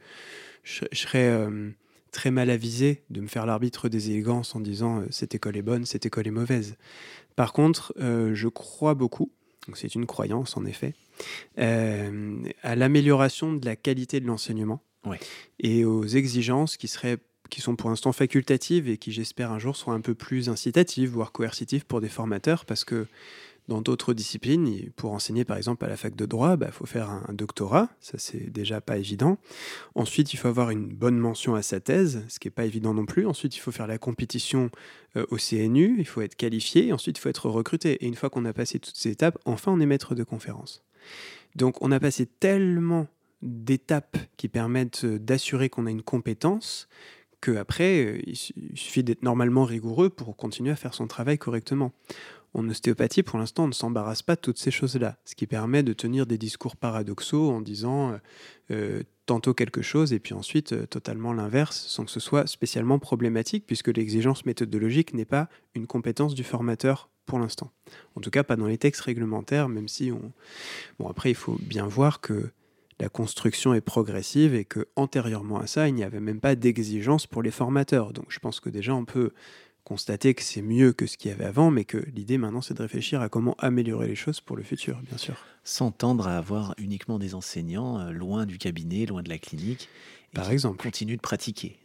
je, 0.64 0.84
serais 0.92 1.30
euh, 1.30 1.70
très 2.12 2.30
mal 2.30 2.50
avisé 2.50 3.04
de 3.10 3.22
me 3.22 3.28
faire 3.28 3.46
l'arbitre 3.46 3.88
des 3.88 4.10
élégances 4.10 4.54
en 4.54 4.60
disant 4.60 5.00
euh, 5.00 5.06
cette 5.12 5.34
école 5.34 5.56
est 5.56 5.62
bonne, 5.62 5.86
cette 5.86 6.06
école 6.06 6.28
est 6.28 6.32
mauvaise. 6.32 6.76
Par 7.38 7.54
contre, 7.54 7.94
je 7.98 8.48
crois 8.50 8.94
beaucoup, 8.94 9.32
donc 9.66 9.78
c'est 9.78 9.96
une 9.96 10.06
croyance 10.06 10.58
en 10.58 10.66
effet, 10.66 10.94
euh, 11.60 12.36
à 12.64 12.76
l'amélioration 12.76 13.54
de 13.54 13.66
la 13.66 13.76
qualité 13.76 14.20
de 14.20 14.28
l'enseignement 14.28 14.82
et 15.60 15.84
aux 15.84 16.06
exigences 16.06 16.78
qui 16.78 16.88
seraient 16.88 17.18
qui 17.50 17.60
sont 17.60 17.76
pour 17.76 17.90
l'instant 17.90 18.14
facultatives 18.14 18.88
et 18.88 18.98
qui 18.98 19.12
j'espère 19.12 19.52
un 19.52 19.60
jour 19.60 19.76
seront 19.76 19.92
un 19.92 20.00
peu 20.00 20.16
plus 20.16 20.48
incitatives, 20.48 21.10
voire 21.10 21.34
coercitives 21.34 21.86
pour 21.86 22.00
des 22.00 22.08
formateurs, 22.08 22.66
parce 22.66 22.86
que 22.86 23.08
dans 23.68 23.82
d'autres 23.82 24.14
disciplines, 24.14 24.90
pour 24.96 25.14
enseigner 25.14 25.46
par 25.46 25.58
exemple 25.58 25.86
à 25.86 25.88
la 25.88 25.96
fac 25.96 26.16
de 26.16 26.26
droit, 26.26 26.54
il 26.54 26.58
bah, 26.58 26.72
faut 26.72 26.86
faire 26.86 27.10
un, 27.10 27.34
doctorat, 27.34 27.90
ça 28.00 28.18
c'est 28.18 28.52
déjà 28.52 28.82
pas 28.82 28.98
évident. 28.98 29.38
Ensuite, 29.96 30.34
il 30.34 30.38
faut 30.38 30.48
avoir 30.48 30.72
une 30.72 30.88
bonne 30.88 31.18
mention 31.18 31.56
à 31.56 31.62
sa 31.62 31.80
thèse, 31.80 32.26
ce 32.28 32.40
qui 32.40 32.48
n'est 32.48 32.52
pas 32.52 32.66
évident 32.66 32.94
non 32.94 33.06
plus. 33.06 33.28
Ensuite, 33.28 33.56
il 33.56 33.60
faut 33.60 33.72
faire 33.72 33.88
la 33.88 33.98
compétition 33.98 34.72
euh, 35.16 35.26
au 35.30 35.38
CNU, 35.38 35.98
il 36.00 36.08
faut 36.08 36.22
être 36.22 36.36
qualifié, 36.36 36.92
ensuite 36.92 37.18
il 37.18 37.22
faut 37.22 37.30
être 37.30 37.50
recruté. 37.50 38.04
Et 38.04 38.08
une 38.08 38.16
fois 38.16 38.30
qu'on 38.30 38.46
a 38.46 38.54
passé 38.54 38.80
toutes 38.80 38.96
ces 38.96 39.10
étapes, 39.10 39.38
enfin 39.46 39.72
on 39.72 39.80
est 39.80 39.86
maître 39.86 40.16
de 40.16 40.24
conférence. 40.24 40.84
Donc 41.56 41.82
on 41.82 41.92
a 41.92 42.00
passé 42.00 42.26
tellement 42.26 43.08
d'étapes 43.42 44.18
qui 44.38 44.48
permettent 44.48 45.04
euh, 45.06 45.20
d'assurer 45.20 45.70
qu'on 45.70 45.86
a 45.86 45.92
une 45.92 46.04
compétence 46.04 46.88
qu'après, 47.42 48.06
euh, 48.06 48.22
il 48.28 48.38
suffit 48.78 49.04
d'être 49.04 49.24
normalement 49.24 49.66
rigoureux 49.66 50.10
pour 50.10 50.36
continuer 50.38 50.72
à 50.72 50.76
faire 50.76 50.94
son 50.94 51.08
travail 51.08 51.38
correctement. 51.38 51.92
En 52.54 52.70
ostéopathie, 52.70 53.24
pour 53.24 53.40
l'instant, 53.40 53.64
on 53.64 53.68
ne 53.68 53.74
s'embarrasse 53.74 54.22
pas 54.22 54.36
de 54.36 54.42
toutes 54.42 54.60
ces 54.60 54.72
choses-là, 54.72 55.18
ce 55.26 55.36
qui 55.36 55.48
permet 55.48 55.84
de 55.84 55.94
tenir 55.94 56.26
des 56.26 56.38
discours 56.38 56.76
paradoxaux 56.76 57.50
en 57.50 57.62
disant 57.62 58.20
euh, 58.72 59.04
tantôt 59.26 59.54
quelque 59.54 59.82
chose 59.82 60.12
et 60.12 60.20
puis 60.20 60.34
ensuite 60.34 60.90
totalement 60.90 61.32
l'inverse, 61.32 61.86
sans 61.88 62.04
que 62.04 62.12
ce 62.12 62.20
soit 62.20 62.48
spécialement 62.48 63.00
problématique, 63.00 63.66
puisque 63.66 63.88
l'exigence 63.88 64.46
méthodologique 64.46 65.14
n'est 65.14 65.26
pas 65.26 65.48
une 65.76 65.88
compétence 65.88 66.36
du 66.36 66.44
formateur 66.44 67.10
pour 67.32 67.40
l'instant. 67.40 67.72
En 68.18 68.20
tout 68.20 68.30
cas, 68.30 68.44
pas 68.44 68.58
dans 68.58 68.68
les 68.68 68.78
textes 68.78 69.00
réglementaires, 69.00 69.70
même 69.70 69.88
si 69.88 70.12
on... 70.12 70.34
Bon, 71.00 71.08
après, 71.08 71.32
il 71.32 71.36
faut 71.36 71.58
bien 71.62 71.88
voir 71.88 72.20
que 72.20 72.52
la 73.00 73.08
construction 73.08 73.74
est 73.74 73.80
progressive 73.80 74.54
et 74.54 74.66
que 74.66 74.90
antérieurement 74.98 75.58
à 75.58 75.66
ça, 75.66 75.88
il 75.88 75.96
n'y 75.96 76.04
avait 76.04 76.20
même 76.20 76.42
pas 76.42 76.56
d'exigence 76.56 77.28
pour 77.28 77.42
les 77.42 77.50
formateurs. 77.50 78.12
Donc 78.12 78.26
je 78.28 78.40
pense 78.40 78.60
que 78.60 78.70
déjà 78.70 78.94
on 78.94 79.06
peut 79.06 79.32
constater 79.86 80.34
que 80.34 80.44
c'est 80.44 80.62
mieux 80.62 80.92
que 80.92 81.06
ce 81.08 81.16
qu'il 81.18 81.32
y 81.32 81.34
avait 81.34 81.46
avant, 81.46 81.72
mais 81.72 81.86
que 81.86 82.00
l'idée 82.14 82.38
maintenant 82.38 82.62
c'est 82.62 82.74
de 82.74 82.82
réfléchir 82.82 83.22
à 83.22 83.30
comment 83.30 83.56
améliorer 83.60 84.08
les 84.08 84.16
choses 84.16 84.42
pour 84.42 84.58
le 84.58 84.64
futur, 84.64 85.00
bien 85.08 85.18
sûr. 85.18 85.36
Sans 85.64 85.92
tendre 85.92 86.28
à 86.28 86.38
avoir 86.38 86.76
uniquement 86.78 87.18
des 87.18 87.34
enseignants 87.34 87.98
euh, 87.98 88.12
loin 88.12 88.46
du 88.46 88.58
cabinet, 88.58 89.06
loin 89.06 89.24
de 89.24 89.30
la 89.30 89.40
clinique, 89.40 89.88
par 90.34 90.52
exemple. 90.52 90.82
Continue 90.82 91.16
de 91.16 91.22
pratiquer. 91.22 91.78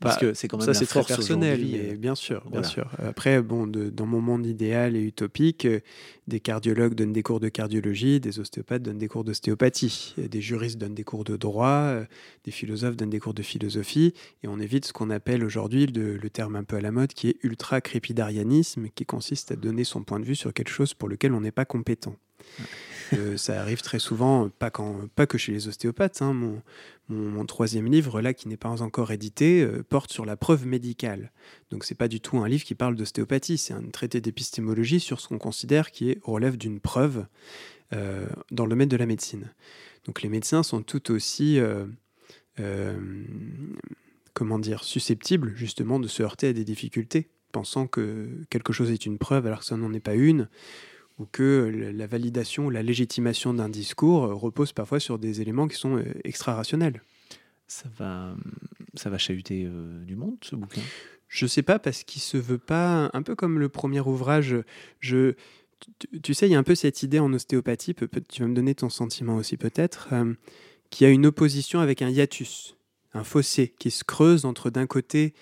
Parce 0.00 0.16
bah, 0.16 0.20
que 0.20 0.34
c'est 0.34 0.48
quand 0.48 0.58
même 0.58 0.66
ça, 0.66 0.74
c'est 0.74 0.86
très 0.86 1.04
personnel, 1.04 1.60
euh, 1.62 1.96
bien 1.96 2.14
sûr, 2.14 2.44
bien 2.50 2.62
sûr. 2.62 2.90
Après, 2.98 3.40
bon, 3.42 3.66
dans 3.66 4.06
mon 4.06 4.20
monde 4.20 4.46
idéal 4.46 4.96
et 4.96 5.00
utopique, 5.00 5.64
euh, 5.66 5.80
des 6.26 6.40
cardiologues 6.40 6.94
donnent 6.94 7.12
des 7.12 7.22
cours 7.22 7.38
de 7.38 7.48
cardiologie, 7.48 8.18
des 8.18 8.40
ostéopathes 8.40 8.82
donnent 8.82 8.98
des 8.98 9.08
cours 9.08 9.24
d'ostéopathie, 9.24 10.14
des 10.18 10.40
juristes 10.40 10.78
donnent 10.78 10.94
des 10.94 11.04
cours 11.04 11.24
de 11.24 11.36
droit, 11.36 11.68
euh, 11.68 12.04
des 12.44 12.50
philosophes 12.50 12.96
donnent 12.96 13.10
des 13.10 13.20
cours 13.20 13.34
de 13.34 13.42
philosophie, 13.42 14.14
et 14.42 14.48
on 14.48 14.58
évite 14.58 14.84
ce 14.84 14.92
qu'on 14.92 15.10
appelle 15.10 15.44
aujourd'hui 15.44 15.86
le, 15.86 16.16
le, 16.16 16.30
terme 16.30 16.56
un 16.56 16.64
peu 16.64 16.76
à 16.76 16.80
la 16.80 16.90
mode, 16.90 17.12
qui 17.12 17.28
est 17.28 17.36
ultra-crépidarianisme, 17.42 18.88
qui 18.94 19.06
consiste 19.06 19.52
à 19.52 19.56
donner 19.56 19.84
son 19.84 20.02
point 20.02 20.18
de 20.18 20.24
vue 20.24 20.36
sur 20.36 20.52
quelque 20.52 20.70
chose 20.70 20.94
pour 20.94 21.08
lequel 21.08 21.32
on 21.32 21.40
n'est 21.40 21.52
pas 21.52 21.64
compétent. 21.64 22.16
ça 23.36 23.60
arrive 23.60 23.82
très 23.82 23.98
souvent, 23.98 24.48
pas, 24.48 24.70
quand, 24.70 25.08
pas 25.14 25.26
que 25.26 25.38
chez 25.38 25.52
les 25.52 25.68
ostéopathes. 25.68 26.22
Hein. 26.22 26.32
Mon, 26.32 26.62
mon, 27.12 27.46
troisième 27.46 27.86
livre, 27.86 28.20
là, 28.20 28.34
qui 28.34 28.48
n'est 28.48 28.56
pas 28.56 28.82
encore 28.82 29.12
édité, 29.12 29.62
euh, 29.62 29.82
porte 29.82 30.12
sur 30.12 30.24
la 30.24 30.36
preuve 30.36 30.66
médicale. 30.66 31.32
Donc, 31.70 31.84
c'est 31.84 31.94
pas 31.94 32.08
du 32.08 32.20
tout 32.20 32.38
un 32.38 32.48
livre 32.48 32.64
qui 32.64 32.74
parle 32.74 32.96
d'ostéopathie, 32.96 33.58
c'est 33.58 33.74
un 33.74 33.82
traité 33.82 34.20
d'épistémologie 34.20 35.00
sur 35.00 35.20
ce 35.20 35.28
qu'on 35.28 35.38
considère 35.38 35.90
qui 35.90 36.18
relève 36.22 36.56
d'une 36.56 36.80
preuve 36.80 37.26
euh, 37.92 38.26
dans 38.50 38.64
le 38.64 38.70
domaine 38.70 38.88
de 38.88 38.96
la 38.96 39.06
médecine. 39.06 39.52
Donc, 40.06 40.22
les 40.22 40.28
médecins 40.28 40.62
sont 40.62 40.82
tout 40.82 41.12
aussi. 41.12 41.60
Euh, 42.60 42.96
comment 44.34 44.58
dire, 44.58 44.84
susceptibles 44.84 45.52
justement 45.54 46.00
de 46.00 46.08
se 46.08 46.22
heurter 46.22 46.48
à 46.48 46.52
des 46.52 46.64
difficultés, 46.64 47.28
pensant 47.52 47.86
que 47.86 48.28
quelque 48.50 48.72
chose 48.72 48.90
est 48.90 49.06
une 49.06 49.18
preuve 49.18 49.46
alors 49.46 49.60
que 49.60 49.64
ça 49.64 49.76
n'en 49.76 49.92
est 49.92 50.00
pas 50.00 50.14
une, 50.14 50.48
ou 51.22 51.26
que 51.30 51.92
la 51.94 52.06
validation, 52.06 52.68
la 52.68 52.82
légitimation 52.82 53.54
d'un 53.54 53.68
discours 53.68 54.24
euh, 54.24 54.34
repose 54.34 54.72
parfois 54.72 54.98
sur 54.98 55.18
des 55.18 55.40
éléments 55.40 55.68
qui 55.68 55.76
sont 55.76 55.96
euh, 55.96 56.04
extra-rationnels. 56.24 57.00
Ça 57.68 57.88
va, 57.96 58.34
ça 58.94 59.08
va 59.08 59.18
chahuter 59.18 59.64
euh, 59.64 60.04
du 60.04 60.16
monde, 60.16 60.36
ce 60.42 60.56
bouquin? 60.56 60.82
Je 61.28 61.46
sais 61.46 61.62
pas, 61.62 61.78
parce 61.78 62.02
qu'il 62.02 62.20
se 62.20 62.36
veut 62.36 62.58
pas, 62.58 63.08
un 63.14 63.22
peu 63.22 63.34
comme 63.34 63.58
le 63.58 63.68
premier 63.68 64.00
ouvrage, 64.00 64.56
je, 65.00 65.34
tu, 66.22 66.34
sais, 66.34 66.46
il 66.48 66.52
y 66.52 66.54
a 66.54 66.58
un 66.58 66.64
peu 66.64 66.74
cette 66.74 67.02
idée 67.02 67.20
en 67.20 67.32
ostéopathie, 67.32 67.94
peut, 67.94 68.10
tu 68.28 68.42
vas 68.42 68.48
me 68.48 68.54
donner 68.54 68.74
ton 68.74 68.90
sentiment 68.90 69.36
aussi 69.36 69.56
peut-être, 69.56 70.08
qu'il 70.90 71.06
y 71.06 71.10
a 71.10 71.12
une 71.12 71.24
opposition 71.24 71.80
avec 71.80 72.02
un 72.02 72.10
hiatus, 72.10 72.76
un 73.14 73.24
fossé 73.24 73.74
qui 73.78 73.90
se 73.90 74.04
creuse 74.04 74.44
entre 74.44 74.68
d'un 74.68 74.86
côté 74.86 75.32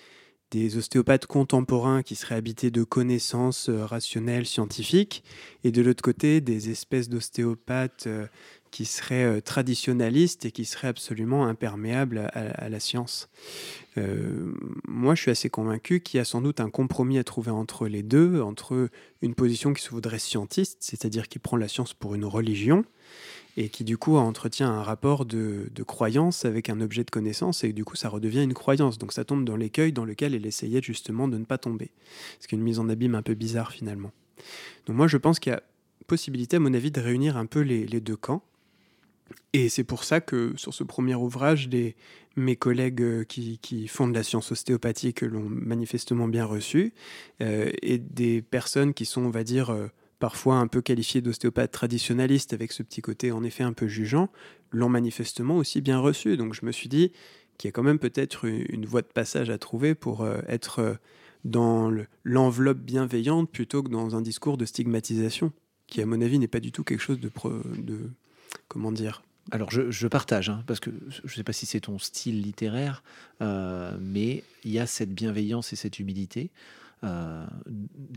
des 0.51 0.77
ostéopathes 0.77 1.25
contemporains 1.25 2.03
qui 2.03 2.15
seraient 2.15 2.35
habités 2.35 2.71
de 2.71 2.83
connaissances 2.83 3.69
euh, 3.69 3.85
rationnelles, 3.85 4.45
scientifiques, 4.45 5.23
et 5.63 5.71
de 5.71 5.81
l'autre 5.81 6.03
côté, 6.03 6.41
des 6.41 6.69
espèces 6.69 7.07
d'ostéopathes 7.07 8.05
euh, 8.07 8.27
qui 8.69 8.83
seraient 8.83 9.23
euh, 9.23 9.41
traditionnalistes 9.41 10.45
et 10.45 10.51
qui 10.51 10.65
seraient 10.65 10.89
absolument 10.89 11.47
imperméables 11.47 12.29
à, 12.33 12.69
la 12.69 12.79
science. 12.79 13.29
moi, 14.87 15.15
je 15.15 15.21
suis 15.21 15.31
assez 15.31 15.49
convaincu 15.49 16.01
qu'il 16.01 16.17
y 16.17 16.21
a 16.21 16.25
sans 16.25 16.41
doute 16.41 16.59
un 16.59 16.69
compromis 16.69 17.17
à 17.17 17.23
trouver 17.23 17.51
entre 17.51 17.87
les 17.87 18.03
deux, 18.03 18.41
entre 18.41 18.89
une 19.21 19.35
position 19.35 19.73
qui 19.73 19.81
se 19.81 19.89
voudrait 19.89 20.19
scientiste, 20.19 20.77
c'est-à-dire 20.81 21.27
qui 21.27 21.39
prend 21.39 21.57
la 21.57 21.67
science 21.67 21.93
pour 21.93 22.15
une 22.15 22.25
religion, 22.25 22.85
et 23.57 23.69
qui 23.69 23.83
du 23.83 23.97
coup 23.97 24.15
entretient 24.15 24.69
un 24.69 24.83
rapport 24.83 25.25
de, 25.25 25.69
croyance 25.85 26.45
avec 26.45 26.69
un 26.69 26.79
objet 26.79 27.03
de 27.03 27.11
connaissance 27.11 27.63
et 27.63 27.73
du 27.73 27.83
coup 27.83 27.95
ça 27.95 28.09
redevient 28.09 28.43
une 28.43 28.53
croyance. 28.53 28.97
Donc 28.97 29.13
ça 29.13 29.25
tombe 29.25 29.45
dans 29.45 29.55
l'écueil 29.55 29.91
dans 29.91 30.05
lequel 30.05 30.33
elle 30.33 30.45
essayait 30.45 30.81
justement 30.81 31.27
de 31.27 31.37
ne 31.37 31.45
pas 31.45 31.57
tomber. 31.57 31.91
Ce 32.39 32.47
qui 32.47 32.55
est 32.55 32.57
une 32.57 32.63
mise 32.63 32.79
en 32.79 32.89
abîme 32.89 33.15
un 33.15 33.21
peu 33.21 33.33
bizarre 33.33 33.71
finalement. 33.71 34.11
Donc 34.85 34.95
moi 34.95 35.07
je 35.07 35.17
pense 35.17 35.39
qu'il 35.39 35.51
y 35.51 35.55
a 35.55 35.63
possibilité 36.07 36.57
à 36.57 36.59
mon 36.59 36.73
avis 36.73 36.91
de 36.91 36.99
réunir 36.99 37.37
un 37.37 37.45
peu 37.45 37.61
les, 37.61 37.85
deux 38.01 38.17
camps. 38.17 38.43
Et 39.53 39.69
c'est 39.69 39.85
pour 39.85 40.03
ça 40.03 40.19
que 40.19 40.53
sur 40.57 40.73
ce 40.73 40.83
premier 40.83 41.15
ouvrage, 41.15 41.69
mes 42.35 42.55
collègues 42.57 43.01
euh, 43.01 43.23
qui, 43.23 43.87
font 43.87 44.09
de 44.09 44.13
la 44.13 44.23
science 44.23 44.51
ostéopathique 44.51 45.21
l'ont 45.21 45.47
manifestement 45.47 46.27
bien 46.27 46.45
reçu, 46.45 46.93
euh, 47.41 47.71
et 47.81 47.97
des 47.97 48.41
personnes 48.41 48.93
qui 48.93 49.05
sont, 49.05 49.21
on 49.21 49.29
va 49.29 49.45
dire, 49.45 49.69
euh, 49.69 49.87
parfois 50.21 50.57
un 50.57 50.67
peu 50.67 50.81
qualifiés 50.81 51.19
d'ostéopathes 51.19 51.71
traditionnalistes 51.71 52.53
avec 52.53 52.71
ce 52.71 52.83
petit 52.83 53.01
côté 53.01 53.31
en 53.31 53.43
effet 53.43 53.63
un 53.63 53.73
peu 53.73 53.87
jugeant, 53.87 54.29
l'ont 54.71 54.87
manifestement 54.87 55.57
aussi 55.57 55.81
bien 55.81 55.99
reçu. 55.99 56.37
Donc 56.37 56.53
je 56.53 56.63
me 56.63 56.71
suis 56.71 56.87
dit 56.87 57.11
qu'il 57.57 57.67
y 57.67 57.69
a 57.69 57.71
quand 57.71 57.83
même 57.83 57.99
peut-être 57.99 58.45
une 58.45 58.85
voie 58.85 59.01
de 59.01 59.07
passage 59.07 59.49
à 59.49 59.57
trouver 59.57 59.95
pour 59.95 60.21
euh, 60.21 60.39
être 60.47 60.79
euh, 60.79 60.93
dans 61.43 61.91
l'enveloppe 62.23 62.77
bienveillante 62.77 63.49
plutôt 63.49 63.81
que 63.81 63.89
dans 63.89 64.15
un 64.15 64.21
discours 64.21 64.57
de 64.57 64.65
stigmatisation, 64.65 65.51
qui 65.87 66.01
à 66.01 66.05
mon 66.05 66.21
avis 66.21 66.37
n'est 66.37 66.47
pas 66.47 66.59
du 66.59 66.71
tout 66.71 66.83
quelque 66.83 67.01
chose 67.01 67.19
de, 67.19 67.31
de 67.79 67.97
comment 68.67 68.91
dire, 68.91 69.23
alors 69.49 69.71
je, 69.71 70.07
partage, 70.07 70.49
hein, 70.49 70.63
parce 70.67 70.79
que 70.79 70.91
je 71.09 71.23
ne 71.23 71.29
sais 71.29 71.43
pas 71.43 71.51
si 71.51 71.65
c'est 71.65 71.81
ton 71.81 71.97
style 71.97 72.43
littéraire, 72.43 73.01
euh, 73.41 73.97
mais 73.99 74.43
il 74.63 74.71
y 74.71 74.77
a 74.77 74.85
cette 74.85 75.13
bienveillance 75.13 75.73
et 75.73 75.75
cette 75.75 75.97
humilité. 75.97 76.51
Euh, 77.03 77.47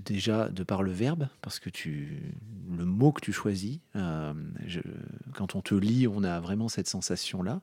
déjà 0.05 0.51
de 0.51 0.62
par 0.62 0.82
le 0.82 0.93
verbe, 0.93 1.28
parce 1.41 1.59
que 1.59 1.70
tu, 1.70 2.35
le 2.76 2.85
mot 2.85 3.12
que 3.12 3.22
tu 3.22 3.32
choisis, 3.32 3.78
euh, 3.97 4.35
quand 5.32 5.55
on 5.55 5.62
te 5.62 5.74
lit, 5.74 6.07
on 6.07 6.22
a 6.22 6.39
vraiment 6.41 6.68
cette 6.68 6.87
sensation-là. 6.87 7.62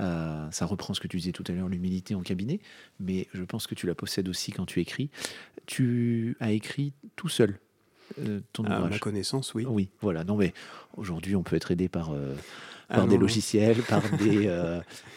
Euh, 0.00 0.50
ça 0.50 0.64
reprend 0.64 0.94
ce 0.94 1.00
que 1.00 1.08
tu 1.08 1.18
disais 1.18 1.32
tout 1.32 1.44
à 1.48 1.52
l'heure, 1.52 1.68
l'humilité 1.68 2.14
en 2.14 2.22
cabinet, 2.22 2.58
mais 3.00 3.28
je 3.34 3.42
pense 3.42 3.66
que 3.66 3.74
tu 3.74 3.86
la 3.86 3.94
possèdes 3.94 4.30
aussi 4.30 4.50
quand 4.50 4.64
tu 4.64 4.80
écris. 4.80 5.10
Tu 5.66 6.38
as 6.40 6.52
écrit 6.52 6.94
tout 7.16 7.28
seul. 7.28 7.58
ton 8.54 8.64
à 8.64 8.88
ma 8.88 8.98
connaissance, 8.98 9.52
oui. 9.52 9.66
Oui, 9.68 9.90
voilà. 10.00 10.24
Non, 10.24 10.36
mais 10.36 10.54
aujourd'hui, 10.96 11.36
on 11.36 11.42
peut 11.42 11.56
être 11.56 11.70
aidé 11.70 11.90
par 11.90 12.14
ah 12.88 12.96
par 12.96 13.06
des 13.08 13.18
logiciels, 13.18 13.82
par 13.90 14.02
des 14.16 14.46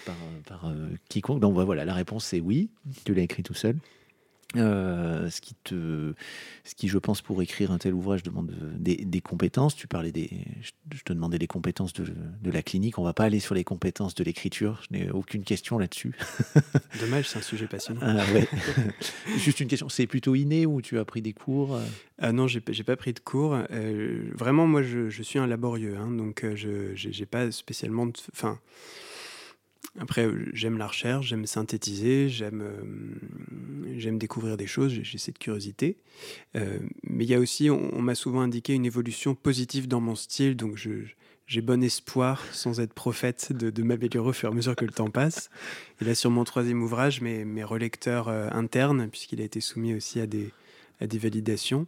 par, 0.06 0.16
par 0.48 0.74
quiconque. 1.08 1.40
Donc 1.40 1.54
voilà, 1.54 1.86
la 1.86 1.94
réponse 1.94 2.26
c'est 2.26 2.42
oui. 2.42 2.70
Tu 3.06 3.14
l'as 3.14 3.24
écrit 3.24 3.44
tout 3.44 3.54
seul. 3.54 3.78
Euh, 4.56 5.30
ce 5.30 5.42
qui 5.42 5.56
te, 5.64 6.14
ce 6.64 6.76
qui, 6.76 6.88
je 6.88 6.98
pense, 6.98 7.22
pour 7.22 7.42
écrire 7.42 7.72
un 7.72 7.78
tel 7.78 7.94
ouvrage 7.94 8.24
demande 8.24 8.52
des, 8.78 9.22
compétences. 9.22 9.76
Tu 9.76 9.88
parlais 9.88 10.12
des, 10.12 10.30
je 10.62 11.02
te 11.04 11.14
demandais 11.14 11.38
les 11.38 11.48
compétences 11.48 11.94
de, 11.94 12.52
la 12.52 12.62
clinique. 12.62 13.00
On 13.00 13.04
va 13.04 13.14
pas 13.14 13.26
aller 13.26 13.40
sur 13.40 13.56
les 13.56 13.64
compétences 13.64 14.16
de 14.16 14.24
l'écriture. 14.24 14.82
Je 14.90 14.98
n'ai 14.98 15.12
aucune 15.12 15.44
question 15.44 15.78
là-dessus. 15.78 16.16
Dommage, 17.00 17.30
c'est 17.30 17.40
un 17.40 17.42
sujet 17.42 17.68
passionnant. 17.68 18.02
Ah, 18.04 18.24
Juste 19.38 19.60
une 19.60 19.68
question. 19.68 19.90
C'est 19.90 20.08
plutôt 20.08 20.36
inné 20.36 20.66
ou 20.66 20.82
tu 20.82 21.00
as 21.00 21.06
pris 21.06 21.22
des 21.22 21.34
cours 21.34 21.80
ah 22.18 22.32
non, 22.32 22.48
j'ai 22.48 22.62
pas 22.62 22.96
pris 22.96 23.12
de 23.12 23.20
cours. 23.20 23.58
Euh, 23.72 24.30
vraiment, 24.34 24.68
moi, 24.68 24.82
je, 24.82 25.10
suis 25.22 25.38
un 25.38 25.48
laborieux, 25.48 25.98
hein, 25.98 26.10
donc 26.10 26.44
euh, 26.44 26.56
je 26.56 26.94
j'ai 26.96 27.26
pas 27.26 27.52
spécialement, 27.52 28.08
enfin. 28.32 28.60
Après, 30.00 30.30
j'aime 30.54 30.78
la 30.78 30.88
recherche, 30.88 31.28
j'aime 31.28 31.46
synthétiser, 31.46 32.28
j'aime 32.30 32.62
euh, 32.62 34.18
découvrir 34.18 34.58
des 34.58 34.68
choses, 34.68 34.92
j'ai 34.92 35.18
cette 35.18 35.40
curiosité. 35.40 35.98
Euh, 36.56 36.80
mais 37.04 37.24
il 37.24 37.30
y 37.30 37.34
a 37.34 37.40
aussi, 37.40 37.70
on, 37.70 38.02
m'a 38.02 38.16
souvent 38.16 38.42
indiqué 38.42 38.74
une 38.74 38.86
évolution 38.86 39.36
positive 39.36 39.88
dans 39.88 40.02
mon 40.02 40.16
style, 40.16 40.58
donc 40.58 40.78
j'ai 41.48 41.62
bon 41.62 41.82
espoir, 41.82 42.44
sans 42.52 42.82
être 42.82 42.94
prophète, 42.94 43.54
de, 43.54 43.84
m'améliorer 43.84 44.30
au 44.30 44.34
fur 44.34 44.50
et 44.50 44.52
à 44.52 44.56
mesure 44.56 44.76
que 44.76 44.86
le 44.86 44.92
temps 44.92 45.10
passe. 45.10 45.50
Et 46.02 46.06
là, 46.06 46.14
sur 46.14 46.30
mon 46.30 46.44
troisième 46.44 46.84
ouvrage, 46.84 47.22
mes, 47.22 47.46
mes 47.46 47.64
relecteurs 47.64 48.28
euh, 48.28 48.50
internes, 48.52 49.08
puisqu'il 49.10 49.42
a 49.42 49.46
été 49.46 49.62
soumis 49.62 49.94
aussi 49.94 50.20
à 50.20 50.28
des, 50.28 50.52
à 51.00 51.08
des 51.08 51.18
validations, 51.18 51.88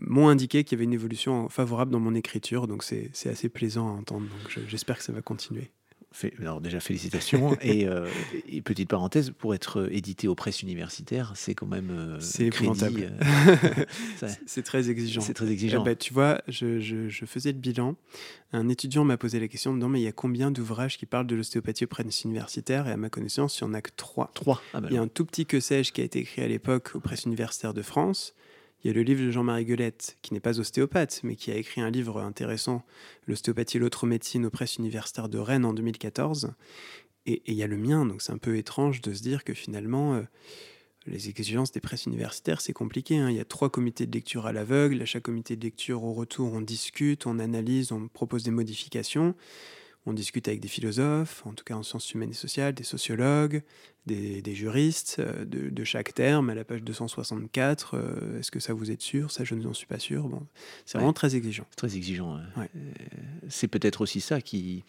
m'ont 0.00 0.28
indiqué 0.28 0.64
qu'il 0.64 0.76
y 0.76 0.78
avait 0.78 0.84
une 0.84 0.94
évolution 0.94 1.48
favorable 1.50 1.92
dans 1.92 2.00
mon 2.00 2.14
écriture, 2.14 2.66
donc 2.66 2.84
c'est 2.84 3.10
assez 3.26 3.48
plaisant 3.48 3.88
à 3.88 3.92
entendre. 3.92 4.26
Donc 4.28 4.64
j'espère 4.66 4.98
que 4.98 5.04
ça 5.04 5.12
va 5.12 5.22
continuer 5.22 5.70
alors 6.40 6.60
déjà 6.60 6.80
félicitations. 6.80 7.56
Euh, 7.70 8.08
et, 8.48 8.62
petite 8.62 8.88
parenthèse 8.88 9.30
pour 9.30 9.54
être 9.54 9.88
édité 9.92 10.28
aux 10.28 10.34
presses 10.34 10.62
universitaires 10.62 11.32
c'est 11.36 11.54
quand 11.54 11.66
même 11.66 11.90
euh, 11.90 12.20
c'est 12.20 12.46
épouvantable. 12.46 13.12
c'est 14.46 14.62
très 14.62 14.90
exigeant. 14.90 15.20
C'est 15.20 15.34
très 15.34 15.50
exigeant. 15.50 15.82
Bah, 15.82 15.94
tu 15.94 16.12
vois 16.12 16.40
je, 16.48 16.80
je, 16.80 17.26
faisais 17.26 17.52
le 17.52 17.58
bilan. 17.58 17.96
Un 18.52 18.68
étudiant 18.68 19.04
m'a 19.04 19.16
posé 19.16 19.40
la 19.40 19.48
question 19.48 19.72
non 19.72 19.88
mais 19.88 20.00
il 20.00 20.04
y 20.04 20.08
a 20.08 20.12
combien 20.12 20.50
d'ouvrages 20.50 20.98
qui 20.98 21.06
parlent 21.06 21.26
de 21.26 21.36
l'ostéopathie 21.36 21.84
aux 21.84 21.88
presses 21.88 22.24
universitaires? 22.24 22.88
Et 22.88 22.92
à 22.92 22.96
ma 22.96 23.08
connaissance 23.08 23.60
il 23.60 23.64
n'y 23.64 23.70
en 23.70 23.74
a 23.74 23.82
que 23.82 23.90
trois. 23.96 24.30
Trois. 24.34 24.60
Ah 24.74 24.80
bah 24.80 24.88
il 24.90 24.94
y 24.94 24.98
a 24.98 25.02
un 25.02 25.08
tout 25.08 25.24
petit 25.24 25.46
que 25.46 25.60
sais-je 25.60 25.92
qui 25.92 26.00
a 26.00 26.04
été 26.04 26.20
écrit 26.20 26.42
à 26.42 26.48
l'époque 26.48 26.90
aux 26.94 27.00
presses 27.00 27.24
universitaires 27.24 27.74
de 27.74 27.82
France 27.82 28.34
il 28.82 28.88
y 28.88 28.90
a 28.90 28.94
le 28.94 29.02
livre 29.02 29.22
de 29.22 29.30
Jean-Marie 29.30 29.66
Guelette, 29.66 30.16
qui 30.22 30.32
n'est 30.32 30.40
pas 30.40 30.58
ostéopathe, 30.58 31.20
mais 31.22 31.36
qui 31.36 31.50
a 31.50 31.56
écrit 31.56 31.80
un 31.80 31.90
livre 31.90 32.20
intéressant, 32.20 32.82
L'ostéopathie 33.26 33.76
et 33.76 33.80
l'autre 33.80 34.06
médecine 34.06 34.46
aux 34.46 34.50
presses 34.50 34.76
universitaires 34.76 35.28
de 35.28 35.38
Rennes 35.38 35.64
en 35.64 35.74
2014. 35.74 36.52
Et, 37.26 37.42
il 37.46 37.54
y 37.54 37.62
a 37.62 37.66
le 37.66 37.76
mien, 37.76 38.06
donc 38.06 38.22
c'est 38.22 38.32
un 38.32 38.38
peu 38.38 38.56
étrange 38.56 39.02
de 39.02 39.12
se 39.12 39.22
dire 39.22 39.44
que 39.44 39.52
finalement, 39.52 40.14
euh, 40.14 40.22
les 41.06 41.28
exigences 41.28 41.72
des 41.72 41.80
presses 41.80 42.06
universitaires, 42.06 42.60
c'est 42.60 42.72
compliqué. 42.72 43.18
Hein. 43.18 43.30
Il 43.30 43.36
y 43.36 43.40
a 43.40 43.44
trois 43.44 43.70
comités 43.70 44.06
de 44.06 44.12
lecture 44.12 44.46
à 44.46 44.52
l'aveugle. 44.52 45.02
À 45.02 45.06
chaque 45.06 45.24
comité 45.24 45.56
de 45.56 45.62
lecture, 45.62 46.02
au 46.02 46.14
retour, 46.14 46.52
on 46.52 46.60
discute, 46.60 47.26
on 47.26 47.38
analyse, 47.38 47.92
on 47.92 48.08
propose 48.08 48.44
des 48.44 48.50
modifications. 48.50 49.34
On 50.06 50.14
discute 50.14 50.48
avec 50.48 50.60
des 50.60 50.68
philosophes, 50.68 51.42
en 51.46 51.52
tout 51.52 51.64
cas 51.64 51.74
en 51.74 51.82
sciences 51.82 52.12
humaines 52.14 52.30
et 52.30 52.34
sociales, 52.34 52.74
des 52.74 52.84
sociologues, 52.84 53.62
des, 54.06 54.54
juristes, 54.54 55.16
euh, 55.18 55.44
de, 55.44 55.84
chaque 55.84 56.14
terme, 56.14 56.50
à 56.50 56.54
la 56.54 56.64
page 56.64 56.82
264. 56.82 57.96
Euh, 57.96 58.38
est-ce 58.40 58.50
que 58.50 58.60
ça 58.60 58.72
vous 58.72 58.90
êtes 58.90 59.02
sûr? 59.02 59.30
Ça, 59.30 59.44
je 59.44 59.54
n'en 59.54 59.74
suis 59.74 59.86
pas 59.86 59.98
sûr. 59.98 60.26
Bon, 60.28 60.46
c'est 60.86 60.98
vraiment 60.98 61.12
très 61.12 61.36
exigeant. 61.36 61.66
Très 61.76 61.96
exigeant. 61.96 62.40
C'est 63.48 63.68
peut-être 63.68 64.00
aussi 64.00 64.20
ça 64.20 64.40
qui, 64.40 64.84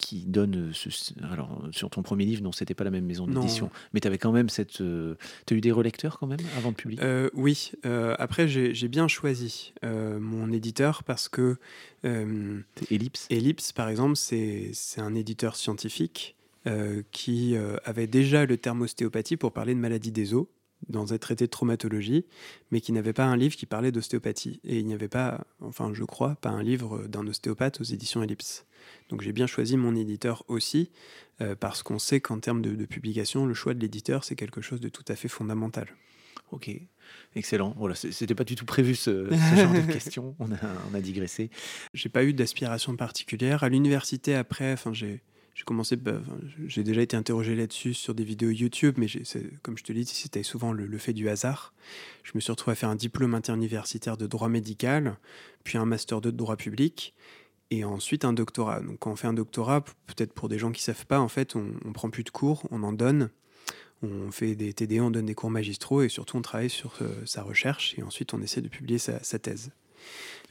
qui 0.00 0.24
donne. 0.24 0.72
Ce, 0.72 0.88
alors, 1.30 1.62
sur 1.70 1.90
ton 1.90 2.02
premier 2.02 2.24
livre, 2.24 2.42
non, 2.42 2.52
c'était 2.52 2.74
pas 2.74 2.84
la 2.84 2.90
même 2.90 3.04
maison 3.04 3.26
d'édition, 3.26 3.70
mais 3.92 4.00
tu 4.00 4.08
avais 4.08 4.18
quand 4.18 4.32
même 4.32 4.48
cette. 4.48 4.80
Euh, 4.80 5.14
tu 5.46 5.54
as 5.54 5.56
eu 5.56 5.60
des 5.60 5.70
relecteurs 5.70 6.18
quand 6.18 6.26
même 6.26 6.40
avant 6.56 6.70
de 6.70 6.76
publier 6.76 7.00
euh, 7.04 7.28
Oui. 7.34 7.72
Euh, 7.84 8.16
après, 8.18 8.48
j'ai 8.48 8.88
bien 8.88 9.06
choisi 9.06 9.74
mon 9.82 10.50
éditeur 10.50 11.04
parce 11.04 11.28
que. 11.28 11.58
Ellipse? 12.02 13.26
Ellipse, 13.30 13.72
par 13.72 13.88
exemple, 13.88 14.16
c'est 14.16 14.72
un 14.98 15.14
éditeur 15.14 15.54
scientifique 15.54 16.36
qui 17.12 17.54
avait 17.84 18.06
déjà 18.06 18.46
le 18.46 18.56
terme 18.56 18.82
ostéopathie 18.82 19.36
pour 19.36 19.52
parler 19.52 19.74
de 19.74 19.80
maladie 19.80 20.12
des 20.12 20.34
os 20.34 20.46
dans 20.88 21.12
un 21.12 21.18
traité 21.18 21.44
de 21.44 21.50
traumatologie, 21.50 22.24
mais 22.70 22.80
qui 22.80 22.92
n'avait 22.92 23.12
pas 23.12 23.26
un 23.26 23.36
livre 23.36 23.54
qui 23.54 23.66
parlait 23.66 23.92
d'ostéopathie. 23.92 24.60
Et 24.64 24.78
il 24.78 24.86
n'y 24.86 24.94
avait 24.94 25.08
pas, 25.08 25.46
enfin 25.60 25.90
je 25.92 26.04
crois, 26.04 26.36
pas 26.36 26.48
un 26.48 26.62
livre 26.62 27.06
d'un 27.06 27.26
ostéopathe 27.26 27.82
aux 27.82 27.84
éditions 27.84 28.22
Ellipse. 28.22 28.64
Donc 29.08 29.22
j'ai 29.22 29.32
bien 29.32 29.46
choisi 29.46 29.76
mon 29.76 29.94
éditeur 29.94 30.44
aussi, 30.48 30.90
euh, 31.40 31.54
parce 31.54 31.82
qu'on 31.82 31.98
sait 31.98 32.20
qu'en 32.20 32.38
termes 32.38 32.62
de, 32.62 32.84
publication, 32.84 33.46
le 33.46 33.54
choix 33.54 33.74
de 33.74 33.80
l'éditeur, 33.80 34.24
c'est 34.24 34.36
quelque 34.36 34.60
chose 34.60 34.80
de 34.80 34.88
tout 34.88 35.04
à 35.08 35.16
fait 35.16 35.28
fondamental. 35.28 35.88
Ok, 36.52 36.70
excellent. 37.36 37.74
Voilà, 37.78 37.94
c'était 37.94 38.34
pas 38.34 38.44
du 38.44 38.56
tout 38.56 38.64
prévu 38.64 38.94
ce, 38.94 39.30
genre 39.30 39.72
de 39.72 39.80
questions. 39.92 40.34
On 40.38 40.50
a, 40.52 40.58
on 40.90 40.94
a 40.94 41.00
digressé. 41.00 41.50
J'ai 41.94 42.08
pas 42.08 42.24
eu 42.24 42.32
d'aspiration 42.32 42.96
particulière. 42.96 43.62
À 43.62 43.68
l'université, 43.68 44.34
après, 44.34 44.72
enfin, 44.72 44.92
j'ai 44.92 45.20
commencé, 45.64 45.96
bah, 45.96 46.20
j'ai 46.66 46.82
déjà 46.82 47.02
été 47.02 47.16
interrogé 47.16 47.54
là-dessus 47.54 47.94
sur 47.94 48.14
des 48.14 48.24
vidéos 48.24 48.50
YouTube, 48.50 48.96
mais 48.98 49.06
comme 49.62 49.78
je 49.78 49.84
te 49.84 49.92
l'ai 49.92 50.02
dit, 50.02 50.14
c'était 50.14 50.42
souvent 50.42 50.72
le, 50.72 50.86
le, 50.86 50.98
fait 50.98 51.12
du 51.12 51.28
hasard. 51.28 51.72
Je 52.24 52.32
me 52.34 52.40
suis 52.40 52.50
retrouvé 52.50 52.72
à 52.72 52.74
faire 52.74 52.88
un 52.88 52.96
diplôme 52.96 53.34
interuniversitaire 53.34 54.16
de 54.16 54.26
droit 54.26 54.48
médical, 54.48 55.16
puis 55.62 55.78
un 55.78 55.86
master 55.86 56.20
2 56.20 56.32
de 56.32 56.36
droit 56.36 56.56
public 56.56 57.14
et 57.70 57.84
ensuite 57.84 58.24
un 58.24 58.32
doctorat. 58.32 58.80
Donc 58.80 58.98
quand 58.98 59.12
on 59.12 59.16
fait 59.16 59.28
un 59.28 59.32
doctorat, 59.32 59.82
peut-être 60.06 60.32
pour 60.32 60.48
des 60.48 60.58
gens 60.58 60.72
qui 60.72 60.80
ne 60.80 60.94
savent 60.94 61.06
pas, 61.06 61.20
en 61.20 61.28
fait, 61.28 61.56
on, 61.56 61.72
ne 61.84 61.92
prend 61.92 62.10
plus 62.10 62.24
de 62.24 62.30
cours, 62.30 62.66
on 62.70 62.82
en 62.82 62.92
donne, 62.92 63.30
on 64.02 64.30
fait 64.30 64.54
des 64.54 64.72
TD, 64.72 65.00
on 65.00 65.10
donne 65.10 65.26
des 65.26 65.34
cours 65.34 65.50
magistraux 65.50 66.02
et 66.02 66.08
surtout 66.08 66.36
on 66.36 66.42
travaille 66.42 66.70
sur 66.70 66.94
euh, 67.02 67.24
sa 67.26 67.42
recherche 67.42 67.94
et 67.98 68.02
ensuite 68.02 68.34
on 68.34 68.42
essaie 68.42 68.60
de 68.60 68.68
publier 68.68 68.98
sa, 68.98 69.20
thèse. 69.38 69.70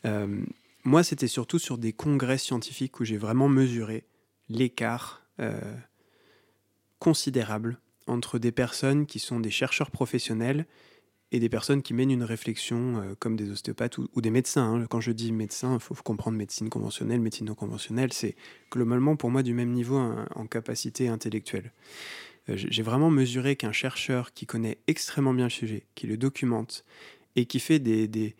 Euh, 0.06 0.44
moi, 0.84 1.04
c'était 1.04 1.28
surtout 1.28 1.60
sur 1.60 1.78
des 1.78 1.92
congrès 1.92 2.38
scientifiques 2.38 3.00
où 3.00 3.06
j'ai 3.06 3.18
vraiment 3.18 3.50
mesuré 3.50 4.06
l'écart 4.48 5.24
euh, 5.40 5.60
considérable 7.00 7.80
entre 8.08 8.40
des 8.40 8.52
personnes 8.52 9.06
qui 9.06 9.20
sont 9.20 9.40
des 9.40 9.52
chercheurs 9.52 9.92
professionnels 9.92 10.66
et 11.32 11.40
des 11.40 11.50
personnes 11.50 11.82
qui 11.82 11.94
mènent 11.94 12.12
une 12.12 12.24
réflexion 12.24 12.98
euh, 12.98 13.16
comme 13.20 13.36
des 13.36 13.50
ostéopathes 13.52 13.98
ou, 13.98 14.22
des 14.22 14.32
médecins. 14.32 14.74
Hein. 14.74 14.86
Quand 14.90 15.00
je 15.00 15.12
dis 15.12 15.32
médecin, 15.32 15.76
il 15.76 15.80
faut 15.80 15.94
comprendre 15.96 16.38
médecine 16.38 16.70
conventionnelle, 16.70 17.20
médecine 17.22 17.48
non 17.48 17.56
conventionnelle, 17.56 18.14
c'est 18.14 18.36
globalement 18.72 19.16
pour 19.16 19.30
moi 19.30 19.44
du 19.44 19.54
même 19.54 19.72
niveau 19.72 19.98
en, 19.98 20.48
capacité 20.48 21.08
intellectuelle. 21.08 21.72
Euh, 22.50 22.54
j'ai 22.56 22.82
vraiment 22.82 23.12
mesuré 23.12 23.56
qu'un 23.56 23.72
chercheur 23.72 24.34
qui 24.34 24.46
connaît 24.46 24.80
extrêmement 24.88 25.34
bien 25.34 25.46
le 25.46 25.52
sujet, 25.52 25.86
qui 25.94 26.08
le 26.08 26.18
documente 26.18 26.84
et 27.36 27.46
qui 27.46 27.60
fait 27.60 27.78
des, 27.80 28.08
des, 28.08 28.36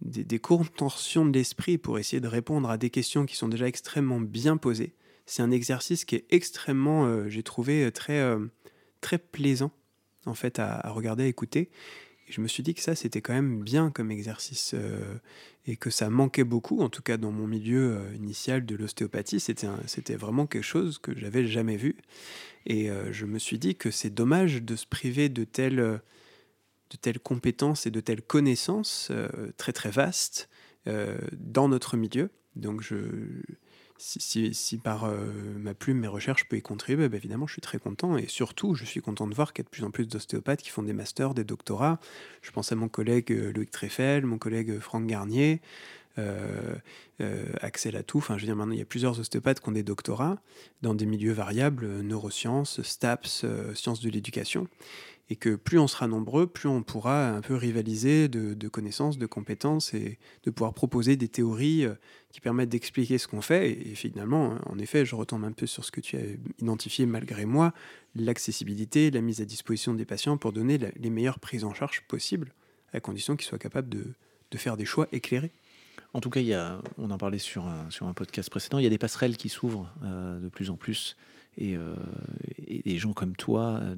des, 0.00 0.38
contorsions 0.38 1.26
de 1.26 1.32
l'esprit 1.32 1.76
pour 1.76 1.98
essayer 1.98 2.20
de 2.20 2.28
répondre 2.28 2.70
à 2.70 2.78
des 2.78 2.90
questions 2.90 3.26
qui 3.26 3.34
sont 3.34 3.48
déjà 3.48 3.66
extrêmement 3.66 4.20
bien 4.20 4.56
posées, 4.56 4.94
c'est 5.26 5.42
un 5.42 5.50
exercice 5.50 6.04
qui 6.04 6.14
est 6.14 6.24
extrêmement, 6.30 7.04
euh, 7.06 7.28
j'ai 7.28 7.42
trouvé, 7.42 7.90
très, 7.90 8.22
très 9.00 9.18
plaisant 9.18 9.72
en 10.24 10.34
fait 10.34 10.60
à 10.60 10.88
regarder, 10.90 11.24
à 11.24 11.26
écouter 11.26 11.70
je 12.28 12.40
me 12.40 12.48
suis 12.48 12.62
dit 12.62 12.74
que 12.74 12.80
ça, 12.80 12.94
c'était 12.94 13.20
quand 13.20 13.32
même 13.32 13.62
bien 13.62 13.90
comme 13.90 14.10
exercice 14.10 14.72
euh, 14.74 15.18
et 15.66 15.76
que 15.76 15.90
ça 15.90 16.10
manquait 16.10 16.44
beaucoup, 16.44 16.80
en 16.80 16.88
tout 16.88 17.02
cas 17.02 17.16
dans 17.16 17.32
mon 17.32 17.46
milieu 17.46 17.96
euh, 17.96 18.14
initial 18.14 18.66
de 18.66 18.76
l'ostéopathie. 18.76 19.40
C'était 19.40 20.16
vraiment 20.16 20.46
quelque 20.46 20.62
chose 20.62 20.98
que 20.98 21.16
j'avais 21.16 21.46
jamais 21.46 21.76
vu. 21.76 21.96
Et 22.66 22.90
euh, 22.90 23.12
je 23.12 23.24
me 23.24 23.38
suis 23.38 23.58
dit 23.58 23.76
que 23.76 23.90
c'est 23.90 24.10
dommage 24.10 24.62
de 24.62 24.76
se 24.76 24.86
priver 24.86 25.28
de 25.28 25.44
telles, 25.44 25.76
de 25.76 26.96
telles 27.00 27.20
compétences 27.20 27.86
et 27.86 27.90
de 27.90 28.00
telles 28.00 28.22
connaissances 28.22 29.10
très 29.56 29.72
très 29.72 29.90
vastes 29.90 30.48
dans 31.32 31.68
notre 31.68 31.96
milieu. 31.96 32.30
Donc 32.56 32.82
je 32.82 32.96
si, 33.98 34.78
par 34.82 35.04
euh, 35.04 35.16
ma 35.58 35.74
plume, 35.74 35.98
mes 35.98 36.08
recherches, 36.08 36.44
je 36.48 36.56
y 36.56 36.62
contribuer, 36.62 37.08
bah, 37.08 37.16
évidemment, 37.16 37.46
je 37.46 37.52
suis 37.52 37.60
très 37.60 37.78
content. 37.78 38.16
Et 38.16 38.26
surtout, 38.28 38.74
je 38.74 38.84
suis 38.84 39.00
content 39.00 39.26
de 39.26 39.34
voir 39.34 39.52
qu'il 39.52 39.62
y 39.62 39.64
a 39.64 39.68
de 39.68 39.70
plus 39.70 39.84
en 39.84 39.90
plus 39.90 40.06
d'ostéopathes 40.06 40.62
qui 40.62 40.70
font 40.70 40.82
des 40.82 40.92
masters, 40.92 41.34
des 41.34 41.44
doctorats. 41.44 41.98
Je 42.40 42.50
pense 42.50 42.70
à 42.72 42.76
mon 42.76 42.88
collègue 42.88 43.32
euh, 43.32 43.52
Loïc 43.52 43.70
Treffel, 43.70 44.24
mon 44.24 44.38
collègue 44.38 44.70
euh, 44.70 44.80
Franck 44.80 45.06
Garnier, 45.06 45.60
Axel 47.60 47.94
Atou. 47.94 48.18
Enfin, 48.18 48.36
je 48.36 48.42
veux 48.42 48.46
dire, 48.46 48.56
maintenant, 48.56 48.72
il 48.72 48.78
y 48.78 48.82
a 48.82 48.86
plusieurs 48.86 49.20
ostéopathes 49.20 49.60
qui 49.60 49.68
ont 49.68 49.72
des 49.72 49.84
doctorats 49.84 50.40
dans 50.82 50.92
des 50.92 51.06
milieux 51.06 51.32
variables, 51.32 51.86
neurosciences, 52.00 52.82
STAPS, 52.82 53.46
sciences 53.74 54.00
de 54.00 54.10
l'éducation 54.10 54.66
et 55.30 55.36
que 55.36 55.56
plus 55.56 55.78
on 55.78 55.86
sera 55.86 56.06
nombreux, 56.06 56.46
plus 56.46 56.68
on 56.68 56.82
pourra 56.82 57.30
un 57.30 57.40
peu 57.42 57.54
rivaliser 57.54 58.28
de, 58.28 58.68
connaissances, 58.68 59.18
de 59.18 59.26
compétences 59.26 59.92
et 59.92 60.18
de 60.44 60.50
pouvoir 60.50 60.72
proposer 60.72 61.16
des 61.16 61.28
théories 61.28 61.84
euh, 61.84 61.94
qui 62.32 62.40
permettent 62.40 62.70
d'expliquer 62.70 63.18
ce 63.18 63.28
qu'on 63.28 63.42
fait. 63.42 63.70
Et, 63.70 63.94
finalement, 63.94 64.52
hein, 64.52 64.60
en 64.66 64.78
effet, 64.78 65.04
je 65.04 65.14
retombe 65.14 65.44
un 65.44 65.52
peu 65.52 65.66
sur 65.66 65.84
ce 65.84 65.92
que 65.92 66.00
tu 66.00 66.16
as 66.16 66.22
identifié 66.60 67.04
malgré 67.04 67.44
moi, 67.44 67.74
l'accessibilité, 68.14 69.10
la 69.10 69.20
mise 69.20 69.40
à 69.42 69.44
disposition 69.44 69.92
des 69.92 70.06
patients 70.06 70.38
pour 70.38 70.52
donner 70.52 70.78
les 70.78 71.10
meilleures 71.10 71.40
prises 71.40 71.64
en 71.64 71.74
charge 71.74 72.02
possibles, 72.08 72.54
à 72.92 73.00
condition 73.00 73.36
qu'ils 73.36 73.46
soient 73.46 73.58
capables 73.58 73.88
de, 73.88 74.14
faire 74.56 74.78
des 74.78 74.86
choix 74.86 75.08
éclairés. 75.12 75.52
En 76.14 76.20
tout 76.20 76.30
cas, 76.30 76.80
on 76.96 77.10
en 77.10 77.18
parlait 77.18 77.38
sur 77.38 77.66
un, 77.66 78.14
podcast 78.14 78.48
précédent, 78.48 78.78
il 78.78 78.84
y 78.84 78.86
a 78.86 78.90
des 78.90 78.98
passerelles 78.98 79.36
qui 79.36 79.50
s'ouvrent 79.50 79.92
euh, 80.02 80.40
de 80.40 80.48
plus 80.48 80.70
en 80.70 80.76
plus 80.76 81.16
euh, 81.60 81.94
et, 82.68 82.82
des 82.82 82.98
gens 82.98 83.12
comme 83.12 83.34
toi 83.34 83.80
euh, 83.82 83.96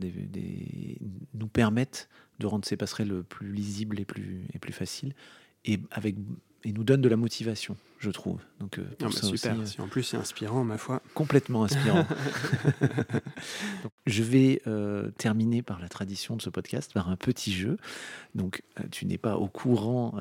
nous 1.35 1.49
permettent 1.49 2.09
de 2.39 2.47
rendre 2.47 2.65
ces 2.65 2.77
passerelles 2.77 3.23
plus 3.23 3.53
lisibles 3.53 4.01
et 4.01 4.05
plus, 4.05 4.47
et 4.55 4.59
plus 4.59 4.73
faciles, 4.73 5.15
et, 5.67 5.79
avec, 5.91 6.17
et 6.65 6.73
nous 6.73 6.85
donnent 6.85 7.03
de 7.03 7.09
la 7.09 7.17
motivation, 7.17 7.77
je 7.99 8.11
trouve. 8.11 8.41
Donc, 8.61 8.79
euh, 8.79 8.85
ah 9.03 9.05
bah 9.05 9.11
super, 9.11 9.57
en 9.79 9.89
plus 9.89 10.03
c'est 10.05 10.17
inspirant, 10.17 10.65
ma 10.65 10.79
foi. 10.79 11.03
Complètement 11.13 11.65
inspirant. 11.65 12.07
je 14.07 14.23
vais 14.23 14.63
terminer 15.19 15.61
par 15.61 15.81
la 15.81 15.89
tradition 15.89 16.37
de 16.37 16.43
ce 16.43 16.49
podcast, 16.49 16.95
par 16.95 17.11
un 17.11 17.17
petit 17.17 17.53
jeu. 17.53 17.77
Donc, 18.35 18.63
tu 18.91 19.05
n'es 19.05 19.19
pas 19.19 19.37
au 19.37 19.49
courant 19.49 20.15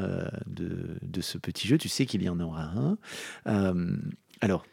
de, 0.45 0.97
de, 1.01 1.21
ce 1.21 1.37
petit 1.37 1.67
jeu, 1.69 1.77
tu 1.77 1.87
sais 1.87 2.05
qu'il 2.05 2.21
y 2.21 2.27
en 2.27 2.39
aura 2.41 2.73
un. 2.75 2.97
alors, 4.41 4.65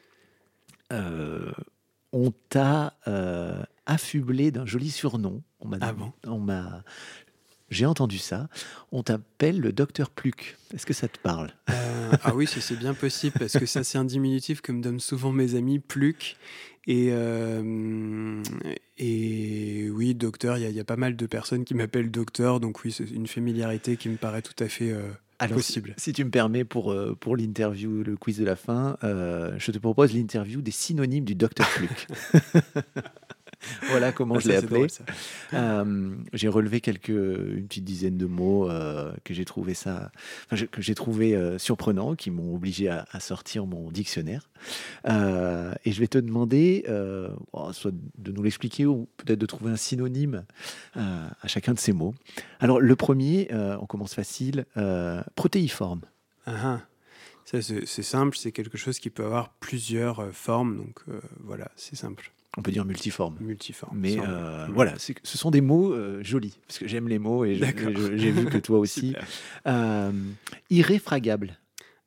on 2.17 2.33
t'a 2.49 2.95
euh, 3.09 3.63
affublé 3.85 4.51
d'un 4.51 4.65
joli 4.65 4.91
surnom. 4.91 5.43
On 5.61 5.69
m'a, 5.69 5.77
ah 5.83 5.95
on 6.25 6.39
m'a, 6.39 6.83
j'ai 7.69 7.85
entendu 7.85 8.17
ça. 8.17 8.49
On 8.91 9.03
t'appelle 9.03 9.61
le 9.61 9.71
docteur 9.71 10.09
Pluc. 10.09 10.57
Est-ce 10.73 10.87
que 10.87 10.95
ça 10.95 11.09
te 11.09 11.19
parle? 11.19 11.51
Euh, 11.69 12.13
Ah 12.23 12.35
oui, 12.35 12.47
c'est 12.47 12.79
bien 12.79 12.95
possible 12.95 13.37
parce 13.39 13.59
que 13.59 13.67
ça, 13.67 13.85
c'est 13.85 13.99
un 13.99 14.05
diminutif 14.05 14.63
que 14.63 14.73
me 14.73 14.81
donnent 14.81 15.01
souvent 15.01 15.31
mes 15.31 15.57
amis, 15.57 15.79
Pluc. 15.79 16.37
Et, 16.87 17.09
euh, 17.11 18.43
et 18.97 19.91
oui, 19.91 20.15
docteur, 20.15 20.57
il 20.57 20.71
y, 20.71 20.81
a 20.81 20.85
pas 20.85 20.97
mal 20.97 21.17
de 21.17 21.27
personnes 21.27 21.65
qui 21.65 21.75
m'appellent 21.75 22.11
docteur, 22.11 22.61
donc 22.61 22.83
oui, 22.85 22.93
c'est 22.93 23.11
une 23.11 23.27
familiarité 23.27 23.97
qui 23.97 24.09
me 24.09 24.17
paraît 24.17 24.43
tout 24.43 24.55
à 24.65 24.69
fait 24.69 24.95
alors, 25.39 25.57
possible. 25.57 25.95
Si, 25.99 26.13
tu 26.13 26.25
me 26.25 26.31
permets, 26.31 26.65
pour, 26.65 26.93
euh, 26.93 27.17
pour 27.19 27.37
l'interview, 27.37 28.03
le 28.03 28.17
quiz 28.17 28.39
de 28.39 28.45
la 28.45 28.57
fin, 28.57 28.97
euh, 29.05 29.55
je 29.59 29.71
te 29.71 29.79
propose 29.79 30.15
l'interview 30.15 30.63
des 30.63 30.71
synonymes 30.71 31.25
du 31.25 31.35
Dr. 31.35 31.65
Fluke. 31.65 32.07
voilà 33.91 34.13
comment 34.13 34.37
ah, 34.37 34.41
je 34.41 34.49
l'ai 34.49 34.57
appelé. 34.57 34.87
Euh, 35.55 36.17
j'ai 36.33 36.49
relevé 36.49 36.81
quelques, 36.81 37.09
une 37.09 37.67
petite 37.67 37.85
dizaine 37.85 38.17
de 38.17 38.27
mots 38.27 38.71
euh, 38.71 39.13
que 39.25 39.35
j'ai 39.35 39.45
trouvé 39.45 39.75
ça, 39.75 40.11
que 40.51 40.83
j'ai 40.83 40.95
trouvé 40.95 41.35
euh, 41.35 41.59
surprenants, 41.59 42.15
qui 42.15 42.31
m'ont 42.31 42.55
obligé 42.55 42.89
à, 42.89 43.05
sortir 43.21 43.67
mon 43.67 43.91
dictionnaire. 43.91 44.51
et 45.07 45.93
je 45.93 46.01
vais 46.01 46.07
te 46.07 46.19
demander, 46.19 46.85
soit 47.73 47.93
de 48.19 48.33
nous 48.33 48.43
l'expliquer 48.43 48.87
ou 48.87 49.09
peut-être 49.17 49.39
de 49.39 49.47
trouver 49.47 49.71
un 49.71 49.77
synonyme 49.77 50.45
à 50.95 51.47
chacun 51.47 51.73
de 51.73 51.79
ces 51.79 51.93
mots. 51.93 52.15
Alors 52.61 52.81
le 52.81 52.97
premier, 52.97 53.49
on 53.53 53.87
commence 53.87 54.15
facile, 54.15 54.67
protéiforme. 55.35 56.03
Ah, 56.47 56.55
ah. 56.63 56.81
Ça, 57.45 57.63
c'est 57.63 58.03
simple, 58.03 58.37
c'est 58.37 58.51
quelque 58.51 58.77
chose 58.77 58.99
qui 58.99 59.09
peut 59.09 59.25
avoir 59.25 59.51
plusieurs 59.61 60.33
formes, 60.33 60.77
donc 60.77 61.01
voilà, 61.45 61.71
c'est 61.77 61.97
simple 61.97 62.33
on 62.57 62.63
peut 62.63 62.71
dire 62.71 62.85
multiforme. 62.85 63.37
Multiforme. 63.41 63.99
Mais 63.99 64.17
euh, 64.19 64.67
voilà, 64.73 64.95
ce 64.99 65.39
sont 65.39 65.51
des 65.51 65.61
mots 65.61 65.93
euh, 65.93 66.23
jolis, 66.23 66.59
parce 66.67 66.79
que 66.79 66.89
j'aime 66.89 67.09
les 67.09 67.19
mots 67.19 67.45
et 67.45 67.55
j'ai 67.55 68.31
vu 68.31 68.47
que 68.47 68.59
toi 68.59 68.79
aussi. 68.81 69.15
Euh, 69.67 70.13
irréfragable. 70.71 71.59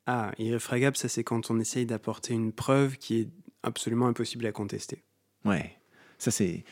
Ah, 0.06 0.32
irréfragable, 0.38 0.96
ça 0.96 1.08
c'est 1.08 1.22
quand 1.22 1.50
on 1.50 1.60
essaye 1.60 1.86
d'apporter 1.86 2.34
une 2.34 2.52
preuve 2.52 2.96
qui 2.96 3.20
est 3.20 3.28
absolument 3.62 4.08
impossible 4.08 4.46
à 4.46 4.52
contester. 4.52 5.04
Ouais, 5.44 5.76
ça 6.18 6.30
c'est 6.30 6.64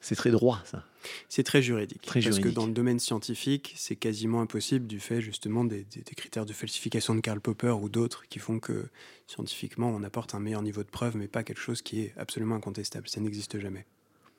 c'est 0.00 0.14
très 0.16 0.30
droit, 0.30 0.60
ça. 0.64 0.84
C'est 1.28 1.42
très 1.42 1.62
juridique. 1.62 2.02
Très 2.02 2.20
parce 2.20 2.36
juridique. 2.36 2.44
que 2.52 2.54
dans 2.54 2.66
le 2.66 2.72
domaine 2.72 2.98
scientifique, 2.98 3.72
c'est 3.76 3.96
quasiment 3.96 4.40
impossible 4.40 4.86
du 4.86 5.00
fait 5.00 5.20
justement 5.20 5.64
des, 5.64 5.84
des- 5.84 6.02
des 6.02 6.14
critères 6.14 6.46
de 6.46 6.52
falsification 6.52 7.14
de 7.14 7.20
Karl 7.20 7.40
Popper 7.40 7.70
ou 7.80 7.88
d'autres 7.88 8.26
qui 8.28 8.38
font 8.38 8.58
que 8.60 8.86
scientifiquement 9.26 9.88
on 9.90 10.02
apporte 10.02 10.34
un 10.34 10.40
meilleur 10.40 10.62
niveau 10.62 10.82
de 10.82 10.88
preuve, 10.88 11.16
mais 11.16 11.28
pas 11.28 11.42
quelque 11.44 11.60
chose 11.60 11.82
qui 11.82 12.00
est 12.00 12.14
absolument 12.16 12.54
incontestable. 12.56 13.08
Ça 13.08 13.20
n'existe 13.20 13.58
jamais. 13.58 13.84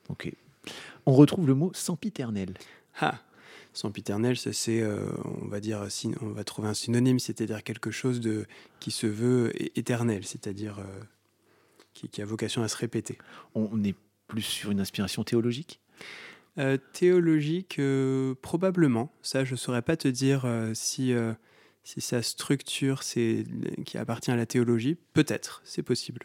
Ok. 0.08 0.30
On 1.06 1.12
retrouve 1.12 1.46
le 1.46 1.54
mot 1.54 1.70
sempiternel. 1.74 2.54
Ah 3.00 3.20
Sempiternel, 3.72 4.38
ça 4.38 4.52
c'est, 4.54 4.80
euh, 4.80 5.06
on 5.42 5.48
va 5.48 5.60
dire, 5.60 5.86
on 6.22 6.28
va 6.28 6.44
trouver 6.44 6.68
un 6.68 6.74
synonyme, 6.74 7.18
c'est-à-dire 7.18 7.62
quelque 7.62 7.90
chose 7.90 8.20
de 8.20 8.46
qui 8.80 8.90
se 8.90 9.06
veut 9.06 9.52
éternel, 9.78 10.24
c'est-à-dire 10.24 10.78
euh, 10.78 10.84
qui, 11.92 12.08
qui 12.08 12.22
a 12.22 12.24
vocation 12.24 12.62
à 12.62 12.68
se 12.68 12.76
répéter. 12.76 13.18
On 13.54 13.68
on 13.72 13.84
est 13.84 13.94
plus 14.28 14.42
sur 14.42 14.70
une 14.70 14.80
inspiration 14.80 15.24
théologique? 15.24 15.78
Euh, 16.58 16.78
théologique, 16.92 17.78
euh, 17.78 18.34
probablement. 18.40 19.12
Ça, 19.22 19.44
je 19.44 19.54
saurais 19.56 19.82
pas 19.82 19.96
te 19.96 20.08
dire 20.08 20.46
euh, 20.46 20.72
si, 20.74 21.14
si 21.84 22.00
sa 22.00 22.22
structure 22.22 23.02
c'est, 23.02 23.44
qui 23.84 23.98
appartient 23.98 24.30
à 24.30 24.36
la 24.36 24.46
théologie. 24.46 24.96
Peut-être, 25.12 25.60
c'est 25.64 25.82
possible. 25.82 26.22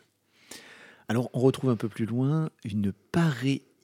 Alors, 1.08 1.30
on 1.34 1.40
retrouve 1.40 1.70
un 1.70 1.76
peu 1.76 1.90
plus 1.90 2.06
loin 2.06 2.50
une 2.64 2.94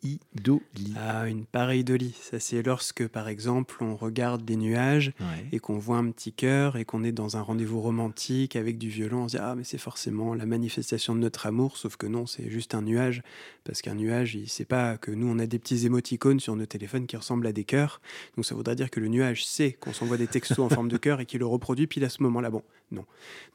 pareidolie. 0.01 0.93
Ah, 0.97 1.27
une 1.27 1.45
pareidolie, 1.45 2.15
ça 2.21 2.39
c'est 2.39 2.61
lorsque, 2.63 3.07
par 3.07 3.27
exemple, 3.27 3.77
on 3.83 3.95
regarde 3.95 4.47
les 4.47 4.55
nuages 4.55 5.13
Ouais. 5.19 5.47
et 5.51 5.59
qu'on 5.59 5.77
voit 5.77 5.97
un 5.97 6.11
petit 6.11 6.31
cœur 6.33 6.75
et 6.77 6.85
qu'on 6.85 7.03
est 7.03 7.11
dans 7.11 7.37
un 7.37 7.41
rendez-vous 7.41 7.81
romantique 7.81 8.55
avec 8.55 8.77
du 8.77 8.89
violon, 8.89 9.23
on 9.23 9.27
se 9.27 9.37
dit 9.37 9.43
ah 9.43 9.55
mais 9.55 9.63
c'est 9.63 9.77
forcément 9.77 10.33
la 10.33 10.45
manifestation 10.45 11.15
de 11.15 11.19
notre 11.19 11.45
amour, 11.47 11.77
sauf 11.77 11.95
que 11.97 12.05
non, 12.07 12.25
c'est 12.25 12.49
juste 12.49 12.75
un 12.75 12.81
nuage, 12.81 13.21
parce 13.63 13.81
qu'un 13.81 13.95
nuage, 13.95 14.35
il 14.35 14.47
sait 14.49 14.65
pas 14.65 14.97
que 14.97 15.11
nous 15.11 15.27
on 15.27 15.39
a 15.39 15.45
des 15.47 15.59
petits 15.59 15.85
émoticônes 15.85 16.39
sur 16.39 16.55
nos 16.55 16.65
téléphones 16.65 17.07
qui 17.07 17.17
ressemblent 17.17 17.47
à 17.47 17.53
des 17.53 17.63
cœurs, 17.63 18.01
donc 18.35 18.45
ça 18.45 18.55
voudrait 18.55 18.75
dire 18.75 18.89
que 18.89 18.99
le 18.99 19.07
nuage 19.07 19.45
sait 19.45 19.73
qu'on 19.73 19.93
s'envoie 19.93 20.17
des 20.17 20.27
textos 20.27 20.59
en 20.59 20.69
forme 20.69 20.89
de 20.89 20.97
cœur 20.97 21.19
et 21.21 21.25
qu'il 21.25 21.39
le 21.39 21.45
reproduit 21.47 21.87
pile 21.87 22.05
à 22.05 22.09
ce 22.09 22.21
moment-là. 22.23 22.49
Bon, 22.49 22.63
non. 22.91 23.05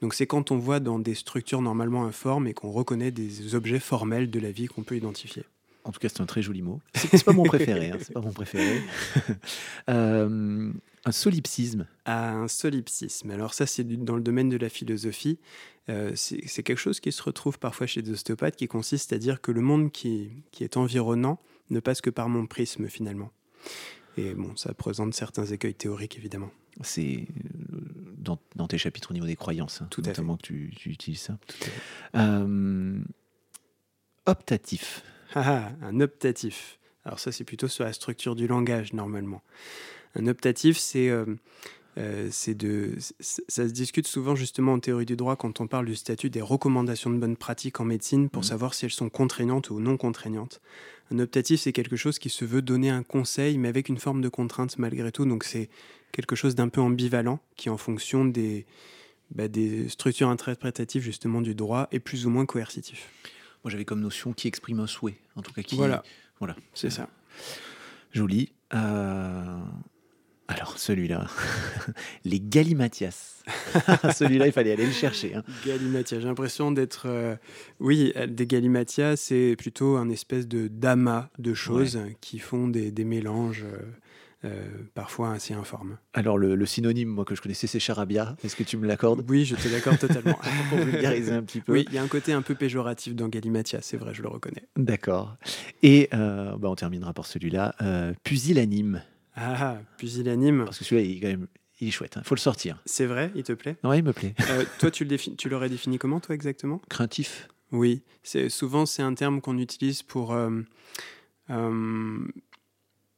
Donc 0.00 0.14
c'est 0.14 0.26
quand 0.26 0.50
on 0.50 0.58
voit 0.58 0.80
dans 0.80 0.98
des 0.98 1.14
structures 1.14 1.62
normalement 1.62 2.04
informes 2.04 2.46
et 2.46 2.54
qu'on 2.54 2.70
reconnaît 2.70 3.10
des 3.10 3.54
objets 3.54 3.78
formels 3.80 4.30
de 4.30 4.40
la 4.40 4.50
vie 4.50 4.66
qu'on 4.66 4.82
peut 4.82 4.96
identifier. 4.96 5.44
En 5.84 5.90
tout 5.90 5.98
cas, 5.98 6.08
c'est 6.08 6.20
un 6.20 6.26
très 6.26 6.42
joli 6.42 6.62
mot. 6.62 6.80
C'est 6.94 7.24
pas 7.24 7.32
mon 7.32 7.42
préféré. 7.42 7.90
hein, 7.90 7.98
c'est 8.00 8.12
pas 8.12 8.20
mon 8.20 8.32
préféré. 8.32 8.80
Euh, 9.90 10.72
un 11.04 11.12
solipsisme. 11.12 11.88
à 12.04 12.32
un 12.32 12.46
solipsisme. 12.46 13.30
Alors 13.32 13.52
ça, 13.54 13.66
c'est 13.66 13.82
dans 13.82 14.14
le 14.14 14.22
domaine 14.22 14.48
de 14.48 14.56
la 14.56 14.68
philosophie. 14.68 15.38
Euh, 15.88 16.12
c'est 16.14 16.62
quelque 16.62 16.78
chose 16.78 17.00
qui 17.00 17.10
se 17.10 17.22
retrouve 17.22 17.58
parfois 17.58 17.88
chez 17.88 18.02
des 18.02 18.12
ostéopathes, 18.12 18.54
qui 18.54 18.68
consiste 18.68 19.12
à 19.12 19.18
dire 19.18 19.40
que 19.40 19.50
le 19.50 19.60
monde 19.60 19.90
qui, 19.90 20.30
qui 20.52 20.62
est 20.62 20.76
environnant 20.76 21.40
ne 21.70 21.80
passe 21.80 22.00
que 22.00 22.10
par 22.10 22.28
mon 22.28 22.46
prisme 22.46 22.86
finalement. 22.88 23.32
Et 24.16 24.34
bon, 24.34 24.54
ça 24.56 24.72
présente 24.74 25.14
certains 25.14 25.46
écueils 25.46 25.74
théoriques, 25.74 26.16
évidemment. 26.16 26.50
C'est 26.82 27.26
euh, 27.72 27.80
dans, 28.18 28.38
dans 28.54 28.68
tes 28.68 28.78
chapitres 28.78 29.10
au 29.10 29.14
niveau 29.14 29.26
des 29.26 29.36
croyances, 29.36 29.82
hein, 29.82 29.88
Tout 29.90 30.02
à 30.04 30.08
notamment 30.08 30.36
que 30.36 30.42
tu, 30.42 30.72
tu 30.76 30.90
utilises 30.90 31.22
ça. 31.22 31.38
Euh, 32.16 33.00
optatif. 34.26 35.02
Ah, 35.34 35.72
ah, 35.82 35.86
un 35.86 36.00
optatif. 36.00 36.78
Alors 37.04 37.18
ça, 37.18 37.32
c'est 37.32 37.44
plutôt 37.44 37.68
sur 37.68 37.84
la 37.84 37.92
structure 37.92 38.36
du 38.36 38.46
langage, 38.46 38.92
normalement. 38.92 39.42
Un 40.14 40.26
optatif, 40.26 40.78
c'est... 40.78 41.08
euh, 41.08 41.24
euh, 41.98 42.28
c'est 42.30 42.54
de, 42.54 42.96
ça 43.20 43.68
se 43.68 43.72
discute 43.72 44.06
souvent 44.06 44.34
justement 44.34 44.72
en 44.72 44.78
théorie 44.80 45.04
du 45.04 45.14
droit 45.14 45.36
quand 45.36 45.60
on 45.60 45.66
parle 45.66 45.84
du 45.84 45.94
statut 45.94 46.30
des 46.30 46.40
recommandations 46.40 47.10
de 47.10 47.18
bonne 47.18 47.36
pratique 47.36 47.80
en 47.80 47.84
médecine 47.84 48.30
pour 48.30 48.42
Mhm. 48.42 48.48
savoir 48.48 48.72
si 48.72 48.86
elles 48.86 48.92
sont 48.92 49.10
contraignantes 49.10 49.68
ou 49.68 49.78
non 49.78 49.98
contraignantes. 49.98 50.62
Un 51.10 51.18
optatif, 51.18 51.60
c'est 51.60 51.72
quelque 51.72 51.96
chose 51.96 52.18
qui 52.18 52.30
se 52.30 52.46
veut 52.46 52.62
donner 52.62 52.88
un 52.88 53.02
conseil, 53.02 53.58
mais 53.58 53.68
avec 53.68 53.90
une 53.90 53.98
forme 53.98 54.22
de 54.22 54.30
contrainte 54.30 54.78
malgré 54.78 55.12
tout. 55.12 55.26
Donc 55.26 55.44
c'est 55.44 55.68
quelque 56.12 56.34
chose 56.34 56.54
d'un 56.54 56.70
peu 56.70 56.80
ambivalent 56.80 57.40
qui, 57.56 57.68
en 57.68 57.76
fonction 57.76 58.24
des, 58.24 58.64
bah, 59.30 59.48
des 59.48 59.90
structures 59.90 60.28
interprétatives 60.30 61.02
justement 61.02 61.42
du 61.42 61.54
droit, 61.54 61.88
est 61.92 62.00
plus 62.00 62.24
ou 62.26 62.30
moins 62.30 62.46
coercitif. 62.46 63.10
Moi, 63.64 63.70
j'avais 63.70 63.84
comme 63.84 64.00
notion 64.00 64.32
qui 64.32 64.48
exprime 64.48 64.80
un 64.80 64.86
souhait. 64.86 65.16
En 65.36 65.42
tout 65.42 65.52
cas, 65.52 65.62
qui. 65.62 65.76
Voilà. 65.76 66.02
Voilà. 66.38 66.56
C'est 66.74 66.90
ça. 66.90 67.08
Joli. 68.12 68.52
Euh, 68.74 69.58
Alors, 70.48 70.78
celui-là. 70.78 71.26
Les 72.24 72.40
galimatias. 72.40 73.42
celui-là, 74.14 74.46
il 74.46 74.52
fallait 74.52 74.72
aller 74.72 74.86
le 74.86 74.92
chercher. 74.92 75.34
hein. 75.34 75.44
Galimatia, 75.64 76.20
j'ai 76.20 76.26
l'impression 76.26 76.72
d'être. 76.72 77.04
euh, 77.06 77.36
oui, 77.80 78.12
euh, 78.16 78.26
des 78.26 78.46
Galimatia, 78.46 79.16
c'est 79.16 79.56
plutôt 79.56 79.96
un 79.96 80.08
espèce 80.10 80.46
de 80.48 80.68
d'amas 80.68 81.28
de 81.38 81.54
choses 81.54 81.98
qui 82.20 82.38
font 82.38 82.68
des, 82.68 82.90
des 82.90 83.04
mélanges 83.04 83.64
euh, 83.64 83.78
euh, 84.44 84.66
parfois 84.94 85.32
assez 85.32 85.54
informes. 85.54 85.98
Alors, 86.14 86.36
le, 86.38 86.54
le 86.54 86.66
synonyme, 86.66 87.08
moi, 87.08 87.24
que 87.24 87.34
je 87.34 87.40
connaissais, 87.42 87.66
c'est 87.66 87.78
charabia. 87.80 88.36
Est-ce 88.44 88.56
que 88.56 88.62
tu 88.64 88.76
me 88.76 88.86
l'accordes? 88.86 89.24
Oui, 89.28 89.44
je 89.44 89.54
te 89.56 89.68
l'accorde 89.68 89.98
totalement. 89.98 90.38
Pour 90.68 90.78
vulgariser 90.78 91.32
un 91.32 91.42
petit 91.42 91.60
peu. 91.60 91.72
oui, 91.72 91.84
il 91.88 91.94
y 91.94 91.98
a 91.98 92.02
un 92.02 92.08
côté 92.08 92.32
un 92.32 92.42
peu 92.42 92.54
péjoratif 92.54 93.14
dans 93.14 93.28
Galimatia, 93.28 93.80
c'est 93.82 93.96
vrai, 93.96 94.14
je 94.14 94.22
le 94.22 94.28
reconnais. 94.28 94.62
D'accord. 94.76 95.36
Et 95.82 96.08
euh, 96.14 96.56
bah, 96.56 96.68
on 96.70 96.74
terminera 96.74 97.12
par 97.12 97.26
celui-là. 97.26 97.74
euh, 97.82 98.12
pusillanime. 98.24 99.02
Ah, 99.36 99.78
pusillanime, 99.96 100.64
Parce 100.64 100.78
que 100.78 100.84
celui-là, 100.84 101.06
il 101.08 101.16
est 101.16 101.20
quand 101.20 101.28
même. 101.28 101.46
Il 101.80 101.88
est 101.88 101.90
chouette. 101.90 102.16
Il 102.20 102.24
faut 102.24 102.34
le 102.36 102.40
sortir. 102.40 102.80
c'est 102.84 103.06
vrai, 103.06 103.32
il 103.34 103.42
te 103.42 103.52
plaît? 103.52 103.76
Ouais, 103.82 103.98
il 103.98 104.04
me 104.04 104.12
plaît. 104.12 104.34
Toi, 104.78 104.90
tu 104.90 105.04
le 105.04 105.10
défi- 105.10 105.34
tu 105.36 105.48
l'aurais 105.48 105.68
défini 105.68 105.98
comment, 105.98 106.20
toi, 106.20 106.34
exactement? 106.34 106.80
Craintif. 106.88 107.48
Oui, 107.72 108.02
c'est 108.22 108.48
souvent 108.50 108.86
c'est 108.86 109.02
un 109.02 109.14
terme 109.14 109.40
qu'on 109.40 109.56
utilise 109.58 110.02
pour 110.02 110.32
euh, 110.34 110.60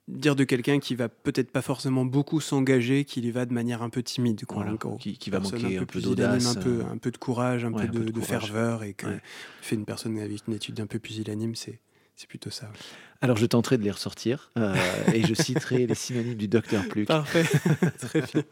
dire 0.08 0.36
de 0.36 0.44
quelqu'un 0.44 0.78
qui 0.80 0.94
va 0.94 1.08
peut-être 1.08 1.50
pas 1.50 1.62
forcément 1.62 2.04
beaucoup 2.04 2.40
s'engager, 2.40 3.04
qu'il 3.04 3.24
y 3.24 3.30
va 3.30 3.46
de 3.46 3.52
manière 3.52 3.82
un 3.82 3.90
peu 3.90 4.02
timide, 4.02 4.44
quoi, 4.44 4.56
Voilà, 4.58 4.72
en 4.72 4.74
gros. 4.74 4.96
qui, 4.96 5.16
qui 5.16 5.30
va 5.30 5.40
manquer 5.40 5.76
un 5.76 5.80
peu 5.80 5.86
pusillanime, 5.86 6.16
d'audace. 6.16 6.56
un 6.56 6.60
peu, 6.60 6.80
euh, 6.80 6.92
un 6.92 6.98
peu 6.98 7.10
de 7.10 7.16
courage, 7.16 7.64
un 7.64 7.72
ouais, 7.72 7.86
peu 7.88 8.04
de, 8.04 8.20
ferveur, 8.20 8.82
et 8.82 8.92
que 8.94 9.06
Ouais. 9.06 9.20
fait 9.62 9.76
une 9.76 9.84
personne 9.84 10.18
avec 10.18 10.42
une 10.46 10.54
étude 10.54 10.78
un 10.80 10.86
peu 10.86 10.98
pusillanime, 10.98 11.54
c'est 11.54 11.80
c'est 12.16 12.28
plutôt 12.28 12.50
ça. 12.50 12.70
Alors, 13.20 13.36
je 13.36 13.46
tenterai 13.46 13.78
de 13.78 13.82
les 13.82 13.90
ressortir 13.90 14.50
euh, 14.58 14.74
et 15.12 15.26
je 15.26 15.34
citerai 15.34 15.86
les 15.86 15.94
synonymes 15.94 16.36
du 16.36 16.46
docteur 16.46 16.86
Pluck. 16.88 17.06
Parfait, 17.06 17.44
très 17.98 18.20
bien. 18.20 18.44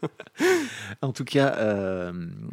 En 1.01 1.13
tout 1.13 1.23
cas, 1.23 1.55
euh, 1.57 2.11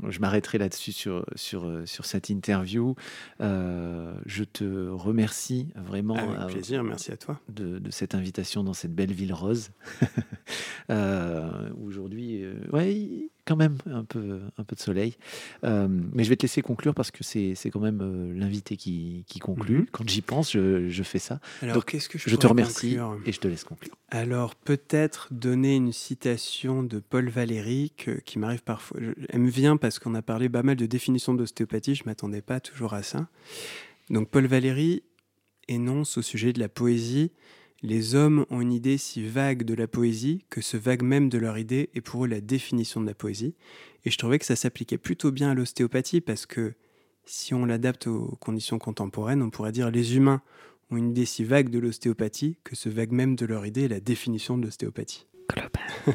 je 0.09 0.21
m'arrêterai 0.21 0.59
là-dessus 0.59 0.93
sur, 0.93 1.25
sur, 1.35 1.83
sur 1.87 2.05
cette 2.05 2.29
interview. 2.29 2.95
Euh, 3.41 4.13
je 4.27 4.45
te 4.45 4.89
remercie 4.91 5.69
vraiment 5.77 6.17
Avec 6.17 6.57
plaisir, 6.57 6.85
merci 6.85 7.11
à 7.11 7.17
toi. 7.17 7.41
de, 7.49 7.79
de 7.79 7.91
cette 7.91 8.15
invitation 8.15 8.63
dans 8.63 8.75
cette 8.75 8.95
belle 8.95 9.13
ville 9.13 9.33
rose. 9.33 9.71
Aujourd'hui, 11.83 12.45
ouais, 12.73 13.31
quand 13.51 13.57
même 13.57 13.79
un 13.87 14.05
peu, 14.05 14.41
un 14.59 14.63
peu 14.65 14.77
de 14.77 14.81
soleil. 14.81 15.17
Euh, 15.65 15.89
mais 16.13 16.23
je 16.23 16.29
vais 16.31 16.37
te 16.37 16.43
laisser 16.43 16.63
conclure 16.63 16.95
parce 16.95 17.11
que 17.11 17.25
c'est 17.25 17.57
quand 17.73 17.81
même 17.81 18.01
euh, 18.01 18.33
l'invité 18.39 18.77
qui, 18.77 19.25
qui 19.27 19.41
conclut. 19.41 19.79
Mhm. 19.79 19.87
Quand 19.91 20.09
j'y 20.09 20.21
pense, 20.23 20.53
je, 20.53 20.89
je 20.89 21.03
fais 21.03 21.19
ça. 21.19 21.41
Alors, 21.61 21.75
Donc, 21.75 21.87
qu'est-ce 21.87 22.09
que 22.09 22.17
je, 22.17 22.31
Je 22.31 22.37
te 22.37 22.47
remercie 22.47 22.97
et 23.27 23.33
je 23.33 23.41
te 23.41 23.49
laisse 23.49 23.65
conclure. 23.65 23.97
Alors 24.11 24.55
peut-être 24.55 25.27
donner 25.33 25.75
une 25.75 25.93
citation 25.93 26.85
de 26.85 27.01
Paul 27.01 27.29
Valéry 27.29 27.93
que- 27.97 28.21
qui 28.21 28.39
m'arrive 28.39 28.63
parfois. 28.63 29.01
je- 29.01 29.11
elle 29.29 29.41
me 29.41 29.51
vient 29.51 29.77
parce 29.77 29.99
qu'on 29.99 30.15
a 30.15 30.23
parlé 30.23 30.49
pas 30.49 30.63
mal 30.63 30.77
de 30.77 30.87
définitions 30.87 31.35
d'ostéopathie, 31.35 31.97
je 31.97 32.05
m'attendais 32.07 32.43
pas 32.43 32.61
toujours 32.61 32.95
à 32.95 33.03
ça. 33.03 33.29
Donc 34.11 34.29
Paul 34.29 34.47
Valéry 34.47 35.03
énonce 35.69 36.19
au 36.19 36.23
sujet 36.23 36.53
de 36.53 36.61
la 36.61 36.69
poésie 36.69 37.33
Les 37.83 38.15
hommes 38.15 38.45
ont 38.51 38.61
une 38.61 38.75
idée 38.75 38.99
si 38.99 39.27
vague 39.27 39.63
de 39.65 39.73
la 39.73 39.89
poésie 39.89 40.45
que 40.51 40.61
ce 40.61 40.77
vague 40.77 41.03
même 41.03 41.31
de 41.31 41.39
leur 41.39 41.57
idée 41.57 41.89
est 41.95 42.03
pour 42.03 42.25
eux 42.25 42.29
la 42.29 42.43
définition 42.43 43.01
de 43.01 43.07
la 43.07 43.15
poésie. 43.15 43.55
Et 44.05 44.11
je 44.11 44.19
trouvais 44.19 44.39
que 44.39 44.45
ça 44.45 44.55
s'appliquait 44.55 44.99
plutôt 44.99 45.33
bien 45.33 45.51
à 45.51 45.55
l'ostéopathie 45.55 46.21
parce 46.21 46.45
que 46.45 46.75
si 47.25 47.55
on 47.55 47.65
l'adapte 47.65 48.07
aux 48.07 48.37
conditions 48.39 48.79
contemporaines, 48.79 49.41
on 49.41 49.49
pourrait 49.49 49.73
dire 49.73 49.91
les 49.91 50.17
humains 50.17 50.43
ont 50.91 50.99
une 50.99 51.11
idée 51.11 51.25
si 51.25 51.43
vague 51.43 51.71
de 51.71 51.79
l'ostéopathie 51.79 52.59
que 52.65 52.77
ce 52.77 52.91
vague 52.91 53.13
même 53.13 53.35
de 53.35 53.47
leur 53.47 53.65
idée 53.65 53.85
est 53.85 53.89
la 53.89 54.01
définition 54.01 54.59
de 54.59 54.65
l'ostéopathie. 54.67 55.27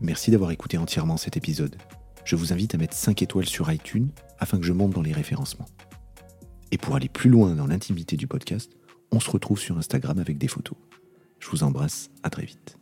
Merci 0.00 0.32
d'avoir 0.32 0.50
écouté 0.50 0.78
entièrement 0.78 1.16
cet 1.16 1.36
épisode. 1.36 1.76
Je 2.24 2.34
vous 2.34 2.52
invite 2.52 2.74
à 2.74 2.78
mettre 2.78 2.94
5 2.94 3.22
étoiles 3.22 3.46
sur 3.46 3.70
iTunes 3.72 4.10
afin 4.40 4.58
que 4.58 4.64
je 4.64 4.72
monte 4.72 4.92
dans 4.92 5.02
les 5.02 5.12
référencements. 5.12 5.66
Et 6.72 6.78
pour 6.78 6.96
aller 6.96 7.08
plus 7.08 7.30
loin 7.30 7.54
dans 7.54 7.66
l'intimité 7.66 8.16
du 8.16 8.26
podcast, 8.26 8.72
on 9.10 9.20
se 9.20 9.30
retrouve 9.30 9.58
sur 9.58 9.78
Instagram 9.78 10.18
avec 10.18 10.38
des 10.38 10.48
photos. 10.48 10.76
Je 11.40 11.48
vous 11.48 11.62
embrasse, 11.62 12.10
à 12.22 12.30
très 12.30 12.44
vite. 12.44 12.78